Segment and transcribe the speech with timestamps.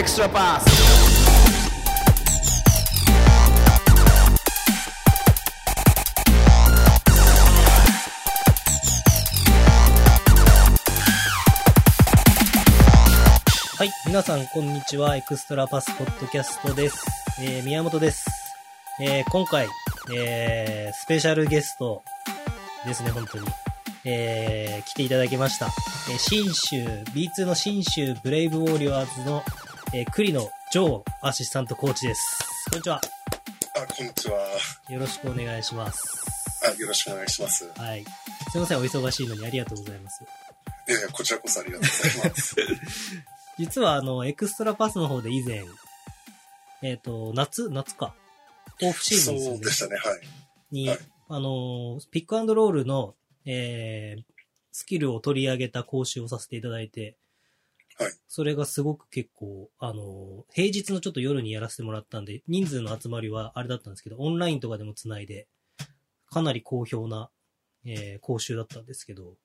[0.00, 0.64] Extra Pass.
[13.76, 13.90] はい。
[14.06, 15.16] 皆さん、こんにちは。
[15.16, 17.04] エクストラパスポッドキャストです。
[17.42, 18.24] えー、宮本です。
[19.02, 19.68] えー、今回、
[20.14, 22.02] えー、スペシャルゲスト
[22.86, 23.46] ですね、本当に。
[24.06, 25.66] えー、来ていただきました。
[25.66, 26.76] えー、信州、
[27.12, 29.44] B2 の新州ブレイブウォーリアーズの、
[29.92, 30.40] えー、栗野
[30.72, 32.38] ジョーアシスタントコーチです。
[32.70, 33.00] こんにちは。
[33.74, 34.38] あ、こんにちは。
[34.88, 36.62] よろしくお願いします。
[36.64, 37.68] あ、よろしくお願いします。
[37.76, 38.04] はい。
[38.52, 40.22] すいません、お忙しいのにありがとうございます。
[40.88, 42.56] いやいや、こちらこそありがとうございます。
[43.58, 45.64] 実はあの、エクストラパスの方で以前、
[46.82, 48.14] えっ、と、夏夏か。
[48.82, 49.70] オフシーズンでねそうで。
[49.72, 50.20] したね、はい。
[50.70, 50.98] に、はい
[51.30, 54.22] あのーピックアンドロールの、えー、
[54.70, 57.16] スキルを取り上げた講習をさせていただいて、
[58.00, 65.48] はいそれがすごく結構、あのー平日のちょっと夜にやらせてもらったんで、人数の集まりはあれだったんですけど、オンラインとかでもつないで、
[66.30, 67.30] かなり好評な、
[67.84, 69.36] えー講習だったんですけど、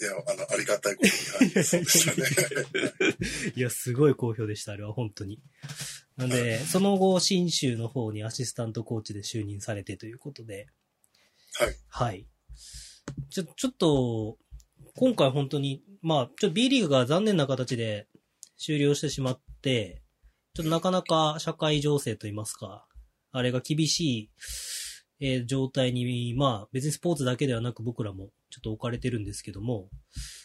[0.00, 3.16] いや、あの、ありがたいことに、はい、そうでしたね。
[3.56, 5.40] いや、すごい好評でした、あれは本当に。
[6.16, 10.68] なんで、その後、新州の方にアシスタントコーチで就任されてということで、
[11.54, 11.76] はい。
[11.88, 12.26] はい。
[13.30, 14.38] ちょ、ちょっと、
[14.94, 18.06] 今回本当に、まあ、ちょっと B リーグが残念な形で
[18.56, 20.02] 終了してしまって、
[20.54, 22.86] ちょっとなかなか社会情勢といいますか、
[23.32, 24.30] あれが厳しい、
[25.20, 29.88] えー状態に、まあ、別にスポーツだけではなく僕らもちょっと置かれてるんですけども、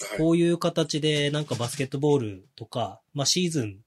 [0.09, 0.18] はい。
[0.18, 3.80] こういう形でなんかバスケットボールとか、まあシーズン、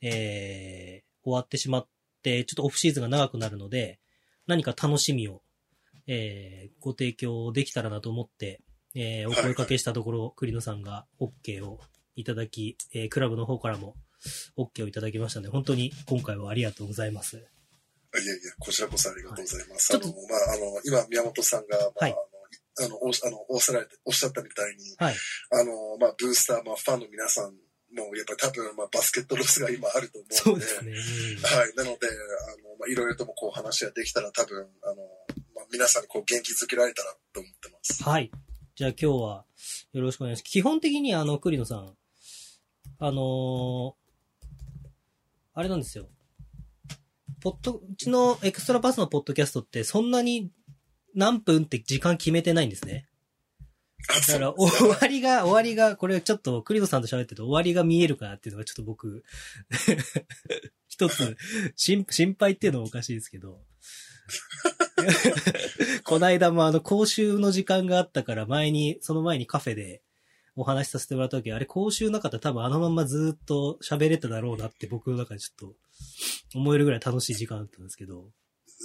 [0.00, 1.88] えー、終わってしまっ
[2.22, 4.00] て、ちょっとオフシーズンが長くなるので、
[4.46, 5.42] 何か楽しみを、
[6.06, 8.60] えー、ご提供できたらなと思って、
[8.94, 11.80] えー、お声かけしたところ、栗野さんが OK を
[12.14, 13.94] いただき、えー、クラブの方からも
[14.56, 17.36] OK をいただきましたので、本当に今回はありがとうございます。
[17.36, 19.92] いやいや、こちらこそありがとうございます。
[19.92, 22.12] はいあの、まあ、あの、今、宮本さんが、まあ、はい
[22.78, 25.14] あの、あの、おっしあのおっしゃられて、おっしゃったみたいに、はい。
[25.50, 27.52] あの、まあ、ブースター、まあ、ファンの皆さん
[27.96, 30.92] も、やっぱり多分、まあ、バスケットロスが今あると思ので、そううですね。
[30.92, 31.74] うんはい。
[31.74, 34.96] なので、あの、まあ、いろいろともこう話ができたら多分、あの、
[35.54, 38.02] まあ、皆さんにこう元気づけられたらと思ってます。
[38.02, 38.30] はい。
[38.74, 39.44] じゃあ今日は
[39.92, 40.50] よろしくお願いします。
[40.50, 41.94] 基本的にあの、栗野さん、
[42.98, 44.02] あのー
[45.54, 46.08] あれなんですよ。
[47.40, 50.50] ポッド、うちのエクストラパスのポッドキャストってそんなに
[51.14, 53.06] 何分って時間決めてないんですね。
[54.08, 59.22] あだから、終わりが、終わりが、これちょっと、クリノさんと喋ってると終わりが見えるかなっていうのがちょっと僕、
[60.88, 61.36] 一つ、
[61.76, 63.60] 心、心配っていうのはおかしいですけど。
[66.04, 70.02] この間もあの、講習の時間があったから前に、その前にカフェで
[70.56, 75.70] お話しさせてもらった時、あれ講習なかったら多分あのままずっと喋れただろうなって僕の中でちょっ
[76.52, 78.30] と思えるぐらい楽しい時間だったんですけど。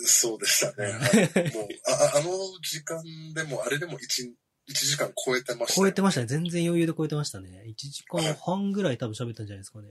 [0.05, 0.91] そうでしたね。
[0.91, 0.99] は
[1.41, 2.29] いもう、あ、ああの
[2.61, 3.01] 時間
[3.33, 4.31] でも、あれでも1、
[4.67, 6.27] 一時間超えてました、超えてましたね。
[6.27, 7.63] 全然余裕で超えてましたね。
[7.67, 9.89] 1時間半ぐらい多分喋ったんじゃないですかね。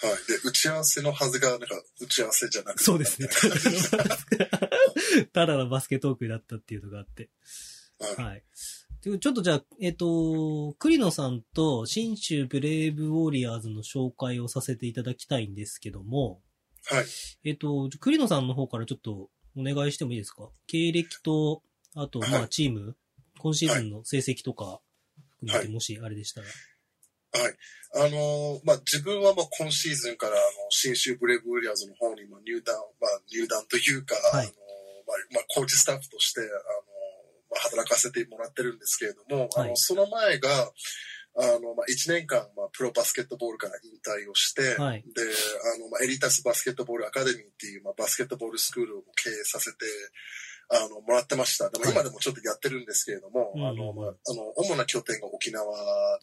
[0.00, 0.12] はい。
[0.28, 1.66] で、打ち合わせのはずが、なんか、
[2.00, 2.84] 打ち合わせじゃなくて。
[2.84, 3.28] そうですね。
[5.32, 7.30] ただのバスケトークだったっていうのがあって。
[7.98, 8.24] はい。
[8.24, 8.44] はい。
[9.02, 16.40] でちょっとじゃあ、えっ、と、栗野さんと新州ブレイブウォリアーズの紹介をさせていただきたいんですけども、
[16.84, 17.04] はい。
[17.44, 20.48] えっ、と、栗野さんの方からちょっとお願いしてもいいですか？
[20.66, 21.62] 経歴と、
[21.94, 22.96] あと、まあ、はいチーム、
[23.38, 24.80] 今シーズンの成績とか
[25.40, 26.46] 含めて、はいもしあれでしたら。
[26.46, 26.56] はい。
[27.94, 30.40] あのーまあ、自分はもう今シーズンから、あの、
[30.70, 34.46] 新州ブレイブウォリアーズの方にも入団、まあ、入団というか、はい。
[34.46, 34.54] あのー
[35.08, 36.52] まあ、まあ、コーチスタッフとして、あのー
[37.50, 39.70] まあ、働かせてもらってるんですけれども、あはい。
[39.70, 40.70] の、その前が、
[41.40, 45.02] あの、まあ、1年間、まあ、プロバスケットボールから引退をして、はい。
[45.02, 49.78] で、あの、まあ、エリタスバスケットボールアカデミーっていう、まあ、バスケットボールスクールを経営させて、
[50.70, 51.70] あの、もらってました。
[51.70, 55.64] でもはい今でもちょっとやってるんですけれども、うんうんうんあの、まあ、あの、主な拠点が沖縄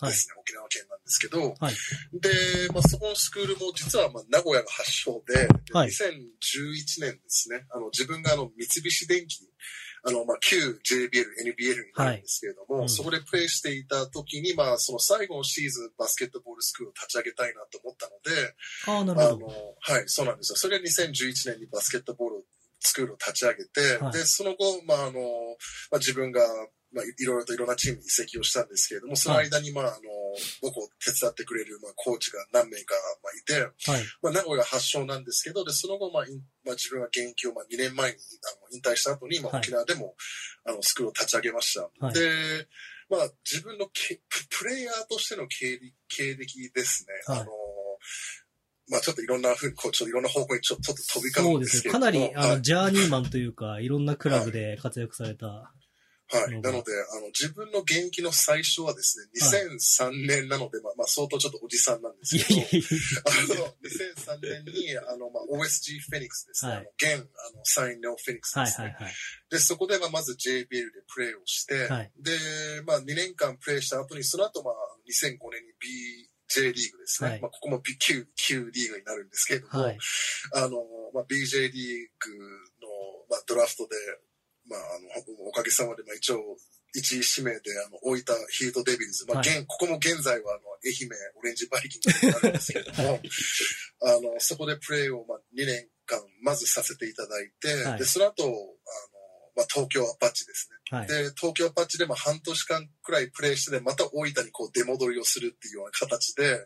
[0.01, 0.35] ですね。
[0.39, 1.73] 沖縄県なんですけど、はい。
[2.13, 2.29] で、
[2.73, 9.49] まあ、そこのスクールも実はまあ名古屋が発祥で、ではい2011年ですね、あの自分があの三菱電機、
[10.07, 18.53] あのまあ旧 JBL、NBL になるんですけれども、はいうんそこでプレイしていた時に、まあその最後のシーズンバスケットボールスクールを立ち上げたいなと思ったので、
[18.87, 19.47] ああ、なるほど。
[19.47, 20.55] あの、はい、そうなんですよ。
[20.57, 22.45] それが2011年にバスケットボール
[22.85, 25.19] スクールを立ち上げて、はいで、その後、まあ、あの、
[25.91, 26.41] まあ、自分が、
[26.93, 29.97] まあ、いいろいろといろんなチームに移籍をしたんですけれども、その間に、まあ、あの、
[30.61, 34.03] 僕を手伝ってくれる、まあ、コーチが何名か、まあ、いて、はい。
[34.21, 36.23] まあ、名古屋発祥なんですけど、で、その後、まあ、
[36.63, 40.15] まあ、自分が現役を、まあ、2年前にあの引退した後に、まあ、はい沖縄でも、
[40.63, 41.89] あの、スクールを立ち上げました。
[41.99, 42.67] はいで、
[43.09, 47.13] まあ、自分のけププレイヤーとしての経歴経歴ですね。
[47.33, 47.51] はいあの、
[48.89, 51.53] まあちょっといろんなふうに、こう、ちょっといろんな方向にちょちょっと飛び交そうですよ。
[51.55, 52.05] うんですけれども。
[52.05, 55.71] かなり、あの、はいジャーニーマンというか、いろんなクラブで活躍された。
[56.31, 56.59] はい。
[56.61, 62.61] なので、あの、自分の現役の最初はですね、2003年なので、まあ、まあ、相当ちょっとおじさんなんですけど
[63.25, 66.71] あの、2003年に、あの、まあ、OSG フェニックスですね。
[66.71, 68.65] はいあの現、あの、サインのフェニックスや。
[68.65, 68.85] ですね。
[68.85, 69.13] はいはいはい。
[69.51, 70.67] で、そこで、まあ、まず JBL で
[71.13, 72.31] プレーをして、はいで、
[72.87, 74.73] まあ、2年間プレーした後に、その後、まあ、
[75.07, 75.73] 2005年に
[76.49, 77.29] BJ リーグですね。
[77.29, 77.41] はい。
[77.41, 79.97] まあ、ここも旧、旧リーグになるんですけれども、はい。
[80.53, 80.77] あの、
[81.13, 82.37] まあ、BJ リーグ
[82.81, 82.87] の、
[83.29, 83.95] まあ、ドラフトで、
[84.69, 86.39] まあ、あの、おかげさまで、まあ、一応、
[86.93, 89.49] 一位指名で、あの、大分ヒートデビルズ、まあ、はい。
[89.49, 93.19] 現、ここも現在は、あの、愛媛オレンジバイキングになるんですけれども、
[94.01, 97.99] あの、そこでプレーを、まあ、2年間、まずさせていただいて、はい。
[97.99, 98.51] で、その後、あの、
[99.55, 100.97] まあ、東京アパッチですね。
[100.97, 101.07] はい。
[101.07, 106.65] で、東京アパッチで、まあ、半年間くらいプレーしてで、また大分にこう、出戻りをするっていうような形で、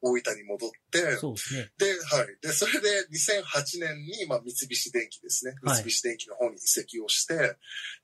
[0.00, 1.70] 大分に戻って、そうですね。
[1.78, 2.36] で、はい。
[2.40, 5.54] で、それで2008年に、まあ、三菱電機ですね。
[5.62, 7.56] はい三菱電機の方に移籍をして、で、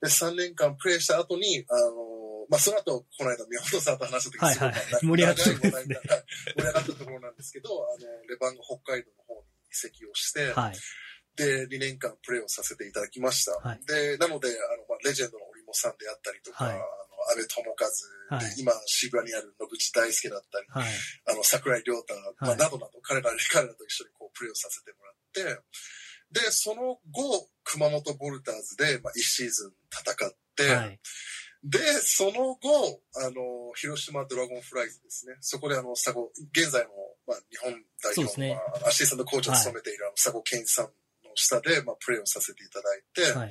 [0.03, 2.17] 3年間プレーした後に、あの
[2.49, 4.73] まあ、その後、この間、宮本さんと話した時はいはい
[5.03, 6.25] 盛り上がった長い話題になはい
[6.55, 10.75] 盛り上がったところなんですけど、あの、レバンが北海道の方に移籍をして、はい。
[11.37, 13.53] で、2年間プレーをさせていただきました。
[13.61, 16.83] はいで、なので、あの、まあ、レジェンドの織茂さんであったりとか、はいあの、
[17.29, 20.93] 安倍智和、はいで今、渋谷にある野口大輔だったり、はい。
[21.29, 25.61] あの、桜井亮太、まあ、はいなどなど、彼ら、 彼らと一緒にこう、プレーをさせてもらって、
[26.31, 30.99] で、その後、熊本ボルターズで、まあ、1シーズン戦って、はい。
[31.63, 35.35] で、その後、あの、広島ドラゴンフライズですね。
[35.41, 36.89] そこで、あの、佐護、現在の、
[37.25, 37.73] まあ、日本
[38.03, 40.91] 代表ねまあ、アシスタントコーチを務めている、あの佐護健一さんの
[41.37, 43.49] 下で、まあ、プレーをさせていただいて、はい。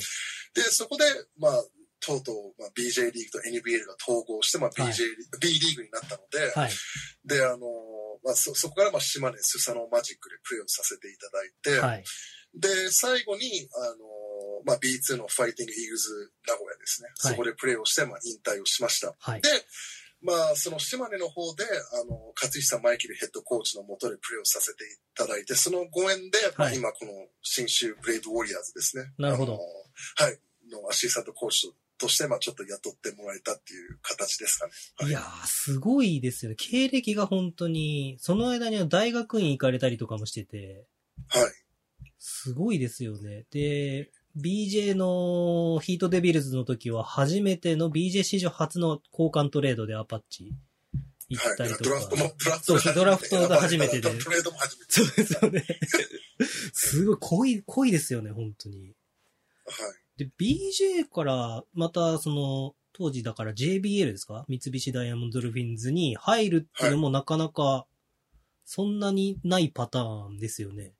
[0.54, 1.04] で、そこで、
[1.38, 1.64] まあ、
[2.00, 4.94] とうとう、まあ、BJ リーグと NBL が統合して、まあ、BJ、はい
[5.40, 6.70] B リーグになったので、はい。
[7.24, 7.66] で、あの、
[8.24, 12.04] まあ、そ、そこから、まあ、島根スサノーマジックでプレーをさせていただいて、はい。
[12.54, 14.06] で、最後に、あの、
[14.64, 17.08] まあ、B2 のファイティングイーグルズ名古屋ですね。
[17.08, 19.14] はいそこでプレーをして、まあ、引退をしました。
[19.18, 19.42] はい。
[19.42, 19.48] で、
[20.26, 27.12] まあ、その島根の方で、あの、勝久マイケルヘッドコーチのもとでプレーをさせていただいて、そのご縁で、まあ、はい今この
[27.42, 29.12] 新州ブレイブウォリアーズですね。
[29.18, 29.58] なるほどは
[30.28, 30.38] い。
[30.70, 34.72] のアシスタントコーチとして、まあ、ちょっと雇ってもらえたっていう形ですかね。
[34.96, 36.56] はいいやー、すごいですよね。
[36.56, 40.86] 経歴が本当に、その間には大学院行かれたりとかもしてて、
[41.28, 41.52] はい。
[42.18, 43.44] すごいですよね。
[43.52, 50.52] で、BJ のヒートデビルズの時は初めての BJ 史上初の交換トレードでアパッチ
[51.28, 51.72] 行ったはい。
[51.72, 51.90] りとか。
[51.90, 54.92] ドラフトも、ドラフトそうドラフトが初めてでトレードも初めて。
[54.92, 55.64] そうですよね。
[56.72, 58.78] すごい濃い、濃いですよね、本当に。
[58.84, 58.92] は
[60.18, 60.24] い。
[60.24, 64.46] で、BJ から、また、その、当時だから JBL ですか？
[64.48, 67.86] 三菱ダイヤモンドドルフィンズに入るっていうのもなかなか、
[68.64, 70.84] そんなにないパターンですよね。
[70.84, 70.92] どう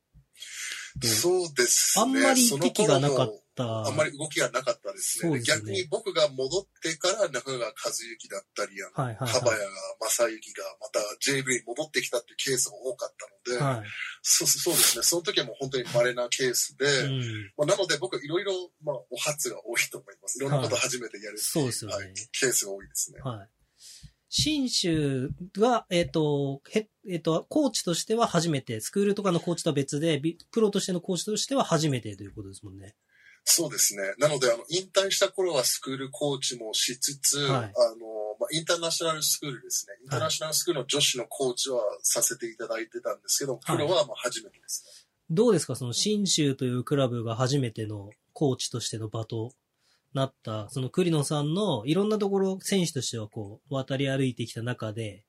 [1.02, 2.02] そうですね。
[2.02, 3.86] あんまりその敵がなかった。
[3.86, 5.40] あんまり動きがなかったですね。
[5.40, 13.88] すよね逆に僕が戻ってから中川和幸だったり、あのはいはいはいが、正幸がまた JV に戻ってきたっていうケースが多かったので、はい。
[14.22, 15.02] そうそうですね。
[15.04, 17.52] その時はもう本当に稀なケースで、うん。
[17.56, 18.52] まあ、なので僕いろいろ、
[18.84, 20.38] まあ、お初が多いと思います。
[20.38, 23.20] いろんなこと初めてやるっていそうですよねはいケースが多いですね。
[23.22, 23.48] はい。
[24.38, 32.94] 新州が、えっ、と、へ、えっ、と、コーチとしては初めて、スクールとかのコーチとは別で、ビプロとしてのコーチとしては初めてということですもんね。
[33.44, 34.02] そうですね。
[34.18, 37.66] なので、あの、引退した頃はスクールコーチもしつつ、はいあの、
[38.38, 39.94] まあ、インターナショナルスクールですね。
[40.02, 44.90] インターナショナルスクールの女子のコーチはさせていただいてたんですけど、プロはまあ初めてですね。
[45.30, 45.76] どうですか？
[45.76, 49.52] その新州というクラブが初めてのコーチとしての場と
[50.16, 55.24] なった、その栗野さんのいろんなところ選手としてはこう渡り歩いてきた中で、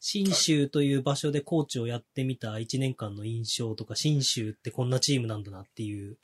[0.00, 6.18] 新州という場所でコーチをやってみた1年間の印象とか、新州ってこんなチームなんだなっていう、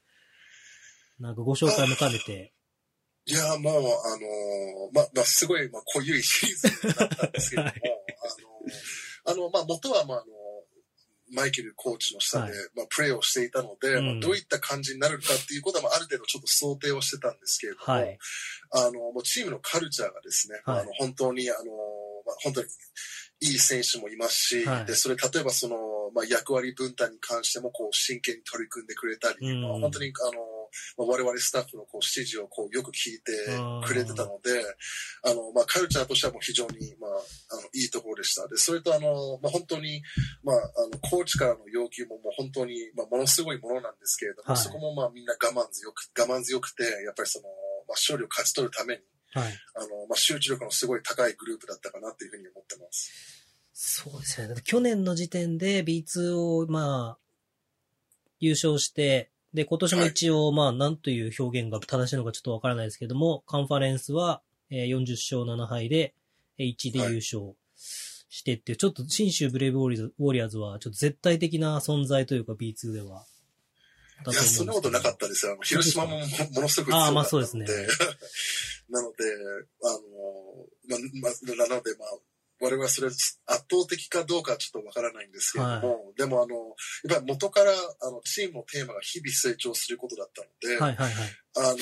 [1.19, 2.53] なんかご紹介も兼ねて、
[3.27, 3.91] いや、もう、あのー
[4.93, 7.83] まあ、まあ、すごい、まあ、濃ゆいシーズンだったんですけれども、 はい。
[9.25, 10.44] あのーあの、まあ、元は、まあ、あの
[11.35, 12.53] マイケルコーチの下で、はい。
[12.76, 14.07] まあ、プレーをしていたので、うん。
[14.07, 18.19] まあ、どういった感じになるかっていうことは、まあ、ある程度ちょっと想定をしてたんですけれども、はい。
[18.73, 20.81] あの、もうチームのカルチャーがですね、はい。
[20.83, 21.59] あの本当に、あの、
[22.26, 22.67] まあ、本当に
[23.41, 24.85] いい選手もいますし、はい。
[24.87, 25.76] で、それ、例えばその、
[26.14, 29.62] まあ、役割分担に関しても、こう、真剣に取り組んでくれたり、うん。
[29.62, 30.54] まあ、本当に、あの、
[30.97, 33.33] まあ、我々スタッフのこう指示をこうよく聞いて
[33.87, 34.50] くれてたので、
[35.23, 38.47] あの、まあ、カルチャーとしてはもう非常に、まあ、あの、いいところでした。
[38.49, 40.02] で、それとあの、まあ、本当に、
[40.43, 40.61] まあ、あ
[40.93, 49.02] の、コーチからの要求ももう本当に、まあ、ものすごいものなんですけれども、はいそこもまあ、みんな我慢強く、我慢強くて、やっぱりその、まあ、勝利を勝ち取るために、
[49.35, 49.52] はい。
[49.75, 53.11] あの、まあ、集中力のすごい高いグループだったかなっていうふうに思ってます。
[53.73, 54.54] そうですね。
[54.62, 57.19] 去年の時点で B2 を、まあ、
[58.38, 66.15] 優勝して、で、今年も一応、まあ、なんという表現が正しいのかちょっとわからないですけども、カンファレンスは、えー40勝7敗で、
[66.59, 67.55] えー1位で優勝
[68.29, 73.25] してっていう、ちょっと新州ブレイブウォリアーズウォリアーズは、ちょっと絶対的な存在というか B2 では。
[74.25, 75.57] だいや、そんなことなかったですよ。
[75.63, 76.93] 広島ももものすごく強かったので。
[76.95, 77.67] あーまあそうですね
[78.91, 79.17] なので、
[79.83, 80.01] あの、
[80.89, 82.19] まあ、まあ、なので、まあ、
[82.61, 86.55] 我々はそれ圧倒的かどうかはちょっとわからないんですけれども、でもあの、
[87.05, 91.45] やっぱり元からあのチームのテーマが日々成長することだったので、はいはいはい。
[91.57, 91.79] あの、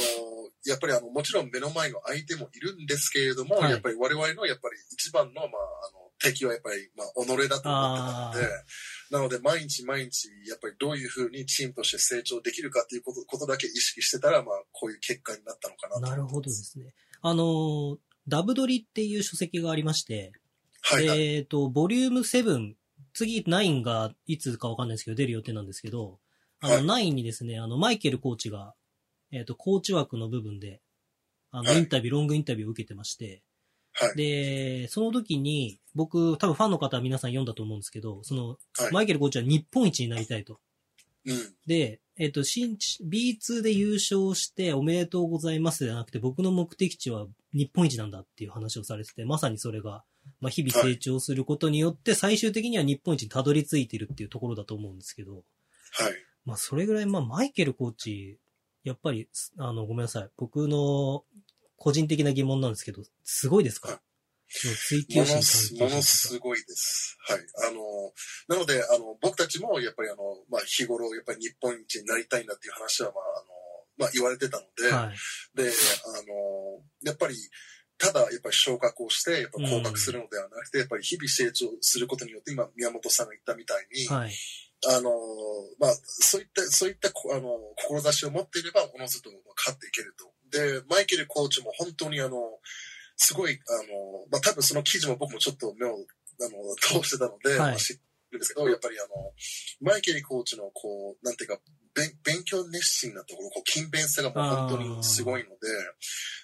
[0.66, 5.48] やっぱりあの、もちろん目の前の相手もいるんですけれども、はいやっぱり我々のやっぱり一番の、まあ、あ
[5.94, 8.64] の、敵はやっぱり、まあ、己だと思ってたので、
[9.10, 16.00] なので毎日毎日、やっぱりどういうふうにチームとして成長できるかということことだけ意識してたら、まあ、こういう結果になったのかなと。
[16.00, 16.94] なるほどですね。
[17.22, 17.96] あのー、
[18.28, 20.32] ダブドリっていう書籍がありまして、
[20.82, 21.36] はい、はい。
[21.36, 22.74] えっ、と、ボリューム7、
[23.14, 26.18] 次9がいつかわかんないですけど、出る予定なんですけど、
[26.60, 28.74] あの、はい9にですね、あの、マイケルコーチが、
[29.30, 30.80] えっ、と、コーチ枠の部分で、
[31.50, 33.42] あの、はいインタビュー、ロングインタビューを受けてまして、
[33.94, 34.16] はい。
[34.16, 40.60] で、その時に、僕、多分ファンの方は皆さん読んだと思うんですけど、その、はいマイケルコーチは日本一になりたいと。
[41.26, 41.54] うん。
[41.66, 50.04] で、えっ、と、新、B2 で優勝しておめでとうございますじゃなくて、僕の目的地は日本一なんだっていう話をされてて、まさにそれが、
[50.40, 55.42] まあ、日々成長することによって、最終的には日本一にたどり着いてるっていうところだと思うんですけど、はい。
[56.44, 58.38] まあ、それぐらい、まあ、マイケルコーチ、
[58.84, 60.30] やっぱり、すあの、ごめんなさい。
[60.36, 61.24] 僕の
[61.76, 64.02] 個人的な疑問なんですけど、すごいですはいか
[64.54, 67.16] その追求心ものすごいです。
[67.26, 67.40] はい。
[67.68, 68.12] あの、
[68.48, 73.46] なので、あの、僕たちも、やっぱりあの、まあ、日頃、やっぱり日本一になりたいんだっていう話は、まあ、あの、
[73.96, 75.16] まあ、言われてたので、はい。
[75.56, 77.34] で、あの、やっぱり、
[78.02, 84.32] ただ、やっぱり昇格をして、やっぱ降格するのではなくて、やっぱり日々成長することによって、今、宮本さんが言ったみたいに、はい。
[84.88, 85.10] あの、
[85.78, 90.32] まあ、そういった、そういった、こあの、志を持っていれば、おのずと勝っていけると。
[90.50, 92.36] で、マイケルコーチも本当にあの、
[93.16, 99.08] すごい、あの、まあ、多分その記事も僕もちょっと目を、あの、通してたので、はいまあ知ってるんですけど、やっぱりあの、
[99.80, 101.58] マイケルコーチの、こう、なんていうか、
[101.94, 105.56] 勉勉強熱心なところ、こう、勤勉さがもう本当にすごいので、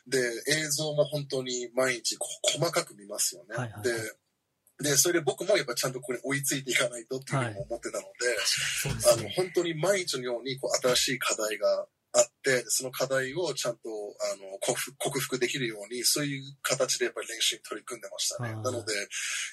[0.06, 0.18] で、
[0.60, 2.26] 映像も本当に毎日こ
[2.56, 3.56] う細かく見ますよね。
[3.56, 8.08] はいはいはいで、で、それで僕もやっぱちゃんとここに追いついていかないとっていうふうにも思ってたので、
[8.46, 9.30] そうであの。
[9.30, 11.86] 本当に毎日のようにこう新しい課題が
[12.18, 18.54] あって、その課題をちゃんとあの克服克服できるように、そういう形でやっぱり練習に取り組んでましたね。
[18.54, 18.92] なので、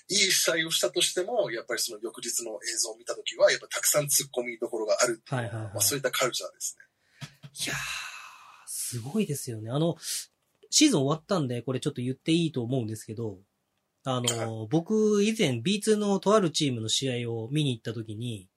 [0.10, 6.86] いい試合をしたとしても、やっぱりその翌日の映像を見たときは、やっぱたくさん突っ込みどころがあるはいはいはいまあ、そういったカルチャーですね。
[7.66, 7.78] いやー、
[8.66, 9.70] すごいですよね。
[9.70, 9.98] あの、
[10.72, 13.38] シーズン終わったんで、これちょっと言っていいと思うんですけど、
[14.04, 18.48] あの、僕以前 B2 のとあるチームの試合を見に行った時に、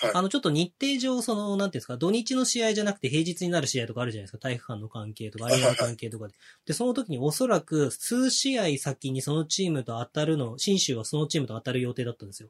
[0.00, 4.38] はいあの、ちょっと日程上、その、なんていうんですか、土日の試合じゃなくて平日になる試合とかあるじゃないですか。
[4.38, 6.34] 体育館の関係とか、アリーナの関係とかで。
[6.66, 12.48] で、その時におそらく数試合先にそのチームと当たるの、新州はそのチームと当たる予定だったんですよ。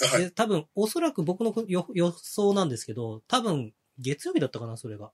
[0.00, 0.24] はい。
[0.24, 5.12] で、多分、おそらく僕の予予想なんですけど、多分、月曜日だったかな、それが。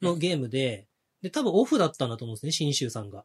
[0.00, 0.88] のゲームで、
[1.22, 3.18] で、多分オフだったんだと思うんですね、新州さんが。
[3.18, 3.24] は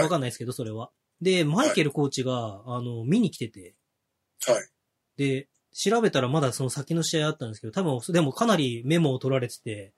[0.00, 0.90] いわかんないですけど、それは。
[1.20, 3.74] で、マイケルコーチが、あの、見に来てて、
[4.46, 4.68] はい。
[5.16, 9.92] で、調べたらまだその先の試合あったんですけど、多分、でもかなりメモを取られてて、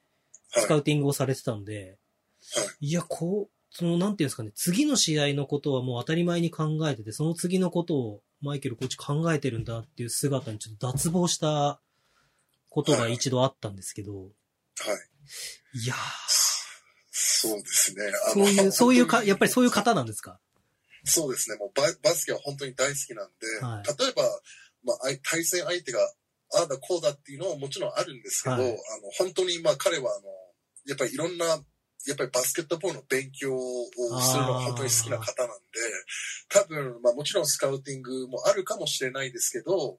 [0.52, 0.64] はい。
[0.64, 1.98] スカウティングをされてたんで、、
[2.54, 11.78] はいや、こう、その、なんていうんですかね、次の試合のことはもう当たり前に考えてて、その次のことをマイケルコーチ考えてるんだっていう姿にちょっと脱帽した
[12.70, 14.28] ことが一度あったんですけど、はい。
[15.82, 15.96] いやー、
[17.10, 18.04] そうですね。
[18.32, 20.38] そういう、そういうか、やっぱりそういう方なんですか？
[21.04, 21.56] そうですね。
[21.56, 23.30] もうババスケは本当に大好きなん
[23.60, 24.22] で、はい例えば、
[24.86, 26.00] まあ、対戦相手が
[26.54, 28.76] ああだこうだっていうのももちろんあるんですけど、はいあの
[29.18, 30.28] 本当にまあ彼はあの
[30.86, 31.44] やっぱりいろんな
[32.06, 33.88] やっぱりバスケットボールの勉強を
[34.20, 35.62] するのが本当に好きな方なんで、
[36.48, 39.98] 多分、まあもちろんスカウティングもあるかもしれないですけど、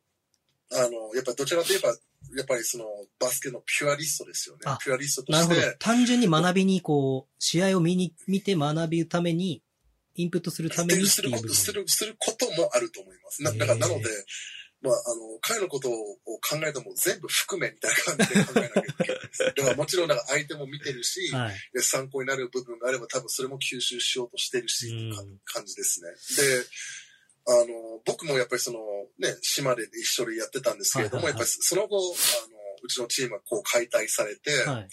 [0.71, 2.85] あの、やっぱりどちらかといえば、やっぱりその
[3.19, 4.77] バスケのピュアリストですよねあ。
[4.81, 5.77] ピュアリストとなるほどして。。
[5.79, 9.61] 単純に学びに、こう、試合を見に、見て学ぶために、
[10.15, 13.43] インプットするためにすること、もあると思います。
[13.43, 14.05] な、だから、なので、
[14.81, 15.93] まあ、あの、彼のことを
[16.39, 19.43] 考えても全部含めみたいな感じで考えなきゃいけないです。
[19.43, 21.55] だからもちろん、なんか相手も見てるし、はい。
[21.73, 26.09] で参考になる部分があれば多分それも吸収しようとしてるし、うんか感じですね。
[26.37, 26.65] で、
[27.47, 28.79] あの、僕もやっぱりその、
[29.19, 34.87] ね、島で一緒にやってたんですけれども、はいはいはいやっぱりその後、あの、うちのチームはこう解体されて、はい。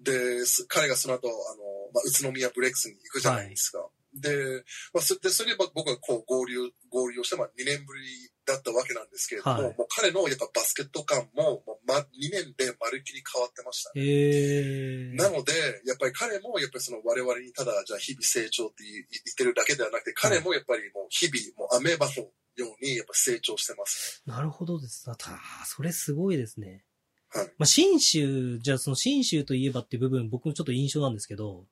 [0.00, 1.62] で、す彼がその後、あの、
[1.94, 3.86] まあ、宇都宮ブレックスに行くじゃないですか。
[4.14, 6.56] で、まあ、そでそれで僕はこう合流、
[6.90, 14.02] 合流をして、まあ、2年ぶりだったわけなんですけれども、はいもう彼のやっぱバスケット感も、もうま、2年でまるっきり変わってましたね。
[14.04, 15.16] えー。
[15.16, 15.52] なので、
[15.86, 22.12] やっぱり彼も、やっぱりその我々にただ、じゃあ日々成長って言言ってるだけではなくて、彼もやっぱりもう日々、もうアメーバの
[22.56, 24.22] ように、やっぱ成長してます。
[24.26, 25.10] なるほどです。
[25.10, 26.84] あたそれすごいですね。
[27.28, 27.46] はい。
[27.58, 31.66] まあ、信州、じゃあその信州といえばっていう部分、僕もちょっと印象なんですけど、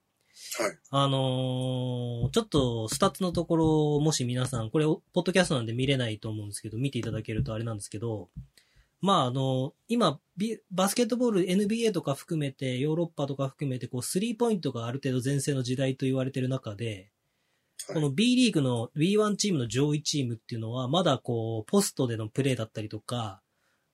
[0.59, 0.79] はい。
[0.91, 8.29] あのーちょっとスタッツのところ、もし皆さん、これ、ポッドキャストなんで見れないと思うんですけど、見ていただけるとあれなんですけど、
[9.01, 17.11] まあ、あの今、ビバスケットボール、NBA とか含めて、ヨーロッパとか含めて、こう、スリーポイントがある程度全盛の時代と言われてる中で、はい
[17.95, 23.41] この B リーグの B1 チームの上位チームっていうのは、まだこう、ポストでのプレーだったりとか、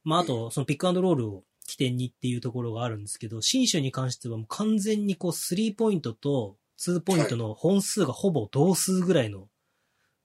[0.02, 9.48] まあ、あと、そのピックアンドロールを起点にっていうところがあるんですけど、新州に関してはもう完全にこう、スリーポイントとツーポイントの本数がほぼ同数ぐらいの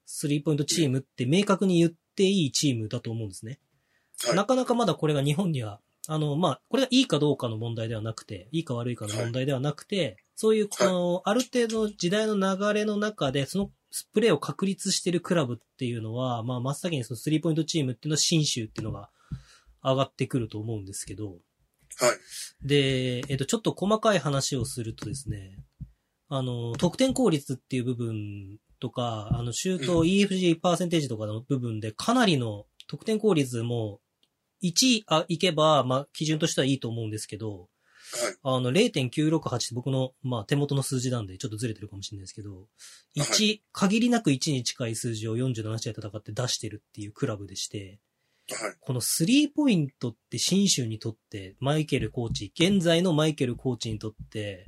[0.06, 3.60] スリーポイントチームって明確に言っていいチームだと思うんですね。
[4.24, 13.72] はいなかなかまだこれが日本には、あの、まあ、これがいいかどうかの問題ではなくて、いいか悪いかの問題ではなくて、そういう、この、ある程度時代の流れの中で、その
[14.14, 19.10] プレーを確立しているクラブっていうのは、まあ、真っ先にそのスリーポイントチームっていうのは新州っていうのが
[19.84, 21.38] 上がってくると思うんですけど、はい。
[22.68, 25.58] で、えっと、ちょっと細かい話をするとですね、
[26.30, 34.00] あの、得点効率っていう部分とか、あの、シュートう EFG パーセンテージとかの部分で、かなりの得点効率も、
[34.64, 37.68] 1位あいけば、まあ、基準としてはいいと思うんですけど、はい。
[38.44, 42.68] あの、0.968って僕の、まあ、手元の数字なんで、ちょっとずれてるかもしれないですけど、
[43.16, 48.00] 1、は限りなく1に近い数字を47試合戦って出してるっていうクラブでして、はい。
[48.82, 54.68] このスリーポイントって新州にとって、マイケルコーチ、現在のマイケルコーチにとって、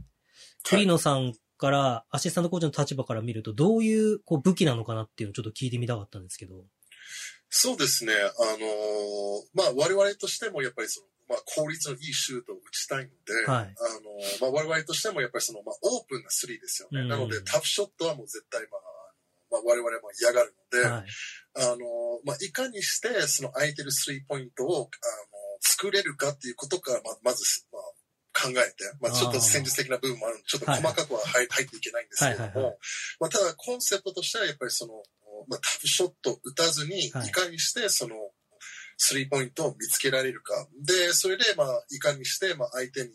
[0.64, 6.66] 栗野さんから、アシスタントコーチの立場から見ると、どういうこう武器なのかなっていうのをちょっと聞いてみたかったんですけど。
[7.50, 8.14] そうですね。
[8.14, 17.02] あのーまあ、我々としてもやっぱりその、まあ、効率のいいシュートを打ちたいので、はいあのーまあ、我々としてもやっぱりその、まあ、オープンなスリーですよね。
[17.02, 18.93] うんなので、タフショットはもう絶対、まあ、
[19.54, 21.06] まあ、我々も嫌がるので、はい。
[21.56, 21.80] あのー
[22.26, 24.88] まあ、いかにしてその空いてるスリーポイントを、あのー
[25.66, 27.82] 作れるかっていうことから、まあ、まず、まあ、
[28.34, 32.78] 考えて、まあ、ちょっと戦術的な部分もあるので、ちょっと細かくは入入っていけないんですけれども、はいはいはい
[33.22, 34.94] まあ、ただコンセプトとしてはやっぱりその、
[35.48, 38.16] まあ、タフショット打たずに、いかにしてその、
[38.98, 40.68] スリーポイントを見つけられるか。
[40.86, 43.10] で、それで、まあ、いかにして、まあ、相手に、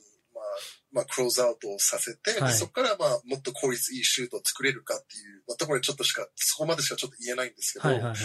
[0.93, 8.17] まあ、まあ、クローズアウトをさせて、ではいそこから、まあ、もっと効率いいシュートを作れるかっていう、まあ、ところでちょっとしか、そこまでしかちょっと言えないんですけど、はいはいはい。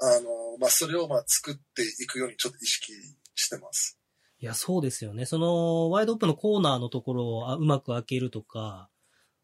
[0.00, 2.92] あの、まあ、それを、まあ、作っていくようにちょっと意識
[3.34, 3.98] してます。
[4.40, 5.26] いや、そうですよね。
[5.26, 8.88] その、ワイドオープンのコーナーのところをあうまく開けるとか、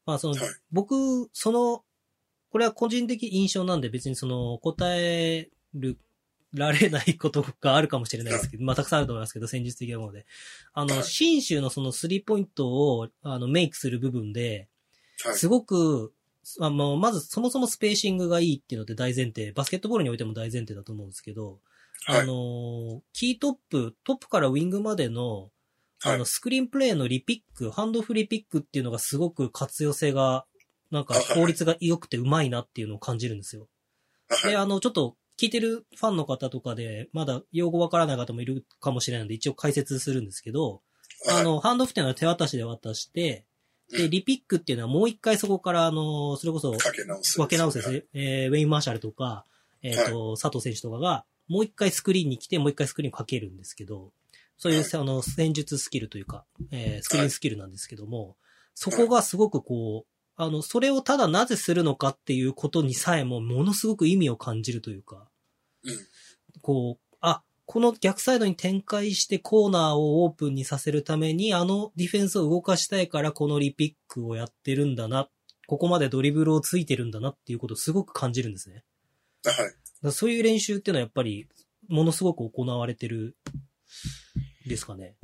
[0.07, 1.83] まあその、はい僕、その、
[2.51, 5.99] これは個人的印象なんで別にその、答える、
[6.55, 10.27] られないことがあるかもしれないですけど、まあたくさんあると思いますけど、戦術的なもので。
[10.73, 11.05] あの、はい。
[11.05, 14.69] 新州のそのスリーポイントを、あの、メイクする部分で、
[15.23, 15.35] はい。
[15.35, 16.13] すごく、
[16.61, 21.61] あの、まずそもそもスペーシングがいいっていうので大前提、バスケットボールにおいても大前提だと思うんですけど、
[22.07, 22.21] はい。
[22.21, 25.51] あの、キートップ、トップからウィングまでの、
[26.05, 30.45] あの、はいスクリーンプレイのリピック、ハンドフリーピックっていうのがすごく活用性が、
[30.91, 33.69] なんか効率が良くてうまいなっていうのを感じるんですよ。
[34.29, 34.51] はい。
[34.53, 40.83] で、あの、ちょっと聞いてるファンの方とかで、まだ用語わからない方もいるかもしれないので、一応解説するんですけど、
[41.31, 43.47] あの、ハンドオフっていうのは手渡しで渡して、
[43.91, 44.11] で、うん。
[44.11, 47.39] リピックっていうのはもう一回そこから、あの、それこそ、かけ直す。
[47.39, 48.05] 分け直すですね。
[48.15, 49.45] えーウェイン・マーシャルとか、
[49.83, 54.13] えっ、と、佐藤選手とかが、もう一回スクリーンに来て、もう一回スクリーンをかけるんですけど、
[54.57, 54.91] そういう、はい。
[54.95, 58.37] あの、戦術スキルというか、えースクリーンスキルなんですけども、
[58.75, 65.29] そこがすごくこう、あの、それをただなぜするのかっていうことにさえも、ものすごく意味を感じるというか、
[65.85, 65.99] うん。
[66.61, 75.29] こう、あ、この逆サイドに展開してコーナーをオープンにさせるために、あのディフェンスを動かしたいからこのリピックをやってるんだな、
[75.67, 78.83] ここまでドリブルをついてるんだなっていうことをすごく感じるんですね。
[79.45, 79.55] はい。
[80.03, 81.49] だそういう練習っていうのはやっぱり、
[81.89, 83.37] ものすごく行われてる、
[84.67, 85.15] ですかね。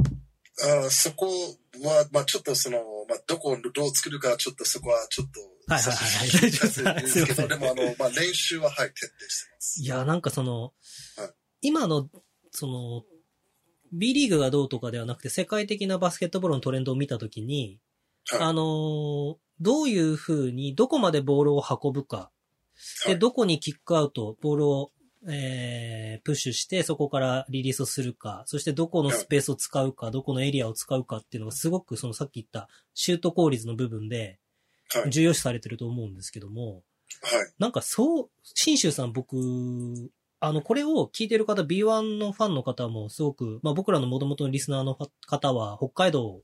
[0.62, 1.26] あーそこ
[1.82, 5.40] は、まあちょっとその、まあどこをどう作るかはちょっとそこはちょっと、
[5.72, 6.28] はいはいはい。
[6.28, 7.26] はい差し控えてるんです。
[7.26, 9.82] けど、でもあの、まあ練習ははい、徹底してます。
[9.82, 10.72] いや、なんかそのはい、
[11.62, 12.08] 今の、
[12.50, 13.04] その、
[13.92, 17.80] B リーグがどうとかではなくて、世界的なバスケットボールのトレンドを見たときに、
[18.30, 18.40] はい。
[18.40, 22.30] あのーどういうふうに、どこまでボールを運ぶか、
[23.04, 23.18] で、はい。
[23.18, 24.90] どこにキックアウト、ボールを、
[25.28, 34.38] えー、プッシュして、そこからリリースをするか、そしてどこのスペースを使うか、どこのエリアを使うかっていうのがすごく、そのさっき言ったシュート効率の部分で、
[34.92, 35.10] はい。
[35.10, 36.82] 重要視されてると思うんですけども、はい。
[37.58, 39.36] なんかそう、新州さん僕、
[40.40, 46.40] あの、これを聞いてる方、B1 のファンの方もすごく、まあ僕らの元々のリスナーの方は北海道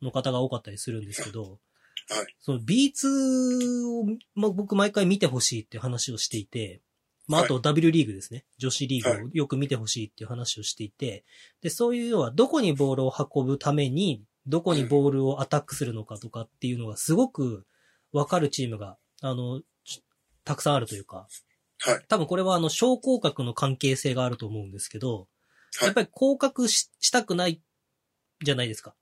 [0.00, 2.34] の方が多かったりするんですけど、はい。
[2.40, 4.04] その B2 を、
[4.34, 6.80] まあ、僕毎回見てほしいっていう話をしていて、
[7.28, 8.44] まあ、あと W リーグですね。
[8.58, 11.24] 女子リーグをよく見てほしいっていう話をしていて、
[11.60, 17.64] で、そういう要はどこにボールを運ぶために、どこにボールをアタックするのかとかっていうのがすごく
[18.12, 20.02] わかるチームが、あの、ち
[20.44, 21.28] たくさんあるというか、
[21.78, 22.04] はい。
[22.08, 25.26] 多分これはあの、小降格の関係性があると思うんですけど、はい
[25.86, 27.62] やっぱり降格ししたくない
[28.44, 28.94] じゃないですか。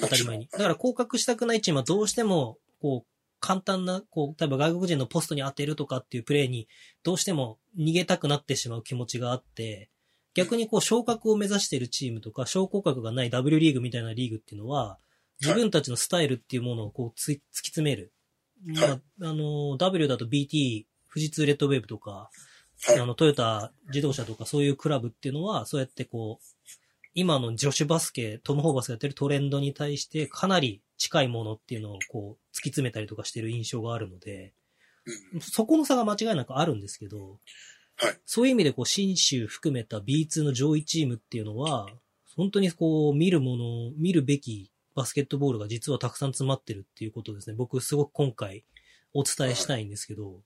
[0.00, 0.48] 当たり前に。
[0.50, 6.68] だから降格したくないチームはどうしても、こう、簡単な、こう、例えば外国人のポストに当てるとかっていうプレーに、
[7.02, 9.90] どうしても逃げたくなってしまう気持ちがあって、
[10.34, 14.98] 逆にこう、昇格を目指しているチームとか、昇降格がない W リーグみたいなリーグっていうのは、
[15.40, 18.12] 自分たちのスタイルっていうものをこうつ、突き詰める。
[18.64, 19.00] まあ、はい。
[19.22, 22.30] あの、W だと BT、富士通レッドウェーブとか、
[22.86, 22.98] はい。
[22.98, 26.44] あの、トヨタ自動車とかそういうクラブっていうのは、そうやってこう、
[27.14, 34.52] 今の女子バスケ、トム・ホーバスがやってるトレンドに対してかなり近いものっていうのをこう、詰めたりとかしてる印象があるので、
[35.32, 35.40] うん。
[35.40, 37.38] そこの差が間違いなくあるんですけど、
[37.96, 38.20] はい。
[38.26, 41.88] そういう意味でこう、新州含めた B2 の上位チームっていうのは、
[42.36, 47.56] 本当にこう、見るもの、見るべきバスケットボールが実はたくさん詰まってるっていうことですね。
[47.56, 48.64] 僕すごく今回
[49.14, 50.42] お伝えしたいんですけど、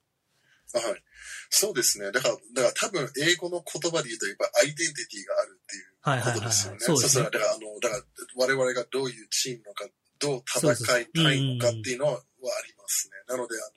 [0.74, 1.02] はい。
[1.50, 2.10] そうですね。
[2.12, 6.38] だから、だから多分英語の言葉で言うと、やっぱアイデンティティがあるっていうはいはいはいはい。
[6.38, 6.78] ことですよね。
[6.80, 7.24] そうですね。
[7.24, 8.02] だから、あの、だから、
[8.36, 9.86] 我々がどういうチームのか、
[10.22, 13.14] どう戦いたいのかっていうのはありますね。
[13.28, 13.72] なので、あの、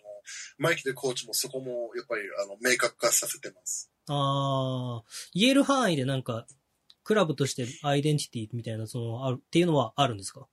[0.58, 3.92] マイキでコーチもそこも、やっぱり、あの、明確化させてます。
[4.08, 6.48] ああ、言える範囲でなんか、
[7.04, 10.48] クラブとしてアイデンティティみたいな、その、ある、っていうのはあるんですか？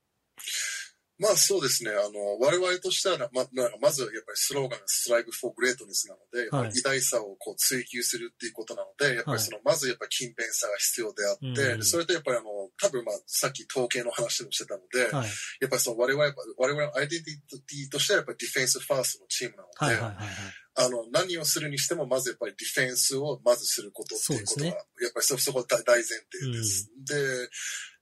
[1.22, 1.90] まあそうですね。
[1.90, 15.30] あの、我々としてはな、ま、なんかまずやっぱりスローガンが Strive for Greatness なので、やっぱり偉大さをこう追求するっていうことなので、やっぱりその、まずやっぱり勤勉さが必要であって、うんでそれとやっぱりあの、多分まあさっき統計の話もしてたので、はい。
[15.62, 20.62] やっぱりその我々は、我々のアイデンティティとしてはやっぱりディフェンスファーストのチームなので、はいはいはいはい。
[20.74, 26.90] あの、何をするにしても、まずやっぱりディフェンスをまずすることっていうことが、そうですやっぱりそ、そこは大大前提です。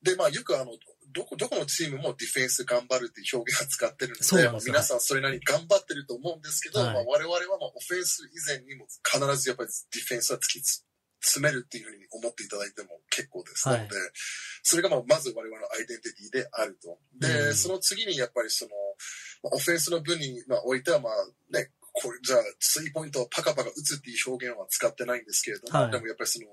[0.02, 0.72] で、で、まあよくあの、
[1.12, 10.84] どこ、どこのチームもディフェンス頑張るっていう表現を使ってるので、で皆さんそれなりに頑張ってると思うんですけど、はいまあ我々はまあオフェンス以前にも必ずやっぱりディフェンスは突きつ
[11.20, 13.68] 詰めるっていうふうに思っていただいても結構です。
[13.68, 13.96] はいなので、
[14.62, 16.98] それがまあまず我々のアイデンティティであると。
[17.20, 18.70] で、うんその次にやっぱりその、
[19.42, 21.12] まあオフェンスの分にまあおいてはまあ
[21.52, 21.70] ね、
[22.00, 26.46] これじゃあ、スリーポイントをパカパカ打つっていう表現は使ってないんですけれども、はいでもやっぱりその、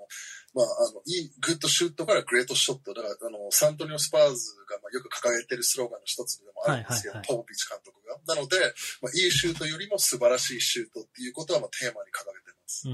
[0.54, 2.94] まあ、あの、いい、グッドシュートからグレートショット。
[2.94, 8.36] だから、あの、サントニオ・スパーズが、まあ、よく掲げてるスローガンの一つでもあるんですけど、はいはいはいポーピッチ監督が。
[8.36, 8.58] なので、
[9.02, 12.88] まあ、いいシュートよりも素晴らしいシュートっていうことは、まあ、テーマに掲げてます。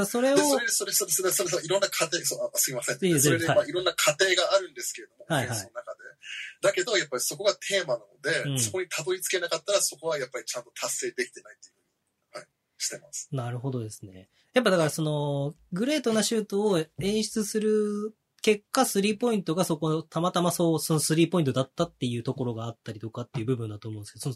[0.00, 3.04] だそれをで、、それで、それ、それ、それ、それ、それいろんな過程、そう、あすいません。
[3.04, 5.70] いいそれで、はいまあ、いろんな過程があるんですけれども、はいはいの中で。
[6.62, 12.46] だけど、やっぱりそこがテーマなので、うんそこにたどり着けなかったら、そこはやっぱりちゃんと達成できてないっていうはい、
[12.78, 13.28] してます。
[13.32, 14.28] なるほどですね。
[14.52, 24.34] やっぱだからその、グレートなシュートを演出する結果、スリーポイントがそこ、たまたまそう、そのスリーポイントだったっていうところがあったりとかっていう部分だと思うんですけど、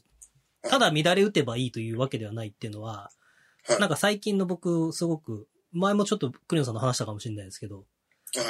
[0.68, 3.10] ただ乱れ打てばいいというわけではないっていうのは、
[3.66, 3.80] はい。
[3.80, 7.84] なんか最近の僕、すごく、前もちょっとクリオンさんの話したかもしれないですけど、はい。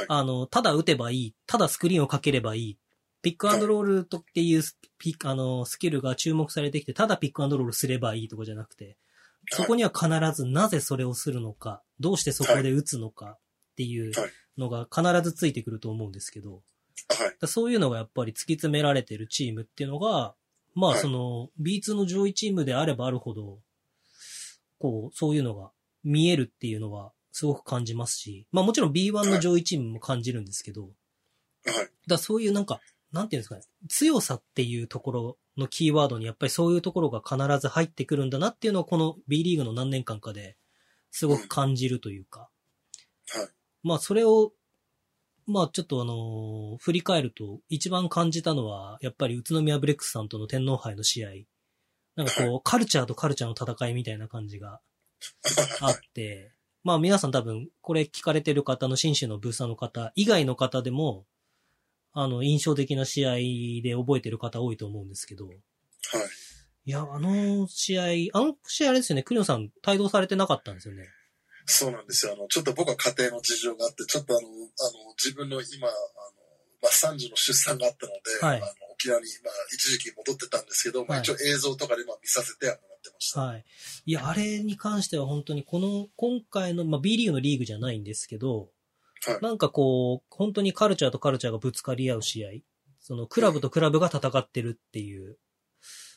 [0.08, 2.78] あの、ただ打てばいい、ただスクリーンをかければいい、
[3.22, 8.96] ピックアンドロールとっていうスピあのスキルが注目されてきて、ただピックアンドロールすればいいとかじゃなくて、
[9.50, 13.38] そこには必ずなぜそれをするのか、どうしてそこで打つのかっ
[13.76, 16.62] ていうはいのが必ずついてくると思うんですけど、
[17.08, 17.36] はい。
[17.40, 20.34] だそういうのがやっぱり突き詰められてるチームっていうのが、
[20.74, 23.58] まあはいその B2 の上位チームであればあるほど、
[24.78, 25.70] こう、そういうのが
[26.02, 30.92] 見えるっていうのはすごく感じますし、まあもちろん B1 の上位チームも感じるんですけど、はい。
[32.06, 40.56] だそういうなんか、なんていうんですかね、強さっていうところのキーワードにやっぱりそういうところが必ず入ってくるんだなっていうのをこの B リーグの何年間かで
[41.10, 42.48] すごく感じるというか、
[43.30, 43.48] はい。
[43.82, 44.52] まあそれを、
[45.48, 51.30] まあちょっとあのー振り返ると一番感じたのは、やっぱり宇都宮ブレックスさんとの天皇杯の試合。
[52.14, 54.80] なんかこう、カルチャーとカルチャーの戦いみたいな感じが
[55.80, 56.53] あって、
[56.84, 61.24] まあ皆さん多分これ聞かれてる方の新州のブーサーの方以外の方でも、
[62.12, 63.34] あの、印象的な試合
[63.82, 65.56] で覚えてる方多いと思うんですけど、はい。
[66.86, 68.02] いや、あの試合、
[68.38, 71.08] あの試合あれですよね、クリオンさん帯同されてなかったんですよね。
[71.66, 72.34] そうなんですよ。
[72.34, 75.96] あの、ちょっと僕は家庭の事情があって、ちょっとあの、あの、自分の今、あの、
[76.82, 82.93] まあ、3児の出産があったので、はいあの、沖縄に、まあ、一時期戻ってたんですけど、まあ、はい一応映像とかで、まあ、見させてはもら。
[83.32, 83.64] はい。
[84.06, 88.70] いや、あれに関しては本当にこの、今回の、まあ、B リーグのリーグじゃないんですけど、
[89.26, 89.38] はい。
[89.40, 92.50] なんかこう、本当にカルチャーとカルチャーがぶつかり合う試合、
[93.00, 95.38] そのクラブとクラブが戦ってるっていう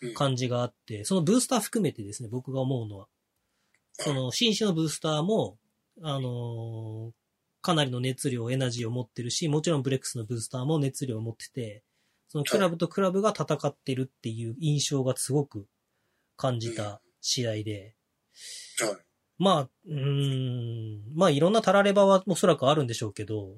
[0.02, 0.14] うん。
[0.14, 3.08] 感じがあって、そのブースター含めてですね、僕が思うのは、
[3.94, 5.58] その新種のブースターも、
[6.02, 7.12] あのー
[7.62, 11.84] かなりの熱量、エナジーを持ってるし、もちろんブレックスのブースターも熱量を持ってて、
[12.30, 15.68] そのクラブとクラブが戦ってるっていう印象がすごく
[16.38, 17.96] 感じた試合で、
[18.80, 18.98] はい。
[19.38, 23.58] まあ、うーん、まあいろんなタラレバはおそらくあるんでしょうけど、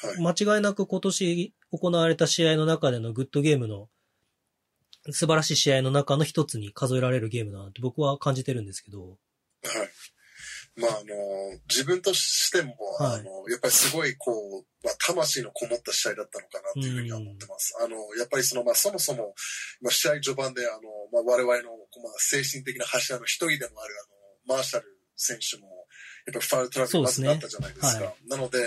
[0.00, 0.34] はい。
[0.36, 3.88] 間違いなく今年行われた試合の中でのグッドゲームの
[5.10, 9.18] 素晴らしい試合の中の一つに数えられるゲームだなって僕は感じてるんですけど、はい。
[10.78, 17.74] まあ、あの、自分としても、はいあの、やっぱりすごい、こう、まあ、魂のこもった試合だったのかなというふうには思ってます。
[17.82, 19.34] あの、やっぱりその、まあ、そもそも、
[19.82, 23.94] まあ、試合序盤で、あの、まあ、我々の、まあ、精神的な柱の一人でもある、
[24.46, 24.86] あの、マーシャル
[25.16, 25.66] 選手も、
[26.26, 27.90] やっぱりファウルトラブルまずあったじゃないですか。
[27.92, 28.58] すねなので、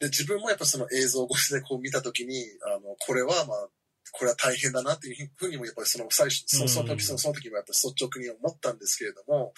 [0.00, 3.68] で、自分もやっぱその映像越しでこう見たときに、あの、これはまあ、
[4.12, 9.52] これは大変だなっていうふうにもやっぱりその最初、そその時、そのその時もやっぱり率直に思ったんですけれども、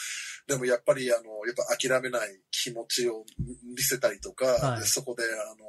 [0.46, 3.24] でもやっぱりあの、やっぱ諦めない気持ちを
[3.74, 4.80] 見せたりとか、はい。
[4.80, 5.64] でそこであの、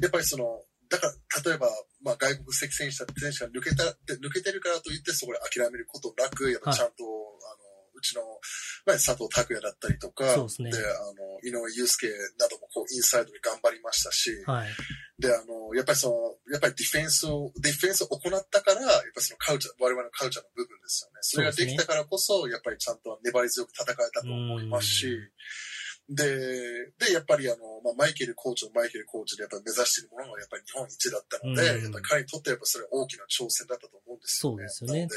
[0.00, 1.68] やっぱりその、だから、例えば、
[2.02, 8.22] まあ、外国籍選手選手が抜けた、で抜けてるからといって、そこで諦めることなく、やっぱちゃんと、あの、うちの、
[8.86, 12.06] まあ、佐藤拓也だったりとか、そうであの、井上祐介
[12.38, 14.68] などもこう、インサイドで頑張りましたし、はい。
[15.18, 21.18] で、あの、やっぱりその、やっぱりディフェンスを、ディフェンスを行ったから、やっぱりそのカルチャー、我々のカルチャーの部分ですよね。
[21.22, 25.18] それができたからこそ、やっぱりちゃんと粘り強く戦えたと思いますし、
[26.08, 26.24] で、
[26.98, 34.68] で、やっぱりあの、まあ、マイケルコーチのマイケルコーチでやっぱり目指しているものがやっぱり日本一だったので、うんやっぱり彼にとってやっぱそれは大きな挑戦だったと思うんですよね。
[34.68, 35.08] そうですよね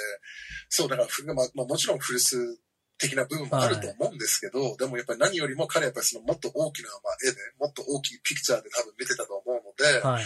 [0.70, 2.58] そう、だからふ、まあ、まあ、もちろん古巣
[3.00, 10.24] 的な部分もあると思うんですけど、でもやっぱり何よりも彼はやっぱりそのもっと大きな、まあ、絵で、もっと大きいピクチャーで多分見てたと思うので、はい。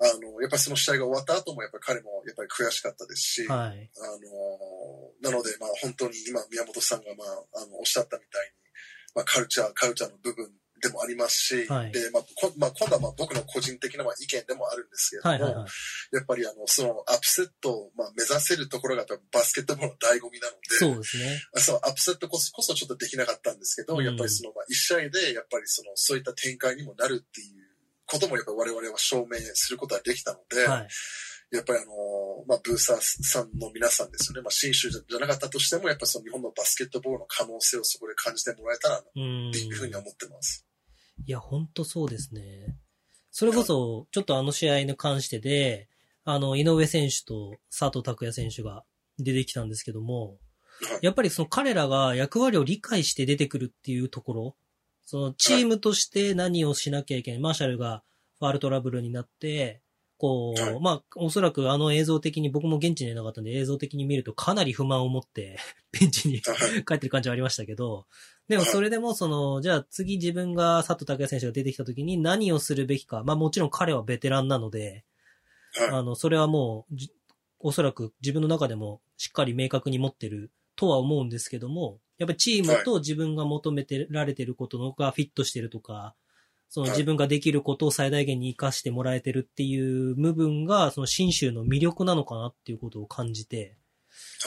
[0.00, 3.90] あの、やっぱりその試合が終わった後もやっぱり彼もやっぱり悔しかったですし、はい。
[3.98, 4.06] あ
[5.22, 8.54] の、なのでまあ本当に今宮本さんがまあ、あの、おっしゃったみたいに、
[9.14, 10.50] まあカルチャー、カルチャーの部分
[10.84, 16.16] でもありますし、はいで、まあ、こまあ、今度はまあ僕の個人的なまあ意見でもあるんですけれども、はいはいはい。
[16.16, 21.40] やっぱりあの、そのアップセットをまあ目指せるところがバスケットボールの醍醐味なので、そうですね。
[21.56, 27.64] そう、アップセットこそこそちょっとできなかったんですけど、うんやっぱりその、まあ、一試合で、やっぱりその、そういった展開にもなるっていう
[28.06, 30.88] ことも、やっぱり我々は証明することができたので、はい。
[31.54, 31.92] やっぱりあの、
[32.48, 34.42] まあ、ブーサーさんの皆さんですよね。
[34.42, 39.52] まあ、新州じゃなかったとしても、やっぱその日本のバスケットボールの可能性をそこで感じてもらえたらなっうん。
[39.52, 40.63] ていうふうには思ってます。
[41.26, 42.76] いや、ほんとそうですね。
[43.30, 45.88] それこそ、ちょっとあの試合に関してで、
[46.24, 48.84] あの、井上選手と佐藤拓也選手が
[49.18, 50.38] 出てきたんですけども、
[50.80, 50.98] はい。
[51.02, 54.56] やっぱりその彼らが役割を理解して出てくるっていうところ、
[55.04, 57.40] そのチームとして何をしなきゃいけない。
[57.40, 58.02] マーシャルが
[58.38, 59.82] ファールトラブルになって、
[60.16, 65.58] こう、はいまあ、おそらくあの映像的に、僕も現地にいなかったんで映像的に見るとかなり不満を持って、
[65.92, 66.84] ベンチにはい。
[66.84, 68.06] 帰ってる感じはありましたけど、
[68.48, 73.22] でもそれでもその、じゃあ次自分が佐藤拓也選手が出てきた時に何をするべきか。
[73.24, 75.04] まあもちろん彼はベテランなので、
[75.76, 75.88] はい。
[75.88, 77.10] あの、それはもうじ、
[77.58, 86.14] おそらく自分の中でもしっかり明確に持ってるとは思うんですけども、やっぱりチームと自分が求めてられてることのがフィットしてるとか、
[86.68, 93.76] そのはい自分ができることを最大限に活かしてもらえてるっていう部分が、その新州の魅力なのかなっていうことを感じて、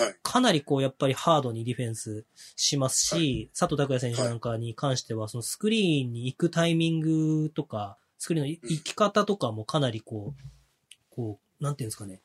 [0.04, 0.16] はい。
[0.24, 10.42] かなりこう、やっぱりハードにディフェンスしますし、は佐藤拓也選手なんかに関しては、そのスクリーンに行くタイミングとか、スクリーンの行き方とかもかなりこう、
[11.10, 12.22] こう、なんていうんですかね。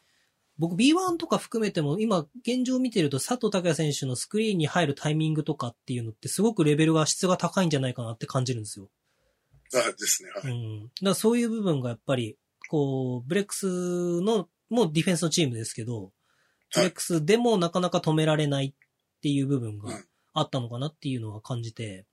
[0.58, 8.88] 僕 B1 とか含めても今現状見てると佐藤拓也選手のスクリーンに入るタイミングとかっていうのってすごくレベルが質が高いんじゃないかなって感じるんですよ。
[9.74, 10.30] あですね。
[10.30, 10.52] はい。
[10.52, 10.82] うん。
[10.82, 12.37] だからそういう部分がやっぱり、
[12.68, 16.12] こう、ブレックスの、もうディフェンスのチームですけど、
[16.74, 20.00] ブレックスでもなかなか止められないっていう部分が
[20.35, 22.06] あったのかなっていうのは感じて、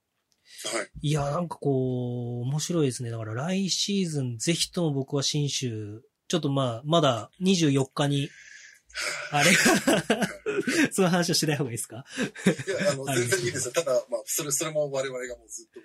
[0.72, 0.88] はい。
[1.08, 3.10] いや、なんかこう、面白いですね。
[3.10, 8.28] だから来シーズンぜひとも僕は新州、ちょっとまあ、まだ24日に、
[9.30, 9.52] あれ？
[10.90, 12.04] その話をしない方がいいですか？
[12.66, 13.72] いや、あの、 はい全然いいですよ。
[13.72, 15.80] ただ、まあ、それ、それも我々がもうずっと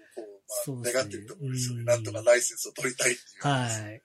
[0.65, 1.79] こう、まあ、願ってるところですよね。
[1.81, 3.47] うんなんとかライセンスを取りたいっていう。
[3.47, 4.03] はい。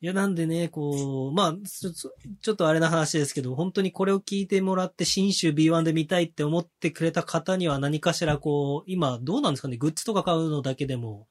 [0.00, 11.28] いや、なんでね、こう、まあ、ちょっとちょっとあれな話ですけど、本当にこれを聞いてもらって、新州 B1 で見たいって思ってくれた方には何かしらこう、今どうなんですかね、グッズとか買うのだけでも、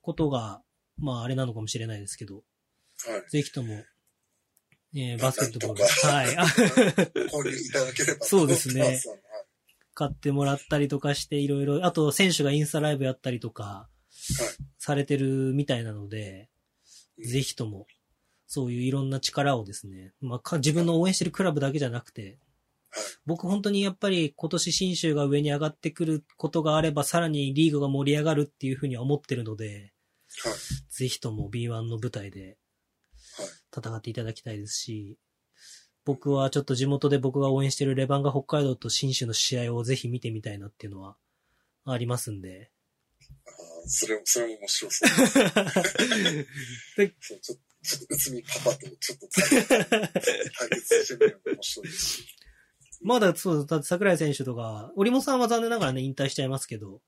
[0.00, 0.62] ことが、
[0.96, 2.40] まああれなのかもしれないですけど、は
[3.18, 3.30] い。
[3.30, 3.84] ぜひとも、
[4.94, 5.84] えーバスケットボール。
[5.84, 6.36] はい。
[6.36, 9.00] あ購入いただければとそうですね
[9.94, 13.88] 買ってもらったりとかして、いろいろ、あと選手がインスタライブやったりとか、
[14.78, 16.48] されてるみたいなので、
[17.24, 17.86] ぜひとも、
[18.46, 22.38] そういういろんな力をですね、まあか、自分の応援してるクラブだけじゃなくて、はい
[23.26, 29.92] 僕本当にやっぱり今年新州が上に上がってくることがあれば、さらにリーグが盛り上がるっていうふうには思ってるので、
[30.42, 30.52] はい。
[30.88, 32.56] ぜひとも B1 の舞台で
[33.36, 35.18] はい戦っていただきたいですし、
[36.04, 41.16] 僕はちょっと地元で僕が応援してるレバンガ北海道と新州の試合をぜひ見てみたいなっていうのは
[41.84, 42.70] ありますんで。
[43.88, 45.08] それも、それも面白そう
[46.96, 52.24] でそうちょっと、ちょっと、内海パパとちょっと対決してみるのも面白いですし。
[53.02, 57.00] まだそう、だって桜井選手とか、織本さんは残念ながらね、引退しちゃいますけど。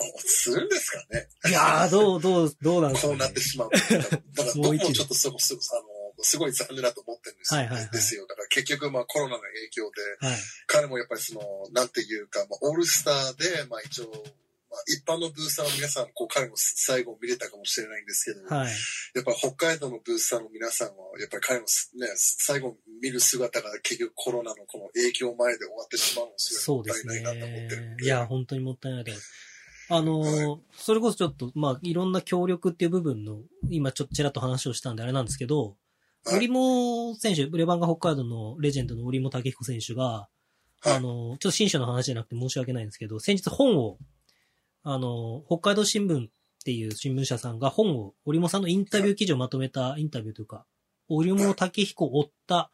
[0.00, 3.70] あするんですかねいやー、どう、どう、どうなんですか、ね、こうなってしまう。
[3.70, 7.60] だから僕ももう一ちょっとそこ、すごあの、すごい残念だと思ってるんですよ。
[7.60, 8.26] はいはいはいですよ。
[8.26, 10.38] だから結局、まあコロナの影響で、はい。
[10.66, 14.12] 彼もやっぱりその、なんていうか、まあオールスターで、まあ一応、
[14.70, 18.68] まあ一般のブースターの皆さん、こう彼の最後を見れたかもしれないんですけど、はい。
[19.14, 27.76] やっぱ北海道のブースターの皆さんは、やっぱり彼のすね、最後見る姿が結局コロナのこの影響前で終わってしまうのすごいもったいないなと思ってるんで。
[27.76, 29.48] ねいや、本当にもったいないと思います。
[29.90, 35.76] あのーそれこそちょっと、まあ、いろんな協力っていう部分の、今ちょっとちらっと話をしたんであれなんですけど、
[36.26, 40.28] はい織茂選手、レバンガ北海道のレジェンドの織茂武彦選手が、は
[40.86, 43.96] いあのーちょっと新種の話じゃなくて申し訳ないんですけど、先日本を、
[44.84, 46.30] あのー北海道新聞っ
[46.64, 50.64] ていう新聞社さんが本を、織茂さんのインタビュー記事をまとめたインタビューというか、
[51.08, 52.70] 織茂武彦を追った、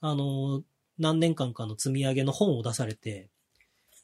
[0.00, 0.62] あのー
[0.98, 3.28] 何年間かの積み上げの本を出されて、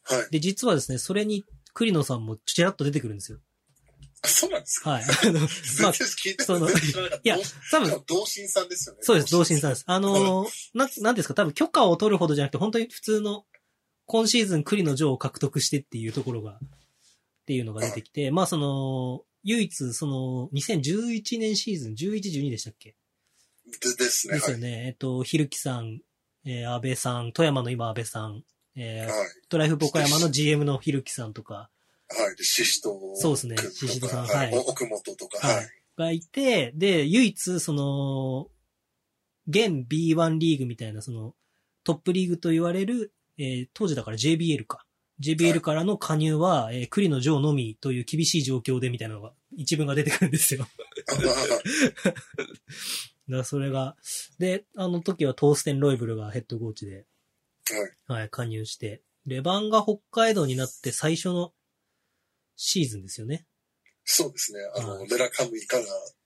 [0.04, 0.30] はい。
[0.30, 3.38] で、実はですね、それに栗野さんもちらっと出てくるんですよ。
[4.24, 4.90] あそうなんですか？
[4.90, 5.02] はい。
[5.08, 6.68] あの、まあその。
[6.68, 6.72] い
[7.24, 7.38] や
[7.70, 9.00] 多分同同心さんですよね。
[9.02, 9.84] そうです、同心さんです。
[9.86, 13.46] あのー、な、なんですか、多分許可を取るほどじゃなくて、本当に普通の、
[14.04, 16.58] 今シーズン栗の城を獲得してっていうところが、
[17.42, 22.94] っていうのが出てきて、まあその、唯一、その、2011年シーズン、11、12でしたっけ？
[23.66, 24.32] でですね。
[24.32, 24.40] はい。
[24.40, 24.86] ですよね。
[24.86, 26.00] えっと、ひるきさん、
[26.44, 28.44] えー安倍さん、富山の今安倍さん、
[28.76, 29.28] えーはい。
[29.48, 31.70] トライフ岡山の GM のひるきさんとか、
[32.08, 32.36] はい。
[32.36, 34.56] で、シシトそうですねシシトさんははいい。
[34.58, 35.66] 奥本とか、はいはい。
[35.96, 38.48] がいて、で、唯一、その、
[39.48, 41.34] 現 B1 リーグみたいな、その、
[41.84, 44.86] トップリーグと言われる、えー当時だから JBL か。
[45.22, 50.66] JBL からの加入は、えー栗の城のみという厳しい状況でみたいなのが、一文が出てくるんですよ。
[53.28, 53.96] あ だそれが、
[54.38, 57.06] で、あの時はトーステン・ロイブルがヘッドコーチで、
[58.06, 58.20] はい。
[58.20, 61.54] はい、加入して、レバンが北海道になって最初の
[62.56, 63.46] シーズンですよね。
[64.04, 64.58] そうですね。
[64.74, 65.84] あの、はいレラカムイから、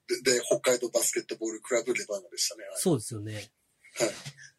[0.08, 2.64] で、で北海道バスケットボールクラブレバンガでしたね。
[2.64, 2.72] はい。
[2.76, 3.50] そうですよね。
[3.98, 4.10] はい。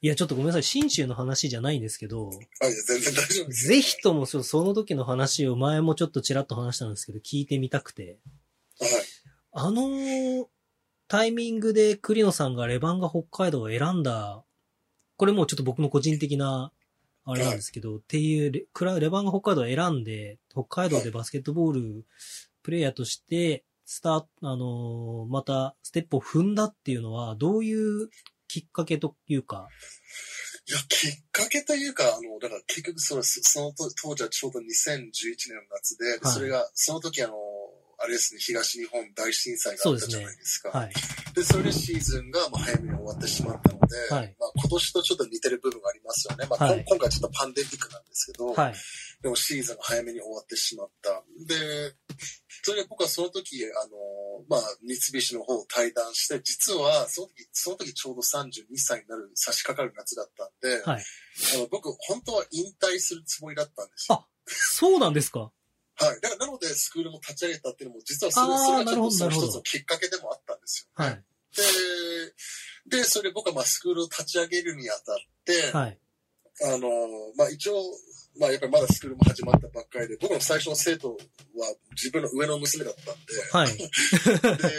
[0.02, 0.63] いや、ちょっとごめんなさい。
[0.63, 2.30] 新州の話じゃないんですけど、
[2.62, 3.76] あ、いや、全然大丈夫ですよ。
[3.76, 8.19] ぜひともそその時の話を前もちょっとちらっと話したんですけど、聞いてみたくて。
[8.80, 8.91] はい。
[9.54, 10.45] あのー
[11.10, 14.43] タイミングで栗野さんがレバンガ北海道を選んだ、
[15.15, 16.73] これもうちょっと僕の個人的な、
[17.23, 22.06] あれなんですけど、っていうレ、クラレバンガ北海道を選んで、北海道でバスケットボール
[22.62, 28.10] プレイヤーとして、スタート、あのーまたステップを踏んだっていうのは、どういう
[28.48, 29.68] きっかけというか、
[30.70, 37.36] いや、きっかけというか、あの、だから結局その、そその当当時はちょうど2011年の夏で、ではいそれが、その時あの、
[38.00, 40.70] あれですね、東日本大震災があったじゃないですか。
[40.70, 40.94] はい。
[41.34, 46.45] で、それでシーズンがまあ早めに終わってしまったので、はいまあ今年とちょっと似てる部分がありますよね。
[46.50, 48.76] まあ、はい今回ちょっとパンデミックなんですけど、はい。
[49.21, 51.23] でもシーズンが早めに終わってしまった。
[51.47, 51.56] で、
[52.63, 53.91] それで僕はその時、あの、
[54.47, 61.04] まあ、三菱の方を対談して、実はその時、その時ちょうど32歳になる、差し掛かる夏だったんで、はい。
[61.56, 64.15] あの僕、本当は引退するつもりだったんですよ。
[64.21, 65.39] あ、そうなんですか？
[65.39, 66.21] はい。
[66.21, 71.04] だから、なので、スクールも立ち上げたっていうのも、実はそれそれはちょっとその一つのきっかけでもあったんですよ。
[71.04, 71.23] はい。
[71.58, 75.15] で、で、それ僕はまあスクールを立ち上げるにあたっ
[75.46, 75.99] て、はい。
[76.64, 76.89] あの、
[77.38, 77.84] まあ一応、
[78.39, 81.18] まあやっぱりまだスクールも始まったばっかりで、僕の最初の生徒は
[81.93, 83.78] 自分の上の娘だったんで、はい。
[83.78, 84.70] で、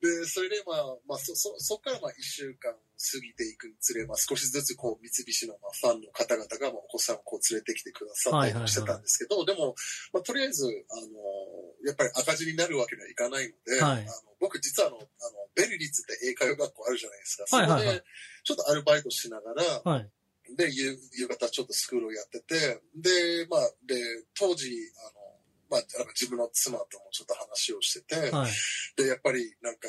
[0.00, 2.76] で、それでまあ、まあそ、そ、そこからまあ一週間過
[3.20, 9.74] ぎていくにつれ、まあ少しずつこう三菱のまあファンの方々がまあお子さんをこう連れてきてくださったりもしてたんですけど、でも、
[10.12, 11.08] まあとりあえず、あの、
[11.86, 15.06] やっぱり赤字になるわけにはいかないので、はいあの僕実はあの、あの、
[15.56, 17.44] ベルリッツって英会話学校あるじゃないですか。
[17.46, 18.04] そこはいはいはいで、
[18.44, 20.10] ちょっとアルバイトしながら、はい。
[20.56, 23.96] で、夕夕方ちょっとスクールをやってて、で、まあ、で、
[24.38, 24.70] 当時、
[25.06, 25.28] あの、
[25.70, 28.52] まあ、あの自分の妻ともちょっと話をしてて、はい。
[28.96, 29.88] で、やっぱりなんか、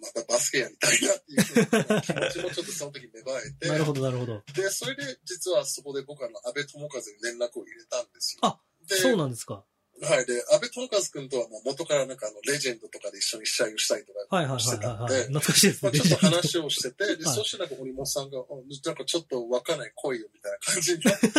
[0.00, 4.42] またバスケやりたいなっていう気持ちもちょっとその時芽生えて、なるほど、なるほど。
[4.54, 6.90] で、それで実はそこで僕はあの安倍智和に
[7.22, 8.40] 連絡を入れたんですよ。
[8.42, 9.64] あでそうなんですか。
[10.02, 10.26] はい。
[10.26, 15.92] で、安倍智和君とはもう元からなんかあの、レジェンドとかで一緒に試合をしたりとかしてたのではい。、懐かしいですね。
[15.94, 21.28] まあ、ちょっと話をしてて、で、はいそしてなんか折本さんが、あなんかちょっとわかんない来いよみたいな感じになって、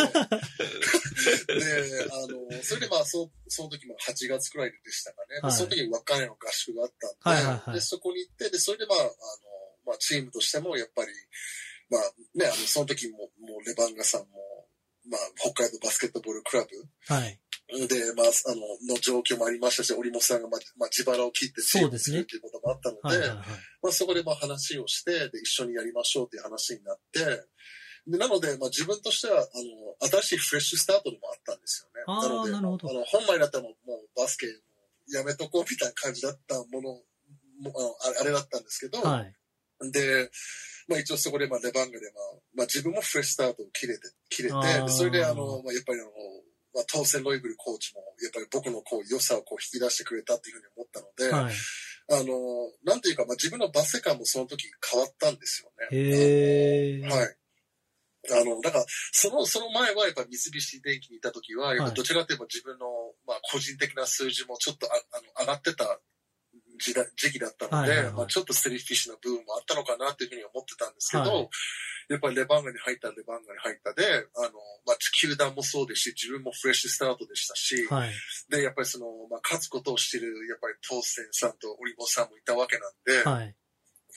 [1.54, 5.40] で、あの、それでまあ、そその時も8月くらいでしたかね。
[5.42, 6.92] はいでその時に若いの合宿があっ
[7.22, 9.10] たんで、はいはいはいで、そこに行って、で、それでまあ、あの、
[9.86, 11.12] まあ、チームとしてもやっぱり、
[11.90, 12.02] まあ
[12.34, 14.26] ね、あの、その時も、もうレバンガさんも、
[15.08, 17.38] まあ、北海道バスケットボールクラブはい。
[17.68, 23.38] で、まあ、あの、の状況もありましたし、折本さんが、まあ、まあ、自腹を切ってチームを作るということもあったので、はいはいはい。
[23.82, 27.20] まあ、そこでまあ話をして、で、一緒にやりましょうっていう話になって、
[28.06, 29.44] でなので、まあ、自分としては、あ
[30.04, 32.04] の、新しいフレッシュスタートでもあったんですよね。
[32.06, 33.74] あーので、あの、本来だったらもう
[34.14, 34.46] バスケ
[35.08, 37.00] やめとこうみたいな感じだったもの
[37.60, 39.34] も、あのあれだったんですけど、はい。
[39.90, 40.30] で、
[40.88, 46.10] まあ一応そこでまあレバンガでまあ、まあ自分もフレッシュスタートを切れて、切れて、それであの、まあやっぱりあの、
[46.74, 51.54] まあ当選ロイブルコーチも、やっぱり僕のこう良さをこう引き出してくれたっていうふうに思ったので、はい。
[52.10, 55.96] あの、なんていうか、まあ自分のバスケ感もその時変わったんですよね。
[55.96, 57.08] へー。
[57.08, 57.36] はい。
[58.32, 62.86] あの、だから、その、その前はやっぱ三菱電機にいた時は、やっぱどちらかというと自分の、
[63.26, 66.00] まあ個人的な数字もちょっとああの上がってた
[66.78, 71.48] 時代時期だったので、はいはいはいまあちょっとスリーフィッシュな部分もあったのかなというふうに思ってたんですけど、はい
[72.08, 74.04] やっぱりレバンガに入ったらレバンガに入ったで、
[74.36, 74.52] あの、
[74.86, 78.10] まあ球団もそうですし、自分もフレッシュスタートでしたし、はい。
[78.50, 83.54] で、やっぱりその、まあ勝つことをしてる、やっぱり当選さんとオリボさんもいたわけなんで、はい。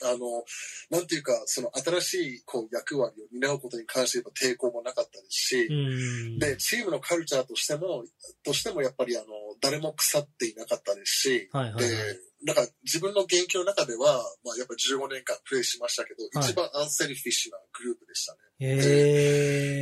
[0.00, 0.44] あの、
[0.90, 6.38] なんていうか、その新しいこう役割を担うことに関して言えば抵抗もなかったですし、うん。
[6.38, 8.04] で、チームのカルチャーとしても、
[8.44, 9.26] としてもやっぱりあの、
[9.60, 18.38] 誰も腐っていなかったですし、はいはいはいで、なんか自分の現役の中では、まあやっぱ15年間プレイしましたけど、はい一番アンセルフィッシュなグループでしたね。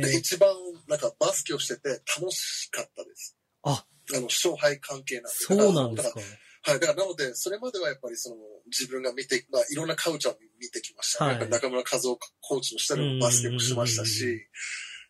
[0.01, 0.49] で、一番
[0.87, 3.37] なんかバスケをしてて楽しかったです。
[3.63, 5.29] あ、あの、勝敗関係なんで。
[5.29, 6.19] そうなんですか。
[6.63, 6.79] はい。
[6.79, 8.35] だから、なので、それまではやっぱりその、
[8.67, 11.39] 自分が見て、まあ、いろんなカルチャーを見てきました、ね。
[11.39, 14.47] はい中村和夫コーチの下でもバスケもしましたし、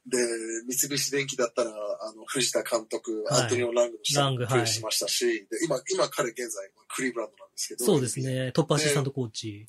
[0.09, 0.17] で、
[0.67, 7.85] 三菱電機だったら、あの、藤田監督、はいアントニオ・ラングの下ラングでプレーしましたし、で、今、今彼現在、クリーブランドなんですけど。
[7.85, 8.19] そうです。
[8.19, 8.51] ね。
[8.53, 9.67] トップアシスタントコーチ。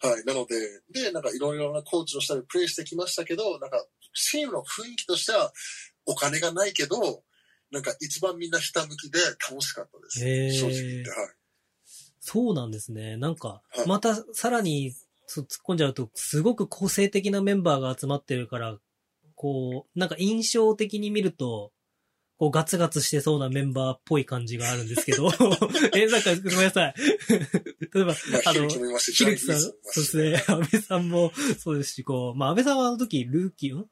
[0.00, 0.24] はい。
[0.24, 0.56] なので、
[0.90, 5.52] で、なんかいろいろなコーチの下でプレーしてきましたけど、なんか、チームの雰囲気としては、
[6.06, 7.24] お金がないけど、
[7.72, 9.18] なんか一番みんなひたむきで
[9.50, 10.24] 楽しかったです。
[10.24, 11.10] へー正直言って。
[11.10, 11.30] はい。
[12.20, 13.16] そうなんですね。
[13.16, 14.94] なんかは、いまたさらに
[15.26, 18.78] そ突っ込んじゃうと、すごく個性的なメンバーが集まってるから、
[19.36, 21.72] こう、なんか印象的に見ると、
[22.38, 25.30] こうガツガツしてそうなメンバーっぽい感じがあるんですけど、
[25.96, 26.94] え、なんかごめんなさい。
[27.94, 33.86] 例えば、まあ、あのひるき、さん、そうですね、安倍さんもそうですし、こう、まあ安倍さんはあの時ルーキー、ん？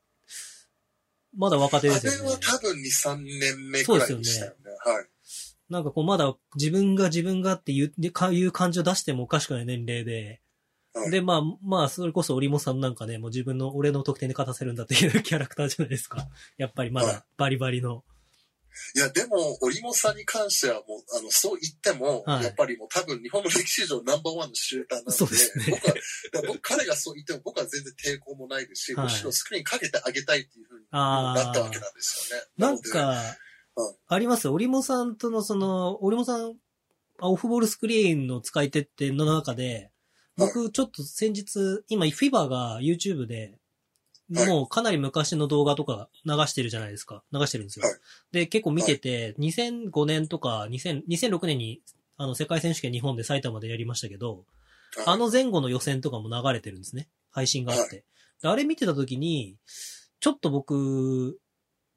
[1.37, 2.19] まだ若手ですよね。
[2.19, 4.57] あれは多分2、3年目くらいでしたよね。
[4.85, 5.07] はい。
[5.69, 10.41] なんかこう、まだ自分が自分がっていう、いう感じを出してもおかしくない年齢で、
[10.95, 16.29] はいで、まあ、まあ、それこそ、織本さんなんかね、もう自分の、俺の得点で勝たせるんだっていう キャラクターじゃないですか。
[16.57, 17.13] やっぱりまはい。
[17.15, 18.05] だ、バリバリの。
[18.95, 22.45] いや、でも、織本さんに関してはもう、あの、そう言っても、はい。
[22.45, 25.65] やっぱりもう多分日本の歴史上ナンバーワンのシューターなんで、そうですね。
[26.33, 29.07] 僕は、僕、彼がそう言っても僕は全然抵抗もないですし、はい。
[29.07, 32.45] むしろスクリーンかけてあげたいっていうふうになったわけなんですよね。
[32.57, 33.37] なんか
[33.77, 34.49] うん、あります？
[34.49, 36.57] 織本さんとのその、織本さん、
[37.21, 39.91] あオフボールスクリーンの使い手っての中で、
[40.37, 43.59] 僕ちょっと先日、今、フィバが YouTube で、はい
[44.47, 47.23] もうかなり昔の動画とか流してるじゃないですか。
[47.31, 47.85] 流してるんですよ。
[47.87, 47.99] はい
[48.33, 51.83] で、結構見てて、2005年とか2000 2006年に
[52.17, 54.47] あの世界選手権日本で埼玉でやりましたけど、
[54.97, 57.09] はいあの前後の予選とかも流れてるんですね。
[57.31, 58.05] 配信があって。
[58.41, 59.59] であれ見てた時に、
[60.21, 61.39] ちょっと僕、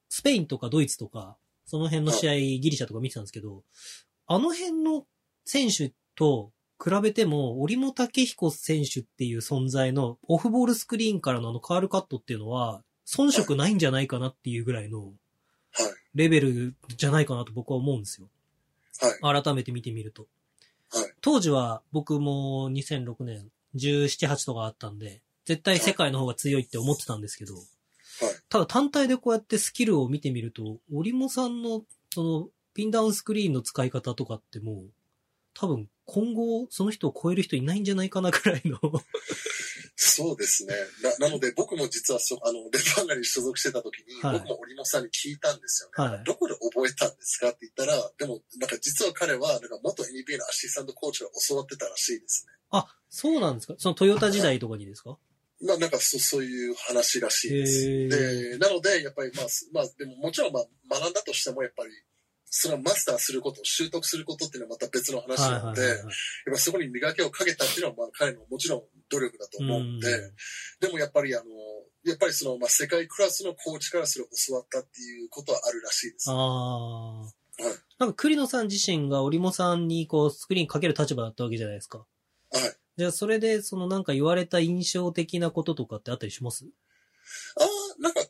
[0.09, 3.63] スペインとかドイツとか、その辺の試合、ギリシャとか見てたんですけど、
[4.25, 5.05] あの辺の
[5.45, 6.51] 選手と
[6.83, 15.13] 比べても、折本武彦選手っていう存在のオフボールスクリーンからのあのカールカットっていうのは、遜色ないんじゃないかなっていうぐらいの
[15.71, 15.91] はい。
[16.15, 18.29] レベルじゃないかなと僕は思うんですよ。
[19.21, 19.43] はい。
[19.43, 20.27] 改めて見てみると。
[20.89, 27.65] はい当時は僕も2006年、17、8とかあったんで、絶対世界の方が強いって思ってたんですけど、はい。
[28.49, 34.91] ただ単体でこうやってスキルを見てみると、折茂さんのそのピンダウンスクリーンの使い方とかってもう、
[35.53, 38.79] 多分今後その人を超える人いないんじゃないかなくらいの
[39.95, 40.73] そうですね。
[41.19, 46.15] な、なので僕も実はそ、あの、レバンガに所属してた時に、はい、僕も織本さんに聞いたんですよね。
[46.15, 52.53] はい、どこで覚えたんですかって言ったら、でも、なんか実は彼は、なんか元 NBA のアシスタントコーチが教わってたらしいですね。
[52.69, 53.73] あ、そうなんですか？
[53.77, 55.17] そのトヨタ時代とかにですか？
[55.65, 58.09] まあなんかそそういう話らしいです。
[58.09, 61.91] で、なので、やっぱりまあ、まあでももちろんまあ学んだとしてもやっぱり、
[62.59, 65.97] そのマスターすること、習得することっていうのはまた別の話なので、やっ
[66.51, 70.31] ぱそこに磨きをかけたっていうのはまあ彼のもちろん努力だと思うんで、
[70.79, 71.45] でもやっぱりあの、
[72.03, 76.31] やっぱりその、まあ、世界クラスのコーチからそれを教わったっていうことはあるらしいです。
[76.31, 77.21] ああ。
[77.23, 77.31] はい。
[77.99, 81.97] なんか栗野さん自身が織茂さんにこうスクリーンかける立場だったわけじゃないですか。
[81.97, 82.07] はい。
[82.97, 86.65] じゃあそれでそのなんか言われた印象的なこととかってあったりします？
[87.59, 88.21] ああ、なんか。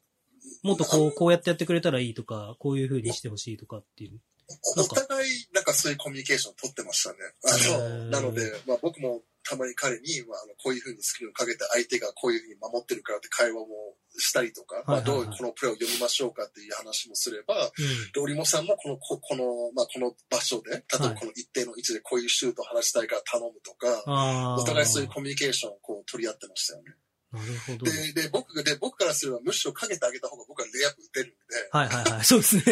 [0.68, 4.20] もっとこう、こうやってやってくれたらいいとか、こういう風にしてほしいとかっていう。
[4.78, 7.18] お互い、なんかそういうコミュニケーションを取ってましたね。
[7.44, 13.68] あの、なので、まあ僕もたまに彼に、まあ、こういうふうにスキルをかけて相手がこういうふうに守ってるからって会話も
[14.18, 26.96] したりとか、まあ、どうこのプレーを読みましょうかっていう話もすれば、うん、織茂さんもこの、ここの、まあ、この場所で、例えばこの一定の位置でこういうシュートを話したいから頼むとか、はい、お互いそういうコミュニケーションをこう取り合ってましたよね。
[27.32, 27.86] なるほど。
[27.86, 31.70] で、で、僕、で、僕からすればむしろかけてあげた方が僕はレイアップ打てるんで。
[31.72, 32.24] はいはいはい。
[32.24, 32.64] そうですね。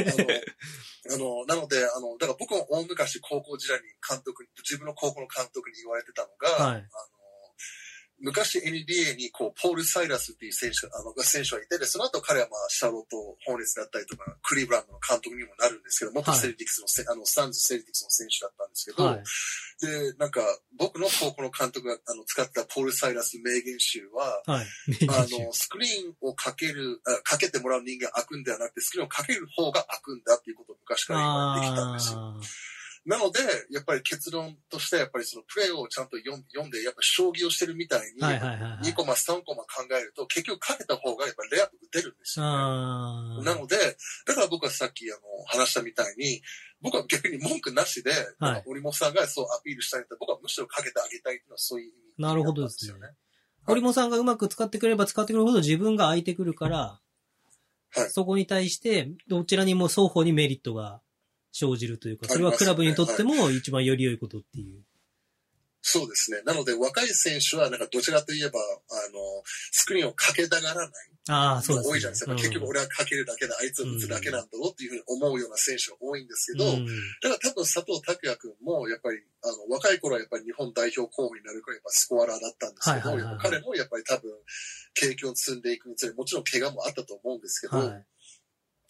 [1.11, 7.14] あの、あのなので、あの、だから僕も大昔高校時代に監督に、自分の高校の監督に言われてたのが、はい、あの
[8.19, 19.23] 昔 NBA にこう、ポール・サイラスっていう選手あの選手がいて、で、その後彼はまあ、シャーロット・ホーネッツだったりとか、クリーブランドの監督にもなるんですけど、元セルティクスの、はい、あの、ボストン・セルティクスの選手だったんですけど、はい、
[19.81, 20.41] で、なんか、
[20.77, 24.65] 僕の高校の監督があの使ったポール・サイラス名言集は、はい、
[25.09, 32.74] あの、スクリーンをかけるあ、かけてもらう人間開くんではなくて、スクリーンをかける方が開くんだっていうことを昔から言われてきたんですよ。
[33.05, 33.39] なので、
[33.69, 42.51] やっぱり結論として、やっぱりそのプレーをちゃんと読んで、やっぱ将棋をしてるみたいに、2コマ、3コマ考えると、結局かけた方がやっぱりレアップ打てるんですよ、ね。
[43.43, 43.77] なので、
[44.25, 46.41] だから僕はさっきあの話したみたいに、
[46.81, 53.09] 僕は逆に文句なしで、はい、森本さんがそうアピールしたいって、僕はむしろかけてあげたいっていうのはそういう意味、なるほどですよね。
[53.67, 56.99] 堀本さんがうまく使ってくれば使ってくるほど自分が空いてくるから、
[57.93, 61.01] はい、そこに対して、どちらにも双方にメリットが
[61.57, 64.83] 生じるというか、それはクラブにとっても一番より良いことっていう。
[65.87, 66.41] そうですね。
[66.45, 69.19] なので、若い選手は、なんか、どちらといえば、あの、
[69.71, 70.89] スクリーンをかけたがらない。
[71.29, 71.93] ああ、そうですね。
[71.93, 72.31] 多いじゃないですか。
[72.31, 76.85] うん、結局、俺はかけるだけで、あいつを打つだけなんだろうっていうふうに思うような選手が多いんですけど、うん、
[77.21, 84.33] だから多分、佐藤拓也君も、やっぱり、あの、若い頃はやっぱり日本代表候補になるくらい、やっぱスコアラーだったんですけど、はいはいはいはい、彼もやっぱり多分、
[84.95, 88.05] 経験を積んでいくにつれ、もちろん怪我もあったと思うんですけど、はい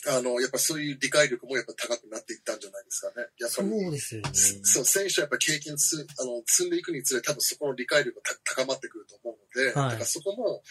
[0.07, 3.27] あの、やっぱそういう理解力もやっぱ高くなっていったんじゃないですかね。
[3.39, 3.69] やっぱり。
[3.69, 4.29] そうですよね。
[4.33, 10.61] そう、選手はやっぱ経験つ、あの、積んでいくにつれ多分そこの理解力が高まってくると思うので、はい、だからそこも、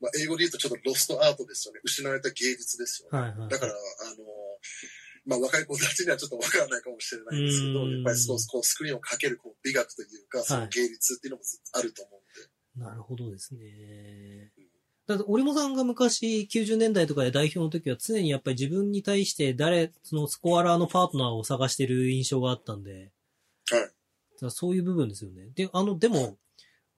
[0.00, 1.80] まあ、英語で言うとちょっとロストアートですよね。
[1.82, 3.18] 失われた芸術ですよね。
[3.18, 3.76] はいはい、だから、あ
[4.10, 4.24] の、
[5.26, 12.84] まあ、若い子たちにはちょっとわからないかもしれないんですけど、やっぱりそうこうスクリーンをかけるこう美学というか、その芸術っていうのもあると思うんで。
[12.84, 14.52] はい、なるほどですね。
[15.06, 23.12] だって、織茂さんが昔90年代とかで代表の時は常にやっぱり自分に対して誰、そのスコアラーのパートナーを探してる印象があったんで。
[23.70, 24.50] はい。
[24.50, 25.48] そういう部分ですよね。
[25.54, 26.36] で、あの、でも、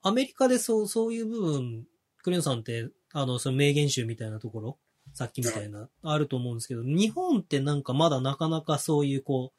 [0.01, 1.85] アメリカでそう、そういう部分、
[2.23, 4.77] クレヨンさんって、あの、その名言集みたいなところ、
[5.13, 9.53] さっきみたいな、あると思うんですけど、日本ってなんかまだなかなかそういうこ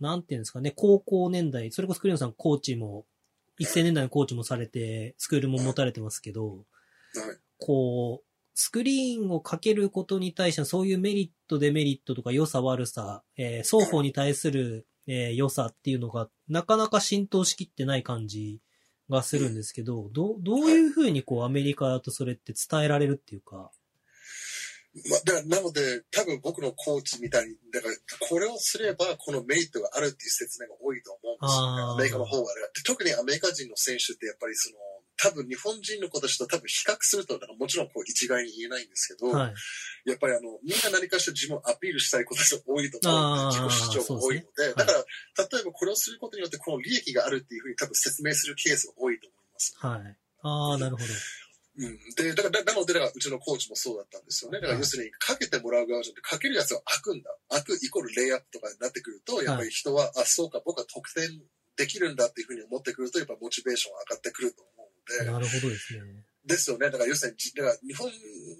[0.00, 3.04] う、なんていうんですかね、高校年代、それこそクレヨンさんコーチも、
[3.58, 6.64] 一世年代のコーチもされて、スクールも持たれてますけど、
[7.58, 18.60] こう、スクリーンをかけることに対してそういうメリット、デメリットとか良さ悪さ、えー、双方に対する、えー、良さっていうのがなかなか浸透しきってない感じ
[19.08, 23.70] がするんですけど、どどういうふうにこうアメリカだとそれって伝えられるっていうか？
[25.08, 27.94] まあ、だなので、多分僕のコーチみたいに、だから、
[28.28, 31.82] これをすれば、このメリットがあるっていう説明が多いと思うんですよね。
[31.92, 32.48] アメリカの方は、ね。
[32.84, 34.76] 特にアメリカ人の選手ってやっぱりその、
[35.20, 39.54] 多分日本人の子たちと多分比較すると、もちろんこう一概に言えないんですけど、はい、
[40.10, 49.76] やっぱりあの、みんな何かしら自分をアピールしたい子たちが多いと思う自己主張が多いので、ね、だから、例えばこれをすることによってこの利益があるっていうふうに多分説明するケースが多いと思います。
[49.78, 50.16] はい。
[50.42, 51.08] ああ、なるほど。
[51.78, 51.98] うん。
[52.16, 54.60] で、だから、なので、だからうちのコーチもそうだったんですよね。
[54.60, 57.30] だから要するに、かけてもらう側じゃなくて、かけるやつは開くんだ。
[57.50, 61.42] 開くイコールレイアップとかになってくると、やっぱり人は、はい、あ、そうか、僕は得点
[61.76, 64.77] できるんだっていうふうに思ってくると、やっぱモチベーション上がってくると思
[65.08, 65.24] で。
[65.24, 66.00] なるほどですね。
[66.44, 66.86] ですよね。
[66.86, 68.10] だから要するに、だから日本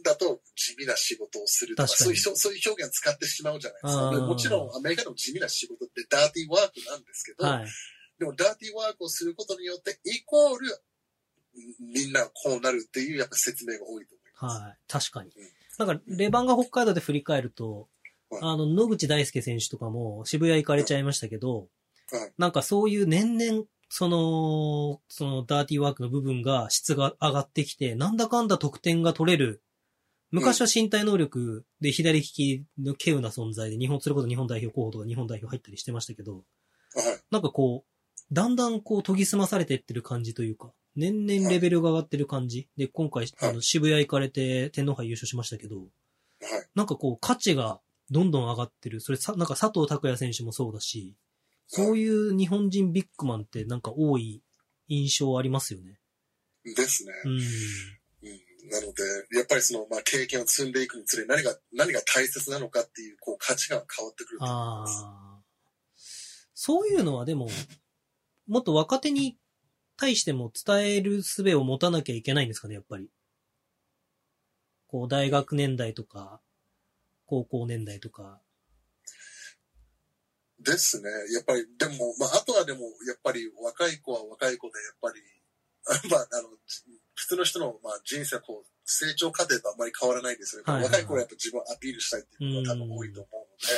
[0.05, 4.27] だと地味な仕事をするとか、そういうそういう表現を使ってしまうじゃないですか。
[4.27, 7.67] もちろんアメリカの地味な仕事ってダーティーワークなんですけど、はい、
[8.19, 10.69] でも、ダーティーワークをすることによって、イコール、
[11.81, 14.63] みんなこうなるっていう、やっぱ説明が多いと思います。
[14.63, 14.77] はい。
[14.89, 15.87] 確かにうん。
[15.87, 17.89] なんか、レバンガ北海道で振り返ると、
[18.31, 21.69] はいあの、野口大輔選手とかも渋谷行かれちゃいましたけど、
[22.11, 29.63] はいなんかそういう年々、その、そのダーティーワークの部分が質が上がってきて、なんだかんだ得点が取れる。
[30.31, 36.45] 昔は身体能力で左利きの稀有な存在で日本、それこそ日本代表候補とか日本代表入ったりしてましたけど、はい。
[37.31, 42.69] なんかこう、だんだんこう研ぎ澄まされてってる感じというか、年々レベルが上がってる感じ。
[42.77, 45.89] で、今回、あの渋谷行かれて天皇杯優勝しましたけど、はい。
[46.75, 47.81] なんかこう価値が
[48.11, 49.01] どんどん上がってる。
[49.01, 51.15] それさ、なんか佐藤拓也選手もそうだし、
[51.69, 54.43] そういう日本人ビッグマンってなんか多い
[54.89, 56.01] 印象ありますよね。
[56.65, 57.13] ですね。
[57.25, 57.33] うん。
[57.33, 59.03] うん、なので、
[59.37, 65.03] やっぱりその、まあ、経験を積んでいくにつれ、何が、何が大切なのかっていう、こう、価値観が変わってくると思いあます。
[65.05, 65.41] あ。
[66.55, 67.49] そういうのはでも、
[68.47, 69.39] もっと若手に
[69.97, 73.11] 対しても伝える術を持たなきゃいけないんですかね、やっぱり。
[74.87, 76.41] こう、大学年代とか、
[77.27, 78.41] 高校年代とか。
[80.61, 81.11] ですね。
[81.33, 85.23] やっぱり、でも、まあ、あとはでも、やっぱり、若い子は若い子で、やっぱり、
[85.87, 86.49] あ まあ、あの、
[87.15, 90.73] 普通の人の、まあ、人生、こう、成長過程とあんまり変わらないですよね。
[90.73, 93.75] はいはいはい若い子はやっぱ自分をアピールしたいっていうのが多分多いと思うので、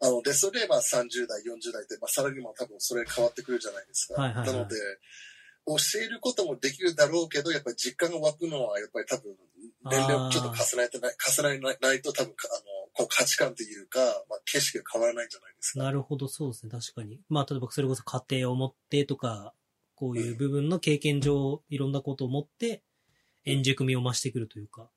[0.00, 4.20] あの、で、それで、まあ、30代、40代って、まあ、さらにも多分それ変わってくるじゃないですか。
[4.20, 4.76] はいはいはいなので、
[5.68, 9.36] 教えることもできるだろうけど、やっぱり実感が湧くのは、やっぱり多分、
[9.84, 12.64] 年齢をちょっと重ねてない、重ねないと多分、かあの、
[12.98, 15.84] こう価値観というか、まあ、景色が変わらないんじゃないですか。
[15.84, 17.20] なるほど、そうですね、確かに。
[17.28, 19.54] まあ、例えばそれこそ家庭を持ってとか、
[19.94, 22.82] こういう部分の経験上、いろんなことを持って、
[23.44, 24.90] 円熟味を増してくるというか。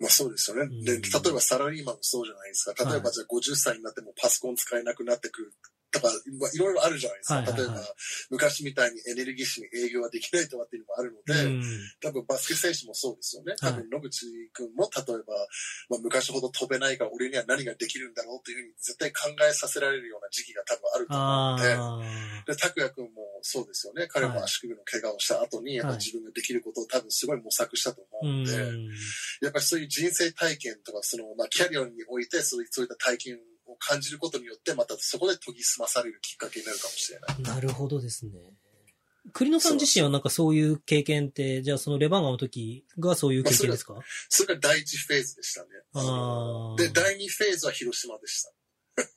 [0.00, 0.62] まあそうですよね。
[0.62, 2.90] うんで、例えばサラリーマンもそうじゃないですか。
[2.90, 5.52] 例えばじゃあ50歳になってもパソコン使えなくなってくる
[5.92, 6.08] とか、
[6.40, 7.34] まあいろいろあるじゃないですか。
[7.36, 7.94] はいはいはい例えば、
[8.30, 11.62] 昔みたいにエネルギッシュに営業はできないとかっていうのもあるので、うん。
[12.00, 13.54] 多分バスケ選手もそうですよね。
[13.60, 15.34] 多はい分野口君も例えば、
[15.90, 22.02] まあ、昔ほど飛べないから俺には何ができるんだろうというふうに絶対考えさせられるような時期が多分あると思うの
[22.46, 22.54] で。
[22.54, 24.06] で、拓也君もそうですよね。
[24.08, 28.88] 彼も足首の怪我をした後に、やっぱり自分ができることを多分すごい模索したとう思うんで、ん。
[29.42, 33.38] やっぱりそういう人生体験とか、その、まあ、キャリアにおいてそういそういった体験
[33.72, 37.42] を感じることによって、またそこで研ぎ澄まされるきっかけになるかもしれない。
[37.56, 38.32] なるほどですね。
[39.32, 43.94] 栗野さん自身はなんかそういう経験って、じゃあそのレバンガの時がそういう経験ですか？
[44.28, 45.68] それが第一フェーズでしたね。
[45.94, 48.52] あーで、第二フェーズは広島でした。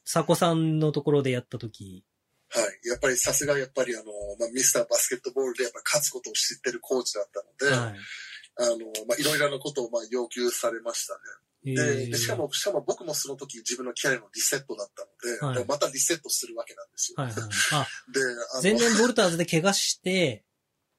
[0.06, 2.03] 佐古さんのところでやった時。
[2.49, 2.88] はい。
[2.88, 4.06] やっぱりさすがやっぱりあの、
[4.39, 7.95] まあ、ミスターバスケットボールでやっぱ勝つことを知ってるコーチだったので、はい。
[8.58, 8.78] あの、
[9.08, 11.20] まあ、いろいろなことをまあ要求されましたね。
[11.66, 15.05] えで、しかも、しかも僕もその時自分のキャリアのリセットだった
[15.47, 17.24] ので、はいまたリセットするわけなんですよ。
[17.24, 17.43] はいはい。
[17.74, 17.88] あ、
[18.61, 20.45] で、ボルターズで怪我して、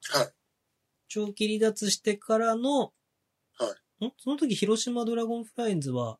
[0.09, 0.33] はい。
[1.09, 2.93] 長期離脱してからの、。
[3.59, 4.12] はいん？
[4.19, 6.19] その時広島ドラゴンフラインズは、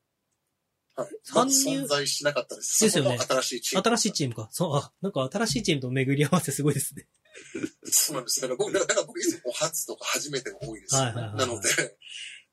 [0.95, 1.09] はい。
[1.31, 2.83] 存在しなかったです。
[2.85, 3.83] ですよね新しいチーム。
[3.85, 4.49] 新しいチームか。
[4.51, 7.07] そう、あ、なんか新しいチームと巡り合わせすごいですね。
[7.85, 8.41] そうなんです。
[8.41, 11.07] だから僕、だから僕いつもお初とか初めてが多いですよね。
[11.07, 11.69] はいはいはいなので、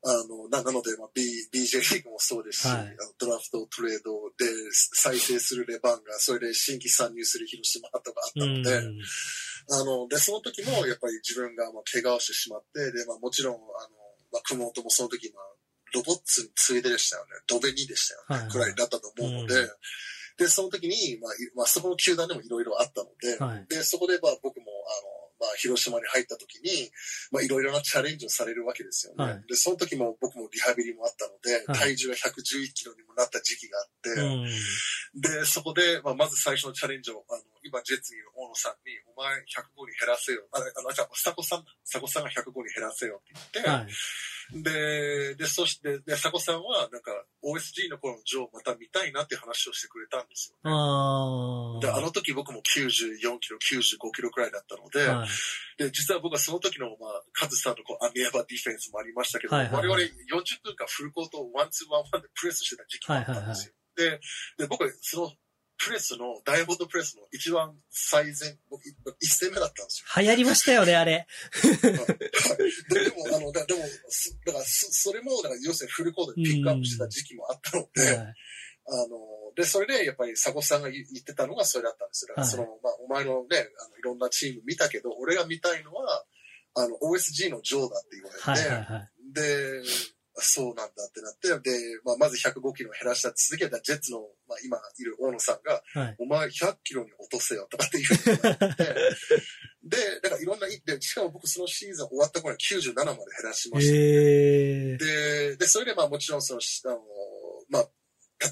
[0.04, 2.88] あの、ななので、まあ、B、BJ リーグもそうですし、はいあの
[3.18, 8.62] ドラフト、トレードで再生するレバンが、それで新規参入する広島とかあったうん。
[8.62, 8.76] ので、
[9.70, 13.62] あの、で、その時もやっぱり自分がまあ怪我をしてしまって、で、まあもちろん、あの、
[14.32, 15.44] まあ、熊本もその時、まあ、
[15.94, 17.30] ロボッツに次いででしたよね。
[17.46, 18.34] ドベ2でしたよね。
[18.34, 19.70] はいはいくらいだったと思うので、うん
[20.36, 23.66] で、その時に、まあ、いまあ、そこの球団でもいろいろあったので、はい。
[23.68, 24.66] で、そこでまあ僕も、
[25.40, 26.90] まあ、広島に入った時に、
[27.32, 29.24] まあ、いろいろなチャレンジをされるわけですよね。
[29.24, 35.20] はいで、その時も僕もリハビリもあったので、はい体重が111キロにもなった時期があって、うん。
[35.20, 40.42] で、そこで、まあ、まず最初のチャレンジを、あの、今、ジェッツにいる大野さんに、お前105に減らせよ。
[40.52, 43.86] あれ、あの、じゃあ、佐古さん、佐古さんが105に減らせよって言って、はい。
[44.52, 50.70] で、で、そして、で、佐古さんは、なんか、OSG の頃のジョーをまた見たいなって話をしてくれたんですよ、ね。
[50.70, 52.00] あで、ああ。
[52.00, 55.28] の時僕も94キロ、95キロくらいだったので、はい。
[55.78, 63.74] で、実は僕はその時の、まあ、カズさんのこう、アメーバディフェンスもありましたけど、はいはいはい我々40分間フルコートを one two one one でプレスしてた時期もあったんですよ。
[63.96, 64.20] で、
[64.58, 65.32] で、僕はその
[65.78, 68.82] プレスの、ダイヤモンドプレスの一番最前、僕、
[69.20, 70.22] 一線目だったんですよ。
[70.22, 71.26] 流行りましたよね、あれ。
[71.62, 78.34] ででも、あの、だでも、すだからそ、それも、だから、要するにフルコートでピックアップしてた時期もあったので、はい。
[78.86, 79.18] あの、
[79.56, 82.28] で、それで、やっぱり、佐古さんが言言ってたのがそれだったんですよ。
[82.28, 86.24] だから、その、まあ、お前のね、あの、いろんなチーム見たけど、俺が見たいのは、
[86.74, 89.32] あの、OSG のジョーだって言われて、はいはいはい。
[89.32, 89.82] で、
[90.36, 96.16] そうなんだってなって、で、まあ、まず105キロを減らした続けたジェッツの、まあ、今いる大野さんが、はい。
[96.18, 98.84] お前100キロに落とせよとかっていうふうに言って、
[99.84, 103.94] で、だからいろんな、で、しかも僕そのシーズン終わった頃に97まで減らしました。
[103.94, 104.96] えー。
[104.96, 107.00] で、で、それでまあもちろんその、あの、
[107.68, 107.88] まあ、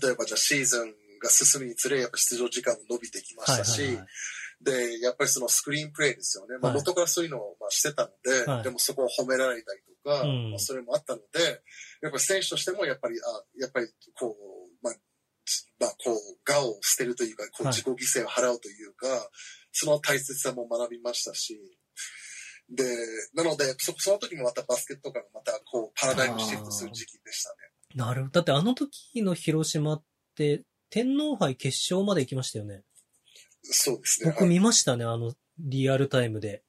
[0.01, 4.07] 例えばじゃあシーズンが進むにつれ、やっぱ出場時間も伸びてきましたし、はいはいはい
[4.63, 6.57] で、やっぱりそのスクリーンプレイですよね。
[6.61, 11.63] まあ、はい元からそういうのをまあしてたので、はいでもそこを褒められたりとか、うんまあ、それもあったので、
[12.03, 13.87] やっぱり選手としてもやっぱり、あやっぱり
[14.19, 15.01] こう、まあ、じ
[15.79, 19.07] まあ、こう、我を捨てるというか、こうはい自己犠牲を払うというか、
[19.73, 21.59] その大切さも学びましたし、
[22.71, 22.85] で、
[23.35, 27.57] なので、そその時もまたバスケットがまたこう、パラダイムシフトする時期でしたね。
[27.95, 28.33] なるほど。
[28.33, 30.03] だってあの時の広島っ
[30.37, 32.83] て、天皇杯決勝まで行きましたよね。
[33.63, 34.31] そうですね。
[34.31, 36.63] 僕見ましたね、あの、リアルタイムで。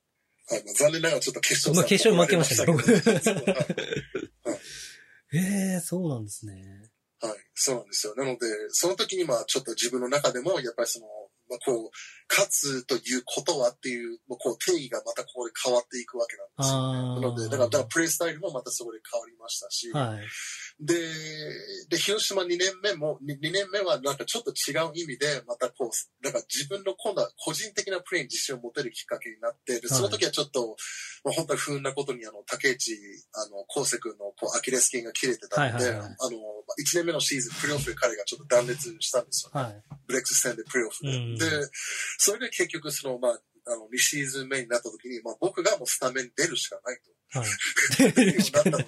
[0.50, 2.78] はいまあ、残念ながらちょっと決勝まあ決勝負けましたけど
[5.34, 5.38] え
[5.76, 6.54] えー、そうなんですね。
[7.22, 8.16] はい、そうなんですよ。
[8.16, 8.40] なので、
[8.70, 11.08] その時にまあちょっと自分の中でも、やっぱりその、
[11.50, 11.90] まあ、こう、
[12.30, 16.76] 勝つということはっていう、もうこう定義がまたここで変わっていくわけなんですよ。
[16.76, 17.22] ああ。
[17.22, 20.28] なので、だから、だからプレイスタイルもまたそこで変わりましたし、はい。
[20.86, 20.96] で、
[21.90, 30.76] で、広島2年目も、2, 年目はなんかちょっと違う意味で、またこう、なんか自分の今度は個人的なプレーに自信を持てるきっかけになって、で、その時はちょっと、
[31.24, 32.98] まあ、本当に不運なことに、あの、竹内、
[33.34, 39.66] あの、康生君のこうアキレス腱が切れてたので、はいはいはいあの、1年目のシーズン、プレーオフで彼がちょっと断裂したんですよ、ね。
[39.66, 39.84] はい。
[40.08, 41.16] ブレックス戦でプレーオフで。
[41.16, 41.46] うんで、
[42.18, 47.40] それで結局その、まあ、あの、2シーズン目になった時に、まあ僕がもうスタメンに出るしかないと。
[47.40, 47.50] はい。
[48.52, 48.84] なったので、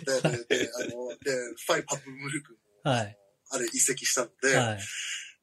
[0.48, 1.32] で、であの、で、
[1.66, 3.18] ファイ・パプムル君も、はい
[3.52, 4.80] あれ移籍したので、はい。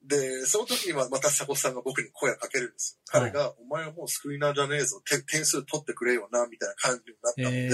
[0.02, 3.20] で、その時にはまた佐古さんが僕に声をかけるんですよ。
[3.20, 7.68] はい彼が、お前はもうスクリーナーじゃねえぞ、点点数取ってくれよな、みたいな感じになったので、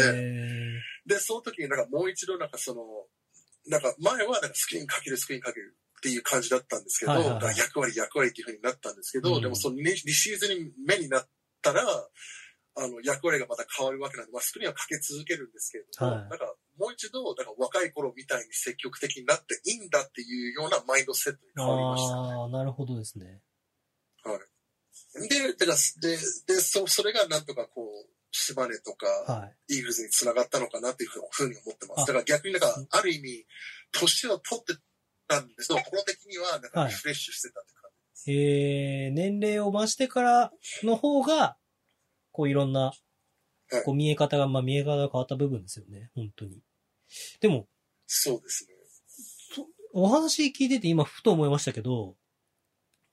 [1.06, 2.82] えで、その時になんかもう一度なんかその、
[3.66, 11.28] なんか前はなんかスクリーンかける、スクリーンかけるっていう感じだったんですけど、はいはい役割、役割っていう風になったんですけど、うんでもその 2, 2シーズン目になっ
[11.62, 11.82] たら、
[12.76, 22.14] あの、役割がまた変わるわけなんで、まあ、スクリーンはかけ続けるんですけれども、はいなんかもう一度、なんか若い頃みたいに積極的になっていいんだっていうようなマインドセットにー、変わりました。
[22.14, 23.42] ああ、なるほどですね。
[25.28, 29.76] で、だからで、で、そ、それがなんとかこう、島根とか、はい。
[29.76, 32.06] イーグルスにつながったのかなっていうふうに思ってまあす。
[32.06, 33.46] だから逆になんか、ある意味、
[33.92, 34.74] 年を取って
[35.26, 37.77] たんですけど、心的にはなんかはいリフレッシュしてたって。
[38.30, 40.52] えー、年齢を増してから
[40.82, 41.56] の方が、
[42.30, 42.92] こういろんな
[43.70, 46.10] はい、こう見え方が、まあ見え方が変わった部分ですよね。
[46.14, 46.62] 本当に。
[47.40, 47.68] でも、
[48.06, 48.74] そうですね。
[49.92, 52.16] お話聞いてて今ふと思いましたけど、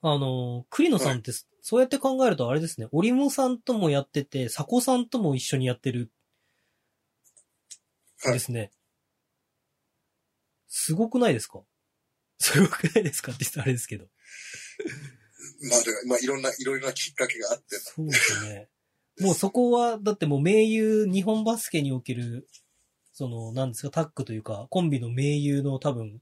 [0.02, 6.12] あの、栗野さんって、そうやって考えるとあれですね、織茂さんともやってて、佐古さんとも一緒にやってる、
[8.24, 8.72] はいですね。
[10.68, 11.62] すごくないですか？
[12.40, 13.32] すごくないですか？
[13.32, 14.06] って言ったらあれですけど。
[15.70, 18.70] まあ、だから、まあ、いろんな、いろいろなきっかけがあって、そうですね。
[19.20, 22.48] もうそこは、だってもう盟友、日本バスケにおける、
[23.14, 26.22] その、なんですか、タッグというか、コンビの盟友の多分、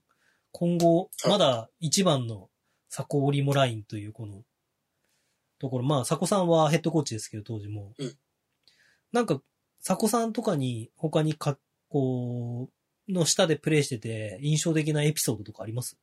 [0.51, 1.31] 今後、はい。
[1.31, 2.49] まだ一番の
[2.95, 4.43] 佐古織モラインというこの、
[5.57, 7.93] ところ、まあ、佐古さんはヘッドコーチですけど、当時も。
[7.97, 8.05] う。
[8.05, 8.17] ん。
[9.11, 9.41] なんか、
[9.85, 11.57] 佐古さんとかに、他にか、
[11.89, 12.69] こ
[13.07, 15.97] う、の下でプレイしてて、印象的なエピソードとかあります？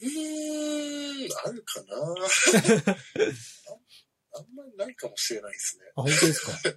[0.00, 1.96] うーん、あるかな
[4.34, 5.84] ああんまりないかもしれないですね。
[5.96, 6.52] あ、本当ですか？
[6.68, 6.76] はい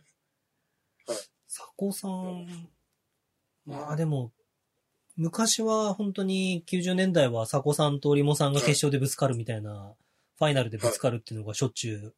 [1.50, 2.70] 佐古さん、
[3.66, 4.32] まあでも、
[5.16, 9.96] 昔は本当に90年代は佐古さんと織茂さんが決勝でぶつかるみたいな、
[10.38, 12.16] ファイナルでぶつかるっていうのがしょっちゅう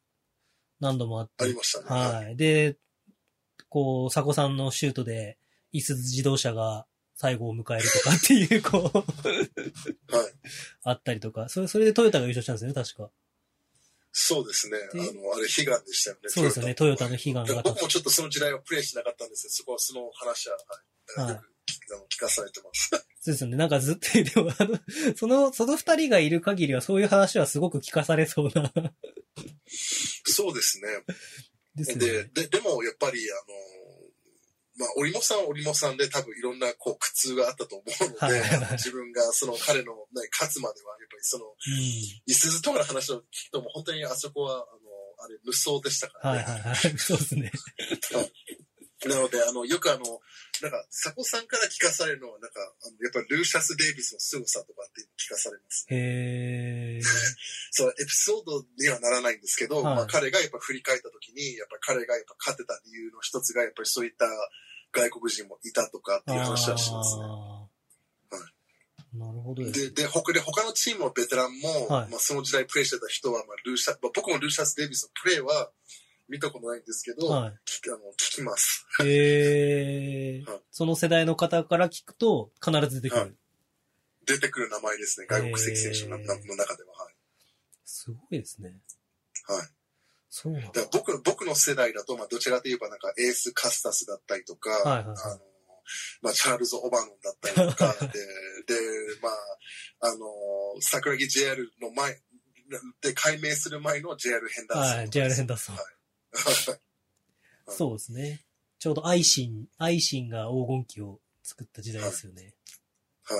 [0.80, 1.44] 何度もあって。
[1.44, 1.86] ありましたね。
[1.88, 2.36] はい。
[2.36, 2.76] で、
[3.70, 5.38] こう、佐古さんのシュートで、
[5.72, 6.86] いすゞ自動車が
[7.20, 8.98] 最後を迎えるとかっていう、こう、
[10.16, 10.32] はい。
[10.84, 13.10] あったりとか、それ、それでトヨタが優勝したんですよね、確か。
[14.10, 14.78] そうですね。
[14.90, 16.30] あでの、あれ、悲願でしたよね。
[16.30, 17.60] そうですよね、トヨタの悲願が。
[17.62, 20.56] 僕もちょっとその時代はプレイしなかったんですけど、そこはその話は、
[21.18, 21.34] はい。
[21.34, 21.40] はい
[22.08, 22.88] 聞かされてます。
[22.88, 23.56] そうですよね。
[23.56, 24.78] なんかずっと、でもあの、
[25.14, 28.72] その、その二人がいる限りはそういう話はすごく聞かされそうな。
[30.24, 30.88] そうですね。
[31.76, 32.30] ですよで、ね。
[32.34, 33.79] で、でもやっぱり、あの、
[34.80, 41.76] まあ、織茂さんは織茂さんで多分いろんなこう苦痛があったと思うので、はいはいはいあの自分がその彼の、ね、勝つまでは、やっぱりその、うん。
[42.24, 44.64] いすずとかの話を聞くともう本当にあそこは、あの、
[45.22, 46.42] あれ、無双でしたからね。
[46.42, 46.98] はいはいはい。
[46.98, 47.52] そうですね。
[49.08, 50.04] なので、あの、よくあの、
[50.60, 55.96] なんか、佐古さんから聞かされるのは、なんか、あのやっぱりルーシャス・デイビスの凄さとかって聞かされますね。
[55.96, 57.04] へー。
[57.72, 64.26] そう、エピソードにはならないんですけど、はいまあ彼がやっぱ振り返った時に、やっぱ彼がやっぱ勝てた理由の一つが、やっぱりそういった、
[64.92, 67.24] 外国人もいたとかっていう話はしますね。
[69.12, 69.92] なるほどです。
[69.92, 75.70] で、で、他で、他のチームのベテランも、はいまあその時代プレーしてた人は、まあルーシャ、まあ、僕もルーシャス・デイビスのプレーは
[76.28, 78.86] 見たことないんですけど、はい聞きあの聞きます。
[79.02, 83.22] へえはいその世代の方から聞くと必ず出てくる。
[83.22, 83.32] はい
[84.26, 86.36] 出てくる名前ですね、外国籍選手の中
[86.76, 87.04] では。
[87.04, 87.14] はい。
[87.84, 88.76] すごいですね。
[89.48, 89.66] はい。
[90.30, 90.60] そうだ。
[90.60, 95.40] だから僕僕の世代だと、まあ、どちらかといえばなんかエース・カスタスだったりとか、はいはいはいあの
[96.22, 98.80] まあ、チャールズ・オバノンだったりとか で、で、
[99.20, 100.26] まあ、あの、
[100.80, 102.22] 桜木 JR の前、
[103.00, 104.98] で、改名する前の JR ヘンダーソン。
[104.98, 105.76] はい、JR ヘンダーソン。
[105.76, 105.84] はい
[107.72, 108.44] そうですね。
[108.78, 112.54] ちょうどアイシン、アイシンが黄金期を作った時代ですよね。
[113.22, 113.36] は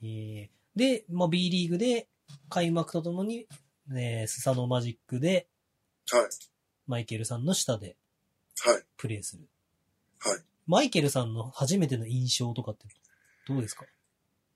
[0.00, 0.06] い。
[0.06, 2.08] えーで、まあ、B リーグで
[2.48, 3.48] 開幕とともに、
[3.88, 5.48] ね、スサノーマジックで
[6.12, 6.28] はい。
[6.86, 7.96] マイケルさんの下で
[8.64, 8.82] はい。
[8.96, 9.48] プレーする。
[10.20, 10.40] はい。
[10.66, 12.86] マイケルさんの初めての印象とかって
[13.46, 13.84] どうですか？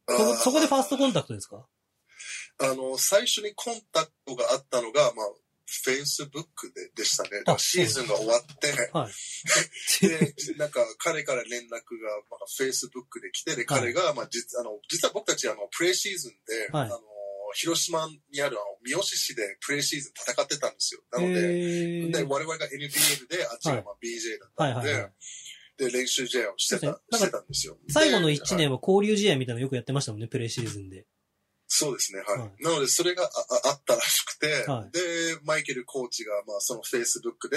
[0.09, 1.67] あそこそこでファーストコンタタクトですか？
[2.59, 5.27] あの、最初にコンタクトがあったのが、まあ、
[5.87, 7.31] Facebook ででしたね。
[7.39, 9.13] だからシーズンが終わって、はい。
[10.07, 11.79] で、なんか彼から連絡が、
[12.31, 17.01] まあ、Facebook で来て、で、彼が、まあ、実、あの、実は僕たち、あの、プレーシーズンで、はいあの、
[17.55, 21.01] 広島にある、あの、三好市でプレーシーズン戦ってたんですよ。
[21.13, 25.13] なので、えで、ー、我々が NBL で、あっちがまあ BJ だったので、はいはいはい。
[25.79, 27.77] で、練習試合をしてた、してたんですよ。
[27.89, 31.07] 最後ので1年は交流試合みたいなのよくやってましたもんね、プレーシーズンで。
[31.75, 32.39] そうですね、はい。
[32.39, 33.29] はいなので、それがあ
[33.67, 35.01] ああったらしくて、はいで、
[35.45, 37.57] マイケルコーチが、まあ、その Facebook で、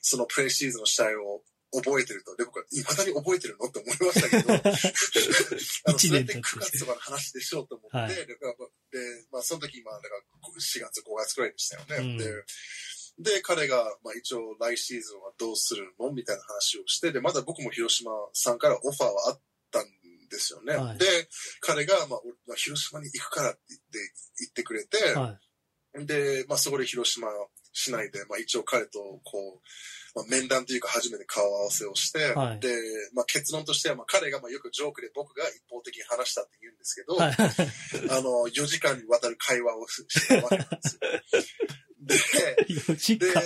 [0.00, 1.42] そのプレーシーズンの試合を
[1.72, 2.36] 覚えてると。
[2.36, 4.52] で、僕は、未だに覚えてるのって思いましたけど、
[5.88, 8.26] あの、それって9月とかの話でしょうと思って、はいで、
[9.30, 10.22] まあ、その時、まあ、だから
[10.60, 11.96] 4月、5月くらいでしたよね。
[11.96, 12.44] うんで、
[13.18, 19.86] で、彼が、まあ、一応、来シーズンはどうするのみたいな話をして、で、まだ僕も広島さんからオファーはあったん
[20.28, 20.74] ですよね。
[20.74, 21.06] はいで、
[21.60, 25.38] 彼が、まあ、俺まあ広島に行くからって言って言ってくれて、は
[25.94, 27.28] で、まあ、そこで広島
[27.72, 29.60] 市内で、まあ、一応彼と、こ
[30.14, 32.68] う、まあ、面談というか初めて顔合わせをして、はいで、
[33.14, 37.18] まあ、結論としては、まあ、彼が、まあ、よくジョークで僕が一方的に話したって言うんですけど、い。
[37.18, 38.18] はい。
[38.18, 41.00] あの、4時間にわたる会話をししたわけなんですよ。
[42.02, 42.14] で、
[42.68, 43.42] 4時で、間。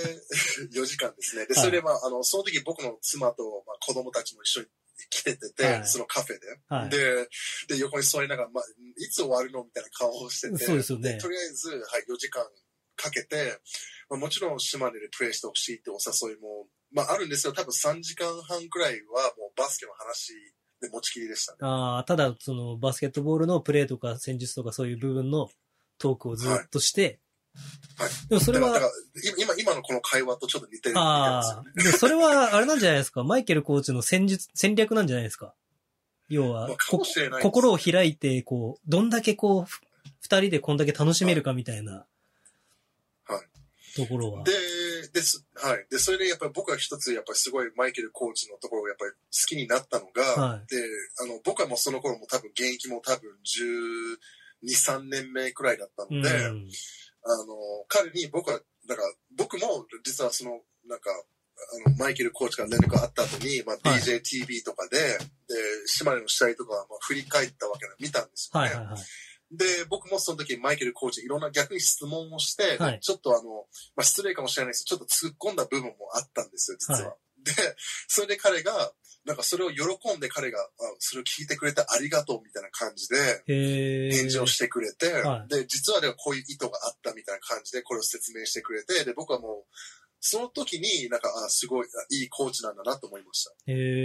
[0.72, 1.46] 4時間ですね。
[1.46, 4.66] で、はいそれで、まあ、あの、その時僕の妻と、まあ、子供たちも一緒に
[5.10, 6.46] 来ててて、はいそのカフェで。
[6.68, 7.28] はいで、
[7.68, 8.64] で、横に座りながら、まあ、
[8.96, 9.64] いつ終わるの？
[9.64, 12.44] みたいな顔をしてて、そうですよねとりあえず、はい、4時間
[12.96, 13.60] かけて、
[14.08, 17.52] まあ、もちろん島根でプレーしてほしいってお誘いも、まあ、あるんですよ。
[17.52, 20.32] 多分3時間半くらいはもうバスケの話
[20.80, 21.58] で持ちきりでしたね。
[21.62, 25.48] ああ、ただ、その、バスケットボールのプレーとか戦術とかそういう部分の
[25.98, 27.18] トークをずっとして、はい
[28.28, 28.90] でもそれはか、ら
[29.38, 31.40] 今、今のこの会話とちょっと似てるあ。
[31.40, 33.24] あ、でもそれは、あれなんじゃないですか？
[33.24, 35.54] マイケルコーチの戦術、戦略なんじゃないですか？
[36.28, 36.68] 要は
[37.40, 39.80] 心を開いて、こう、どんだけこう、ふ
[40.20, 42.04] 二人でこんだけ楽しめるかみたいな、はい。
[43.96, 44.44] ところは。
[44.44, 44.52] で、
[45.12, 45.44] です。
[45.54, 45.86] はい。
[45.90, 49.16] で、それでやっぱり僕は一つ、やっぱりすごいマイケルコーチのところをやっぱり好
[49.46, 50.76] きになったのが、はいで、
[51.22, 53.30] あの、僕はもうその頃も多分現役も多分
[54.62, 56.68] 12、3年目くらいだったので、うん。
[57.24, 57.56] あの、
[57.88, 61.10] 彼に僕は、だから僕も実はその、なんか、
[61.86, 65.54] あの、マイケルコーチから連絡があった後に、まあ、はい DJTV とかで、で、
[65.86, 68.68] 島根の試合とかはまあ振り返ったわけで見たんですよね。
[68.68, 68.96] はいはいはい。
[69.52, 77.10] で、僕もその時マイケルコーチにいろんな逆に質問をして、はいちょっとあの、まあ、失礼かもしれないですけど、ちょっと突っ込んだ部分もあったんですよ、実は。
[77.10, 77.16] は
[77.46, 77.52] で、
[78.08, 78.92] それで彼が、
[79.24, 80.68] なんかそれを喜んで彼が、あ
[80.98, 84.12] それを聞いてくれてありがとうみたいな感じで。
[84.12, 89.64] 返事をしてくれて、はいで、実はではこういう意図があったみたいな感じでこれを説明してくれて、で、僕はもう、
[90.20, 93.50] その時になんか、あすごい、あいいコーチなんだなと思いました。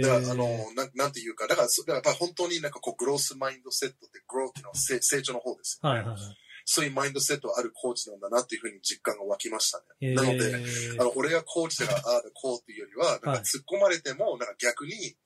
[0.08, 5.96] だから、あの、なんなんていうか、だから、そだからやっぱり本当になんかこう、グロースマインドセットって、グローっていうのは成成長の方ですよ、ね。
[5.96, 6.36] はいはいはい。
[6.64, 10.14] そういうマインドセットがあるコーチなんだなっていうふうに実感が湧きましたね。
[10.14, 10.54] なので、
[11.00, 15.16] あの、俺がコーチだから、ああだこうっていうよりは、なんかはい突っ込まれても、なんか逆に、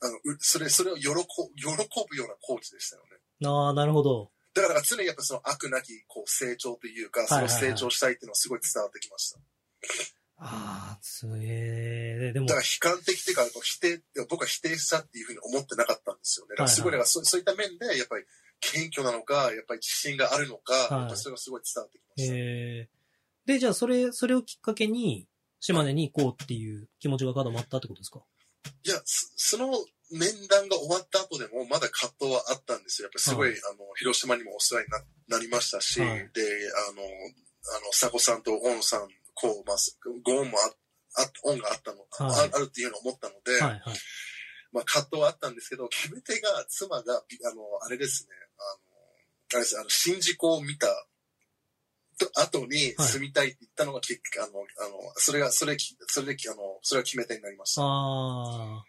[0.00, 1.26] あの、うそれ、それを喜ぶ、喜
[2.08, 3.18] ぶようなコーチでしたよね。
[3.46, 4.30] ああ、なるほど。
[4.54, 9.38] だから常にやっぱその悪なきこう成長というか、そのはいはいはい成長したいっていうのはすごい伝わってきました。
[10.40, 12.32] ああ、すげえ。
[12.32, 16.50] でもだか、ら悲観的っていうか、否定、僕は否定したっていうふうに思ってなかったんですよね。
[16.50, 18.24] だからすごい、はいはいそうそういった面で、やっぱり
[18.60, 22.34] 謙虚なのか、やっぱり自信があるのか、いやっぱそれがすごい伝わってきました。
[22.34, 22.88] へえ。
[23.46, 25.26] で、じゃあ、それ、それをきっかけに、
[25.60, 28.20] 島根に行こうっていう気持ちが固まったってことですか？
[28.84, 29.72] いや、そその
[30.12, 33.06] 面談が終わった後でも、まだ葛藤はあったんですよ。
[33.06, 35.02] やっぱりすごい、はあの、広島にもお世話にな
[35.36, 36.42] なりましたし、はいで、
[36.90, 39.08] あの、あの、佐古さんと大野さん、
[39.40, 39.76] こう、まあ、
[40.24, 40.58] ご恩も
[41.16, 41.98] あ、あ恩があったの、
[42.30, 43.82] はいああるっていうのを思ったので、はいはい。
[44.72, 50.88] まあ、葛藤はあったんですけど、決め手が、妻が、あの、あれですね、あの、あれです、あの、新宿を見た
[52.18, 57.82] と後に住みたいって言ったのが、きあの、あの、それが、それ、それで、あの、それが決め手になりました。
[57.82, 58.84] あ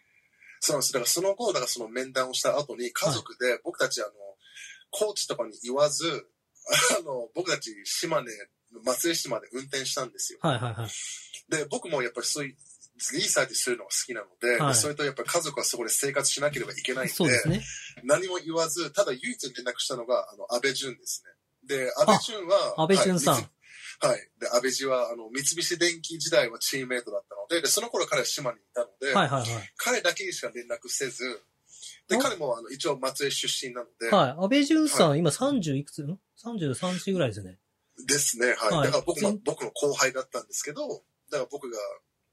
[0.62, 0.92] そうなんです。
[0.92, 4.10] だからその後、だからその面談をした後に、家族で僕たち、あの、
[4.90, 6.26] コーチとかに言わず、
[6.98, 8.30] あの、僕たち島根、
[8.84, 10.38] 松江市まで運転したんですよ。
[10.42, 10.48] あ。
[10.48, 10.90] はいはいはい。
[11.50, 12.56] で、僕もやっぱりそういう、
[13.14, 17.62] リサーチするのが好きなので、はいそれとやっぱり家族はそこで生活しなければいけないんで、そうですね。
[18.04, 21.76] 何も言わず、ただ唯一連絡したのが、あの、安倍淳ですね。
[21.76, 23.42] で、安倍淳は、安倍淳さんはい。
[23.42, 24.30] 三はい。
[24.38, 29.48] で、安倍淳は、あの、三菱電機時代はチームメイトだったので、で、その頃彼は島にいたので、はいはいはい。
[29.76, 31.40] 彼だけにしか連絡せず、
[32.08, 34.30] で、あ彼もあの一応松江出身なので、はい。
[34.32, 36.02] 安倍淳さん、は今30いくつ？
[36.02, 37.58] ん ?33 歳ぐらいですよね。
[38.06, 38.56] ですね、はい。
[38.56, 40.88] はいだから僕僕の後輩だったんですけど、
[41.30, 41.78] だから僕が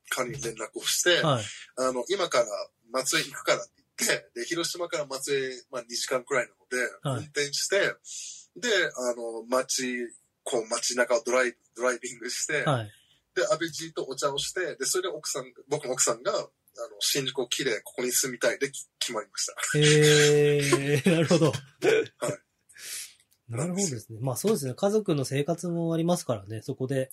[0.09, 1.43] 彼に連絡をして、はい。
[1.77, 2.45] あの、今から
[2.91, 7.79] 松江行くからって言って、で、広島から松江、まあ2時間くらいなので、はい運転して、
[8.59, 10.09] で、あの、街、
[10.43, 12.91] こう街中をドライドライビングして、はい。
[13.35, 16.49] で、安倍じとお茶をして、で、それで奥さん、僕の奥さんが、あの、
[16.99, 19.53] 新宿を木でここに住みたいでき決まりました。
[19.77, 21.51] へえー、 なるほど。
[21.51, 22.46] はい。
[23.49, 24.19] なるほどですね。
[24.21, 24.73] まあそうですね。
[24.73, 26.61] 家族の生活もありますからね。
[26.61, 27.11] そこで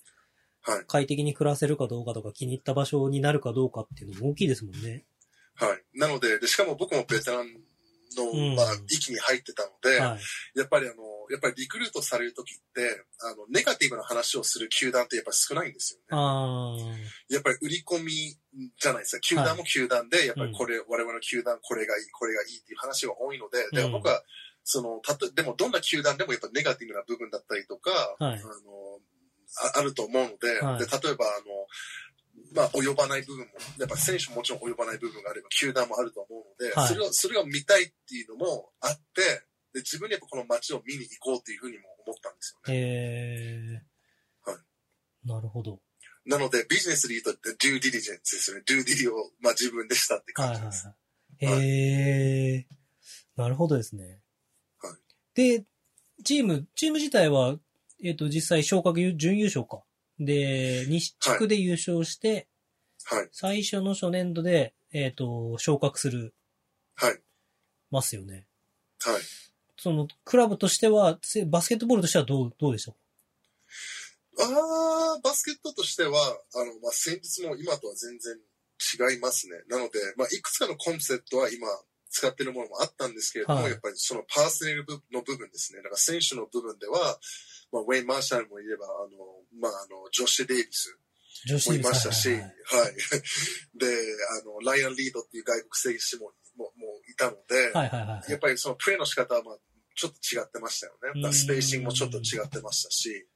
[0.67, 0.85] はい。
[0.87, 5.05] 快適に暮らせるかどうかとか気に入った場所になるかどうかっていうのも大きいですもんね。
[5.57, 5.99] はい。
[5.99, 7.47] なので、でしかも僕もベテラン
[8.17, 10.59] の、うんまあ、域に入ってたので、はい。
[10.59, 10.97] やっぱりあの、
[11.31, 16.05] やっぱりリクルートされるときって、あの、ネガティブな話をする球団ってやっぱり少ないんですよね。
[16.11, 16.77] あ
[17.29, 19.21] やっぱり売り込みじゃないですか。
[19.21, 24.23] 球団も球団で、やっぱりこれ、我々の球団これがいい、これがいいっていう話が多いので、でうん僕は、
[24.65, 28.51] その、たと、でもどんな球団でもやっぱネガティブな部分だったりとか、はいあの、
[29.77, 31.67] ああると思うので、はいで、例えばあの、
[32.55, 39.23] まあ、及ばない部分も、やっぱ選手ももちろん及ばない部分があれば、球団もあると思うので、はいそれを、それを見たいっていうのもあって、
[39.75, 42.73] で、自分でやっぱこの街を見に行こうっていうふうにも思ったんですあ。
[42.73, 42.81] よね。
[42.81, 42.85] へ
[43.75, 44.51] え。
[44.51, 45.29] はい。
[45.29, 45.81] なるほど。
[46.25, 48.63] なので、ビジネスで言うと、due diligence ですよね。
[48.67, 50.87] due dili を、まあ、自分でしたってはいはい感じです。
[50.87, 50.95] は
[51.63, 51.69] い。
[51.69, 52.67] へえ。
[53.37, 54.24] なるほどですね。
[55.37, 55.65] はいで、
[56.23, 57.57] チーム、チーム自体は、
[58.03, 59.83] えっ、と、実際昇格準優勝か。
[60.21, 62.47] で、西地区で優勝して、
[63.05, 63.29] はい。
[63.33, 66.35] 最初の初年度で、えっ、と、昇格する、
[66.95, 67.21] はい。
[67.91, 68.47] ますよね。
[69.01, 69.21] はい。
[69.77, 72.99] その、クラブとしては、せバスケットボールとしてはどう、どうでしたか？
[74.39, 76.11] あー、バスケットとしては、
[76.55, 78.37] あの、まあ、先日も今とは全然
[79.11, 79.57] 違いますね。
[79.69, 81.67] なので、まあ、いくつかのコンセプトは今
[82.15, 85.83] 使ってるものもあったんですけれども、はいやっぱりそのパーソナルの部分ですね。
[85.83, 87.19] だから選手の部分では、
[87.73, 89.19] まあ、ウェイン・マーシャルもいれば、あの、
[89.61, 90.97] まあ、あの、ジョシュ・デイビス
[91.69, 92.95] もいましたし、ははい。
[93.75, 93.87] で、
[94.41, 98.31] あの、ライアン・リードっていう外国選手も、ももういたので、はいはいはい。
[98.31, 99.59] やっぱりそのプレーの仕方はまあ
[99.97, 101.33] ちょっと違ってましたよね。
[101.33, 103.27] スペーシングもちょっと違ってましたし。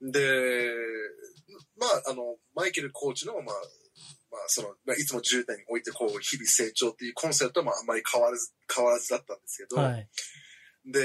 [0.00, 0.72] で、
[1.76, 3.56] まあ、あの、マイケルコーチの、まあ、
[4.36, 10.08] まあ、その、まあ、いつも重点に置いて、こう、日々成長っていうコンセプトは、まあ、あんまり変わらず、変わらずだったんですけど、はい。
[10.86, 11.00] で、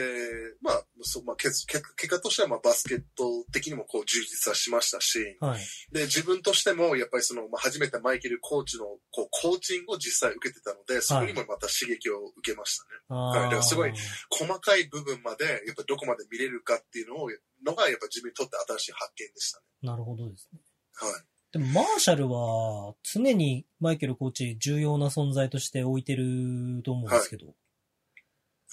[0.62, 5.62] まあ、そう、まあ、結結結果としては、まあ、バスケット的にも、こう、充実はしましたし、はい。
[5.92, 12.90] で、自分としても、やっぱりその、まあ、初めてマイケルコーチの、こう、コーチングを実際受けてたので、そこにもまた刺激を受けましたね。
[13.10, 13.96] あはいだからすごいー
[14.30, 17.32] 細かい部分まで、やっぱどこまで見れるかっていうのを、
[17.66, 19.64] のが、やっぱ自分にとって新しい発見でしたね。
[19.82, 20.60] なるほどですね。
[20.94, 21.31] はい。
[21.52, 27.48] でも、マーシャルは、常にマイケルコーチ重要な存在として置いてると思うんですけど。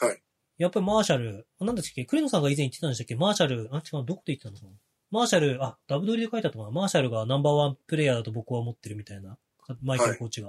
[0.01, 0.22] はい。
[0.59, 4.70] やっぱりマーシャル、なんだっけクレノさんが以前言ってたんでしたっけマーシャル、あ、違う、どこで言ってたのかな
[5.11, 9.39] マーシャル、あ、ダブドリで書いたのかなマーシャルがナンバーワンプレイヤーだと僕は思ってるみたいな、
[9.83, 10.49] マイケルコーチが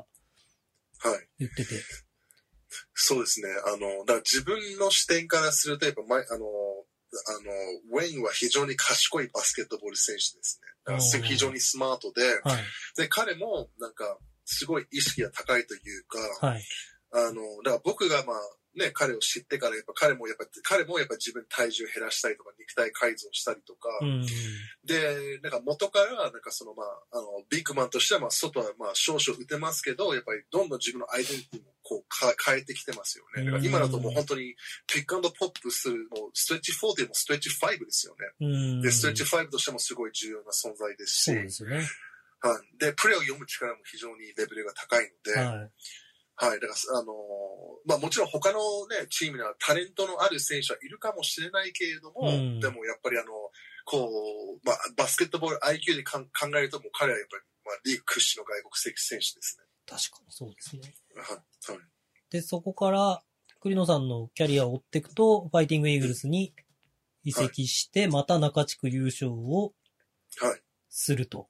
[1.00, 1.28] はい。
[1.40, 1.76] 言ってて。
[2.94, 3.48] そうですね。
[3.66, 6.46] あの、だから自分の視点からすると、やっぱ、マイあの、
[7.28, 7.32] あ
[7.92, 10.70] の、ウェインは非常に賢いバスケットボール選手ですね。
[11.24, 12.64] 非常にスマートで、はい。
[12.96, 16.04] で、彼も、なんか、すごい意識が高いという
[16.40, 16.64] か、はい。
[17.12, 18.38] あの、だから僕がまあ、
[18.80, 24.26] ね、彼を知ってから、やっぱ彼もやっぱ、彼もやっぱ自分体重減らしたりとか、肉体改造したりとか、うん。
[24.86, 33.44] で、なんか元から、なんかそのまあ、あの、ビッグマンとしては、まあ、外はまあ、少々打てますけど、やっぱりどんどん自分のアイデンティティもこうか変えてきてますよね。
[33.44, 34.56] だから今だともう本当に、
[34.88, 38.48] ピックアンドポップする、もう、ストレッチ4でもストレッチ5ですよね。
[38.48, 38.82] うん。
[38.82, 41.78] で、ストレッチ5としてもすごい重要な存在ですし、そうですよね。
[42.42, 42.78] はい。
[42.78, 45.72] で、プレーを読む力も非常にレベルが高いので、はい。
[46.42, 46.60] はい。
[46.60, 47.16] だから、あのー
[47.86, 53.32] まあもちろん他のね、チームにはタレントのある選手はいるかもしれないけれども、うんでもやっぱりあの、
[53.86, 56.20] こう、まあバスケットボール IQ で考
[56.58, 59.66] えるともう彼はやっぱり、まあリーグ屈指の外国籍選手ですね。
[59.86, 60.82] 確かにそうですね。
[61.16, 61.72] はい。
[61.72, 61.82] はい。
[62.30, 63.24] で、そこから、
[63.60, 66.54] 栗野さんのキャリアを追っていくと、ファイティングイーグルスに
[67.24, 69.74] 移籍して、また中地区優勝を
[70.38, 70.62] はい。
[70.90, 71.50] すると。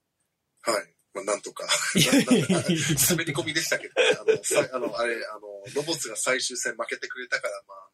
[0.61, 0.95] はい。
[1.13, 1.67] まあ、なんとか。
[1.95, 5.41] 滑り込みでしたけど、ね、あの、さ あの、あれ、あの、
[5.75, 7.87] ロボッツが最終戦負けてくれたから、まあ、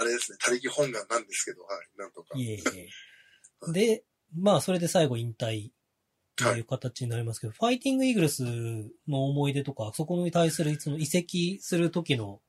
[0.00, 2.38] あ れですね、他力本願なんですけど、はい、なんとか。
[2.38, 2.62] いえい
[3.68, 3.72] え。
[3.72, 4.04] で、
[4.34, 5.70] まあ、それで最後引退
[6.36, 8.42] という形になりますけど、ファイティングイーグルス
[9.08, 12.40] の思い出とか、そこに対するその移籍する時の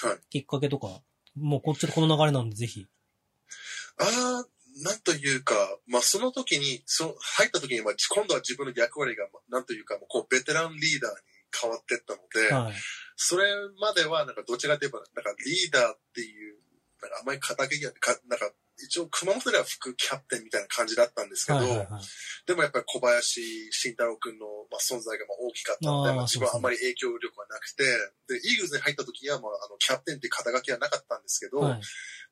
[0.00, 0.18] はい。
[0.30, 1.02] きっかけとか、
[1.34, 2.86] もうこっちょっとこの流れなんで、ぜひ。
[3.98, 4.46] ああ、
[4.82, 5.54] なんというか、
[5.86, 11.16] まあ、その時に、そ入った時に、まあ、今度は自分の役割が、まあなんというか、もうこう、ベテランリーダーに
[11.60, 12.74] 変わってったので、はい。
[13.16, 13.50] それ
[13.80, 16.56] までは、なんか、どちらかといえば、なんか、リーダーっていう、
[17.02, 21.88] なんか、あんまり肩書きが、かなんか、一応、熊本では副キャプテンみたいな感じだったんですけど、はいはいはい。
[22.46, 27.84] でもやっぱり小林慎太郎君の、まあ、存在がまあ大きかったので、あーまあ、自分はあんまり影響力はなくて、
[28.28, 31.80] で、イーグルスに入った時は、まあ、あの、キャプテンって肩書きはなかったんですけど、はい。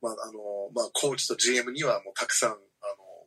[0.00, 2.60] まあ、あの、まあ、コーチと GM にはもうたくさん、あの、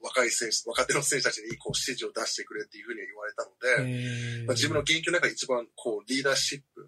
[0.01, 6.87] 若い選手、若手の選手たちにこう指示を出してくれっていうふうに言われたので、えーまあ、自分の現役の中で一番こう、リーダーシップ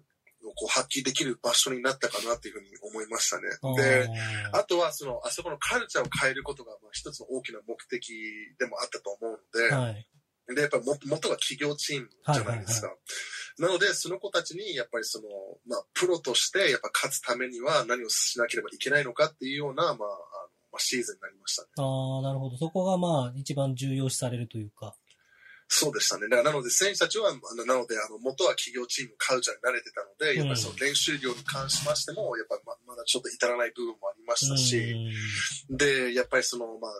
[0.54, 3.42] こう発揮できる場所になったかなっていうふうに思いましたね。
[3.76, 4.08] で、
[4.52, 8.12] ああとはその、あそこのカルチャーを変えることが、まあ、一つの大きな目的
[8.58, 10.08] でもあったと思うので、ーはい。
[10.54, 12.94] で、やっぱりも元は企業チームじゃないですか。
[13.58, 15.28] なので、その子たちに、やっぱりその、
[15.66, 19.98] まあ、プロとして、やっぱ勝つためには何をしなければいけないのかっていうような、まあ、あの
[20.72, 21.68] まあ、シーズンになりましたね。
[21.76, 22.56] ああ、なるほど。
[22.56, 24.96] そこがまあ、一番重要視されるというか。
[25.72, 26.28] そうでしたね。
[26.28, 34.76] だから、なので、選手たちは、あのなので、あの、元は企業チーム、カルチャーに慣れてたので、やっぱりその練習量に関しましても、やっぱりままだちょっと至らない部分もありましたし、
[35.70, 35.76] うん。
[35.76, 36.92] で、やっぱりその、まあ、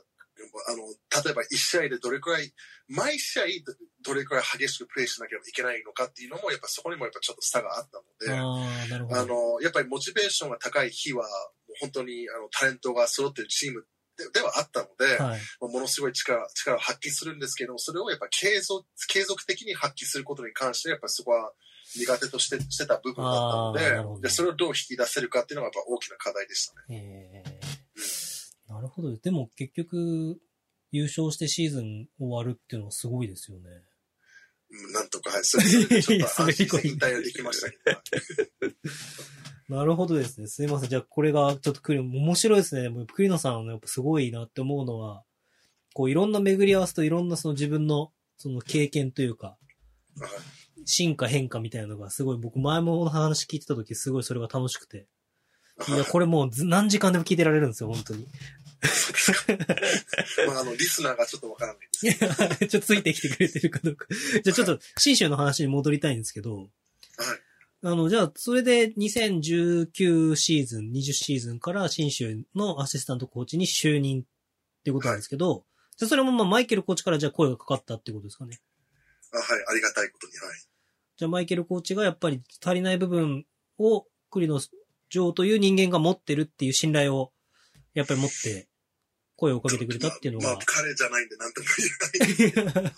[0.73, 0.89] あの、
[1.23, 2.51] 例えば1試合でどれくらい、
[2.89, 3.45] 毎試合
[4.03, 8.01] どどれくらい激しくプレーしなければいけないのかっていうのも、やっぱそこにもやっぱちょっと差があった
[8.33, 11.29] ので、あの、やっぱりモチベーションが高い日は、
[11.81, 13.87] 本当にあのタレントが揃ってるチーム
[14.25, 15.41] でではあったので、はい。
[15.61, 21.53] まあものすごい力力を発揮するんですけど、それをやっぱ継続継続的に発揮することに関して、やっぱりそこは
[21.97, 23.35] 苦手としてしてた部分だっ
[23.75, 27.43] たのでで、それをどう引き出せるかっていうのがやっぱ大きな課題でしたね。
[27.47, 29.17] えー、なるほど。
[29.17, 30.39] でも結局、
[30.91, 33.65] 優勝してシーズン終わるっていうのはすごいですよね。
[34.71, 38.73] うん、なんとか、はい、それでちょっと安心して引退はできましたけど、
[39.77, 40.47] なるほどですね。
[40.47, 40.91] すいません。
[40.91, 42.89] じゃあこれがちょっとクリ面白いですね。
[42.89, 45.25] もう栗野さんのやっぱすごいなって思うのは、
[45.95, 49.57] こういろんな巡り合わせといろんなその自分のその経験というか、
[50.19, 50.29] はい
[50.85, 55.07] 進化変化みたいなのがすごい僕前もお話聞いてた時すごいそれが楽しくて。
[55.89, 58.27] いや、これもうず何時間でも聞いてられるんですよ、本当に。
[60.47, 64.07] まあ、あの、リスナーがちょっとわからないですいや、 ちょっとついてきてくれてるかどうか。
[64.43, 66.69] じゃあちょっと、新州の話に戻りたいんですけど、はい。
[67.85, 74.25] あの、じゃあ、それで2019シーズン、20シーズンから新州のアシスタントコーチに就任っ
[74.85, 75.65] ていうことなんですけど、
[75.97, 78.61] じゃあそれもまあマイケルコーチからじゃあ声がかかったってことですかね。
[79.33, 80.59] あはい、ありがたいことに、はい。
[81.17, 83.45] じゃあマイケルコーチがやっぱり足りない部分
[83.79, 84.61] を栗野
[85.11, 87.33] 城という人間が持ってるっていう信頼を
[87.95, 88.69] やっぱり持って
[89.37, 90.67] 声をかけてくれたっていうのまあ、がまあ、。
[90.67, 91.67] 彼じゃないんで何とも
[92.37, 92.75] 言えない。
[92.75, 92.93] はい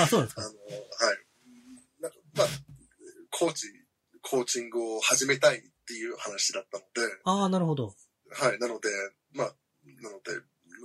[0.00, 1.18] あ、そうなんですかあの、はい。
[2.00, 2.46] なんか、まあ、
[3.30, 3.66] コーチ、
[4.28, 7.94] コーチングを始めたいっていう話だったので、ああ、なるほど。
[8.32, 8.58] はい。
[8.58, 8.88] なので、
[9.32, 9.54] まあ、
[10.02, 10.32] なので、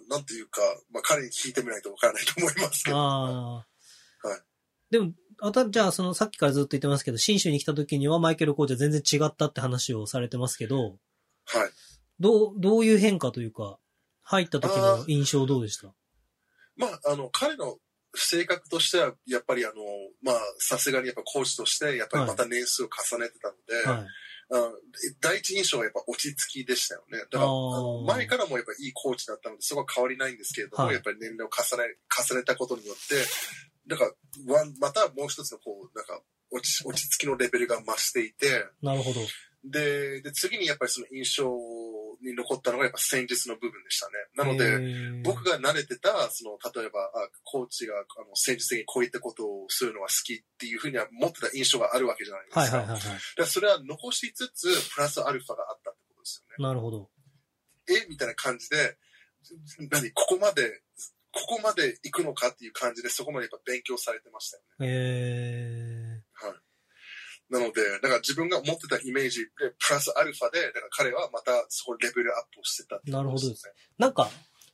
[0.10, 0.62] なんていうか、
[0.92, 2.98] まあ、彼に聞いてみないとわからないと思いますけど。
[2.98, 3.02] あ
[4.24, 4.28] あ。
[4.28, 4.42] はい。
[4.92, 10.98] でも、あた、じゃあ、その、さっきからずっと言ってますけど、新州に来た時にはマイケルコーチは全然違ったって話をされてますけど、
[11.46, 11.72] はい。
[12.20, 13.80] どう、どういう変化というか、
[14.22, 15.88] 入った時の印象どうでした？
[16.78, 17.78] まあ、あの、彼の
[18.16, 19.76] 性格としては、やっぱりあの、
[20.22, 24.08] まあ、さすがにやっぱコーチとして、やっぱりまた年数を重ねてたので、はい。
[24.54, 24.70] あ
[25.22, 27.20] 第一印象はやっぱ落ち着きでしたよね。
[27.32, 33.16] だから、前からもやっぱいいコーチだったので、そこは変わりないんですけれども、はいやっぱり年齢を重ね、重ねたことによって、
[33.88, 34.12] だから、
[34.80, 36.22] またもう一つのこう、なんか、
[36.52, 39.22] 落ち、落ち着きのレベルが増していて、なるほど。
[39.64, 41.46] で、で、次にやっぱりその印象
[42.22, 44.14] に残ったのがやっぱ戦術の部分でしたね。
[44.36, 52.60] なので、へー僕が慣れてた、その、例えば、あコーチが、あの、戦術的にこういったことをするのは好きっていうふうには持ってた印象があるわけじゃないですか。
[52.62, 53.02] はいはいはいはい。
[53.38, 56.64] だそれは残しつつ、プラスアルファがあったってことですよね。
[56.68, 57.12] なるほど。
[57.88, 58.08] え？
[58.10, 58.98] みたいな感じで、
[59.92, 60.12] 何？
[60.12, 60.82] ここまで、
[61.32, 64.88] ここまで行くのかっていう感じで、そこまでやっぱ勉強されてましたよね。
[64.90, 66.01] えはい。
[67.52, 73.80] なので、だから自分が持ってたイメージで、プラスアルファで、だから彼はまたそこレベルアップをしてたってことですよね。
[73.98, 74.30] なんか、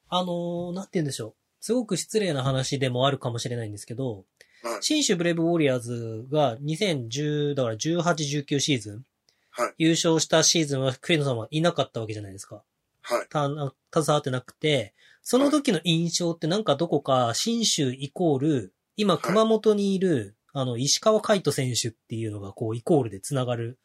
[0.09, 4.25] あのーなんて言うんでしょすごく失礼な話でもあるかもしれないんですけど、
[4.63, 4.77] はい。
[4.81, 9.05] 新州ブレイブウォリアーズが2010、だから18、19シーズン、
[9.49, 9.73] はい。
[9.79, 12.63] 優勝したシーズンはクリノさんはいなかったわけじゃないですか。
[13.01, 13.27] はい。
[13.27, 14.93] た、携わってなくて、
[15.23, 23.77] その時の印象ってなんかどこか新州イコール、今熊本にいる、あの、石川海人選手っていうのがこうイコールで繋がる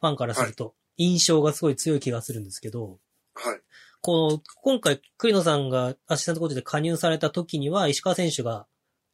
[0.00, 2.98] ファンからすると、印象がすごい強い気がするんですけど、
[3.34, 3.60] はい。
[4.02, 8.66] この、今回、栗野さんがアシスタントコーチで加入された時には、石川選手が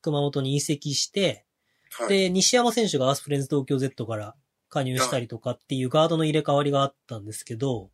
[0.02, 1.44] 熊本に移籍して、
[1.92, 2.08] はい。
[2.08, 4.34] で、西山選手がアスプレンズ東京 Z から
[4.68, 7.90] 加入したりとかっていうガードの入れ替わりがあったんですけど、はい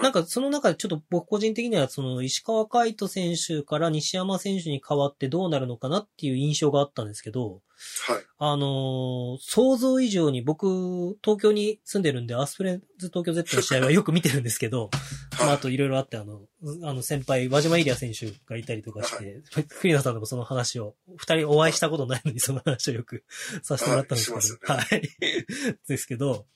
[0.00, 7.60] なんかその中でちょっと僕個人的にはその石川海人選手から西山選手に変わってどうなるのかなっていう印象があったんですけど、
[8.06, 8.24] はい。
[8.38, 14.90] あのー想像以上に僕、東京に住んでるんで、アスプレンズ東京 Z の試合はよく見てるんですけど、
[15.38, 15.54] まあ、はい。
[15.56, 19.42] あといろいろあって、あの、うあの先輩、輪島イリア選手がいたりとかして、
[19.80, 23.24] クリナさんともその話を、二人お会いしたことないのにその話をよく
[23.62, 25.08] させてもらったんですけど、ははい。
[25.88, 26.46] ですけど、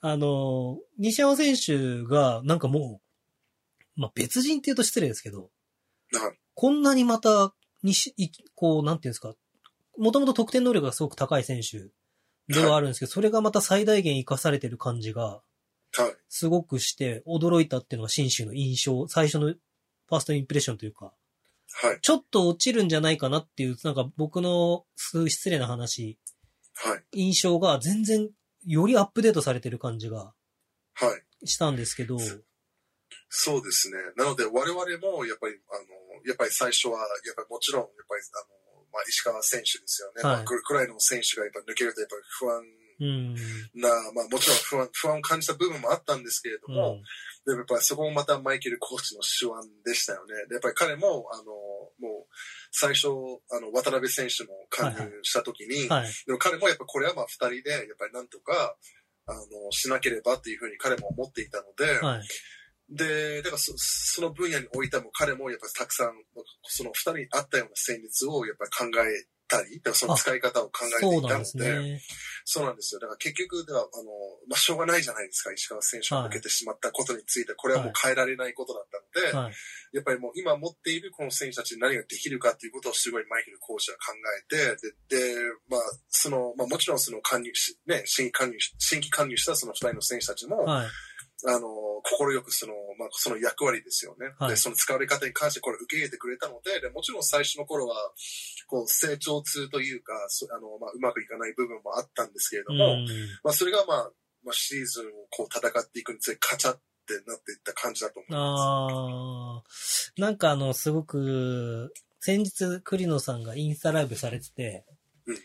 [0.00, 3.00] あの、西山選手がなんかも
[3.96, 5.50] う、まあ、別人って言うと失礼ですけど、
[6.12, 6.38] はい。
[6.54, 9.34] こんなにまた、西、いこう、なんていうんですか、
[10.00, 11.90] もともと得点能力がすごく高い選手
[12.52, 15.42] ではあるんですけど、それがまた最大限活かされてる感じが、
[15.92, 16.16] はい。
[16.28, 21.12] すごくして、驚いたっていうのが新州の印象、最初のファーストインプレッションというか、
[21.72, 21.98] はい。
[22.00, 26.18] ちょっと落ちるんじゃないかなっていう、なんか僕のす失礼な話、
[26.74, 27.04] はい。
[27.12, 28.30] 印象が全然
[28.66, 30.32] よりアップデートされてる感じが
[30.94, 31.46] はい。
[31.46, 32.18] したんですけど、
[33.28, 33.96] そうですね。
[34.16, 40.22] なので、我々も、やっぱり、あの、やっぱり最初は、やっぱりもちろん、やっぱり、あの、まあ、石川選手ですよね。
[40.22, 42.62] はいまあ、らいの選手がやっぱ抜けると、やっぱり不安
[43.00, 43.34] うん。
[43.74, 47.02] な、まあ、もちろん不安、不安を感じた部分もあったんですけれどうも、ん。
[47.46, 50.34] でもやっぱりそこもまたマイケルコーチの手腕でしたよね。
[50.48, 52.34] でやっぱり彼も、あの、もう、
[52.70, 53.08] 最初、
[53.50, 56.10] あの、渡辺選手の加入した時に、はい。
[56.26, 58.76] でも彼もやっぱこれはまあ二人で、やっぱりなんとか、
[59.26, 62.22] あの、しなければっていうふうに彼も思っていたので、はい。
[62.90, 66.12] で、だからそその分野においても彼もやっぱりたくさん、
[66.62, 72.00] その二人に合ったような戦術をやっぱり考えたり、その使い方を考えてそういたので、なんですね。
[72.44, 73.00] そうなんですよ。
[73.00, 74.10] だから結局、では、あの、
[74.48, 75.52] まあ、しょうがないじゃないですか。
[75.52, 79.54] 石川選手が抜けてしまったことについて、これはもう変えられないことだったので、はい。
[79.92, 85.34] やっぱりもう今持っているこの選手たちに何ができるかっていうことをすごいマイケルコーチは考えて、で、で
[85.68, 90.86] まあ、その、まあもちろんその加入し、ね、新規加入し、新規加入したその二人の選手たちも、はい。
[91.46, 91.68] あの、
[92.02, 94.34] 心よくその、まあ、その役割ですよね。
[94.38, 97.96] はいで、その使われ方に関してこれ受け入れてくれたので、でもちろん最初の頃は、
[98.66, 103.06] こう、成長痛というか、そあの、まあ、うまくいかない部分もあったんですけれどうも、ん。
[103.42, 104.10] まあ、それがまあ、
[104.44, 114.84] まあ、シーズンをこう戦っていくにつれて、カチャってなっていった感じだと思いまあーなんかあの、すごく、先日、栗野さんがインスタライブされてて
[115.26, 115.38] うん、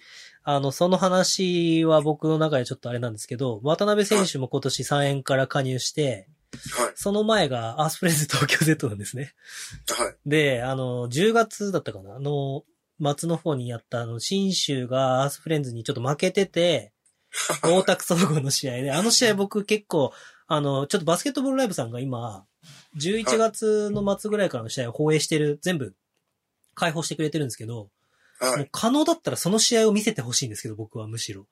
[0.48, 6.80] あの、その話は僕の中でちょっとあれなんですけど、渡辺選手も今年3円から加入して、す。
[6.80, 6.92] はい。
[6.96, 9.34] その前がアースプレイズ東京 Z なんですね。
[9.90, 10.16] はい。
[10.26, 12.16] で、あの、10月だったかな？
[12.16, 12.64] あの、
[13.18, 16.94] 末の方にやった、あの、新州がアースフレンズにちょっと負けてて、
[17.64, 20.14] 大田区総合の試合で、あの試合僕結構、
[20.48, 22.46] あの、ちょっとバスケットボールライブさんが今、
[22.98, 25.96] 11月の末ぐらいからの試合を放映してる、全部、
[26.76, 27.90] 開放してくれてるんですけど、
[28.42, 28.70] もうはい。
[28.72, 31.48] 可能だったらその試合を見せてほしいんですけど、僕はむしろ。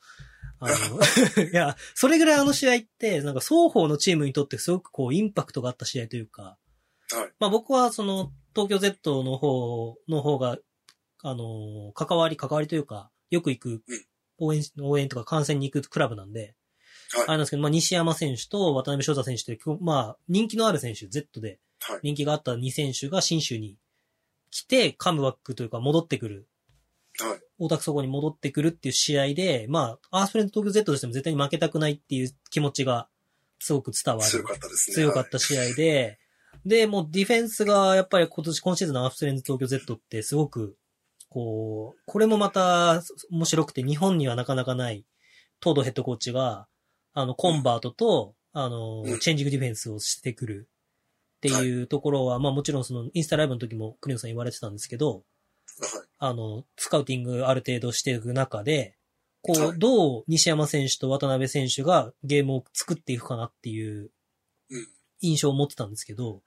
[0.60, 6.58] あの、 いや、それぐらいあの試合って、なんか双方のチームにとってすごくこう、インパクトがあった試合というか、
[7.12, 7.32] はい。
[7.40, 10.58] まあ僕はその、東京 Z の方、の方が、
[11.22, 14.06] あの、関わり、関わりというか、よく行くうん、
[14.38, 16.56] 応援、応援とか観戦に行くクラブなんで、はい
[17.16, 22.00] あれなんですけど、まあ西山選手と渡辺翔太選手という、まあ人気のある選手、Z ではい。
[22.02, 23.78] 人気があった2選手が新州に
[24.50, 26.48] 来て、カムバックというか戻ってくる
[27.20, 27.40] はい。
[27.60, 33.08] 大田区そこに戻ってくるっていう試合で、まあ、アースフレンド東京 Z としても絶対に負けたくないっていう気持ちが
[33.60, 34.30] すごく伝わる。
[34.30, 34.96] 強かったですね。
[34.96, 36.20] 強かった試合で、
[36.66, 40.78] で、もうディフェンスがやっぱり今年、今シーズンのアースフレンド東京 Z ってすごく、
[41.30, 45.06] こう、これもまた面白くて日本にはなかなかない
[45.62, 46.68] 東堂ヘッドコーチが、
[47.14, 50.70] あの、コンバートと、あのうん、チェンジングディフェンスをしてくる
[51.38, 55.24] っていうところは、まあもちろんそのインスタライブの時もクリノさん言われてたんですけど、はい。
[56.20, 58.96] あの、スカウティングある程度していく中で、
[59.42, 64.10] こう、はいどう西山選手と渡辺選手がゲームを作っていくかなっていう
[64.70, 64.88] うん。
[65.22, 66.42] 印象を持ってたんですけど、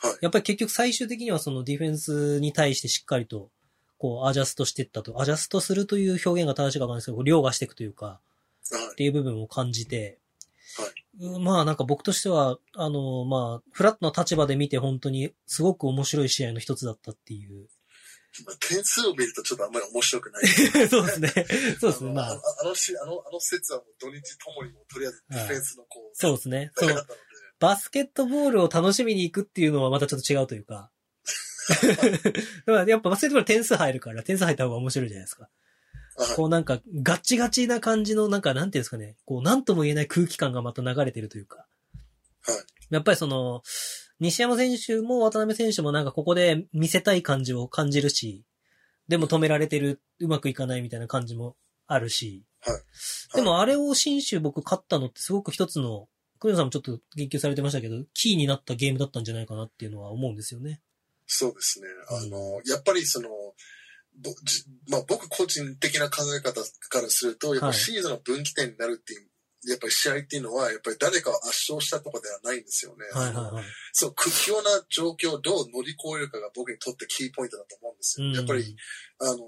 [0.00, 0.18] はい。
[0.22, 3.50] やっぱり結局最終的にはそのディフェンスに対してしっかりと、
[3.98, 8.20] こう、アジャストしていったと、アジャストするという表現が正しいかわかんないですけど、凌駕していくというか、は
[8.90, 8.94] いっ。
[8.94, 10.18] ていう部分を感じて、
[11.42, 17.68] まあなんか僕としては、あの、まあ、フラットな立場で見て本当にすごく面白い試合の一つだったっていう
[18.46, 20.46] まあ点数を見るとちょっとあんまり面白くない。
[20.88, 21.30] そうですね。
[21.80, 22.12] そうですね。
[22.12, 26.72] まあ、あのあのしあの、あの説はもう土日ともにもとりあえずディフェンスのこう、そうですね。
[26.76, 27.06] そう。
[27.58, 30.90] バスケットボールを楽しみに行くっていうのはまたちょっと違うというか。
[31.70, 35.48] だからやっぱバスケットボール点数入るから、点数入った方が面白いじゃないですか。
[36.36, 39.16] こうなんか、ガチガチな感じの、なんか、なんていうんですかね。
[39.24, 41.66] こう、なんとも言えない空気感がまた流れてるというか。
[42.42, 42.94] はい。
[42.94, 43.62] やっぱりその、
[44.20, 48.44] 西山選手も渡辺選手もなんかここで見せたい感じを感じるし、
[49.08, 51.56] でも止められてる、うまくいかないみたいな感じも
[51.86, 52.44] あるし。
[52.60, 52.80] はい
[53.34, 56.08] でもあれを新州僕勝ったのってすごく一つの、
[56.40, 60.80] クリさんもちょっと言及されてましたけど、キーになったゲームだったんじゃないかなっていうのは思うんですよね。
[61.26, 61.86] そうですね。
[62.08, 63.28] あの、やっぱりその、
[64.18, 69.29] ぼじまあ、僕個人的な考え方からすると、やっぱシーズンの分岐点になるっていう、
[69.68, 73.04] やっぱり試合っていうのは、やっぱり誰かを圧勝したとかではないんですよね。
[73.12, 73.64] はいはいはい。
[73.92, 78.28] そう、屈強な状況をどう乗り越えるかが僕にとってキーポイントだと思うんですよ。
[78.28, 78.76] やっぱり、
[79.20, 79.38] あの、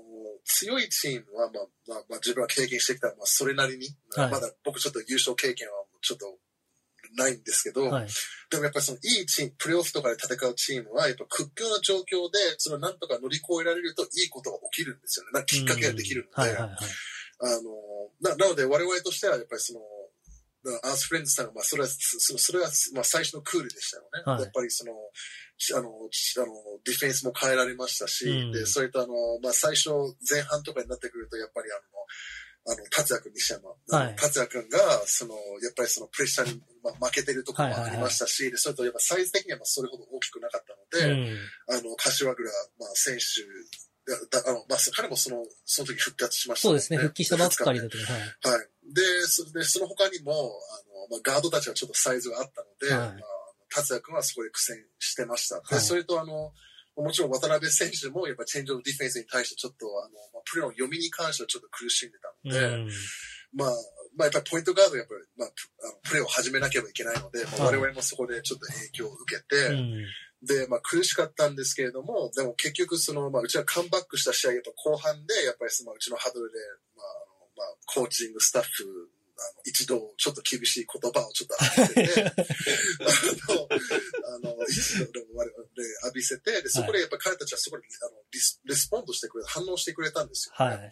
[0.44, 6.26] 強いチームは、まあ、まあ、まあ、自分が経験してきた、まあ、それなりに、はいまだ僕ちょっと優勝経験はちょっと
[7.16, 8.08] ないんですけど、うんはい。
[8.50, 15.30] でもやっぱりそのいいチーム、プレーオフとかで戦うチームは、やっぱ屈強な状況で、それをなんとか乗り越えられるといいことが起きるんですよね。
[15.32, 16.78] なきっかけができるので、はいはいはい。
[17.42, 19.80] あの、な、なので我々としてはやっぱりその、
[20.82, 24.22] アースフレンズさんが、まあ、それは、そそれは、まあ、最初のクールでしたよね。
[24.24, 24.92] はいやっぱりその、
[25.58, 26.46] しあの、しあの、
[26.84, 29.90] ディフェンスも変えられましたし、うんで、それとあの、まあ、最初、
[30.28, 33.70] 前半とかになってくると、やっぱりあの、あの、達也君、西山。
[33.70, 41.38] はい達也君が、その、やっぱりそのプレッシャーに、まあ、負けてるところもありましたし、でそれとやっぱサイズ的にはまあそれほど大きくなかったので、うん。
[41.68, 43.42] あの、柏倉、まあ、選手
[44.06, 46.98] だ、だあの、まあ、彼もその、その時復活しましたそうですね。
[46.98, 48.12] 復帰したばっかりだとか。
[48.12, 48.58] はい。
[48.58, 48.68] はい。
[48.92, 50.48] で、そでその他にも、あの、
[51.10, 53.22] まあ、ガードたちはちょっとサイズがあったので、はいまあ、
[53.68, 55.56] 達也君はそこで苦戦してました。
[55.60, 56.52] で、はいそれとあの、
[56.96, 62.90] もちろん渡辺選手もやっぱチェンジオブディフェンスに対してちょっとあの、まあ、プレーの読みに関してはちょっと苦しんでたので、うん。
[63.54, 63.70] まあ、
[64.16, 65.54] まあやっぱりポイントガードがやっぱり、まあ、プ
[65.84, 70.04] あのプレーを始めなければいけないので、まあ、はい我々もそこでちょっと影響を受けて、うん。
[70.44, 76.58] で、まあ苦しかったんですけれども、でも結局その、まあうちはカムバックした試合、やっぱ後半で、やっぱりそのうちのハードルで、
[76.96, 77.06] まあ、
[77.62, 79.08] まあ、コーチングスタッフ、
[79.38, 82.22] あの一度ちょっと厳しい言葉をちょっと浴びせて、
[84.26, 90.90] あの、あの、一度でも我々で浴びせて、で、そこでやっぱ彼たちはそこで、あのリスレスポンドしてくれ、反応してくれたんですよ、はい。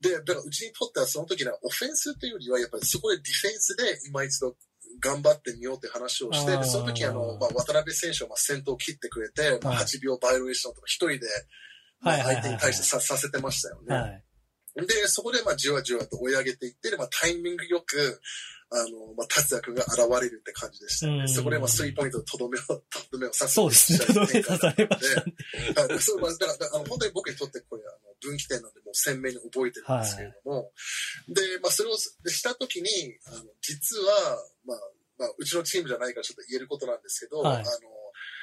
[0.00, 4.56] で、だからうちにとってはその時にはオフェンスというよりは、やっぱりそこでディフェンスで今一度
[5.00, 11.20] 頑張ってみようって話をして、で、その時あの、まあ、渡辺選手はまあ先頭を切ってくれて、まあ、はい8秒バイオレーションとか一人で、
[12.00, 13.94] まあ、相手に対してささせてましたよね。
[13.94, 14.24] はい。
[14.76, 18.20] で、そこでまあじわじわと追い上げていって、でまあ、タイミングよく、
[18.72, 21.28] あの、まあ、達也君が現れるって感じでしたね。
[21.28, 22.82] そこでまあ、スリーポイントのとどめを、と
[23.12, 23.48] どめを刺す。
[23.48, 23.98] そうですね。
[23.98, 25.34] とどめ刺されましたね。
[25.76, 30.72] はい、そう、まあ、だから、だからあの、本当に僕にとってこれ、あの、分岐点なんで、もう鮮明に覚えてるんですけれども、
[31.28, 32.88] で、まあ、それをしたときに、
[33.26, 34.78] あの、実は、まあ、
[35.18, 37.64] まあ、うちのチームじゃないからちょっと言えることなんですけど、はいあの、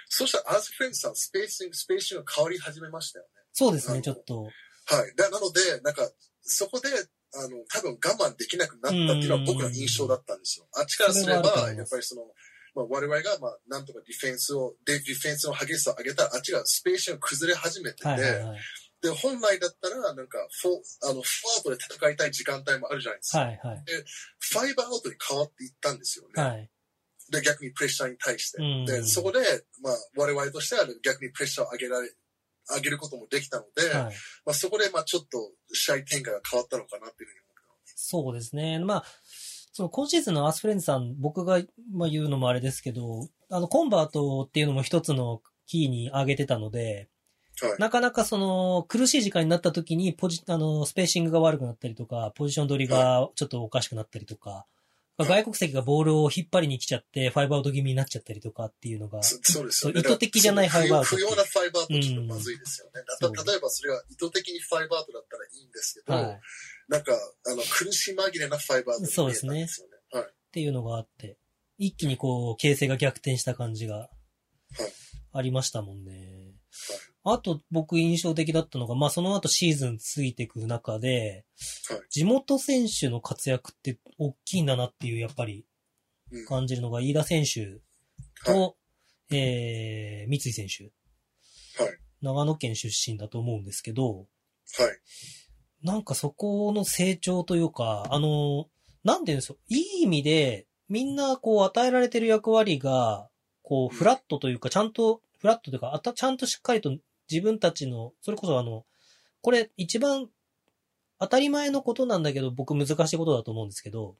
[0.09, 3.31] そうしたらアースフレンズさん、スペーシング、スペーシングが変わり始めましたよね。
[3.53, 4.47] そうですね、ちょっと。
[4.95, 5.15] はい。
[5.15, 6.09] だなので、なんか、
[6.41, 6.89] そこで、
[7.33, 10.67] あの、多分我慢できなくなったっていうのは僕の印象だったんですよ。
[10.73, 12.23] あっちからすればやっぱりその、
[12.75, 18.59] まあ、我々が、まあ、なんとかディフェンスを、で、ディフェンスの激しさを上げたら、あっちがスペーシングが崩れ始めてて、はいはいはい。
[19.01, 23.39] で、本来だったら、なんか、フォあの、フォワードで戦いたい時間帯もあるじゃないですか。
[23.39, 23.83] はいはい。
[24.39, 26.43] five out に変わっていったんですよね。
[26.43, 26.69] はい。
[27.31, 28.61] で、逆にプレッシャーに対して。
[28.61, 29.39] うんで、そこで、
[29.81, 32.09] まあ、我々としては逆にプレッシャーを上げられ、
[32.75, 34.15] 上げることもできたので、はい。
[34.45, 37.93] まあ、そこで、まあ、ちょっと試合展開が変わったのかなっていうふうに思ってます。
[37.95, 38.79] そうですね。
[38.79, 39.03] まあ、
[39.71, 41.61] その今シーズンのアースフレンズさん、僕が
[41.93, 47.09] まあ言うのもあれですけど、あの、コンバートっていうのも一つのキーに挙げてたので、
[47.61, 47.75] はい。
[47.79, 54.65] なかなかその、苦しい時間になった時に、ポジ、あの、スペーシングが悪くなったりとか、ポジション取りがちょっとおかしくなったりとか、
[55.23, 60.01] はい外国籍がボールを引っ張りに来ちゃって、ファイブアウト気味になっちゃったりとかっていうのが、そそうですよね。
[60.01, 63.03] そう意図的じゃないファイブアウト不要なファイブアウトってまずいですよね。
[63.21, 66.41] うんだ例えばそれが意図的にファイブアウトだったらいいんですけど、はい。
[66.87, 67.13] なんか、
[67.47, 69.93] あの、苦し紛れなファイブアウトに見えたんですよね。
[70.11, 70.23] はい。
[70.23, 71.37] っていうのがあって、
[71.77, 74.09] 一気にこう、形勢が逆転した感じが
[75.33, 76.53] ありましたもんね。
[77.33, 81.45] あと僕印象的だったのが、まあその後シーズンついていく中で、
[81.89, 85.65] はい地元選手の活躍って大きいんだなっていうやっぱり
[86.31, 86.45] うん。
[86.45, 87.81] 感じるのが飯田選手
[88.45, 88.75] と、
[89.31, 90.91] えー、三井選手。
[91.81, 91.97] はい。
[92.21, 94.25] 長野県出身だと思うんですけど、はい。
[95.83, 98.67] なんかそこの成長というか、あの、
[99.03, 99.57] なんていうんですよ。
[99.69, 103.29] いい意味で、みんなこう与えられてる役割が、
[103.61, 106.97] こう、フラットというか、ちゃんと、フラットというか、あたちゃんとしっかりと
[107.29, 108.85] 自分たちの、それこそあの、
[109.41, 110.29] これ一番
[111.19, 114.15] 当たり前のことなんだけど、僕難しいことだと思うんですけど、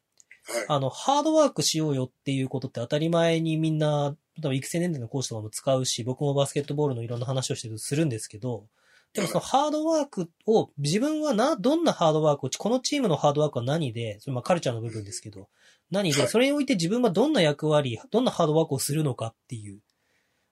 [0.46, 0.66] はい。
[0.68, 8.68] あの、ハードワークしようよっていうことって当たり前にみんな、多分育成年齢の講師とかも使うし、僕もバスケットボールのいろんな話をしてるするんですけど、
[9.14, 15.50] でもそのハードワークを、自分はな、どんなハードワークを、このチームのハードワークは何で、それまあカルチャーの部分ですけど、
[15.90, 19.80] 何で、はいそれにおいて自分はどんな役割、どんなハードワークをするのかっていう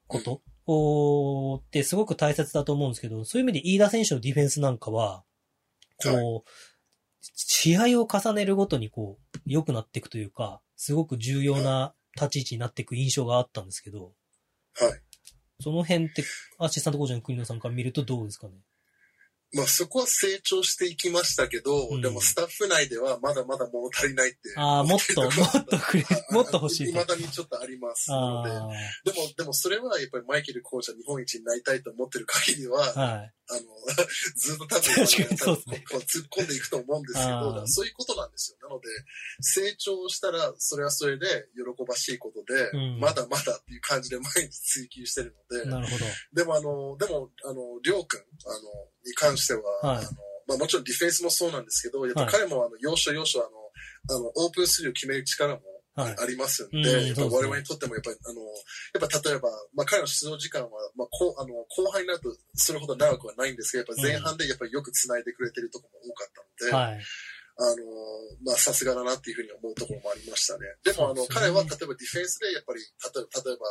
[0.07, 5.23] ことをってすごく大切だと思うんですけど、そういう意味で飯田選手のディフェンスなんかは、
[6.03, 6.49] こう、
[7.21, 14.13] 試合を重ねるごとにこう、良くなっていくというか、すごく重要な立ち位置になっていく印象があったんですけど、
[14.75, 15.01] はい。
[15.59, 16.23] その辺って、
[16.59, 18.53] アシスタントコーチの国野さんから見るとどうですかね？
[19.57, 24.37] まあそこは成長していきましたけど、うんでもスタッフ内ではまだまだ物足りないって。
[24.55, 25.31] ああ、もっと、もっ
[25.65, 26.99] とくれ、もっと欲しいと。
[26.99, 28.51] まだにちょっとありますので。
[28.51, 28.67] あ
[29.03, 33.33] でも、でもそれはやっぱりマイケルコーチは日本一になりたいと思ってる限りは、あ、はい。
[33.49, 33.61] あの、
[34.35, 35.05] ずっと多分、
[35.85, 38.67] こう突っ込んでいくと思うんですけど、そういうことなんですよ。
[38.67, 38.87] なので、
[39.39, 42.99] 成長したら、それはそれで喜ばしいことで、うん。
[42.99, 46.05] まだまだっていう感じで毎日追求してるので、なるほど。
[46.33, 48.59] でもあの、でも、あの、りょうくん、あの、
[49.05, 49.97] に関しては、はい。
[49.97, 50.09] あの、
[50.47, 52.31] まあもちろんディフェンスもそうなんですけど、やっぱはい。
[52.31, 55.61] 彼もあの、要所要所あの、あの、オープンスリーを決める力も
[55.97, 58.41] はいありますんで、うんやっぱ我々にとってもやっぱり、あの、
[58.93, 66.31] やっぱ例えば、まあ彼の出場時間は、まあこう、あの、後半になるとそれほど長くはないんですけど、やっぱ前半でやっぱりよく繋いでくれてるところも多かっ
[66.69, 67.03] たので、はい。
[67.57, 67.81] あの、
[68.45, 70.69] まあ、さすがだなっていうふうに思うところもありましたね。
[70.85, 72.85] でも、あの、ね彼は例えばディフェンスでやっぱり、例
[73.17, 73.65] えば、例えば、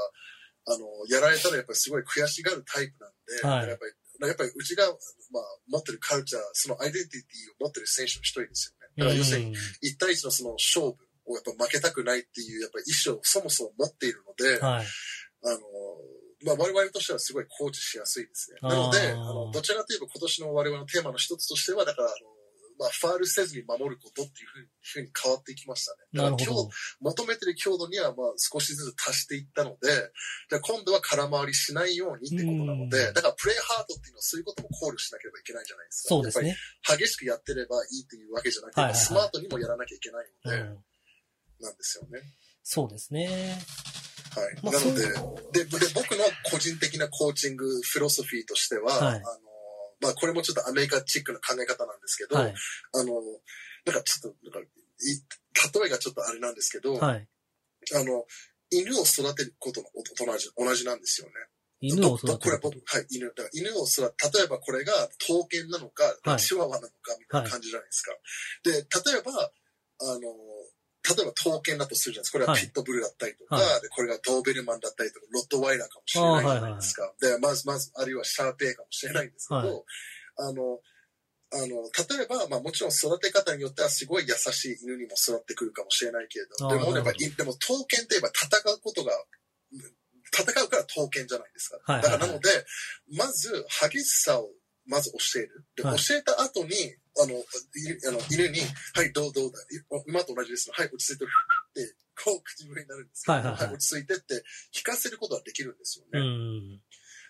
[0.75, 4.91] あの、やられたらやっぱりすごい悔しがるタイプなんで、はいやっぱり、やっぱりうちが、
[5.31, 8.91] まあ、持ってるカルチャー、そのアイデンティティを持ってる選手の一人ですよね。
[8.99, 14.87] だから要するに、1対1のその勝負をやっぱ負けたくないっていう、やっぱり意思をそもそも持っているので、はい。
[15.45, 15.59] あの、
[16.45, 18.59] まあ、我々としてはすごいコーチしやすいですね。
[18.63, 22.37] なので、あの、どちらかといえば今年の我々のテーマの一つとしては、だから、あの、
[22.79, 25.99] まあ、ファールせずに守ることっていうふうに変わっていきましたね。
[26.13, 26.69] だから今日。
[27.01, 29.89] 求めてる強度には、まあ、少しずつ足していったので、
[30.51, 36.09] じゃあ今度は空回りしないようにってことなのうんで、だからプレイハードっていうのはそういうことも考慮しなければいけないじゃないですか。
[36.09, 36.49] そうですね。
[36.49, 40.79] やっぱり激しくやってればいいっていうわけじゃなくて、はいはいはいスマートにもやらなきゃいけないので、うん。
[41.61, 42.21] なんですよね。
[42.63, 43.59] そうですね。
[44.35, 44.55] はい。
[44.63, 49.23] まあなのでそで、で、僕の個人的なコーチングフィロソフィーとしては、はいあの、
[50.01, 52.55] まあ、これもちょっとアメリカチックな考え方なんですけど、はい。
[52.95, 53.15] あの、
[53.87, 54.69] なんかちょっと、なんか、
[55.01, 57.29] い例えがちょっとあれなんですけど、はい。
[57.95, 58.25] あの、
[58.71, 61.33] 犬を育てることのと同じ、同じなんですよね。
[61.81, 62.79] 犬を育どこれてること。
[62.79, 63.29] 僕、はい、犬。
[63.29, 68.13] だから犬を育て、例えばこれが刀剣なのか、はいチワワなのか、みたいな感じじゃないですか。
[68.65, 69.33] で、例えば、
[70.01, 70.21] あの、
[71.07, 72.39] 例えば刀剣だとするじゃないですか。
[72.39, 77.13] これははいピットブルだったりとか、はでこれがドーベルマンだったりとか、ロットワイラーかもしれないじゃないですか。
[77.21, 79.85] で、まず、まず、あるいはシャーペイかもしれないんですけど、はい
[80.39, 80.81] あの、
[81.53, 89.13] あの、例えば、まあもちろん育て方によってはすごい優しい犬にも育ってくるかもしれないけれど、でも、やっぱでも刀剣って言えば戦うことが、
[90.33, 91.79] 戦うから刀剣じゃないですか。
[91.85, 92.49] はいはいはいだからなので、
[93.17, 94.51] まず激しさを
[94.87, 95.65] まず教える。
[95.77, 96.71] で、はい教えた後に、
[97.19, 97.43] あの、い
[98.09, 98.61] あの犬に、
[98.95, 100.71] はい、どうどうだ、い今と同じです。
[100.73, 101.31] はい、落ち着いて、ふっ
[101.75, 101.95] て、
[102.25, 104.43] こう口笛になるんですけど、はいはいはい落ち着いてって
[104.75, 106.23] 聞かせることはできるんですようね。
[106.23, 106.81] ん。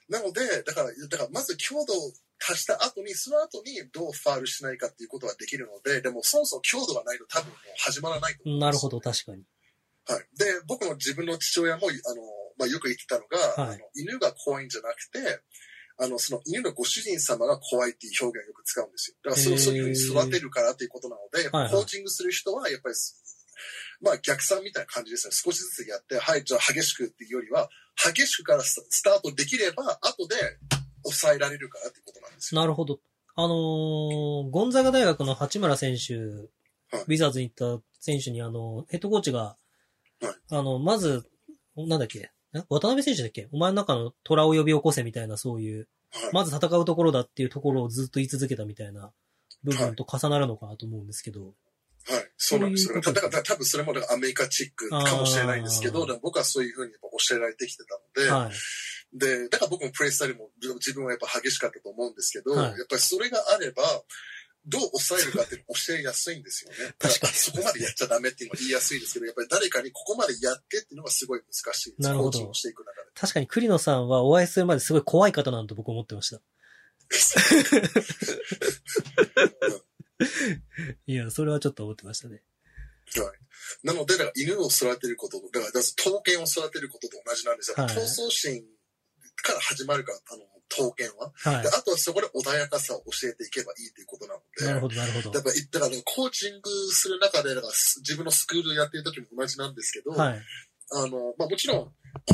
[0.09, 9.43] なので、だから、だからまず強度を足した後に、その後にどうファールしないかっていうことはできるので、でもそもそも強度がないと多分もう始まらないと思うんですよなるほど、確かに。
[10.07, 10.27] はい。
[10.39, 12.23] で、僕の自分の父親も、あの、
[12.59, 15.41] まあ、よく言ってたのが、はいあの犬が怖いんじゃなくて、
[15.98, 19.16] あの、その犬のご主人様が怖いっていう表現をよく使うんですよ。
[19.24, 22.94] だからそそういうふうに育てるからっていうことなので、はいはいコーチングする人は、やっぱり、
[24.02, 25.32] まあ逆算みたいな感じですね。
[25.32, 30.36] 少しずつやって、はい、じゃあ激しくっていうよりは、激しくからススタートできれば、後で
[31.02, 32.60] 抑えられるからっていうことなんですよ。
[32.60, 33.01] なるほど。
[33.39, 39.56] あのーゴンザガ大学の八村選手、ウィザーズに行った選手に、あの、ヘッドコーチが、は
[40.23, 41.28] いあの、まず、
[41.77, 42.31] なんだっけえ
[42.69, 43.49] 渡辺選手だっけ？
[43.53, 45.87] お前の中の虎を呼び起こせみたいな、そういう、はい
[46.33, 49.12] まず戦うところだっていうところをずっと言い続けたみたいな
[49.65, 51.47] 部分と重なるのかなと思うんですけど。
[51.47, 51.53] はい。
[52.37, 53.01] そうなんですよ。
[53.01, 56.93] だから、多分それもアメリカチックかもしれないんですけど、僕はそういうふうに
[57.28, 59.19] 教えられてきてたので、はい。
[59.19, 63.83] で、だから僕もプレイスタイルも自分はやっぱ激しかったと思うんですけど、はいやっぱりそれがあれば、
[64.66, 65.64] どう抑えるかって教
[65.94, 66.76] えやすいんですよね。
[66.98, 72.02] 確かにそこまでやっちゃダメっていうのは言いやすいですけど、やっぱり誰かにここまでやってっていうのがすごい難しいです。
[72.02, 72.52] なるほど。
[73.14, 76.40] 確かに栗野さんはお会いするまですごい怖い方なんだと僕思ってました。
[81.06, 82.43] いや、それはちょっと思ってましたね。
[83.16, 83.86] はい。
[83.86, 87.76] なので、だから犬を育てることと、だから、刀剣を育てることと同じなんですよ。
[87.76, 88.64] はい闘争心
[89.36, 91.32] から始まるから、あの、刀剣は。
[91.34, 94.43] はであとはそこで穏やかさを教えていけばいいということなのい。
[94.59, 94.66] で。
[94.66, 95.32] なるほど、なるほど。
[95.32, 100.43] やっぱり、だから、ね、コーチングする中で、だからす自分のスクールやってる時も同じなんですけど、はい。
[100.93, 101.78] あの、まあ、もちろん、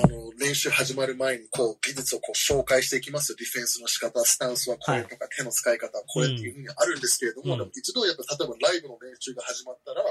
[0.05, 3.37] あの、練習始まる前に、こう、技術をこう紹介していきますよ。
[3.39, 10.05] ディフェンスの仕方、スタンスはこれとか、手の使い方はこれっていうふうにあるんですけれども、うんでも一度やっぱ、例えばライブの練習が始まったら、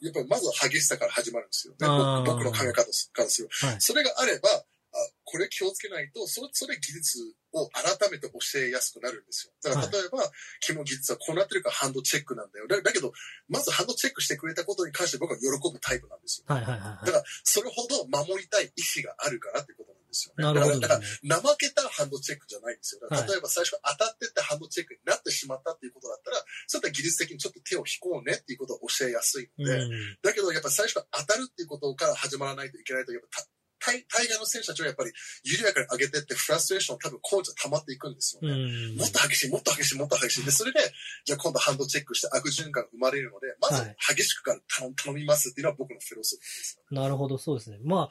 [0.00, 2.24] やっぱりまずは激しさから始まるんですよね。
[2.24, 3.46] 僕僕の考え方からす。
[3.66, 3.76] はい。
[3.80, 4.48] それがあれば、
[4.92, 7.18] あこれ気をつけないと、そそれ技術
[7.52, 9.52] を改めて教えやすくなるんですよ。
[9.62, 10.30] だから例えば、
[10.60, 12.66] 君の技術はこうなってるからハンドチェックなんだよ。
[12.66, 13.12] だだけど、
[13.48, 16.52] まずハンドチェックしてくれたことに関して僕は喜ぶタイプなんですよ。
[16.52, 20.44] はい、はい、はいだから、それほど守りたい意志があるからってことなんですよね。
[20.44, 23.00] なるほどだから、ですだから怠けたハンドチェックじゃないんですよ。
[23.02, 30.18] だからはい例えば最初当たってってハンドチェックになってしまったっていうことだったら、そういった技術的にちょっと手を引こうねっていうことを教えやすいので、うん。
[30.22, 33.46] だけどやっぱ最初当たるっていうことから始まらないといけないと、やっぱ
[33.80, 35.12] 大大概の選手たちはやっぱり
[35.42, 38.52] 緩やかに上げてってフラストレーションを多分コーチは溜まっていくんですようね。
[38.94, 38.96] ん。
[38.96, 40.44] もっと激しい、もっと激しい、もっと激しい。
[40.44, 40.80] で、それで、
[41.24, 46.80] じゃあ今度ハンドチェックして悪循環が生まれるので、まずはい激しくから頼頼みますっていうのは僕のフィロソフィーです。
[46.90, 47.78] なるほど、そうですね。
[47.82, 48.10] ま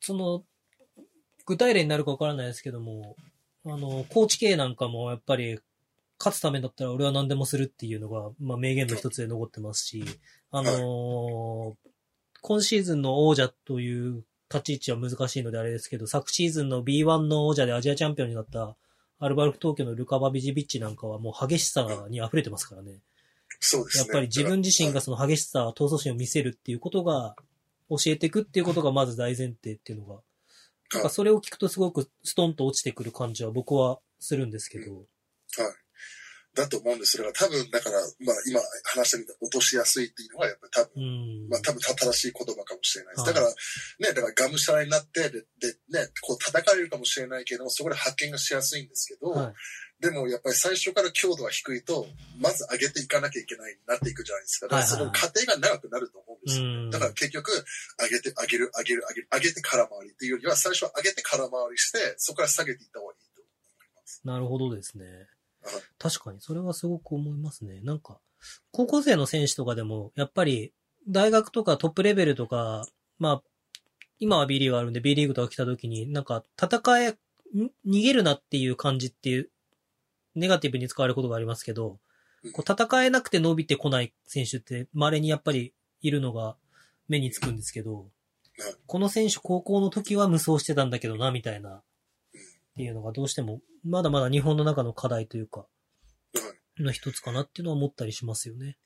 [0.00, 0.44] その、
[1.46, 3.16] 具体例になるかわからないですけども、
[3.66, 5.58] あの、コーチ系なんかもやっぱり、
[6.18, 10.04] 勝つためだったら俺は何でもするっていうのが、まあ名言の一つで残ってますし、
[10.50, 11.90] あのー
[12.46, 14.22] 今シーズンの王者という
[14.54, 18.76] 立ち位置は難しいのであれですけど、昨シーズンの B1 の王者でアジアチャンピオンになった
[19.18, 23.00] アルバルク東京のルカバビジビッチなんかはもう激しさに溢れてますからね。
[23.60, 24.04] そうですね。
[24.04, 27.36] やっぱり自分自身がその激しさ、闘争心を見せるっていうことが、
[27.90, 30.20] 教えていくっていうことがまず大前提っていうのが、
[30.92, 35.04] なんかそれを聞くとすごくストンと落ちてくる感じは僕はするんですけど、はい。
[36.54, 37.18] だと思うんです。
[37.18, 41.48] だから多分、だから、まあ今話したみたいに落としやすいっていうのはやっぱり多分、うん。
[41.48, 43.26] まあ多分正しい言葉かもしれないです。
[43.26, 49.54] はいだから、ね、だからがむしゃらになって、で、でね、こう叩かれるかもしれないけども、そこで発見がしやすいんですけど、はい。
[50.00, 52.06] でもやっぱり最初から強度は低いと、
[52.38, 54.66] まず上げていかなきゃいけないなっていくじゃないですか。
[54.66, 56.64] だからその過程が長くなると思うんですよ。
[56.64, 57.50] うんだから結局、
[57.98, 64.20] 上げて、上げる、上げる、上げる、上げて空回りっていうよりは、最初は上げて空回りして、そこから下げていった方がいいと思います。
[64.24, 65.33] なるほどですねはい。
[65.98, 67.80] 確かに、それはすごく思いますね。
[67.80, 68.20] なんか、
[68.70, 70.72] 高校生の選手とかでも、やっぱり、
[71.08, 72.86] 大学とかトップレベルとか、
[73.18, 73.42] まあ、
[74.18, 77.16] 今は B リーグあるんで B リーグとか来た時に、なんか、戦え、ん
[77.86, 79.50] 逃げるなっていう感じっていう、
[80.34, 82.00] ネガティブに使われることがありますけど、
[82.52, 85.72] こう戦えなくて伸びてこない選手って稀にやっぱり
[86.02, 86.56] いるのが
[87.08, 88.10] 目につくんですけど
[88.58, 91.82] はい、この選手高校の時は無双してたんだけどな、みたいな、
[92.74, 95.66] っていうのがどうしても、まだまだ日本の中の課題というか、は
[96.80, 96.82] い。
[96.82, 98.76] の一つかなっていうのは思ったりしますよね。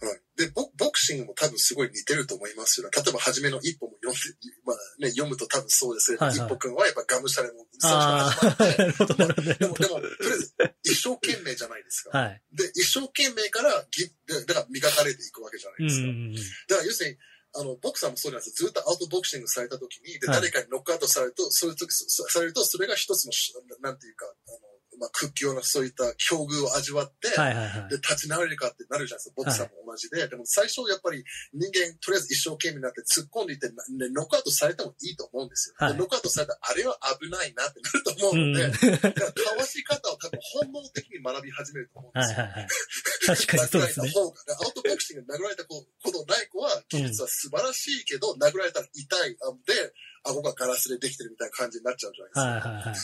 [0.00, 0.20] はい。
[0.36, 2.90] で、ボボクシングも多分すごい似てると思いますよ。
[2.90, 4.20] 例えば、初めの一歩も読んで、
[4.66, 9.42] まあね、読むと多分そうですけど、一歩くんはやっぱがむしゃらの最初か始まるほど、なるほど。
[9.42, 12.18] でも、でも、とりあえず、一生懸命じゃないですか。
[12.18, 12.42] はい。
[12.52, 16.08] で、一生懸命からぎ、でだから磨かれていくわけじゃなうんいですか。
[16.08, 16.34] うんうん。
[16.34, 17.16] だから要するに、
[17.58, 18.68] あの、ボクサーもそうなんですよ。
[18.68, 20.40] ずっとアウトボクシングされた時に、で、はい。
[20.40, 24.58] 誰かにノックアウトされると、そういう時、さされると、それが一つのし、なんていうか、あの、
[24.98, 27.96] まあ、屈強なそういった境遇を味わって、はいはいはいで、。
[27.96, 29.34] 立ち直れるかってなるじゃないですか。
[29.36, 30.26] ボクサーも同じで。
[30.28, 35.74] でも最初やっぱり人間、とりあえず一生懸命になって突っ込んでいって、なね、ノックアウトされてもいいと思うんですよ。
[35.78, 38.52] はいでノックアウトされたら、あれは危ないなってなると思ううん。
[38.52, 42.36] ので、はいだからかわし方を多分本能的に学び始めると思うんですよ。
[42.42, 42.68] はいはい。
[43.26, 49.36] 確かにそうですねアウトボクシングで殴られたことない子は、技術は素晴らしいけど、殴られたら痛い。
[49.42, 49.92] あで、
[50.24, 52.68] 顎がガラスでできてるみたいな感じになっちゃうじゃないですか。
[52.68, 52.94] はいはいはい。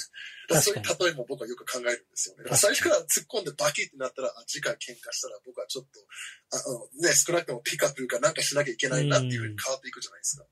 [0.60, 2.56] そういう例えも僕はよく考えるんですよね。
[2.56, 6.00] 最初から突っ込んでバキってなったら、あ次回喧嘩したら僕はちょっと、
[6.50, 10.44] ああのね、少なくともピックアップかなんかしなきゃいけないなっていうふうに変わっていくじゃないですか。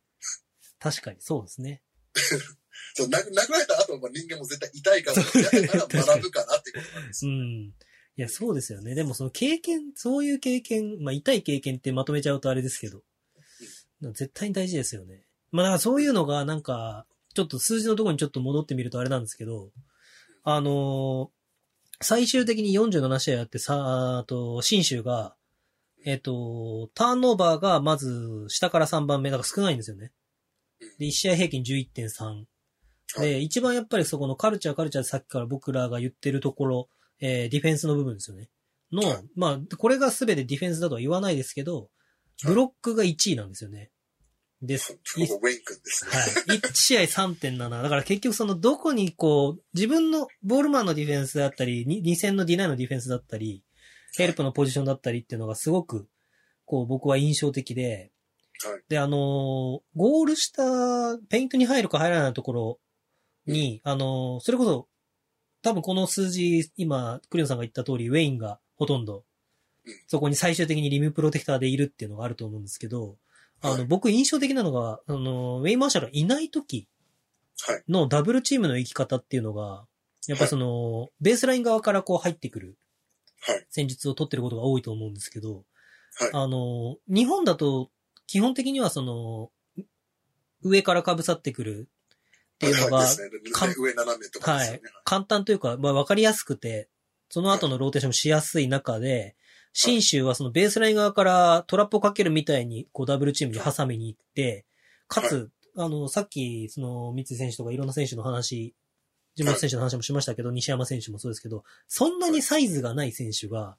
[0.79, 1.83] 確かにそうですね。
[2.95, 7.33] そう殴殴られた後は人間も絶対痛いから、学ぶかなっていうことなんですよ。
[7.33, 7.75] うん。
[8.17, 8.95] いや、そうですよね。
[8.95, 13.03] でもその経験、そういう経験、まあ痛い経験ってまとめちゃうとあれですけど、
[14.01, 15.27] 絶対に大事ですよね。
[15.53, 19.71] まあだからそういうのがなんか、ちょっと数字のところにちょっと戻ってみるとあれなんですけど、
[20.43, 21.41] あのー
[22.03, 25.35] 最終的に47試合あってさ、あと、新州が、
[26.07, 30.13] えっ、と、ターンオーバーがまず下から3番目、だから少ないんですよね。
[30.99, 32.45] で、1試合平均11.3。
[33.21, 36.89] で、一番やっぱりそこのカルチャーカルチャーでさっきから僕らが言ってるところ、
[37.21, 38.49] えーディフェンスの部分ですよね。
[38.93, 41.91] のはい、まあ、これが全てディフェンスだとは言わないですけど、
[42.45, 43.91] ブロックが1位なんですよね。
[44.63, 44.99] です。
[45.17, 46.11] ウェイン君ですね。
[46.11, 46.59] はい。
[46.59, 47.83] 1試合3.7。
[47.83, 53.63] だから結局そのどこにこう、自分のボールマンのディフェンスだったり、に2戦のディナイのディフェンスだったり、
[54.17, 56.09] ヘルプのポジションだったりっていうのがすごく、
[56.67, 58.11] こう僕は印象的で、
[58.63, 62.79] はいで、あのーゴールした、ペイントに入るか入らないところ
[63.47, 64.89] に、あのーそれこそ、
[65.63, 69.25] 多分この数字、今、クリオンさんが言った通り、ウェインがほとんど
[69.87, 73.17] うん、そこに最終的にリムプロテクターでいるっていうのがあると思うんですけど、
[73.63, 76.89] あの、はい僕印象的なのが、あの、ウェイン・マーシャルがいない時
[77.67, 77.83] はい。
[77.89, 79.87] のダブルチームの生き方っていうのが、
[80.27, 82.79] やっぱりその、ベースライン側からこう入ってくる
[83.43, 83.67] はい。
[83.71, 85.65] 戦術を取ってることが多いと思うんですけど、
[86.19, 86.31] はい。
[86.33, 87.91] あの、日本だと、
[88.27, 89.51] 基本的にはその、
[90.63, 91.89] 上から被さってくる
[92.55, 92.99] っていうのが
[94.41, 94.81] はい。
[95.05, 96.89] 簡単というか、まあ、わかりやすくて、
[97.31, 99.37] その後のローテーションもしやすい中で、
[99.73, 104.67] 新州はそのベースライン側からトラップをかけるみたいに、こうダブルチームに挟みに行って、
[105.09, 108.75] かつ、あの、さっき、その、三井選手とかいろんな選手の話、
[109.35, 113.77] 地元選手の話もしましたけど、西山選手もそうですけど、そんなにサイズがない選手が、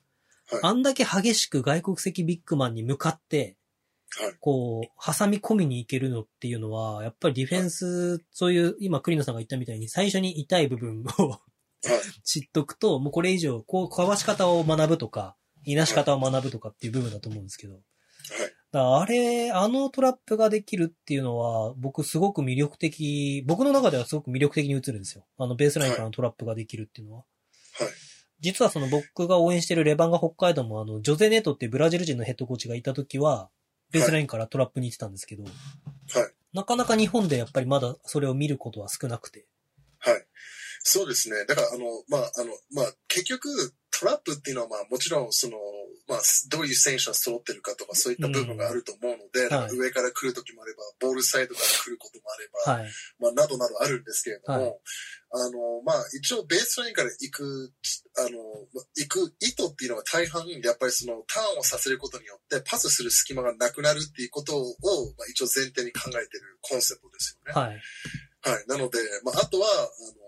[0.49, 0.59] はい。
[0.63, 3.57] あんだけ激しく外国籍ビッグマンに向かって、
[4.17, 4.33] はい。
[4.39, 11.41] こう、挟み込みに行けるのっていうのは、やっぱりディフェンス、そういう、今、栗野さんが言ったみたいに、最初に痛い部分をはい。
[12.23, 15.35] 知っとくと、もうこれ以上、こう、かわし方を学ぶとか、
[15.65, 17.73] いなし方を学ぶとかっていう部分だと思うんですけど。
[17.73, 17.83] はい。
[18.71, 25.25] だあれ、あのトラップができるっていうのは、僕すごく魅力的、僕の中ではすごく魅力的に映るんですよ。
[25.37, 27.17] あのベースラインからのトラップができるっていうのは。
[27.19, 27.89] はい。
[28.39, 33.49] 実はその僕が応援してるレバンガ北海道もあの、ジョゼネトっていうブラジル人のヘッドコーチがいた時は、
[33.91, 35.53] ベースラインからトラップに行ってたんですけど、はい。
[36.53, 39.45] なかなか日本でやっぱりまだそれを見ることは少なくて。
[39.99, 40.25] はい。
[40.83, 41.45] そうですね。
[41.45, 45.57] だから、あの、まあ、あの、まあ、結局、トラップっていうのは、まあ、もちろん、その、
[46.07, 52.91] まあ、どういう選手が揃ってるかとか、そういった部分があると思うので、だから上から来る時もあれば、ボールサイドから来ることもあれば、はい。
[53.19, 54.79] まあ、などなどあるんですけれども、はい
[55.33, 57.71] あの、まあ、一応ベースラインから行く、
[58.19, 58.29] あの、
[58.73, 64.65] まあ行く意図っていうのは大半、やっぱりそのターンをさせることによって、パスする隙間がなくなるっていうことを、
[65.17, 67.61] まあ、一応前提に考えてるコンセプトですよね。
[67.61, 67.79] はい。
[68.43, 68.67] はい。
[68.67, 70.20] なので、まあ、あとは、あの、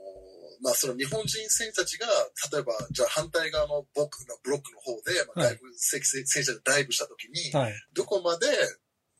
[0.64, 2.08] まあ、その日本人選手たちが、
[2.52, 7.74] 例えば、じゃあ反対側の僕のブロックの方で、まあ、はいダイブ、選手がダイブしたときに、はい。
[7.94, 8.48] どこまで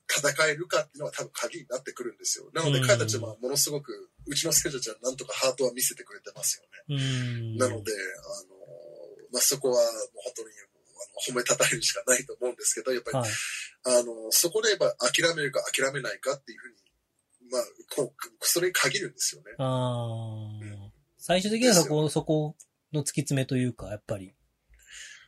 [0.08, 2.50] 戦えるかっていうのは多分鍵になってくるんですよ。
[2.54, 3.92] なのでうん彼たちはものすごく、
[4.26, 7.58] うちの選手たちはなんとかハートは見せてくれてますよね。
[7.58, 8.56] なので、あの、
[9.34, 9.84] まあ、そこはもう
[10.24, 10.50] 本当に
[11.28, 13.30] 褒めたたえるしかないと思うんですけど、やっぱり、はい。
[14.00, 16.76] あの、そこでやっぱ諦めるか諦めないかっていうふうに、
[17.52, 17.64] まあ、
[17.96, 19.52] こう、それに限るんですよね。
[19.58, 20.63] あー
[21.26, 22.56] 最終的にはそこ、そこ
[22.92, 24.36] の突き詰めというか、やっぱり。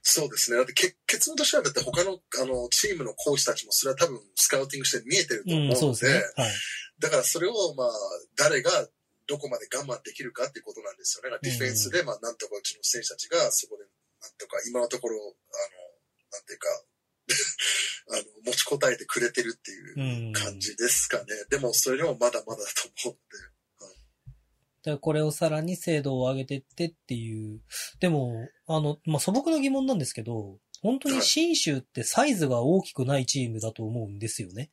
[0.01, 0.57] そうですね。
[0.57, 6.11] だってけ結論としてはだって他のあのチームのコーチたちもそれは多分スカウティングして見えてると思ううん、ので、そうですね。
[6.35, 6.51] はい。
[6.99, 7.89] だからそれをまあ
[8.35, 8.69] 誰が
[9.25, 11.37] どこまで我慢できるかっていうことなんですよね。
[11.41, 13.87] ディフェンスでまあなんとかうちの選手たちがそこで
[14.21, 16.67] なんとか今のところあのなんていうか
[18.11, 21.23] あの持ちこたえてくれてるっていう感じですかね。
[21.49, 23.54] でもそれでもまだまだだと思うので。
[24.85, 27.59] で、これをさらに精度を上げてってっていう。
[27.99, 34.69] でも、あの、まあ、素朴な疑問なんですけど、本当に新州ってサイズが大きくないチームだと思うんですよね。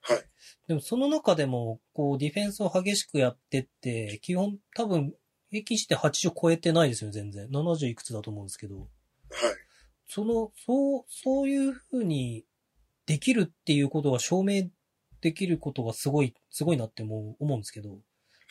[0.00, 0.18] はい。
[0.66, 5.14] でもその中でも、こう、ディフェンスを激しくやってって、基本多分、
[5.50, 7.46] 平均して80超えてないですよ、全然。
[7.48, 8.80] 70いくつだと思うんですけど。
[8.80, 8.88] はい。
[10.08, 12.44] その、そう、そういう風に
[13.06, 14.64] できるっていうことが証明
[15.20, 18.00] できることがすごい、すごいなって思うんですけど、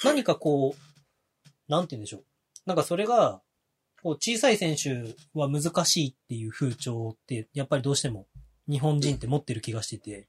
[0.03, 1.00] 何かこう、
[1.71, 2.23] なんて言うんでしょう。
[2.65, 3.41] なんかそれが、
[4.03, 8.27] こう小さい選手は難しいっていう風潮って、やっぱりどうしても
[8.67, 10.27] 日本人って持ってる気がしてて、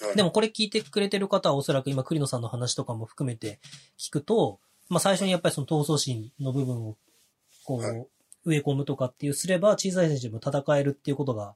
[0.00, 0.16] はい。
[0.16, 3.60] でもこれ聞いてくれてる方はおそらく今栗野さんの話とかも含めて
[3.98, 6.96] 聞くと、まあ最初にやっぱりその闘争心の部分を
[7.64, 8.06] こう、はい
[8.44, 11.54] 植え込むとかっていうすれば小さい選手でも戦えるっていうことが、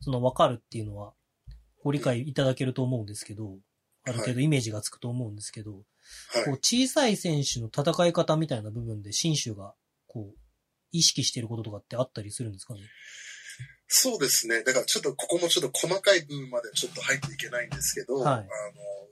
[0.00, 1.12] その分かるっていうのは
[1.82, 3.56] ご理解いただけると思うんですけど、
[4.08, 9.74] ある程度イメージがつくと思うんですけど、はいこう小さい選手の戦い方みたいな部分で新州が
[10.06, 10.38] こう
[10.90, 12.80] 意識していることとかってあったりするんですかね？
[13.88, 14.62] そうですね。
[14.64, 18.44] だからちょっとここもちょっと細かい部分までちょっと入っていけないんですけど、はいあの、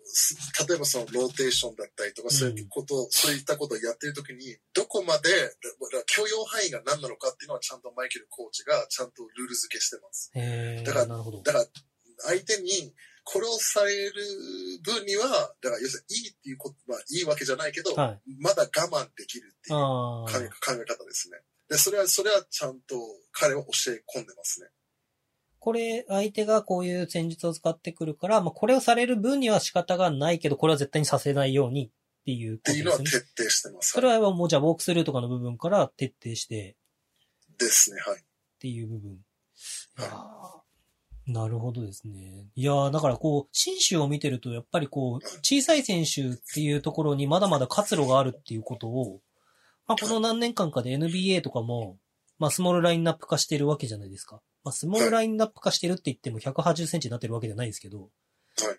[0.05, 0.37] す
[0.69, 5.49] 例えばそのローテーションだったりとか、そういうこと、そういったことをやってるときに、どこまで、だ
[6.07, 10.31] 許容範囲が何なのかっていうのはちゃんとマイケルコーチがちゃんとルール付けしてます。
[10.85, 11.43] だからなるほど。
[11.43, 11.67] だから、
[12.29, 12.93] 相手に
[13.27, 14.13] 殺される
[14.85, 18.21] 分には、だから要するにいいっていうこと、まあいいわけじゃないけど、はい。
[18.41, 19.79] まだ我慢できるっていう。
[19.79, 21.39] 考え方ですね。
[21.69, 22.97] で、それは、それはちゃんと
[23.33, 24.69] 彼は教え込んでますね。
[25.59, 31.91] これ、相手がこういう戦術を使ってくるから、まあ、これをされる分には仕方がないけど、これは絶対にさせないようにっ
[32.25, 33.25] ていうっことていうのはですね。
[33.35, 33.91] 徹底してます。
[33.91, 36.77] それはもうじゃあ、ウォークスルーとかの部分から徹底して
[37.59, 38.21] ですね、はい。
[38.21, 38.25] っ
[38.61, 39.19] ていう部分。
[39.97, 40.66] はー
[41.27, 42.47] なるほどですね。
[42.55, 49.21] いやーだからこう、新州を見てると、やっぱりこう、小さい選手っていうところにまだまだ活路があるっていうことを、
[49.89, 51.99] まあ、この何年間かで NBA とかも、
[52.39, 54.41] まあ、スモールラインナップ化してるわけじゃないですか。
[54.63, 58.09] まあ、スモールラインナップ化してるって言っても180センチになってるわけじゃないんですけど、はい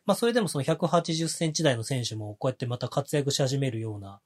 [0.06, 4.20] まあ、それでもその180センチ台の選手もこうやってまた活躍し始めるような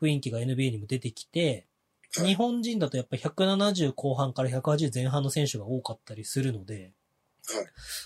[0.00, 1.66] 雰囲気が NBA にも出てきて、はい
[2.14, 6.92] 日本人だとやっぱり170後半から180前半の選手が多かったりするので、はい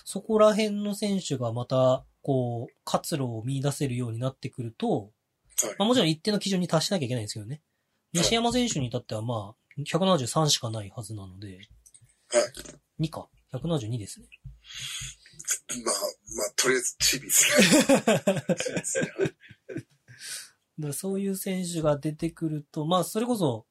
[0.05, 5.11] そこら辺の選手がまた、こう、活路を見出せるようになってくると、
[5.61, 5.75] はい。
[5.79, 7.61] まあもちろん一定の基準に達しなきゃいけないんですけどね。
[8.13, 13.05] 西山選手に至ってはまあ、173しかないはずなので、はい。
[13.05, 13.27] 2か。
[13.53, 14.27] 172ですね。
[15.83, 15.95] まあ、
[16.35, 17.93] まあ、とりあえずチビですね。
[20.79, 23.65] だからそういう選手が出てくると、まあ、それこそ、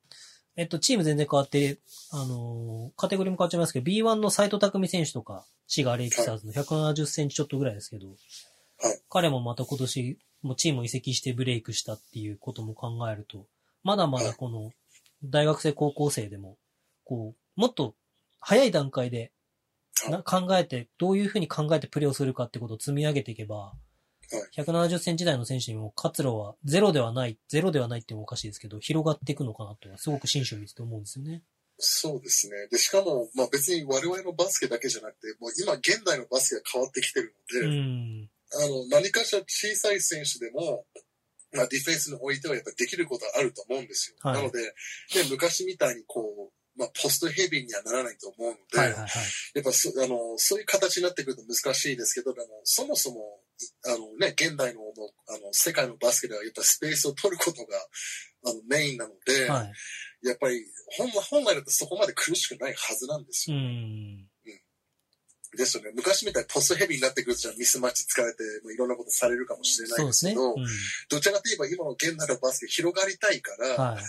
[0.57, 1.79] えっと、チーム全然変わって、
[2.11, 9.01] あのーカテゴリーも変わっちゃいますけど、B1 の斎藤匠選手とか、シガーレイキサーズの170センチちょっとぐらいですけど、はい。
[9.11, 13.47] 彼もまた今年、もうチームを移籍してブレイクしたっていうことも考えると、
[13.83, 14.73] まだまだこの、
[15.25, 16.57] 大学生高校生でも、
[17.05, 17.95] こう、もっと
[18.41, 19.33] 早い段階で
[20.09, 23.73] な考えて、どういうふうに考えてプレーをするかってことを積み上げていけば、
[24.57, 31.43] 170センチ台の選手にも活路はゼロではない、ゼロではないってもおかしいですけど、広がっていくのかなっていうのはすごく新種を見てて思うんですよね。
[31.79, 32.69] そうですね。
[32.71, 38.31] で、しかも、まあ別に我々のバスケだけじゃなくて、もう今現代のバスケが変わってきてるので、うん。
[38.55, 40.87] あの、何かしら小さい選手でも、
[41.53, 44.17] まあディフェンスにおいてはやっぱりできることはあると思うんですよ。
[44.21, 44.73] はいなので、ね、
[45.31, 49.11] 昔みたいにこう、まあポストヘビーにはならないと思うので、はいはいはい。
[49.55, 53.41] やっぱそあのそういう形になってくると難しいですけど、あのそもそも
[53.87, 54.89] あの、ね、現代のの
[55.29, 57.77] あの世界のバスケではやっぱスペースを取ることが
[58.45, 59.73] あのメインなので、はい。
[60.23, 60.65] やっぱり
[60.97, 63.61] 本本来だとそこまで苦しくないはずなんですうよ。
[63.61, 64.27] ん。
[65.57, 65.91] ですよね。
[65.95, 70.67] 昔みたいにポストヘビーになってくるとじゃミスマッチ疲れてもういろんなことされるかもしれないですけど、うん。
[71.09, 74.03] どちらかといえば今の現代のバスケ広がりたいから、はい。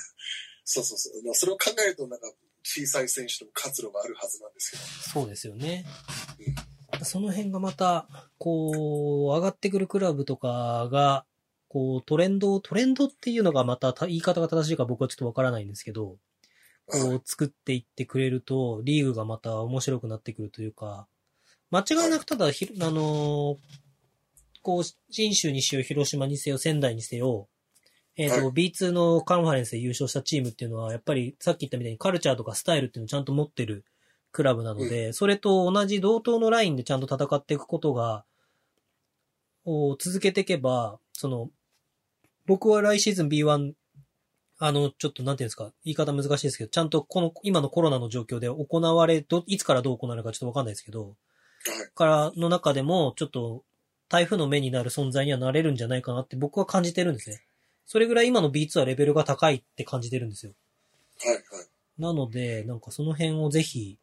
[0.65, 1.23] そうそうそう。
[1.23, 2.27] まあそれを考えるとなんか
[2.63, 4.81] 小さい選手とも活路があるはずなんですよ。
[5.13, 5.85] そうですよね。
[7.05, 8.07] その辺がまた、
[8.37, 11.25] こう、上がってくるクラブとかが、
[11.69, 16.17] こう、トレンドを、トレンドっていうのがまたた言い方が正しいか僕はちょっとわからないんですけど、
[16.85, 21.07] こう、作っていってくれると、リーグがまた面白くなってくるというか、
[21.69, 23.57] 間違いなくただ、ひあのー
[24.67, 27.47] こう、新州にしよう、広島にせよ、仙台にせよ、
[28.17, 33.85] えっ、と、は B2 のカンファレンスで優勝したチームっていうのは、やっぱりさっき言ったみたいにカルチャーとかスタイルっていうのをちゃんと持ってる
[34.37, 38.23] クラブなので、それと同じ同等のラインでちゃんと戦っていくことが、
[39.65, 41.49] を続けていけば、その、
[42.45, 43.73] 僕は来シーズン B1、
[44.59, 51.15] あの、ちょっとなんていうんですか、言い方難しいですけど、ちゃんとこの、今のコロナの状況で行われ、ど、いつからどう行われるかちょっとわかんないですけど、はい。
[51.95, 53.63] からの中でも、ちょっと、
[54.07, 57.41] 台風の目になる存在にはなれるんじゃないかなって僕は感じてるんですね。
[57.87, 60.51] それぐらい今の B2 はレベルが高いって感じてるんですよ。
[61.25, 61.33] はい。
[61.33, 61.43] はい。
[61.97, 63.97] なので、なんかその辺をぜひ、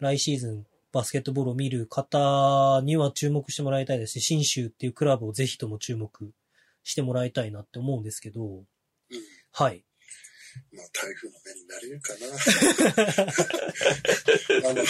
[0.00, 6.32] 来シーズンバスケットボールを見る方には注目してもらいたいですし、新州っていうクラブをぜひとも注目
[6.84, 8.64] してもらいたいなって思うんですけど、うん。
[9.50, 9.84] はい。
[10.72, 12.28] まあ、台風の目になれるかな。
[14.70, 14.84] あの、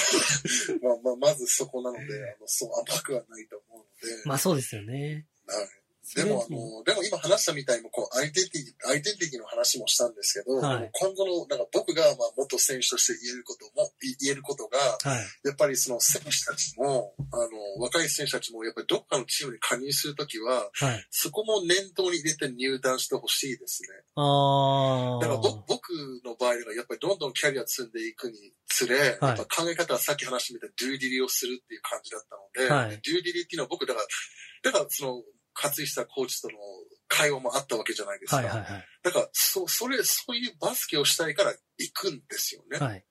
[0.82, 5.26] まあ、まあ、まずそこなので、あの、そう甘くはないと思うので、まあそうですよね。
[5.46, 5.68] はい。
[6.14, 15.48] でも、あの、でも今話したみたいに、こう、アイデンティティ、アイデンティティの話もしたんですけど、はい今後の、なんか僕が、まあ、元選手として言えることも、い言えることが、はい。
[15.48, 21.06] やっぱりその選手たちも、あの、若い選手たちも、やっぱりどっかのチームに加入するときは、はい。
[21.10, 23.88] そこも念頭に入れて入団してほしいですね。
[24.16, 25.40] あだから。
[25.66, 25.90] 僕
[26.24, 34.06] の場合はやっぱりどんどんキャリア積んでいくにつれ、やっぱ考え方はさっき話してみたデューディリをするっていう感じだったので、はいデューディリっていうのは僕だから、
[34.70, 35.22] だからその、
[35.54, 36.54] 勝久コーチとの
[37.08, 38.36] 会話もあったわけじゃないですか。
[38.36, 38.84] はいはいはい。
[39.02, 42.78] だから、そ、それ、そういうバスケをしたいから行くんですよね。
[42.78, 43.04] はい。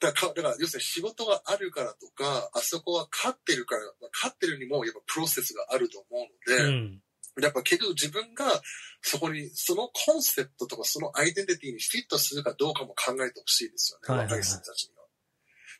[0.00, 7.02] だから、だから要するに仕事があるからとか、あそこは勝ってるから、勝ってるにもやっぱプロセスがあると思うので、うん。
[7.40, 8.60] やっぱ結局自分が
[9.02, 14.99] そこに、そのコンセプトとかそのアイデンティティにフィットするかどうかも考えてほしいですよね、はいはいはい若い人たちには。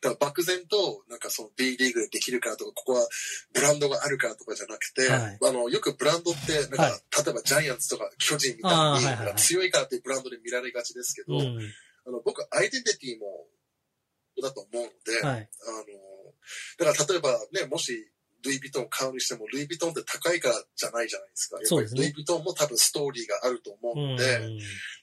[0.01, 3.07] だから漠然と、なんかその B リーグでできるからとか、ここは
[3.53, 6.91] ブランドがあるからとかじゃなくて、はいあの、よくブランドって、なんか、はい
[7.23, 11.59] 例えばジャイアンツとか巨人みたいに、強いからっていうブランドで見られがちですけど、うん。
[12.07, 13.45] あの僕、アイデンティティも、
[14.41, 15.49] だと思うので、はい。
[15.67, 18.11] あの、だから例えばね、もし、
[18.43, 21.57] ルイ・ヴィトン買うにしても、ルイ・ヴィトンって高いからじゃないじゃないですか。
[21.57, 24.15] やっぱりルイ・ヴィトンも多分ストーリーがあると思ううん。
[24.15, 24.41] ので、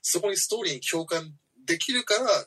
[0.03, 1.33] そこにストーリーに共感
[1.65, 2.47] できるから、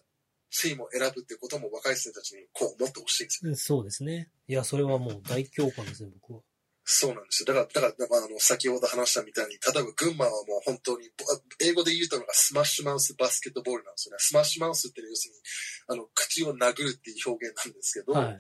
[0.52, 3.50] チームを選ぶっていうことも若い人たちにこう思ってほしいんですよ。
[3.50, 4.30] うんそうですね。
[4.48, 6.42] いや、それはもう大共感ですね、僕は。
[6.84, 7.54] そうなんですよ。
[7.54, 11.24] だから、だから、まあ、あの、先ほど話したみたいに、例えば群馬はもう本当に、ぼ
[11.64, 14.18] 英語で言うとのがスマッシュマウスバスケットボールなんですよね。
[14.20, 15.40] スマッシュマウスっていうのは要するに、
[15.88, 18.38] あの、口を殴るっていう表現なんですけど、はい。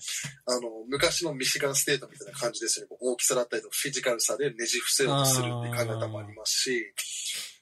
[0.48, 2.98] あの、昔のミシガンステートみたいな感じですよね。
[3.00, 6.94] 大きさだったりとかフィジカルさでねじ伏せようとするっていう考え方もありますし、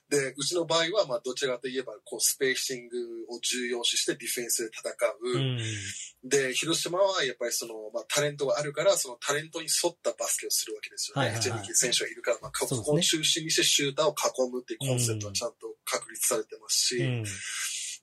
[0.09, 2.97] で、うちの場合は、まあ、どちらかといえば、こう、スペーシング
[3.29, 4.89] を重要視してディフェンスで戦
[5.21, 5.37] う。
[5.37, 5.59] うん。
[6.23, 11.29] で、広島はやっぱりその、まあ、タレントがあるから、そのタレントに沿ったバスケをするわけですよね。
[11.29, 17.23] はいはいはい選手がいるから、まあ、ここを中心にしてシューターを囲むっていうコンセプトはちゃんと確立されてますし、うん。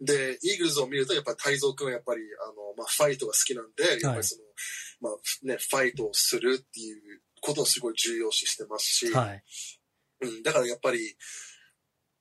[0.01, 4.43] で、イーグルズを見ると、やっぱり泰造君はやっぱり、あの、まあ、ファイトが好きなんで、やっぱりその、
[5.01, 9.43] まあ、ね、ファイトをするっていうことをすごい重要視してますし、はい。
[10.21, 11.17] うん、だからやっぱり、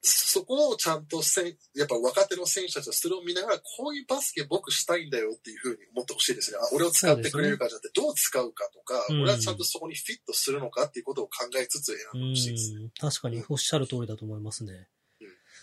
[0.06, 6.58] そこをちゃんとせん、やっぱ若手の選手たちはそれを見ながら、こういうバスケ僕したいんだよっていうふうに思ってほしいですね。
[6.60, 12.84] あ、俺を使ってくれるかじゃなくて、どう使うかとか、うん俺はちゃんとそこにフィットするのかっていうことを考えつつう選んでほしいですね。
[12.86, 12.90] ん。
[12.90, 14.88] 確かにおっしゃる通りだと思いますね。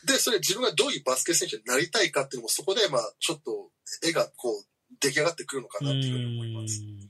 [0.05, 3.71] で、それ自分がどういうバスケ選手になりたいかっていうのも、そこでまあ、ちょっと
[4.05, 4.65] 絵がこう、
[4.99, 6.81] 出来上がってくるのかうなっていうふうに思います。
[6.81, 7.09] ん。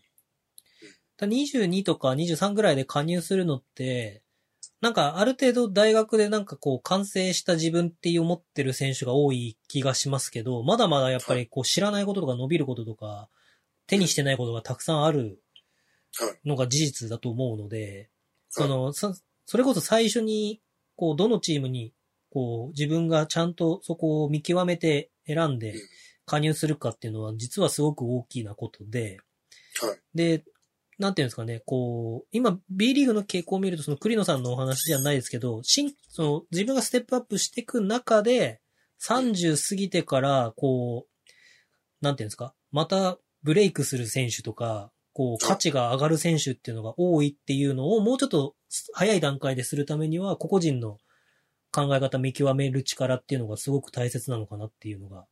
[1.17, 4.22] だ22とか23ぐらいで加入するのって、
[4.83, 13.29] なんかある程度大学でなんかこう完成した自分って思ってる選手が多い気がしますけど、まだまだやっぱりこう知らないこととか伸びることとか、
[13.87, 15.41] 手にしてないことがたくさんある
[16.19, 16.47] はい。
[16.49, 18.09] のが事実だと思うので、
[18.49, 19.15] その、そ
[19.45, 20.61] それこそ最初に、
[20.97, 21.93] こう、どのチームに、
[22.29, 25.79] こう、自分がちゃんとそこを見極めて選んでうん
[26.25, 29.17] 加入するかっていうのは、実はすごく大きなことで、
[29.81, 29.99] はい。
[30.13, 30.43] で、
[30.99, 38.61] なんていうんですかね、こう、今、B リーグの傾向を見ると、その栗野さんのお話じゃないですけど、新、その、自分がステップアップしていく中で、
[39.01, 41.25] 30過ぎてから、こう、
[42.01, 48.55] なんていうんですか、またブレイクする選手とか、こう、価値が上がる選手っていうのが多いっていうのを、もうちょっと
[48.93, 50.97] 早い段階でするためには、個々人の
[51.71, 55.25] 考え方見極める力っていうのがすごく大切なのかなっていうのが、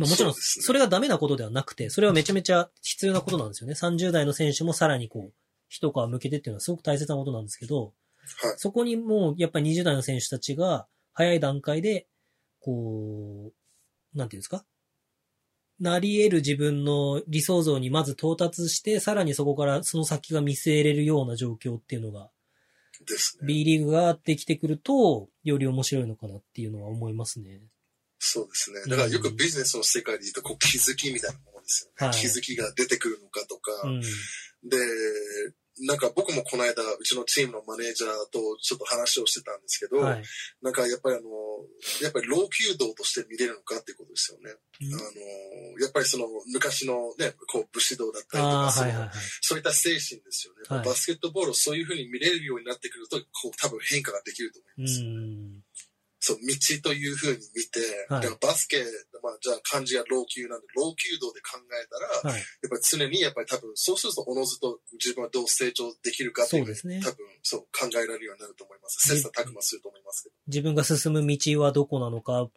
[0.00, 3.74] まあもちろん、それがダメなことではなくて、それはめちゃめちゃ必要なことなんですよね。
[3.74, 5.32] 30代の選手もさらにこう、
[5.68, 7.92] 一皮向けてっていうのはすごく大切なことなんですけど、
[8.42, 8.54] はい。
[8.56, 12.06] そこにもう、やっぱり20代の選手たちが、早い段階で、
[12.60, 13.52] こ
[14.14, 14.64] う、なんていうんですか？
[15.78, 22.30] なり得る自分の理想像にまず到達して、さらにそこからその先が見据えれるような状況っていうのが、
[23.06, 23.46] ですね。
[23.46, 27.60] B リーグができてくると、より面白いのかなっていうのは思いますね。
[28.22, 28.82] そうですね。
[28.86, 32.06] だからよくビジネスの世界で言うと、こう気づきみたいなものですよね。
[32.06, 34.00] はい気づきが出てくるのかとか、うん。
[34.00, 34.76] で、
[35.86, 40.22] なんか僕もこの間、うちのチームのマネージャーとちょっと話をしてたんですけど、はい。
[40.60, 41.30] なんかやっぱりあの、
[42.02, 44.52] やっぱり老朽道として見れるのかっていうことですよね。
[44.52, 49.16] あの、やっぱりその昔のね、こう武士道だったりとか、そのはいはいはい。
[49.40, 50.60] そういった精神ですよね。
[50.68, 55.89] はいバスケットボールをそういうふうに見れるようになってくると、こう多分変化ができると思ういます。
[56.20, 56.22] ん。
[56.22, 58.84] そう、道というふうに見て、はいバスケ、
[59.22, 62.40] まあじゃあ漢字が老朽なんで、老朽道で考えたら、はい。
[62.40, 69.08] やっぱり常にやっぱり多分、そうするとおのずと自分はどう成長できるかっていうそうですね多分、そう考えられるようになると思います。
[69.08, 70.34] 切磋琢磨すると思いますけど。
[70.46, 72.50] 自分が進む道はどこなのか、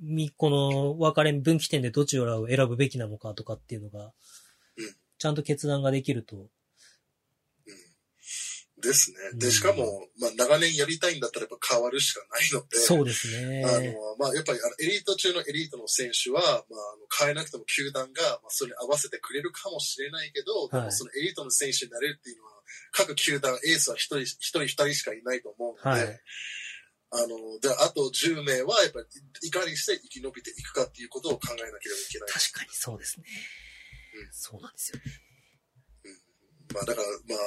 [0.00, 4.12] み、この分かれ、分岐点でどちらを選ぶべきなのかとかっていうのが
[4.76, 6.48] うん、ちゃんと決断ができると、うん。
[8.84, 9.16] ですね。
[9.34, 13.64] で、うんしかも、まあ長年やりたいんだったらやっぱ変わるしかないので、そうですね。
[13.64, 22.52] あの、まあ、やっぱり、あの、エリート中のエリートの選手は、まあ、あの、変えなくても球団が、まあ、それに合わせてくれるかもしれないけど、ではいもそのエリートの選手になれるっていうのは、
[22.92, 26.20] 各球団エースは一人、一人二人しかいないと思うので、はい
[27.14, 29.06] あの、で、あと10名は、やっぱり、
[29.46, 31.78] いかにして生き延びていくかっていうことを考えなければい
[32.10, 32.28] けない。
[32.28, 33.26] 確かにそうですね
[34.18, 34.28] うん。
[34.32, 35.04] そうなんですよね。
[36.74, 37.38] まあ、だから、まあ、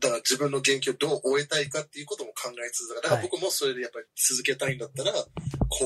[0.00, 5.26] だから自分の元気をどう終えたいかっていうことも考えつつ、だからはい僕もそれでやっぱり続けたいんだったら、こ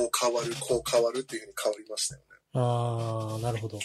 [0.04, 2.26] う変わる、こう変わるっていうふうに変わりましたよね。
[2.52, 3.78] ああ、なるほど。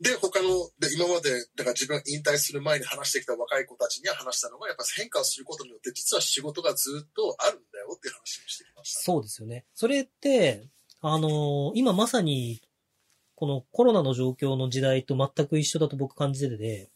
[0.00, 0.48] で、他の、
[0.78, 9.00] で、今まで、だから自分が引退する前に話してきた若い子たちには話したのが、やっぱ変化をすることによって、実は仕事がずっとあるんだよっていう話をしてきました。
[9.00, 9.64] そうですよね。
[9.74, 10.68] それって、
[11.00, 12.62] あのー今まさに、
[13.34, 16.90] このコロナの状況の時代と全く一緒だと僕感じてて、はい。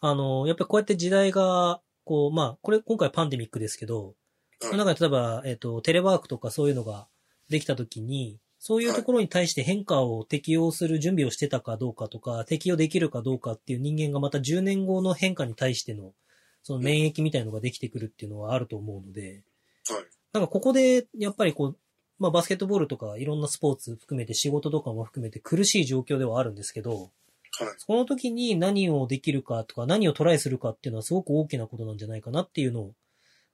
[0.00, 4.14] あのーやっぱりこうやって時代が、こう、まあ、これ今回パンデミックですけど、
[4.62, 7.08] はいなんか例えば、えっ、と、テレワークとかそういうのが
[7.50, 16.14] できたときに、そういうところに対して変化を適用する準備をしてたかどうかとか、適用できるかどうかっていう人間がまた10年後の変化に対しての、
[16.62, 19.44] その免疫みたいのができてくるっていうのはあると思うので、
[19.88, 20.04] はい。
[20.32, 21.78] なんかここで、やっぱりこう、
[22.18, 27.10] まあバスケットボールとかいろんなスポーツ含めて仕事とかも含めて苦しい状況ではあるんですけど、
[27.58, 27.74] はい。
[27.78, 32.92] その時に何をできるかとか、何をトライするかっていうのはすごく大きなことなんじゃないかなっていうのを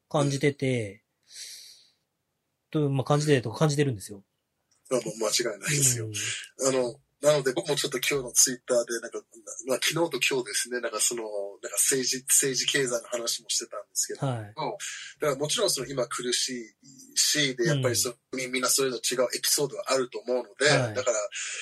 [0.09, 1.03] 感じてて、
[2.71, 4.23] と、まあ、感じててとか感じてるんですよ。
[4.91, 6.07] まあもう間違いないですよ。
[6.07, 6.13] うん
[6.69, 9.23] あの、なので僕もちょっと今日のツイッターで、なんか、
[9.69, 14.55] まあ昨日と今日ですね、なんかその、なんか政治、政治経済の話もしてたんですけど、はい。
[15.21, 20.95] だからもちろんその今苦しいし、で、やっぱりそ、みみんなそれぞれ違うエピソードがあると思うので、はい。
[20.95, 21.17] だから、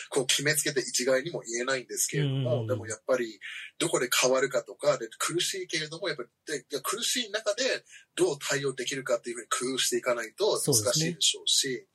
[0.09, 3.39] こう決めつけて一概にも言えないんですけれども、うんでもやっぱり、
[3.79, 6.29] どこで変わるかとか、で苦しいけれども、やっぱり、
[6.71, 7.85] で苦しい中で
[8.17, 11.87] どう対応できるかっていうふうに工夫していかないと難しいでしょうし、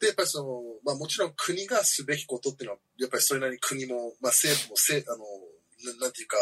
[0.00, 5.18] で、やっぱりその、まあもちろん国がすべきことっていうのは、やっぱりそれなりに国も、まあ政府もせ、あの、
[5.98, 6.36] ななんていうか、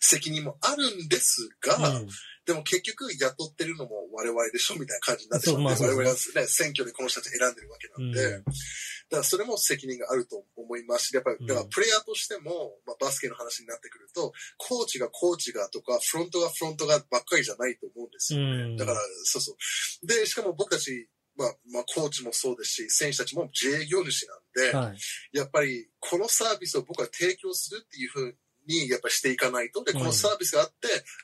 [0.00, 2.08] 責任もあるんですが、うん。
[2.44, 8.44] でも結局雇ってるのも我々でしょみたいな感じになってしまって、まあ我々はね、選挙でこの人たち選んでるわけなんで、うん。
[8.44, 18.40] だからそれも責任があると思いますし、やっぱり、だからプレイヤーとしても、まあ、バスケの話になってくると、コーチがコーチがとか、フロントがフロントがばっかりじゃないと思うんですよ。
[18.40, 18.76] うん。
[18.76, 19.56] だから、そうそ
[20.02, 20.06] う。
[20.06, 24.98] で、しかも僕たち、まあ、まあ、コーチもそうですし、選手たちも自営業主なんで、はい。
[25.36, 28.36] やっぱりこのサービスを僕は提供するっていうふう
[28.68, 29.82] にやっぱしていかないと。
[29.84, 30.74] で、このサービスがあって、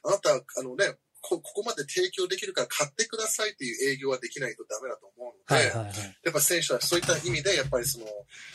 [0.04, 5.94] あなたはあのね、こここまで提供できるから買ってくださいっていう営業はできないとダメだと思うので、はいはいはい。
[6.24, 8.06] やっぱ選手はそういった意味で、やっぱりその、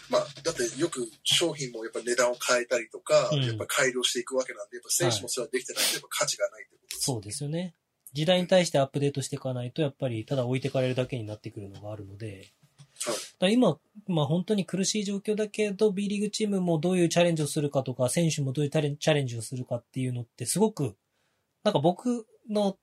[0.09, 7.75] まあ、だってよく商品もやっぱ値段を変えたりとか、うんやっぱ改良していくわけなんで、やっぱ選手もそれはできてないとやっぱ価値がないってことですそうですよね。
[8.15, 12.53] 時代に対してアップデートしていかないと、やっぱりただ置いてかれるだけになってくるのがあるので、はい
[13.39, 13.77] だ今、
[14.07, 20.95] まあ本当に苦しい状況だけど、B リーグチームもどういうチャレンジをするかとか、選手もどういうチャレンチャレンジをするかっていうのってすごく、
[21.63, 22.77] なんか僕の、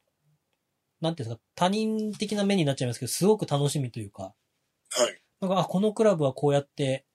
[1.01, 4.35] なんていうんですか、他人的な目になっちゃいますけど、すごく楽しみというか、
[4.91, 5.23] はい。
[5.41, 7.07] なんか、あ、このクラブはこうやって、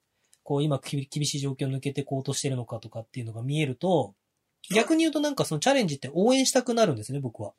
[0.41, 4.15] こう今き厳しい状況を抜けてこうとしてるのかとかっていうのが見えると、
[4.73, 7.53] 逆に言うとなんかそのチャレンジって応援したくなるんですね、僕は。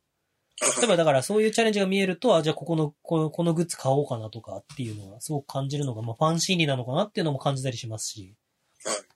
[0.78, 8.36] 例えばだからそういうチャレンジが見えると、あ、じゃあここの、このこのグッズ買おうかなとかっていうのはすごく感じるのが、まあファン心理なのかなっていうのも感じたりしますし。
[8.84, 9.08] はい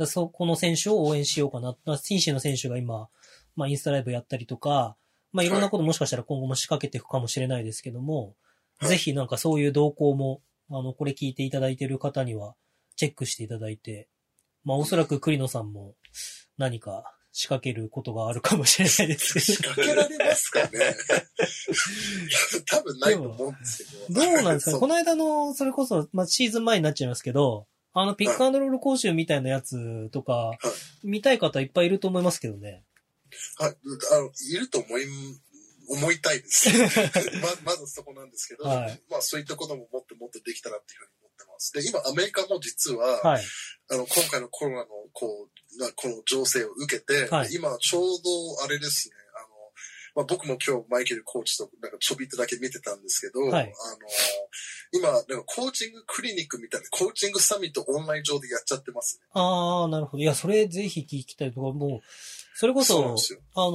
[0.00, 1.76] だそこの選手を応援しようかな。
[1.98, 3.10] 紳士の選手が今、
[3.54, 4.96] まあインスタライブやったりとか、
[5.30, 8.34] まあいろんなこともしかしたら今後も仕掛けていくかもしれないですけども、
[8.78, 10.40] はいぜひなんかそういう動向も、
[10.70, 12.54] あの、これ聞いていただいている方には
[12.96, 14.08] チェックしていただいて、
[14.64, 15.94] まあおそらく栗野さんも
[16.56, 19.44] 何か仕掛けることがあるかもしれないですけど。
[19.44, 20.68] 仕掛けられますかね
[22.66, 24.20] 多分ないと思うんですけど。
[24.20, 30.52] どうなんですかこの間の、それこそ、まあ、シーズン前になっちゃいますけど、あの、ピックアンドロール講習みたいなやつとか、
[31.02, 32.84] 見たい方いっぱいいると思いますけどね。
[33.56, 33.76] はい、
[34.12, 35.06] あの、いると思い、
[35.88, 36.68] 思いたいです。
[37.64, 41.19] ままずそこなんですけど、はいまあそういったことももっともっとできたらっていうふうに
[41.60, 41.72] ます。
[41.72, 43.42] で、今アメリカも実は、はい。
[43.90, 49.48] あの、今回のコロナの、こう、なこの情勢を受けて、はい今ちょうどあれですね、あの、
[50.16, 53.72] まあ、僕も今日マイケルコーチとなんかちょびっとだけ見てたんですけど、はいあの、
[54.92, 59.26] 今、なんかコーチングクリニックみたいな、コーチングサミットオンライン上でやっちゃってますね。
[59.32, 60.22] あー、なるほど。
[60.22, 62.00] いや、それぜひ聞きたいとか、もう、
[62.54, 63.34] それこそそ。
[63.54, 63.72] あの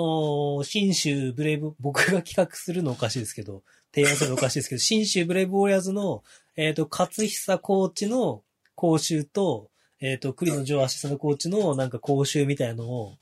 [0.61, 3.63] ー、新州ブレイブ、僕が企画するのおかしいですけど、
[3.95, 6.23] 提案するのおかしいですけど、 新州ブレイブウォリアーズの、
[6.57, 8.43] えっ、と、勝久コーチの
[8.75, 9.69] 講習と、
[10.01, 13.17] えっ、と、栗野ジョーアシスタントコーチのなんか講習みたいなのを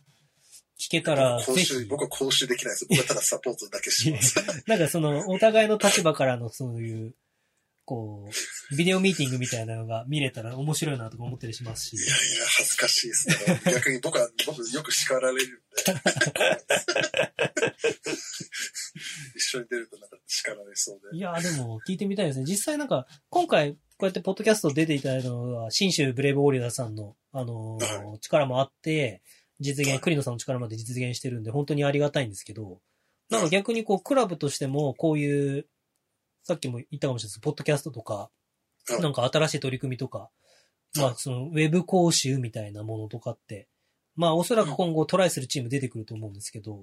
[0.80, 2.88] 聞けたら、講習、、僕は講習できないです。
[2.90, 4.36] 僕はただサポートだけします。
[4.66, 7.14] なんかその、お互いの立場からのそういう、
[7.86, 8.30] こ
[8.72, 11.98] う、ビデオミーティングみたいなのが見れたら面白いなとか思ったりしますし。
[11.98, 13.36] いやいや、恥ずかしいですね。
[13.74, 15.54] 逆に僕は、僕よく叱られるんで。
[19.36, 21.18] 一緒に出るとなんか叱られそうで。
[21.18, 22.46] いや、でも聞いてみたいですね。
[22.46, 29.22] 実際なんか、今回、こうやってポッドキャスト出ていただいたのは、新州ブレイブウォリアさんの、あのーは力もあって、
[29.60, 32.80] 実現、はい栗野さんの力まで実現してるんで、本当にありがたいんですけど、
[33.30, 35.68] なんか逆にこう、クラブとしても、こういう、
[36.44, 40.30] さっきも言ったかもしれないですポッドキャストとか、はいなんか新しい取り組みとか、
[40.98, 43.70] まあ、その、ウェブ講習みたいなものとかって、
[44.16, 46.80] まあ、おそらく今後トライするチーム出てくると思うんですけど、は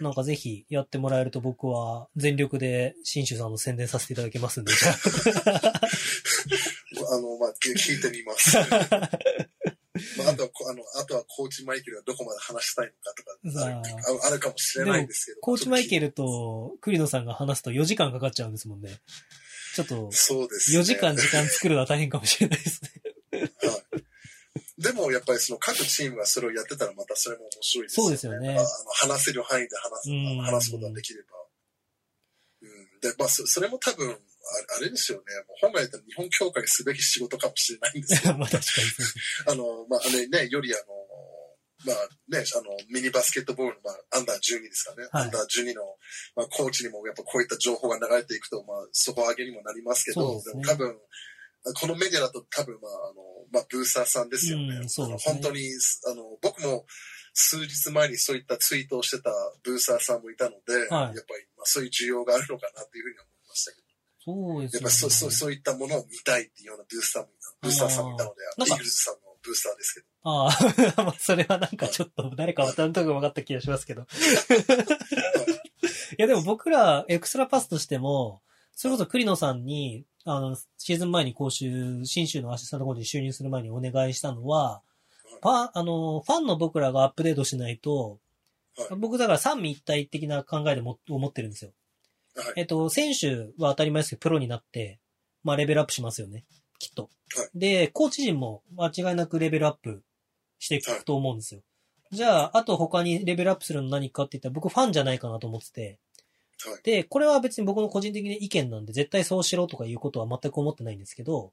[0.00, 0.02] い。
[0.02, 4.90] なんかぜひやってもらえると僕は全力で新州さんの宣伝させていただきますんで、じ ゃ
[7.12, 8.56] あの、まあ、聞聞いてみます。
[10.18, 15.40] まあ、あとはこ、あの、あとはコーチマイケルがどこまで話したいのかとか、あああるかもしれないんですけど。
[15.40, 16.08] コーチマイケル。
[16.08, 18.90] ルと栗野さんが話すと4時間かかっちゃうんですもんね。
[19.74, 20.78] ちょっと、そうです、ね。
[20.78, 22.90] 4時間時間作るのは大変かもしれないですね。
[23.32, 23.48] は
[23.98, 24.82] い。
[24.82, 28.08] でも、やっぱりその各チームがそれをやってたらまたそれも面白いですよね。
[28.08, 28.66] そうですよねあの
[29.12, 31.39] 話せる範囲で話すうん話すことができれば。
[33.02, 33.10] うん。
[33.10, 34.14] で、まあそ、それも多分、あ
[34.78, 35.24] あれですよね。
[35.46, 38.70] もう本来だったら日本協会すべき仕事かもしれないんですけど、 まあ確か
[39.46, 39.52] に。
[39.52, 40.84] あの、まあ、あれね、よりあの、
[41.86, 41.96] まあ
[42.28, 45.08] ね、あの、ミニバスケットボールの、まあ、アンダー12ですかね。
[45.10, 45.82] はいアンダー12の、
[46.36, 50.98] まあ、コーチにもやっぱこういった情報が流れていくと、まあ、底上げにもなりますけど、ですねも多分、
[51.80, 53.22] このメディアだと多分、まあ、あの、
[53.52, 54.64] まあ、ブースターさんですよね。
[54.64, 54.88] うんね
[55.24, 55.70] 本当に、
[56.06, 56.86] あの、僕も
[57.32, 59.30] 数日前にそういったツイートをしてた
[59.62, 63.90] ブースターさんもいたので、はいやっぱり、まあ、そういう需要があるのかなっていうふうに思いましたけど。
[64.22, 64.84] そうですよね。
[64.84, 67.28] やっぱそう、そう、そういったものを見たいっていうようなブースターも、
[67.62, 70.06] ブースターさんもいたので、なんかイーグルズさんのブースターですけど。
[70.22, 70.48] あ
[71.00, 74.02] あ、まあそれはなんかちょっと誰か渡るとこ分かった気がしますけど。
[76.18, 78.42] いやでも僕らエクストラパスとしても、
[78.74, 84.82] それこそ栗野さんに、あの、シーズン前に講習、新州のアシスタントコーチに就任する前にお願いしたのは、
[85.40, 88.18] パあの、ファンの僕らがアップデートしないと、
[88.76, 91.72] はい僕だから三位一体的な考えでも思ってるんですよ。
[92.36, 95.00] はいえっと、選手は当たり前ですけど、プロになって、
[95.42, 96.44] まあレベルアップしますよね。
[96.78, 97.10] きっと。
[97.34, 100.02] はいで、コーチ陣も間違いなくレベルアップ
[100.58, 101.62] していくと思うんですよ。
[102.12, 105.98] じゃあ、あと他にレベルアップするの何かって言ったら僕ファンじゃないかなと思ってて。
[106.64, 106.82] はい。
[106.82, 111.52] で、これは別に僕の個人的な意見なんで、絶対そうしろとかいうことは全く思ってないんですけど、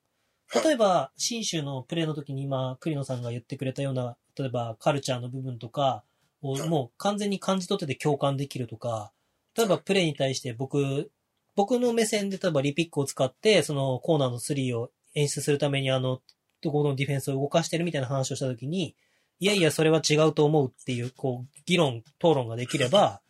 [0.54, 6.04] 例えば、新州のプレーの時に今、栗野さんが言ってくれたような、例えばカルチャーの部分とか
[6.42, 9.12] をはいもう完全に感じ取ってて共感できるとか、
[9.58, 11.12] 例えばプレーに対して僕、
[11.56, 16.22] 僕の目線で例えばリピックを使って、そのコーナーの3を演出するためにあの、
[16.62, 18.96] どこのディフェンスを動かしてるみたいな話をした時に、
[19.40, 23.22] いやいや、それは違うと思うっていう、こう、議論、討論ができれば、は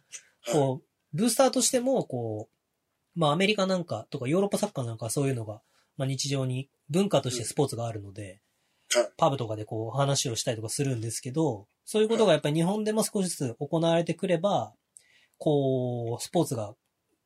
[0.48, 0.52] い。
[0.54, 5.62] こう、ブースターとしても、こう、まあアメリカなんかとかヨーロッパサッカーなんかはそういうのが、
[5.98, 8.42] まあ日常に文化としてスポーツがあるので、
[8.94, 9.10] はい。
[9.18, 14.74] パブとかでこう話をしたりとかするんですけど、そういうことがやっぱり日本でも少しずつ行われてくれば、
[15.38, 16.74] こう、スポーツが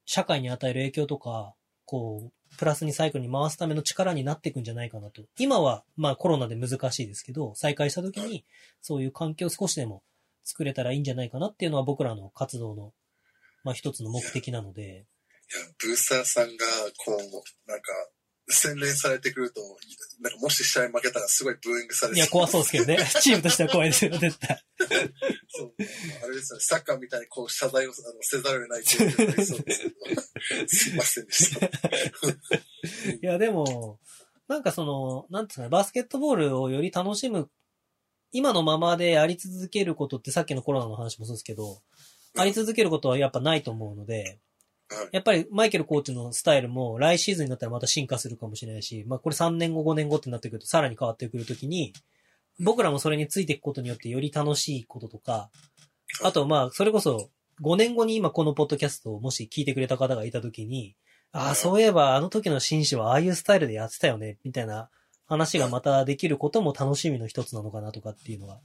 [0.05, 1.53] 社会に与える影響とか、
[1.85, 5.23] こう、プラスにサイクルに回すための力になっていくんじゃないかなと。
[5.39, 8.45] 今は、まあコロナで難しいですけど、再開した時に、
[8.81, 10.03] そういう環境を少しでも
[10.43, 12.93] 作れたらいいんじゃないかなっていうのは僕らの活動の、
[13.63, 15.03] まあ一つの目的なので、いや、
[15.83, 16.65] ブースターさんが、
[17.05, 17.91] こう、なんか、
[18.51, 19.61] 洗練されてくると、
[20.21, 22.97] なんかもし試合負けたらすごいブーイングされていや、怖そうですけどね。
[23.21, 24.63] チームとしては怖いですよ、絶対。
[25.49, 25.73] そう。
[26.23, 31.65] あれですね、サッカーみたいにこう謝罪をあのせざるを得ない状況になりそうですけど、すいませんでした。
[31.65, 31.69] い
[33.21, 33.99] や、でも、
[34.47, 37.49] なんかその、なんていうんですかね、バスケットボールをより楽しむ、
[38.31, 41.81] 今のままであり続けることってさっきのコロナの話もそうですけど、
[42.37, 44.39] あり続けることはやっぱないと思うので、はい。
[45.11, 51.93] やっぱりマイケルコーチのスタイルも来シーズンになったらまた進化するかもしれないし、まあこれ3年後5年後ってなってくるとさらに変わってくるときに、
[52.59, 55.49] 僕らもそれについていくことによってより楽しいこととか、
[56.23, 57.29] あとまあそれこそ
[57.61, 60.95] 5年後に今このポッドキャストをもし聞いてくれた方がいたときに、
[61.31, 64.89] ああ、そういえばあの時の紳士はああいうスタイルでやってたよね、みたいな
[65.27, 68.59] 話がまたできることも楽しみの一つなのかなとかっていうのは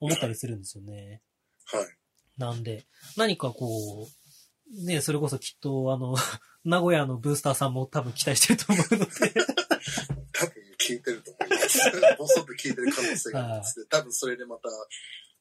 [0.00, 1.22] 思ったりするんですよね。
[1.72, 1.86] はい。
[2.36, 2.84] なんで、
[3.16, 4.23] 何かこう、
[4.70, 6.14] ね、それこそきっと、あの、
[6.64, 9.10] 名古屋のブースターさんも多分期待してると思うので、
[10.32, 11.78] 多分聞いてると思います。
[12.18, 13.86] ボソッと聞いてる可能性がありますね。
[13.90, 14.68] 多分それでまた、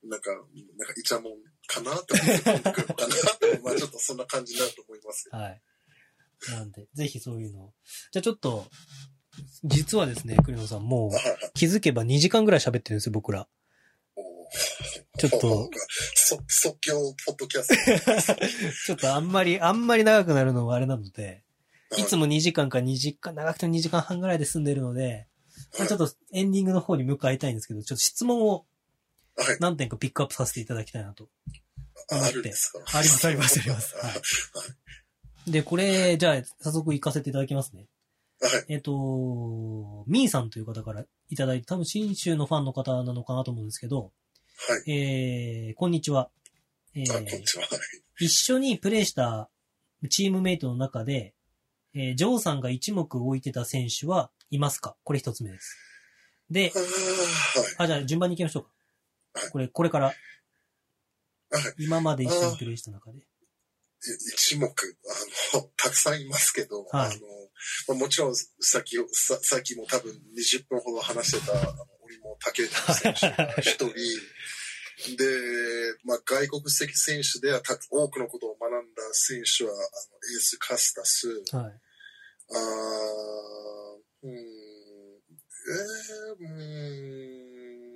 [0.04, 1.34] なんか、なんかイチャモン
[1.68, 5.30] かなって思ってくるのかなって、 まあちょっとそんな感じになると思います。
[5.32, 5.62] はい。
[6.50, 7.74] なんで、ぜひそういうのを。
[8.12, 8.68] じゃあちょっと、
[9.64, 11.12] 実はですね、栗野さん、もう
[11.54, 13.48] 気づけば2時間ぐらい喋ってるんですよ、僕ら。
[15.18, 15.69] ちょっと、
[16.15, 17.68] そ即興ポッドキャス
[18.26, 18.35] ト。
[18.85, 21.44] ちょっとあんまり、あんまり長くなるのはあれなので、
[21.98, 25.27] いつも、も2時間か2時間、長くても2時間半ぐらいで済んでるので、
[25.77, 28.65] まあちょっとエンディングの方に向かいたいんですけど、ちょっと質問を
[29.35, 29.57] はい。
[29.60, 31.30] 何点かピックアップさせていただきたいなと。
[32.11, 32.80] ああるんですか？
[32.98, 34.14] ありますあります ありますはい
[35.52, 37.88] で、これ、じゃあ、早速行かせていただきますね。
[38.40, 38.65] はい。
[38.69, 44.14] えっ、と、ミーさんという方からいただいて、多分新州のファンの方なのかなと思うんですけど、
[44.56, 44.92] はい。
[44.92, 46.30] えー、こんにちは。
[46.96, 47.64] えあ、こんにー、ちは。
[47.64, 47.76] は
[48.20, 48.26] い。
[48.26, 49.50] 一緒にプレーした
[50.10, 51.34] チームメイトの中で、
[51.94, 54.96] えー、ジョーさんが一目置いてた選手はいますか？
[55.04, 55.78] これ一つ目です。
[56.50, 56.72] で
[57.78, 57.84] あ。
[57.84, 58.64] あ、じゃあ順番に行きましょう
[59.34, 59.46] はい。
[59.48, 60.16] かこれ、これから、はい。
[61.80, 63.20] 今まで一緒にプレイした中で。
[64.36, 64.70] 一目、あ
[65.58, 67.16] の、 たくさんいますけど、はいあの、
[67.88, 71.86] まあ、もちろん、さっき、ささっきも多分20分ほど話してた、あの、
[72.40, 73.94] 竹内選手が一人、
[75.18, 75.26] で、
[76.06, 78.78] まあ、外国籍選手ではた多くのことを学んだ
[79.12, 79.86] 選手は、あの、エー
[80.40, 81.74] ス・カスタス、はい。
[82.52, 82.58] あー
[84.24, 86.46] うーん、えー、うー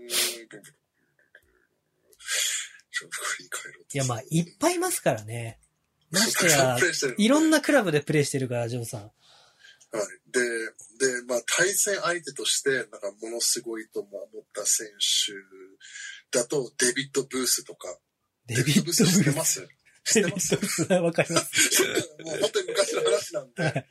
[0.05, 5.59] ん、ちょっと振り返ろうといや、まあ、いっぱいいますからね。
[6.09, 6.77] ましてや
[7.17, 9.11] いろんなクラブでプレイしてるから、ジョーさん。
[9.91, 10.31] はい。
[10.31, 14.87] で、で、まあ、対戦相手として、なんか、ものすごいと思った選
[16.31, 17.97] 手だと、デビッド・ブースとか。
[18.47, 19.05] デビッド・ブース。
[19.05, 19.67] 知ってます？
[20.03, 20.93] 知ってます？
[20.93, 21.83] わかります。
[22.23, 23.85] もう本当に昔の話なんで、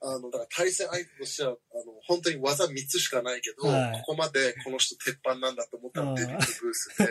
[0.00, 1.58] あの、だから対戦相手としては、あの、
[2.06, 7.04] 本当に技3つしかないけど、はいここまでこの人鉄板なんだと思ったらデビッド・ブースで、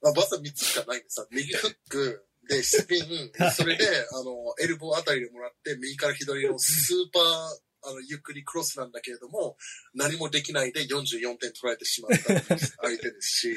[0.00, 9.56] まあ、技3つしかないんですさ、右フック、で、スピン、それで、あの、エルボーあたりでもらって、右から左のスーパー、あの、ゆっくりクロスなんだけれども、
[9.94, 13.56] 何もできないで44点取られてしまった相手ですし、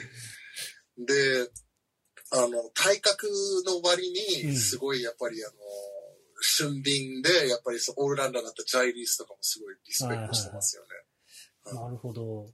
[0.98, 1.50] で、
[2.32, 3.28] あの、体格
[3.66, 4.08] の割
[4.44, 5.54] うんに、すごいやっぱりあの、
[6.42, 11.80] 俊敏で、やっぱりオールラウンダーだったジャイリースとかもすごいリスペクトしてますよね。
[11.80, 12.52] なるほどはい。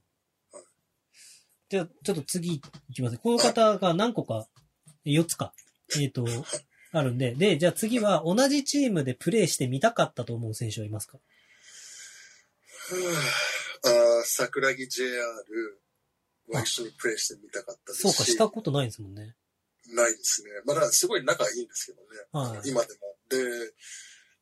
[1.68, 2.60] じゃあ、ちょっと次い
[2.94, 3.18] きます。
[3.18, 4.46] この方が何個か、
[5.04, 5.54] 4つか、
[5.96, 6.26] えっ、と、
[6.92, 11.18] あるんで、で、じゃあ次は同じチームでプレーしてみたかったと思う選手はいますか？
[13.84, 15.22] あー桜木 JR
[16.48, 18.02] は一緒にプレイしてみたかったですし。
[18.02, 19.34] そうか、したことないんですもんね。
[19.94, 20.50] ないですね。
[20.64, 22.52] まだすごい仲いいんですけどね。
[22.56, 23.16] はい今でも。
[23.28, 23.72] で、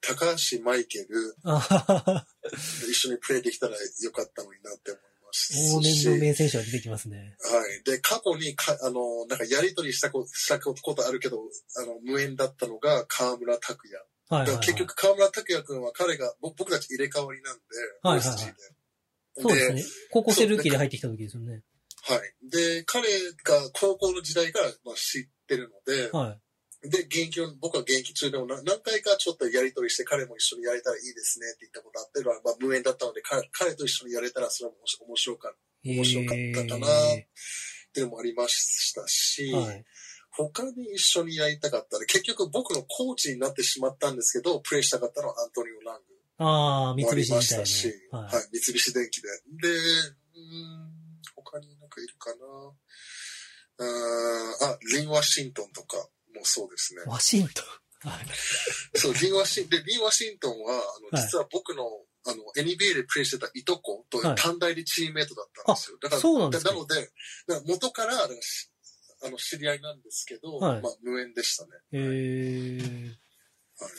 [0.01, 1.37] 高橋マイケル
[2.89, 5.16] 一緒にプレイできたらよかったのになって思いますし。
[5.75, 7.37] 往年の名選手が出てきますね。
[7.41, 7.85] はい。
[7.85, 11.39] で、過去にか、あの、なんかやりとりしたこしたことあるけど、
[11.77, 14.05] あの、無縁だったのが河村拓也。
[14.29, 17.61] はいはい、結局河村拓也君は彼が、ぼ僕たち入れ替わりなんで、
[18.03, 18.55] はいはいはい。
[19.39, 19.85] そうですね。
[20.11, 21.63] 高校生ルーキーで入ってきた時ですよね。
[22.09, 22.51] はい。
[22.51, 23.09] で、彼
[23.45, 26.41] が高校の時代から、まあ、知ってるので、はい。
[26.89, 34.77] で、現役の、僕は現役中でもな何回かちょっとやりとりして、彼も一緒にやれたらいいですねって言ったことあって、まあ、無縁だったので、彼彼と一緒にやれたらそれも
[35.09, 36.91] 面白かった面白かったかなっ
[37.93, 39.85] ていうのもありましたし、はい。
[40.31, 46.03] 他に一緒にやりたかったら、結局僕のコーチになってしまったんですけど、プレイしたかったのはアントニオ・ラング
[46.39, 48.19] ああ、三もありま菱みいしたたし、な。
[48.19, 48.59] は、はいい。
[48.61, 49.29] 三菱電機で。
[49.29, 50.93] で、うーん、
[51.35, 52.47] 他になんかいるかな
[53.79, 57.03] あ、リン・ワシントンとかもそうですね。
[57.07, 58.09] ワシントン。
[58.09, 58.27] はい。
[58.95, 61.85] そう、リン・ワシンでリン・ワシントンは、あの、はい実は僕の、
[62.27, 65.99] あの、NBA でプレイしてたいとことはい短大でチームメイトだったんですよ。
[66.01, 67.11] だから、そうなんですかなので、だか
[67.49, 68.29] ら元から、あ
[69.31, 71.71] の、知り合いなんですけど、はいまあ、無縁でしたね。
[71.93, 73.09] えー。
[73.79, 73.91] はい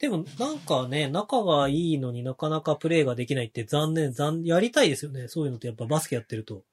[0.00, 5.28] でも、なんかね、仲がいいのになかなかプレーができないって残念、残、やりたいですよね。
[5.28, 6.64] そういうのってやっぱバスケやってると。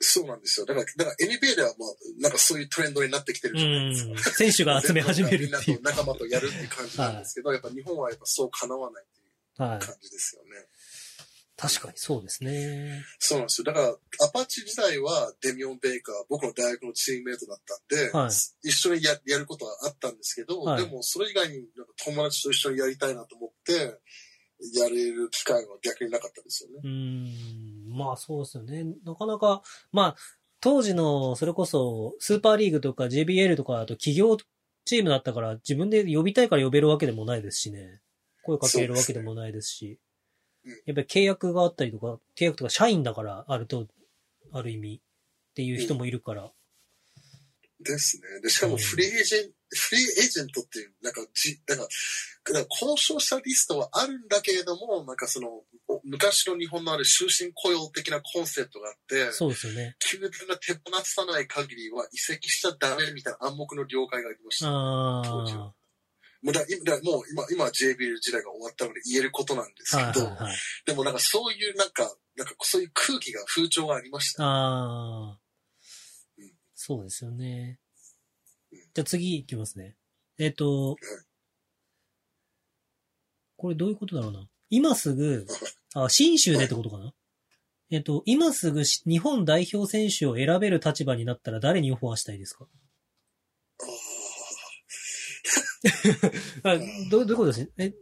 [0.00, 0.66] そうなんですよ。
[0.66, 1.88] だから、だから NBA ではまあ、
[2.20, 4.30] なんかそういうトレンドになってきてるうじゃないですか。
[4.30, 4.34] ん。
[4.34, 5.82] 選手が集め始めるっていうみん。
[5.84, 9.24] なと仲間とやるっていう感じなんですけど、やっぱ日本はやっぱそう叶わないってい
[9.58, 9.78] うはい。
[9.80, 10.50] 感じですよね。
[11.56, 13.02] 確かにそうですね。
[13.18, 13.64] そうなんですよ。
[13.64, 13.88] だから、
[14.26, 18.30] アパッチ時代はデミオン・ベイカー、僕の大学のチームメイトだったんで、はい
[18.62, 23.98] 一緒にややることはあったんですけど、はいでもそれ以外になんか友達と一緒にやりたいなと思って、
[24.78, 26.76] やれる機会は逆になかったですよね。
[26.84, 27.67] うーん。
[27.88, 28.84] まあそうですよね。
[29.04, 29.62] なかなか、
[29.92, 30.16] まあ、
[30.60, 34.36] 当時の、それこそ、スーパーリーグとか JBL とかだと企業
[34.84, 38.00] チームだったから自分で呼びたいから呼べるわけでもないですしね。
[38.42, 39.86] 声かけるわけでもないですし。
[39.92, 40.08] うん
[40.84, 43.86] やっぱり契約があったりとか、契約とか社員だからあると、
[44.52, 46.52] ある意味っていう人もいるから。
[47.80, 48.40] ですね。
[48.42, 51.88] で、しかもフリーエージェント、フリーエージェントっていう、なんか、じ、なんか、
[52.52, 55.48] なんか交渉したリストはあるんだけれども、なんかその、
[55.88, 59.96] お昔の日本のある終身雇用的なコンセプトがあって、そうですよね。
[60.00, 64.66] 球団が手放さない限りは移籍しちゃダメみたいな暗黙の了解がありました。
[64.66, 65.74] 当時あは
[66.42, 66.60] もうだ
[67.02, 70.12] もう今、今は JBL 時代が終わったので言えることなんですあ。
[70.12, 70.56] けど、はいはいはい。
[70.86, 74.44] でもなんかそういうなんか、なんかそういう空気が、風潮がありました。
[74.44, 75.38] ああうん。
[76.80, 77.80] そうですよね
[78.72, 78.78] うん。
[78.78, 79.96] じゃあ次行きますね。
[80.38, 80.96] えっ、と、
[83.56, 84.46] これどういうことだろうな。
[84.70, 85.44] 今すぐ、
[85.94, 87.12] あ、新州でってことかな
[87.90, 92.68] えっと、今すぐし日本代表選手を選べる立場になったら誰にオファーしたいですか？
[96.62, 96.78] ああ
[97.10, 97.72] どうどういうことです？
[97.78, 97.94] え、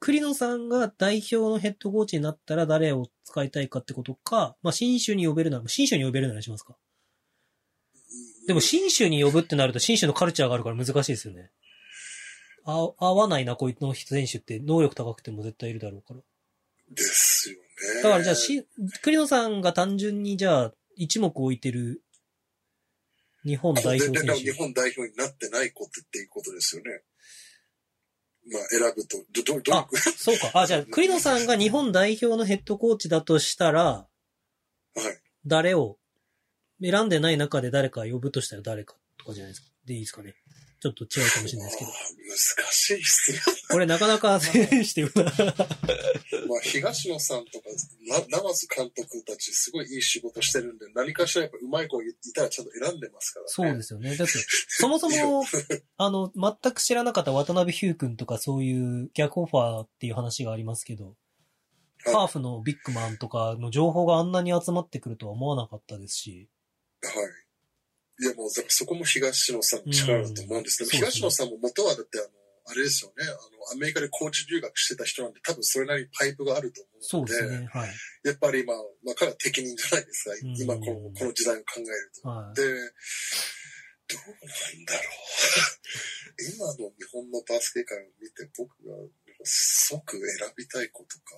[0.00, 6.76] 栗野さんが代表のヘッドコーチになったら誰を使いたいかってことか、まあ、新州に呼べるなら、新州に呼べるならしますか？
[8.48, 11.50] でも、新州に呼ぶってなると、新州のカルチャーがあるから難しいですよね。
[12.64, 16.20] あ合わないな、こいつの選手って、能力高くても絶対いるだろうから。
[16.90, 18.02] ですよね。
[18.02, 18.66] だからじゃあ、し、
[19.02, 22.02] 栗野さんが単純にじゃあ、一目置いてる、
[23.44, 24.34] 日本代表選手。
[24.34, 27.02] 日本代表になってないことっていうことですよね。
[28.50, 30.52] まあ、選ぶと、ど、ど、どあ、そうか。
[30.54, 34.08] あ、じゃあ、 栗野さんが日本代表のヘッドコーチだとしたら、は
[34.96, 35.20] い。
[35.44, 35.98] 誰を、
[36.82, 39.68] 選んでない中で誰か呼ぶとしたら誰かとかじゃないですか？
[39.86, 40.34] でいいですかね？
[40.80, 41.90] ちょっと違うかもしれないですけど。
[41.90, 43.40] 難しいっすね。
[43.68, 44.34] これなかなかな。
[44.34, 44.40] まあ、
[46.62, 47.64] 東野さんとか、
[48.30, 53.48] なナ津監督たち、すごいいい仕事してるんで、何かしらやっぱうまい子いたらちゃんと選んでますからね。
[53.48, 54.16] そうですよね。
[54.16, 54.34] だって、
[54.68, 55.44] そもそも、
[55.96, 56.32] あの、
[56.62, 61.14] 全く知らなかった渡辺ヒュー君とかそういう逆オファーっていう話がありますけど、はい
[62.04, 66.57] ハーフのビッグマンとかの情報があんなに集まってくるとは思わなかったですし、は
[67.06, 68.24] い。
[68.24, 72.28] いや、もう、だからそこも東野さんの力だと思うんですけど、うん東野さんも元はだって、あの、
[72.70, 73.38] あれですよね、あの、
[73.72, 77.68] アメリカでコーチ留学してた人なんで、多分それなりにパイプがあると思うので、そうですね。
[77.72, 77.90] はい。
[78.24, 81.86] やっぱりまあ、まあ、彼は適任じゃないですか、うん今この、この時代を考える
[82.20, 82.28] と。
[82.28, 82.54] はい。
[82.54, 82.62] で、
[84.08, 85.12] どうなんだろう。
[86.54, 88.94] 今の日本のバスケ界を見て、僕が
[89.44, 91.36] 即選びたい子とか、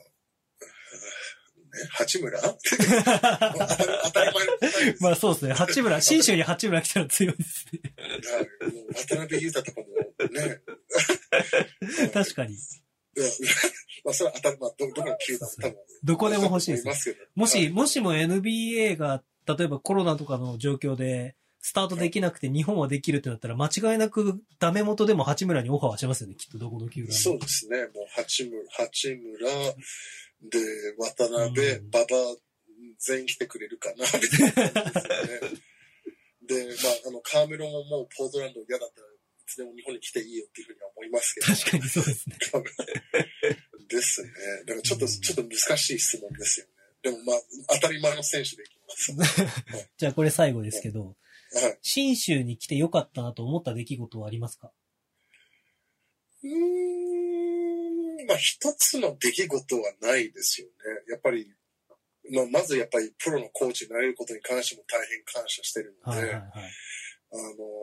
[1.90, 2.40] 八村？
[2.40, 2.48] 当
[4.10, 5.02] たり前の答えです。
[5.02, 5.54] まあそうですね。
[5.54, 7.80] 八村、新州に八村来たら強いですね。
[9.08, 9.86] 渡辺裕太とかも
[10.28, 10.60] ね、
[12.12, 12.56] 確かに。
[14.04, 15.76] まあ、それは当たり、まあ、ど、どこの球団多分。
[16.02, 17.16] どこでも欲しいです。
[17.34, 27.82] もし、はいもしも NBA が、例えばコロナとかの状況で、スタートできなくて日本はできるってなったら、間違いなくダメ元でも八村にオファーはしますよね、きっとどこの球団もそうですね。
[27.82, 29.74] もう、八村、八村、
[30.42, 30.58] で、
[30.98, 32.06] 渡辺、うん馬場、
[32.98, 35.56] 全員来てくれるかな、みたいな感じですよね。
[36.48, 39.10] で、まあ、あの、カーメロンももうポートランド嫌だったらい
[39.46, 41.46] つでも日本に来ていいよっていうふうには思いますけど。
[41.46, 42.36] 確かにそうですね。
[43.88, 44.30] ですね。
[44.66, 46.72] だからちょっと、うんちょっと難しい質問ですよね。
[47.02, 47.40] でもまあ、
[47.74, 49.86] 当たり前の選手でいきます。
[49.98, 51.16] じゃあこれ最後ですけど、
[51.52, 51.78] はい。
[51.82, 54.70] 新州に来てよかったなと思った出来事はありますか？
[56.42, 60.72] うーん、まあ一つの出来事はないですよね。
[61.10, 61.52] やっぱり、
[62.32, 66.50] まあまずやっぱりプロのコーチになれることに関しても大変感謝してるので、はいはいはい。
[67.32, 67.42] あの、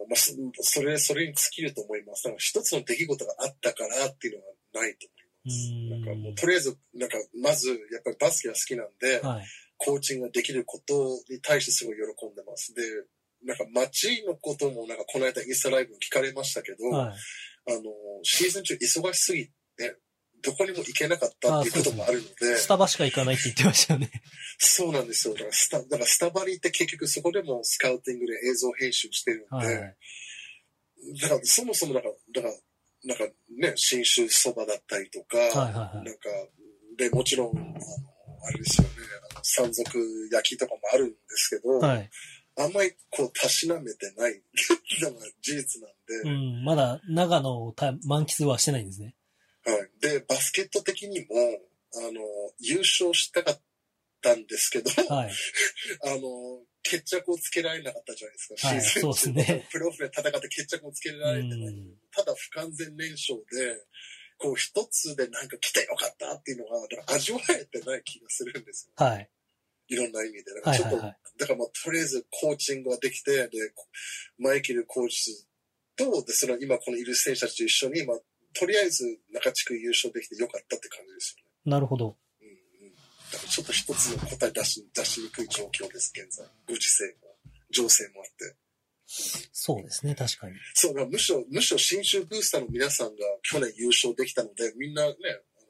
[0.09, 2.23] まあそそれ、それに尽きると思います。
[2.23, 5.09] だから一つの出来事があったからっていうのはないとう
[5.45, 6.07] 思います。
[6.07, 9.21] なんかもーうとりあえず、なんかまずやっぱりバスケが好きなんで、ん。
[9.27, 9.45] はい。
[9.79, 12.73] コーチングができることに対してすごい喜んでます。
[12.73, 12.81] で、
[13.43, 17.15] なんか街のこともなんかこの間インスタライブに聞かれましたけど、はい。
[17.69, 17.83] あの、
[18.23, 19.47] シーズン中忙しすぎ
[19.77, 19.97] て、
[20.43, 24.11] どこにも行けなかったっていうこともあるので、スタバしか行かないって言ってましたよね。
[24.59, 25.33] そうなんですよ。
[25.33, 29.97] だからスタ、だからスタバに行って結局そこでもスカウティングで映像編集してるんで、はい。
[31.21, 32.53] だからそもそもなんか、だから、
[33.03, 36.29] なんかね、新州そばだったりとか、はいはいはいなんか、
[36.97, 37.69] で、もちろん、あの、
[38.43, 38.93] あれですよね、
[39.31, 42.09] あの山賊焼きとかもあるんですけど、はい。
[42.57, 44.41] あんまりこう、たしなめてない
[45.01, 45.91] のが事実なん
[46.23, 46.63] で、うん。
[46.63, 49.15] まだ長野をた満喫はしてないんですね。
[49.63, 49.89] はい。
[49.99, 51.27] で、バスケット的にも、
[51.93, 52.21] あの、
[52.59, 53.61] 優勝したかっ
[54.21, 55.31] たんですけど、はい。
[56.03, 61.59] あの、決着をつけられなかったじゃないですか、はいシーズン中そうですねプレーオフで戦って決着をつけられてない。
[61.59, 63.85] うんただ不完全燃焼で、
[64.39, 69.05] こう一つでなんか来てよかったっていうのが、味わえてない気がするんですよ。
[69.05, 69.29] はい。
[69.87, 70.53] いろんな意味で。
[70.55, 71.17] だかはいらちょっと、はいはい。
[71.37, 73.49] だからまあとりあえずコーチングができて、で、
[74.37, 75.45] マイケルコーチ
[75.95, 78.17] と、で、その今このいる選手たちと一緒に、まあ、
[78.53, 81.71] とりあえず中地区優勝できてよかったって感じですよね。
[81.71, 82.17] なるほど。
[82.41, 82.51] うんう
[82.89, 82.95] ん。
[83.31, 86.47] だからちょっと一つの答え出し、出しにくい状況です、現在。
[86.67, 87.35] ご時世も、
[87.71, 88.55] 情勢もあって。
[89.53, 90.55] そうですね、確かに。
[90.73, 95.13] そう、むしろ、むしろ新州ブースターの皆さんが去年優勝できたので、みんなね、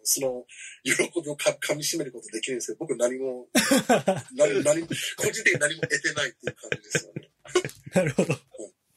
[0.10, 0.46] その、
[0.84, 3.50] 喜びをか噛み締めることできるんですけど、僕何も、
[4.34, 7.32] 何何も、個人的に何も得てないっていう感じですよね。
[7.94, 8.34] なるほど。
[8.34, 8.40] ん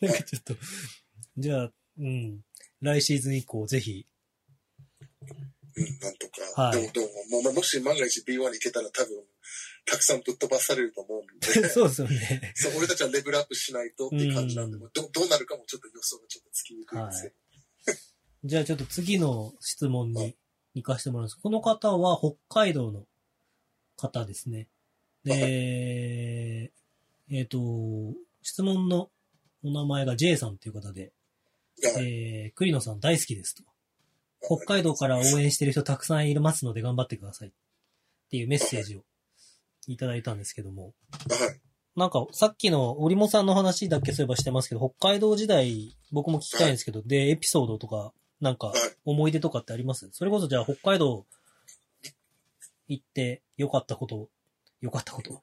[0.01, 0.55] なんかちょっと、
[1.37, 2.45] じゃあ、うん。
[2.81, 4.07] 来シーズン以降、ぜひ、
[5.77, 6.63] うん、なんとか。
[6.63, 7.01] はいでも、で
[7.31, 9.25] も、ももし万が一 B1 に行けたら多分、
[9.85, 12.53] たくさんぶっ飛ばされると思うんで、 そうですよね。
[12.55, 17.35] そう俺たちはレベルアップしないとっていう感じなんで、うんどどうなるかもちょっと予想がちょっとつきにくいんですけど。
[18.45, 20.35] じゃあちょっと次の質問に
[20.75, 21.39] 行かせてもらいます。
[21.41, 23.05] この方は北海道の
[23.97, 24.69] 方ですね。
[25.25, 26.73] で、
[27.31, 27.59] えっ、と、
[28.43, 29.11] 質問の
[29.63, 31.13] お名前が J さんという方で、
[31.95, 33.65] はいえー、栗野さん大好きですと。
[34.43, 37.49] 北海道から応援してる人たくさんいますので頑張ってください。
[37.49, 37.53] っ
[38.31, 39.03] ていうメッセージを
[39.87, 40.85] いただいたんですけども。
[40.85, 40.93] はい。
[41.97, 50.09] なんか、さっきの織茂さんの話だけそういえばしてますけど、北海道時代、僕も聞きたいんですけど、で、エピソードとか、なんかはい、思い出とかってあります？
[50.13, 51.27] それこそじゃあ、北海道
[52.89, 54.29] 行って良かったこと、
[54.81, 55.43] 良かったこと。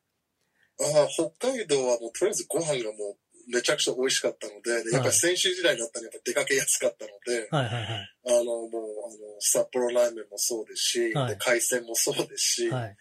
[0.80, 3.15] ああ、北海道はもうとりあえずご飯がも
[3.49, 8.15] うめちゃくちゃ美味しかったので、でやっぱり先週時代だったらやっぱ出かけやすかったので、はいはいはい。
[8.28, 12.98] あの、もう、あの、札幌ラーメンもそうですし、はいで海鮮もそうですし、はい。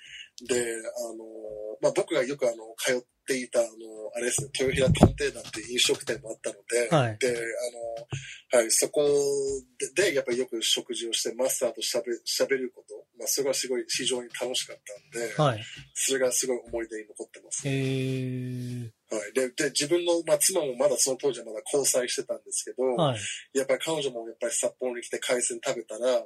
[0.46, 1.24] で、あの、
[1.80, 3.68] まあ、僕がよくあの、通っていた、あの、
[4.14, 8.06] あれですね、豊平探偵団っていう飲食店もあったので、はいで、あの、
[8.52, 9.02] はい、そこ
[9.94, 14.76] で、でやっぱりよく食事をして、マスターとしゃべしゃべること、まあ、それがすごい非常に楽しかっ
[15.12, 15.64] たんで、はい。
[15.94, 17.62] それがすごい思い出に残ってます。
[17.66, 23.20] えー、はい、でで、自分の、まあ、妻もまだその当時はまだ交際してたんですけど、はい。
[23.52, 26.24] やっぱり彼女もやっぱり札幌に来て海鮮食べたら、もう、はい、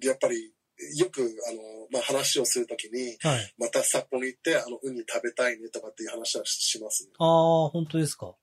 [0.00, 0.52] あのやっぱり
[0.96, 3.54] よく、あの、まあ、話をするときに、はい。
[3.58, 7.10] また札幌に行って、あの、ウニ食べたいねとかっていう話はししますね。
[7.18, 8.34] あー、本当ですか。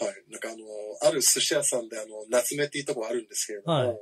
[0.00, 0.14] はい。
[0.30, 0.64] なんかあの、
[1.02, 3.96] ある寿司屋さんであの、夏目っていうところあるんですけれども、はい。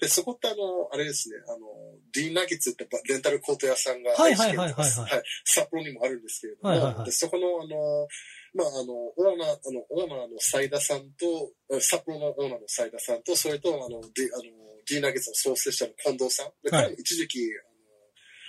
[0.00, 1.66] で、そこってあの、あれですね、あの、
[2.12, 4.90] D ナゲッツってレンタルコート屋さんがはいはいはいはいはい。
[4.90, 7.04] はい、札幌にもあるんですけれども、はいはいはい。
[7.06, 8.08] でそこのあの、
[8.54, 14.42] まあ、あの、オーナー、あの、オーナーの斉田さんと、え札幌のオーナーの斉田さんと、それとあの、D、あの、
[14.86, 16.50] D ナゲッツの創設者の近藤さん。
[16.62, 16.84] で、はい。
[16.86, 17.48] 彼も一時期、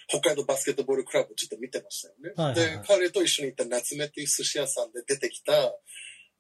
[0.08, 2.34] 北海道バスケットボールクラブをちょっと見てましたよね。
[2.36, 2.82] はいはいはい。
[2.82, 5.54] で、彼と一緒に行った夏目っていう寿司屋さんで出てきた、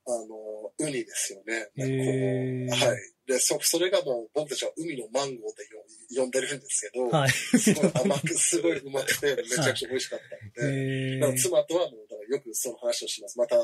[0.07, 1.69] あの、ウニですよね。
[2.69, 2.97] はい。
[3.27, 5.67] で、そ、それがもう僕たちは海のマンゴーで
[6.15, 7.29] 呼呼んでるんですけど、はい。
[7.29, 13.37] すごい甘く、すごいうまくて、めちゃくちゃ美味しかったんで、えだからー、妻とはもう、だからよくその話をします。
[13.37, 13.59] また、あ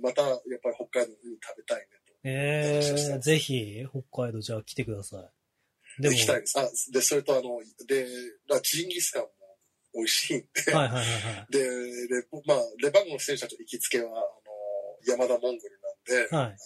[0.00, 1.86] また、やっぱり北海道のウニ食べたいね
[2.26, 5.20] えー、ぜひ、北海道じゃあ来てください。
[5.96, 6.02] と。
[6.02, 6.58] でも、行きたいです。
[6.58, 8.06] あ、で、それとあの、で、
[8.48, 9.28] だジンギスカンも
[9.94, 11.52] 美味しいんで、はいはいはいはい。
[11.52, 11.68] で、で、
[12.46, 14.08] まあ、レバンゴの選手たちの行きつけは、
[15.06, 16.46] 山田モンゴルなんで、はい。
[16.46, 16.56] あの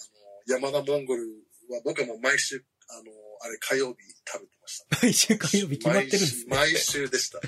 [0.47, 1.23] 山田モンゴル
[1.70, 4.98] は僕はもう毎週、あの、あれ火曜日食べてました。
[5.02, 6.56] 毎週火曜日決まってるんですね。
[6.56, 7.40] 毎週でした。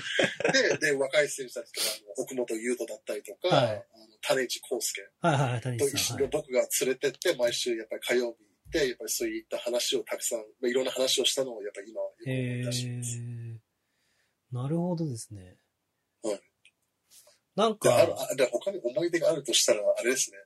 [0.51, 3.83] で、で、若い選手たちとか、あの奥本優斗だったりとか、はいあの
[4.21, 13.17] 種市康介はいはいはい、谷と一緒に僕が連れてって、毎週やっぱり火曜日行って、やっぱりそういった話をたくさん、まあいろんな話をしたのをやっぱり今はよく思いえ出します。
[13.17, 13.57] ー、
[14.51, 15.57] なるほどですね。
[16.23, 16.39] はい
[17.53, 20.37] なんか、あで他に思い出があるとしたら、あれですね。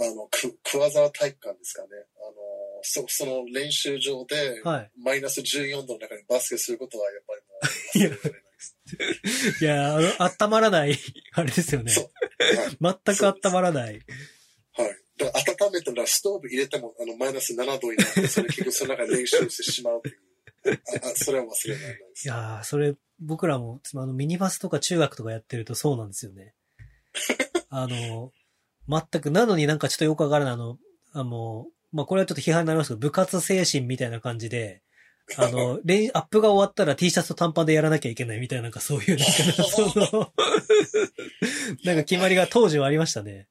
[0.00, 1.88] あの、く、桑沢体育館ですかね。
[2.16, 2.34] あの、
[2.82, 4.90] そ、その練習場で、はい。
[4.98, 9.60] マイナス14度の中にバスケすることはやっぱりもう忘れられないです。
[9.64, 10.08] いや、あの、
[10.46, 10.98] 温まらない、
[11.34, 11.92] あれですよね。
[11.92, 12.10] そう
[12.82, 12.98] はい。
[13.04, 14.00] 全く温まらない。
[14.72, 14.96] はい。
[15.18, 20.18] だから温めたらストーブ入れてもあのマイナス7度になって、それ結局その中で練習してしまうという。
[21.02, 22.24] ああそれは忘れられないです。
[22.26, 26.54] いやー、それ、僕らも、あの、ミニバスとか中学とかやってるとそうなんですよね。
[27.68, 28.32] あの、
[28.90, 30.78] 全く、なのになんかちょっとよくわからない、あの、
[31.12, 34.82] あの、まあ、これはちょっと批判になりますけど、部活精神みたいな感じで、
[35.36, 39.32] あの、 練、アップが終わったら T シャツと短パンでやらなきゃいけないみたいな、なんかそういう、なんか、
[39.64, 40.32] その、
[41.84, 43.48] なんか決まりが当時はありましたね。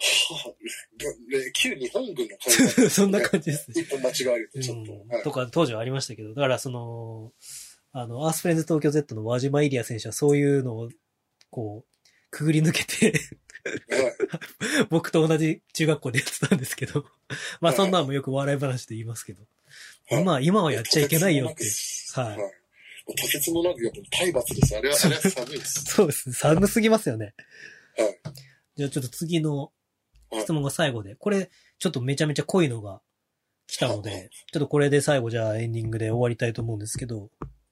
[0.00, 0.54] は
[1.00, 3.82] あね、旧日本軍の感じ そんな感じですね。
[3.82, 4.92] 一歩間違えるとちょっと。
[4.92, 7.32] うんはいとか当時はありましたけど、だからその、
[7.92, 10.88] あの、アースフレンズ東京 Z の輪島イリア選手はそういうのを、
[11.50, 13.40] こう、くぐり抜けて、はい
[14.90, 17.04] 僕と同じ中学校でやってたんですけど、
[17.60, 19.42] まあはいそんなんもよく笑い話で言いますけど、
[20.10, 21.64] はい今、今はやっちゃいけないよって。
[22.14, 22.60] はい
[23.16, 24.76] とてつもなく、やっぱ体罰です。
[24.76, 25.84] あれは、あれは寒いです。
[25.84, 26.34] そうですね。
[26.34, 27.34] 寒すぎますよね。
[27.96, 28.20] はい。
[28.76, 29.72] じゃあちょっと次の
[30.30, 33.00] はい質問が最後で、これ、ちょっとめちゃめちゃ濃いのが
[33.66, 37.30] 来たのはいで、ちょっとこれで最後じゃあエンディングで終わりたいと思うんですけど、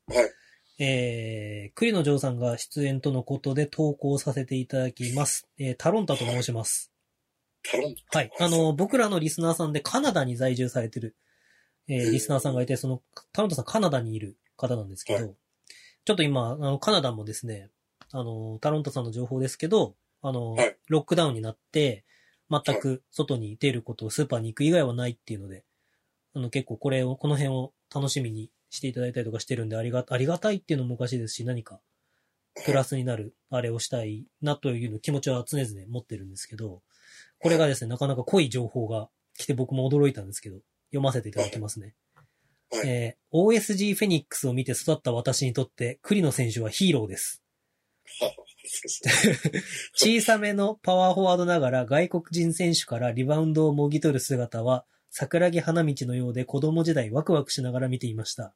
[0.09, 0.31] はい。
[0.79, 5.49] えー、栗野城さんが出演とのことで投稿させていただきます。
[5.59, 6.93] えー、タロンタと申します。
[7.69, 8.31] タロンはい。
[8.39, 11.17] あの、僕らのリスナーさんでカナダに在住されてる、
[11.89, 13.03] えー、リスナーさんがいて、その、
[13.33, 15.35] タロンタさんカナダにいる方なんですけど、は
[16.05, 17.71] ちょっと今、あの、カナダもですね、
[18.13, 22.05] あの、タロンタさんの情報ですけど、あの、はいロックダウンになって、
[22.51, 25.65] 全く外に出ること、スーパーに行く以外はないっていうので、
[26.35, 31.81] あの、結構これを、この辺を楽しみにしていただいたりとかしてるんで、ありが、ありがたいっていうのもおかしいですし、何か、
[32.65, 36.83] プラスになる、あれをしたいなというの気持ちは常々持ってるんですけど、
[37.39, 40.59] これがですね、なかなか濃い情報が来て僕も驚いたんですけど、
[40.91, 41.95] 読ませていただきますね。
[42.71, 42.89] はい。
[42.89, 47.43] えー OSG フェニックスを見て育った私にとって、栗野選手はヒーローです。
[49.95, 58.55] 小さめのパワーフォワードながら外国人選手からリバウンドをもぎ取る姿は、桜木花道のようで子供時代ワクワクしながら見ていました。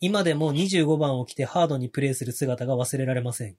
[0.00, 3.56] 今でも25番を着てハードにプレーする姿が忘れられません。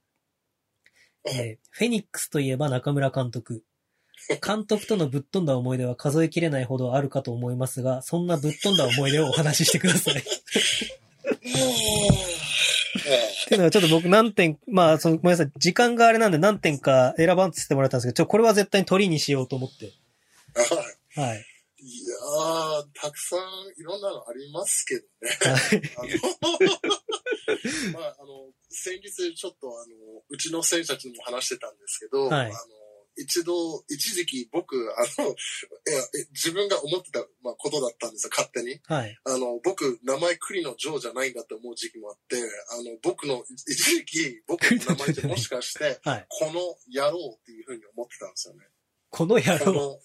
[1.24, 3.62] えーフェニックスといえば中村監督。
[4.44, 10.14] 監督とのぶっ飛んだ思い出は数えきれないほどあるかと思いますが、そんなぶっ飛んだ思い出をお話ししてください。
[10.14, 10.16] っ
[13.48, 19.92] ていうのはちょっと僕何点、まあ、そのごめんなさい、時間があれなんで何点か選ばんとしてもらったんですけど、ちょ、これは絶対に鳥にしようと思って。
[21.16, 21.34] はいは
[21.82, 21.86] い。
[21.86, 23.40] いやー、たくさん
[23.80, 25.28] いろんなのありますけどね。
[25.98, 26.20] はい。
[26.22, 32.54] あの、まあ、あの、先日ちょっとあの、うちの選手たちにも話してたんですけど、はいあの、
[33.16, 35.34] 一度、一時期僕、あの、
[36.32, 38.80] 自分が思ってた、まあ、ことだったんですよ、勝手に。
[38.86, 39.18] はい。
[39.24, 42.36] あの、僕、名前栗のジョーじゃないんだって思う時期もあって、
[42.70, 46.26] あの、僕の、一時期、僕の名前ってもしかして、 はい。
[46.28, 46.52] この
[46.92, 48.64] 野郎っていうふうに思ってたんですよね。
[49.12, 50.00] この野こ郎。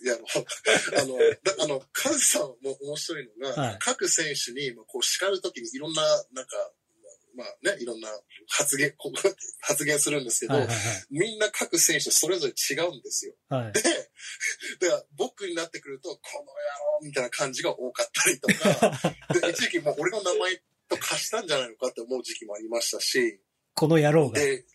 [0.99, 6.01] あの、だあの、カズさんも面白いのが、はい各選手に、まあこう、叱るときにいろんな、
[6.33, 6.51] なんか、
[7.33, 8.09] まあね、いろんな
[8.49, 10.77] 発言、こ う発言するんですけど、はいはい
[11.09, 13.33] みんな各選手それぞれ違うんですよ。
[13.47, 13.61] はい。
[13.63, 13.73] はい。
[13.79, 13.81] で、
[15.15, 23.39] 僕になってくると、この野郎みたいな感じが多かったりとか、 で一時期もう俺の名前と貸したんじゃないのかって思う時期もありましたし、
[23.73, 24.39] この野郎が。
[24.39, 24.65] で、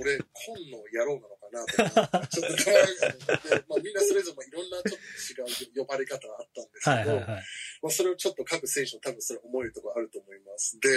[0.00, 7.44] 俺、今の野郎なのかなとか、 ちょっと名前がで、まあ、みんなそれぞれいろんなちょっと違う呼ばれ方があったんですけど、はいはいはい。
[7.82, 10.78] まあ、それをちょっと各選手の多分それ思えるところあると思います。
[10.80, 10.88] で、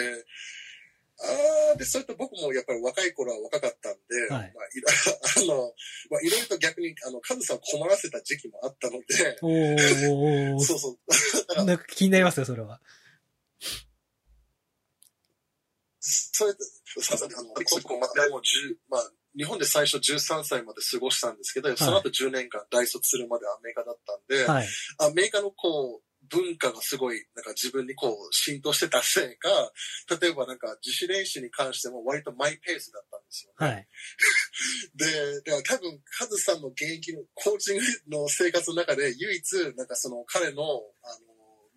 [1.22, 4.90] あーで、それと僕もやっぱり若い頃は若かったんで、はいまあ、いろ
[5.54, 5.74] あの、
[6.10, 10.60] まあ、いろいろと逆に、あの、カズさんを困らせた時期もあったので、おー。
[10.66, 10.98] そうそ
[11.60, 11.66] う。
[11.66, 12.82] なんか気になりますよ、それは。
[16.00, 24.68] それで、そうそうあの、僕もまあ、もう10、まあ、日本で最初13歳まで過ごしたんですけど、その後10年間大卒するまでアメリカだったんで、はい。
[25.00, 29.50] アメリカのこう、文化がすごい、なんか自分にこう、浸透してたせいか、
[30.22, 33.68] 例えばなんか自主練習に関しても割とマイペースだったんですよ、ね。
[33.68, 33.88] はい。
[34.96, 40.64] で、だから多分、カズさんの現役のコーチングの生活の中で唯一、なんかその彼の、
[41.04, 41.31] あの、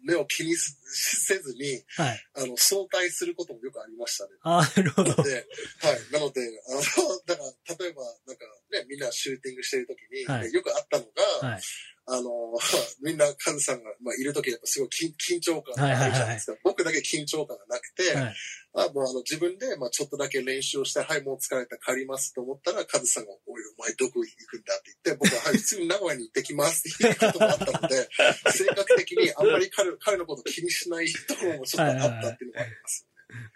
[0.04, 2.24] 目を気にせずに、はい。
[2.36, 4.30] あの、相対することもよくありましたね。
[4.44, 5.22] なるほど。
[5.22, 5.34] で、
[5.82, 6.12] はい。
[6.12, 11.04] なので、あの、だから、例えば、なんかね、みんなシューティングしてるときに、はいよくあったの
[11.40, 11.62] が、はい。
[12.06, 12.30] あの、
[13.00, 16.58] みんな、カズさんが、まあ、いるときやっぱすごい緊緊張感があるじゃないですか。
[16.62, 18.34] 僕だけ緊張感がなくて、はい。
[18.76, 28.08] あもうあの自分で、まあ、ちょっとだけ練習をして、はい、もう疲れた、帰りますと思ったら、カズさんが、おい、お前どこ行くんだって言って、僕は、はい、普通に名古屋に行ってきますっていうこともあったので、
[28.52, 33.06] 性格的にあんまり彼彼のこと気にしないところもちょっとあったっていうのがあります。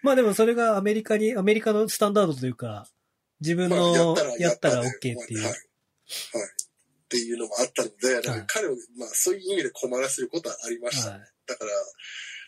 [0.03, 2.89] まあでもそれがアメリカに、アメリカのスタンダードというか、
[3.41, 5.43] 自分まあ、の、やったらで OK っていう。
[5.43, 5.51] はい。
[5.51, 5.59] はい。
[7.09, 11.13] っていうのもあったので、だから彼を、まあ、そういう意味で困らせることはありました。
[11.13, 11.21] はい。
[11.47, 11.71] だから、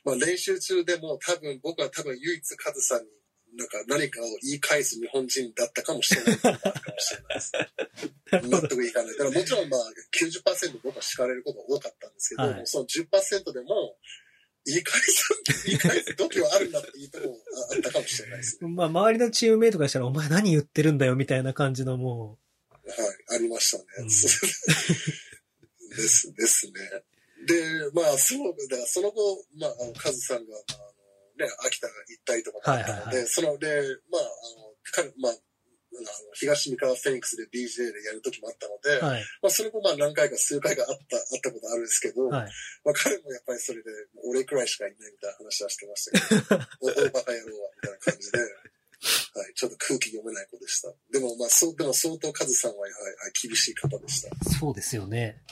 [0.05, 3.07] まあ、練習中でも多分僕は多分唯一カズさんに
[3.57, 7.53] なんか何かを言い返す日本人だったかもしれないか もしれないです。
[8.51, 9.17] 納得いかない。
[9.17, 9.81] だからもちろんまあ
[10.13, 13.97] 90%僕は叱られることが多かったんですけど、はいその10%でも
[14.67, 17.39] 言い返す、言い返す時はあるんだっていうところが
[17.75, 18.69] あったかもしれないですね。
[18.71, 22.39] まあ周りのチームメイトからしたら、お前何言ってるんだよみたいな感じのも
[22.91, 23.85] はい、ありましたね。
[23.99, 24.09] うん
[25.91, 26.73] です、ですね。
[27.47, 33.67] で、まあ、その、だからその後、まあ、カズさんが、まあ、あの、ね、秋田行ったりとかもあったので、はいはいはその、で、
[34.11, 34.25] まあ、あ
[34.61, 35.33] の、彼、まあ、
[35.91, 39.25] あの東三河フェニックスで DJ でやる時もあったので、う、はい。
[39.43, 42.51] まあ、それもまあ何回か数回があった、あったことあるんですけど、はい。
[42.85, 43.91] まあ、彼もやっぱりそれで、
[44.25, 48.39] 俺くらいしかいないみたいな話はしてましたけど、 お大バカ野郎は、みたいな感じで、
[49.35, 50.93] はい、ちょっと空気読めない子でした。
[51.11, 52.99] でも、まあ、そう、でも相当カズさんは、はい、は
[53.29, 54.51] い、厳しい方でした。
[54.51, 55.43] そうですよね。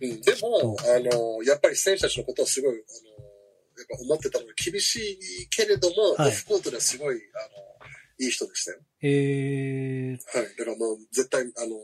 [0.00, 4.96] うん、でも、あの、やっぱり選手たちのことをすごい、あの、やっぱ思ってたので、厳し
[5.42, 7.72] いけれども、はいオフコートではすごい、あの、
[8.18, 8.78] いい人でしたよ。
[9.02, 10.56] えー、はい。
[10.56, 11.76] だからもう、絶対、あの、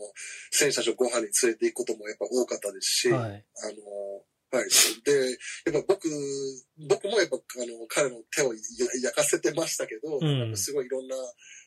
[0.53, 3.45] 選手たちをご飯に連れて行くこともやっぱ多かったですし、はい。
[3.65, 4.18] あの、
[4.51, 4.69] はい。
[5.05, 6.09] で、やっぱ僕、
[6.89, 8.61] 僕もやっぱ、あの、彼の手をや
[9.03, 11.17] 焼かせてましたけど、うんすごいいろんな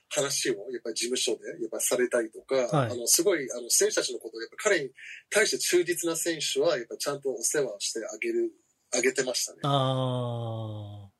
[0.10, 4.90] 話を、やっぱり事務所で、やっぱりされたりとか、はいあの、すごい、あの、選手たちのことを、やっぱ彼に
[5.30, 8.52] 対して忠実な選手は、やっぱちゃんとお世話をしてあげる、
[8.94, 9.60] あげてましたね。
[9.64, 11.12] あ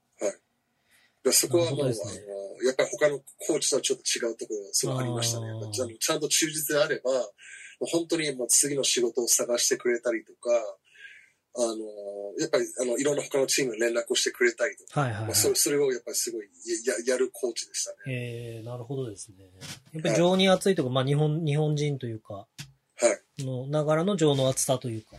[1.24, 2.06] でそこはもう、ねあ
[2.64, 5.48] の、やっぱり他のコーチとはちょっと違うところ、すごいありましたね。
[5.48, 7.12] あーやっぱちゃんと忠実であれば、
[7.80, 10.50] 本当にもう次の仕事を探してくれたりとか、
[11.54, 11.76] あの、
[12.40, 16.48] やっぱり、あの、いろんな他のチームに連絡をしてくれたりとか、あ、はいはい、はいまあ、それをやっぱりすごい
[16.88, 17.98] やややるコーチでしたね。
[18.08, 19.50] えー、なるほどですね。
[19.94, 22.48] やっぱり情に熱いというか、まあ日本、日本人というか、は
[23.40, 23.46] い。
[23.46, 25.18] の、ながらの情の熱さというか、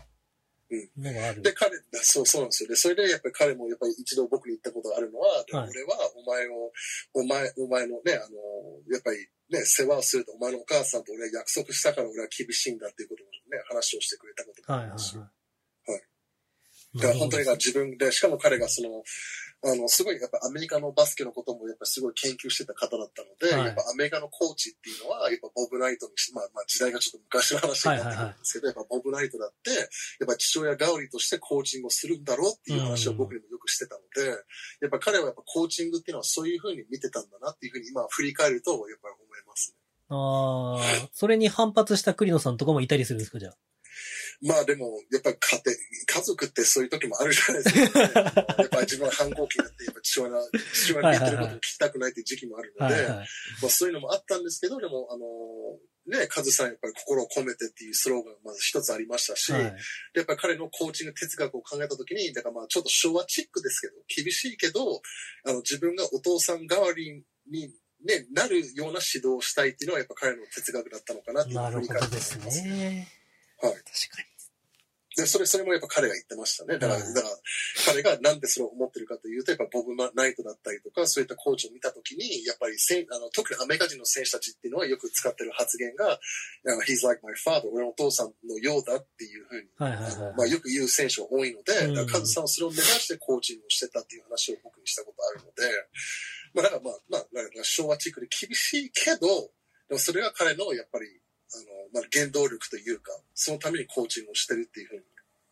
[0.71, 1.43] うんのがある。
[1.43, 2.69] で、彼、そう、そうなんですよ。
[2.71, 6.73] で、それでやっぱり彼もやっぱり一度僕に言ったことがあるのは、ではい俺はお前を、
[7.13, 8.37] お前、お前のね、あの、
[8.91, 9.19] やっぱり
[9.51, 15.17] ね、世話をすると、お前のお母さんと俺は約束したから俺は厳しいんだっていうことをね、話をしてくれたことがはいはいありますし。
[15.19, 15.42] はい。
[16.95, 19.03] だから本当に自分で、しかも彼がその、
[19.65, 34.31] あの、すごいやっぱアメリカのバスケのこともやっぱすごい研究してた方だったので、はいやっぱアメリカのコーチっていうのは、やっぱボブ・ナイトにし、まあまあ時代がちょっと昔の話になってくるんですけど、やっぱボブ・ナイトだって、やっぱ父親代わりとしてコーチングをするんだろうっていう話を僕にもよくしてたので、
[34.81, 39.77] やっぱ彼はやっぱコーチングっていうのはそういうふうに見てたんだなっていうふうに今振り返ると、やっぱり思いますね。
[40.09, 43.57] ああ、それに反発した栗野さんとかもいたりするんですか、じゃあ？
[44.43, 50.43] まあでも、やっぱり家庭、家族ってそういう時もあるじゃないですか、やっぱ自分は反抗期になって、やっぱ父親の、
[50.75, 53.09] 父親の言ってることを聞きたくないっていう時期もあるので、はいはい。
[53.11, 53.25] ま
[53.67, 55.25] あそういうのもあったんですけど、でも、あの
[56.07, 59.63] ね、カズさんやっぱり心を込めてっていうスローガンがまず一つありましたし、はい。
[59.63, 59.71] で
[60.17, 65.01] やっぱり彼のコーチング哲学を考えたときに、だからまあちょっと昭和チックですけど、厳しいけど、
[65.47, 67.73] あの自分がお父さん代わりに、
[68.05, 73.22] ね、なるような指導をしたいっていうのはやっぱ彼の哲学だったのかなっていうなるふうにほどですね。
[73.63, 73.75] はい。
[73.75, 74.23] 確か
[75.17, 76.79] で、それ、それもやっぱ彼が言ってましたね。
[76.79, 77.37] だから、はいだから、
[77.87, 86.19] 彼がなんでそれを思ってるかというと、やっぱボブ・ナイトだったりとか、そういったコーチを見たときに、やっぱりせんあの、特にアメリカ人の選手たちっていうのはよく使ってる発言が、
[86.89, 89.69] He's like my father, 俺のお父さんのようだっていうふうに、に。
[89.77, 90.35] はいはいあのはい。
[90.37, 95.63] まあよく言う選手が多いので、うんだからカズさんはそれを目指してコーチングをしてたっていう話を僕にしたことあるので、
[96.55, 99.51] まあだからまあ、まあ、昭和チックで厳しいけど、
[99.89, 101.22] でもそれが彼のやっぱり、
[101.55, 105.03] あの、まあ原動力というか、そのためにコーチングをしてるっていうふうに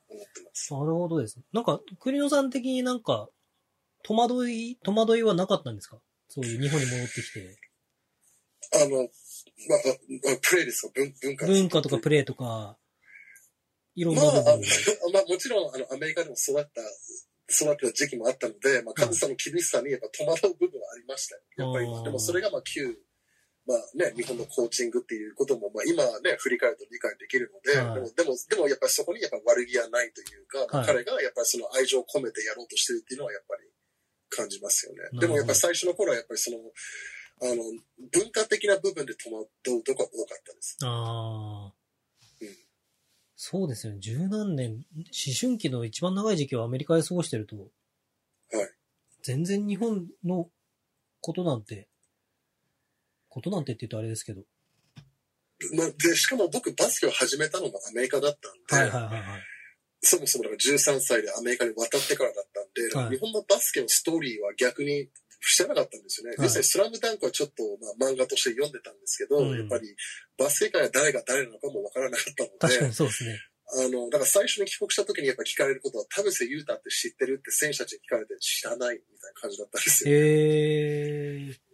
[0.09, 0.73] 思ってます。
[0.73, 1.39] なるほどです。
[1.53, 3.29] なんか、栗野さん的になんか、
[4.03, 5.99] 戸惑い、戸惑いはなかったんですか？
[6.29, 7.59] そういう日本に戻ってきて。
[8.73, 8.97] あの、
[9.69, 10.93] まあ、あプレーですか？
[10.95, 12.77] 文文化文化とかプレーとか、
[13.97, 15.11] いろんまあ、あな部分を。
[15.13, 16.81] まあもちろん、あの、アメリカでも育った、
[17.53, 21.43] 育ってた時期もあったので、まあ、カズさんの厳しさにやっぱ戸惑う部分はありましたよ。
[21.57, 22.97] やっぱりでもそれがまあ、旧、
[23.71, 33.71] まあね、日本のコーチングっていうことも、まあ今はね、振り返ると理解できるので、はいでも、でも、でもやっぱりそこにやっぱ悪気はないというか、まあはい彼がやっぱりその愛情を込めてやろうとしてるっていうのはやっぱり
[34.29, 35.21] 感じますよね。
[35.21, 36.59] でもやっぱり最初の頃はやっぱりその、
[37.43, 37.63] あの、
[38.11, 40.77] 文化的な部分で戸惑うところが多かったです。
[40.83, 41.75] ああ、
[42.43, 42.57] うん
[43.43, 44.01] そうですよね。
[44.01, 47.69] 十何年、思春期の一番長い時期をアメリカで過ごしてると、はい。
[49.23, 50.51] 全然日本の
[51.23, 51.89] ことなんて、
[53.31, 54.43] ことなんてって言うとあれですけど。
[55.77, 59.43] まあ、で、しかも僕バスケを始めたのもアメリカだったんで、はいはいはいはい。
[60.03, 65.09] そもそもだから13歳でアメリカに渡ってからだったんで、はい日本のバスケのストーリーは逆に
[65.41, 66.37] 知らなかったんですよね。
[66.39, 67.63] はいスラムダンクはちょっと、
[67.99, 69.95] まあ、漫画として読んでたんですけど、うんやっぱり
[70.39, 73.39] バスケ界は誰が誰なのかもわからなかったの確かにで、そうですね。
[73.73, 80.17] あの、だから最初に帰国した時にやっぱ聞かれることは、田臥勇太って知ってるって選手たちに聞かれて知らないみたいな感じだったんですよ。
[80.17, 80.19] へ
[81.39, 81.47] え。
[81.47, 81.70] はい。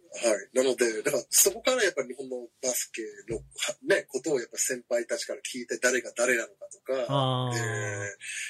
[0.53, 3.43] なので、だからそこからやっぱり日本のバスケの、は
[3.87, 7.59] ね、ことをやっぱ先輩たちから聞いて誰が誰なのかとか、あで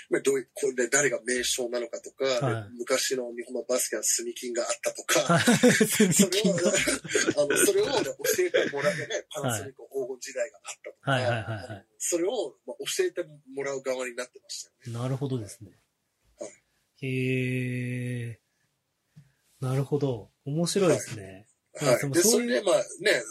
[0.10, 5.44] まあどういう、これで誰が名将なのかとか、はいで昔の日本のバスケはスミキンがあったとか、はい。
[6.14, 6.56] それを、
[7.44, 10.98] あの、それをね教えてもらってね、パナソニック黄金時代があったと
[11.68, 15.02] か、それを、まあ、教えてもらう側になってましたよね。
[15.02, 15.72] なるほどですね
[16.40, 16.48] は。
[17.02, 18.40] へえ。
[19.60, 20.32] なるほど。
[20.45, 21.24] 面白いですね。
[21.24, 21.47] はい。
[21.80, 22.83] で、でもそいうそうれで、まあね、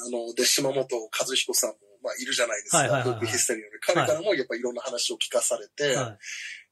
[0.06, 2.78] あの、で、島本和彦さんも、まあ、いるじゃないですか。
[2.78, 6.18] はいはいはいはいヒステリーのね彼からもやっぱいろんな話を聞かされて、は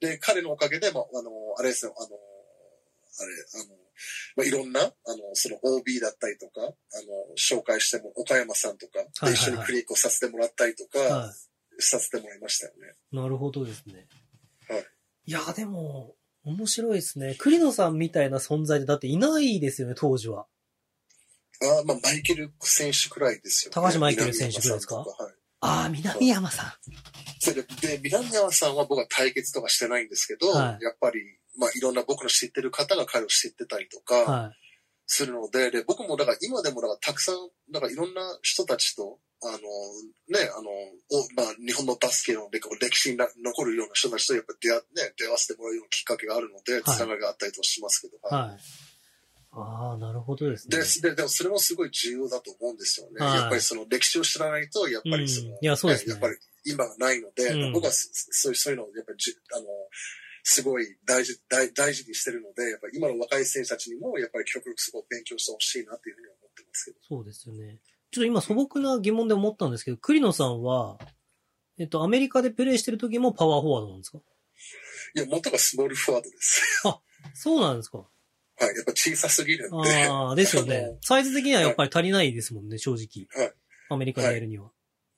[0.01, 3.75] で、彼のおかげで、まあ、あの、あれですよ、あの、あれ、あの、
[4.37, 4.95] まあ、いろんな、あの、
[5.35, 6.75] その OB だったりとか、あの、
[7.37, 11.11] 紹介しても、岡山さんとか、はいはいで一緒にクリニックをさせてもらったりとか、い。
[11.11, 11.33] は
[11.79, 12.95] させてもらいましたよね。
[13.13, 13.17] い。
[13.17, 14.07] なるほどですね。
[14.69, 14.87] はい。
[15.27, 17.35] いや、でも、面白いですね。
[17.39, 20.47] 栗野さんみたいな存在でだっていないですよね、当時は。
[21.63, 23.75] あーまあ、マイケル選手くらいですよ、ね。
[23.75, 24.97] 高橋マイケル選手くらいですか？
[24.97, 25.07] はい。
[25.61, 26.73] ああ、南山さん。
[27.39, 31.21] それで、で、南山さんは僕は対決とかしてないんですけど、はいやっぱり、
[31.59, 34.53] まあ、いろんな僕の知ってる方が彼を知ってたりとか、は
[35.07, 37.37] するので、で、僕もだから今でもだからたくさん、
[37.71, 48.35] だからいろんな人たちと、あの、ね、あの、おまあ、日本のバスケの歴歴史にな残るような人たちとやっぱ出会,、ね、出会わせてもらうようなきっかけがあるので、つながりがあったりとかしますけど、い。
[48.35, 48.59] はい。
[49.57, 50.79] ああ、なるほどですね。
[51.03, 53.25] でで、でもそれもすごい重要だと思うんですよね。
[53.25, 59.67] はいやっぱりその歴史を知らないと、やっぱりその、うんいやそうですねやっぱり今がないので、うん僕はそそういうそういうのをやっぱりじあの、
[60.43, 66.97] すごい大事大大事にしてるので、やっぱり今の若い選手たちにも、やっぱり極力すごい勉強してほしいなっていうふうに思ってますけど。
[67.09, 67.79] そうですよね。
[68.11, 70.99] ちょっと今素朴な疑問で思ったんですけど、栗野さんは、
[71.79, 74.19] えっと、アメリカでプレイしてる時もパワーフォワードなんですか？
[75.17, 76.63] いや、元がスモールフォワードです。
[77.35, 78.05] そうなんですか
[78.59, 80.07] はい、やっぱ小さすぎるんで。
[80.07, 80.99] ああ、ですよあねの。
[81.03, 83.45] サイズ的にはやっぱり足りないですもんね、正直。
[83.45, 83.55] はい。
[83.91, 84.71] アメリカでやるには。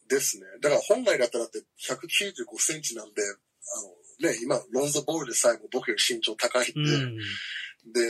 [0.08, 0.46] ですね。
[0.60, 1.58] だから本来だったらって
[1.88, 7.18] 195センチなんで、あの、ね、今、ロンゾボールでさえも僕より身長高いんで、うん。
[7.92, 8.00] で、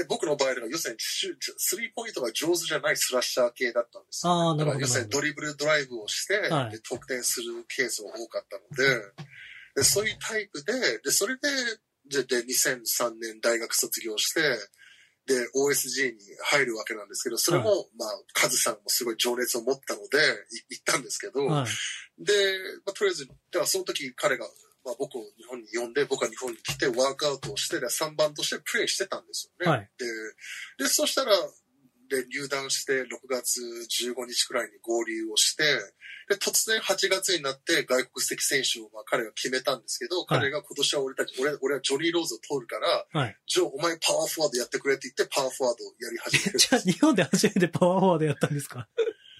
[0.00, 4.80] で、僕の場合だから、要するに、スリーポイントが上手じゃないスラッシャー系だったんですよ、ああ、なるほど。
[4.82, 9.00] 要するにドリブルドライブをして、はいで得点するケースが多かったので、
[9.76, 11.40] でそういうタイプで、で、それで、
[12.10, 14.40] で、で2003年大学卒業して、
[15.28, 20.18] で、OSG に入るわけなんですけど、それも、まあ、カズさんもすごい情熱を持ったので、
[20.70, 22.24] い行ったんですけど、はい。
[22.24, 22.32] で、
[22.86, 24.46] まあ、とりあえず、ではその時彼が、
[24.84, 29.70] まあ、僕を日本に呼んで、僕は日本に来て、ワークアウトをして、で3番としてプレイしてたんですよね。
[29.70, 31.32] はいで、で、そしたら、
[32.08, 35.64] で、入団して6月15日くらいに合流をして、
[36.28, 43.36] で、突然8月になって外国籍選手をまあ彼が決めたんですけど、彼が今年は俺たち、俺俺はジョニー・ローズを通るから、はい。
[43.46, 46.58] ジョー、お前パワーフォワードやってくれって言って、パワーフォワードをやり始める。
[46.60, 48.88] じゃあ、日本で初めてパワーフォワードやったんですか？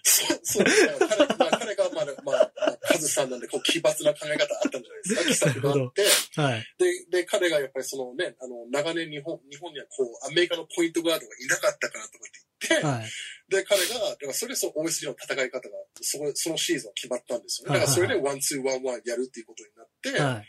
[0.03, 0.93] そう、そうですね。
[0.99, 2.33] 彼,、まあ、彼がまあ、まあ、ま
[2.69, 5.51] あ、カズさんなんで、こう、奇抜な考え方あったんじゃないですか？
[5.53, 6.07] 奇策があって、
[6.41, 6.67] はい。
[6.79, 13.09] で、で、彼がやっぱりそのね、あの、長年日本、日本にはこう、アメリカのポイントガードがいなかったからとかって言って、はい。
[13.49, 17.78] で、彼が、だからそれでその OSG の戦い方が、そこ、そのシーズンは決まったんですよね。
[17.78, 20.49] だからそれで one, two, one, one やるっていうことになって、はい。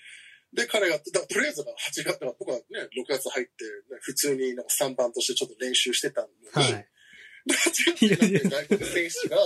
[0.51, 2.63] で、彼が、だからとりあえずが8月、だから僕はね、
[2.97, 6.87] 6月入って、ね、普通になんか3番としてちょっと練習してたのに、はい。
[7.45, 9.37] で、8月になって外国選手が、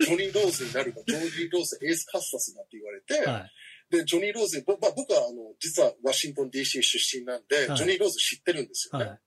[0.00, 3.50] ジョニー・ローズになるか、ジョニー・ローズ、エース・カスタスだって言われて、はい。
[3.90, 9.04] で、ジョニー・ローズ、ぼまあ、僕は、あの、実はワシントン DC 出身なんで、はいジョニー・ローズ知ってるんですよね。
[9.06, 9.18] はい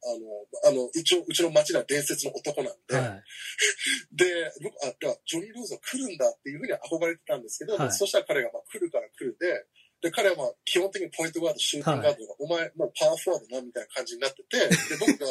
[0.64, 3.24] あの、あの、一応、うちの町では伝説の男なんで、はい。
[4.16, 4.26] で、
[4.62, 4.94] 僕、あ、
[5.26, 9.66] ジョニー・ローズは来るんだっていうふうに憧れてたんですけど、はいそしたら彼が、まあ、来るから来るで、
[10.04, 15.28] で、彼はまあ、基本的にポイントガード、シューティングガードが、お前、もうパワーフォワードな、みたいな感じになってて、 で、僕が、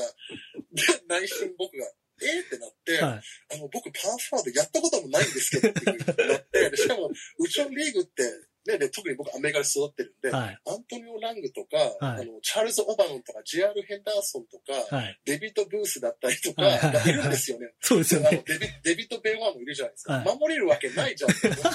[0.73, 3.57] で、内心僕が、えーってなって、はい。
[3.57, 8.25] あの、僕、パワーフォワードやったこともないんですけどってなって、でしかも、うちのリーグって、
[8.67, 10.59] ね、で特に僕アメリカで育ってるんで、はい。
[10.69, 11.77] アントニオ・ラングとか、
[12.07, 15.21] はいあの、チャールズ・オバノンとか、ジェアル・ヘンダーソンとか、はい。
[15.25, 17.73] デビッド・ブースだったりとか、はいはいはいいるんですよね。
[17.83, 18.45] そうですよあのね。
[18.47, 20.13] デビデビッド・ベンワーもいるじゃないですか。
[20.15, 21.63] はい守れるわけないじゃんって思って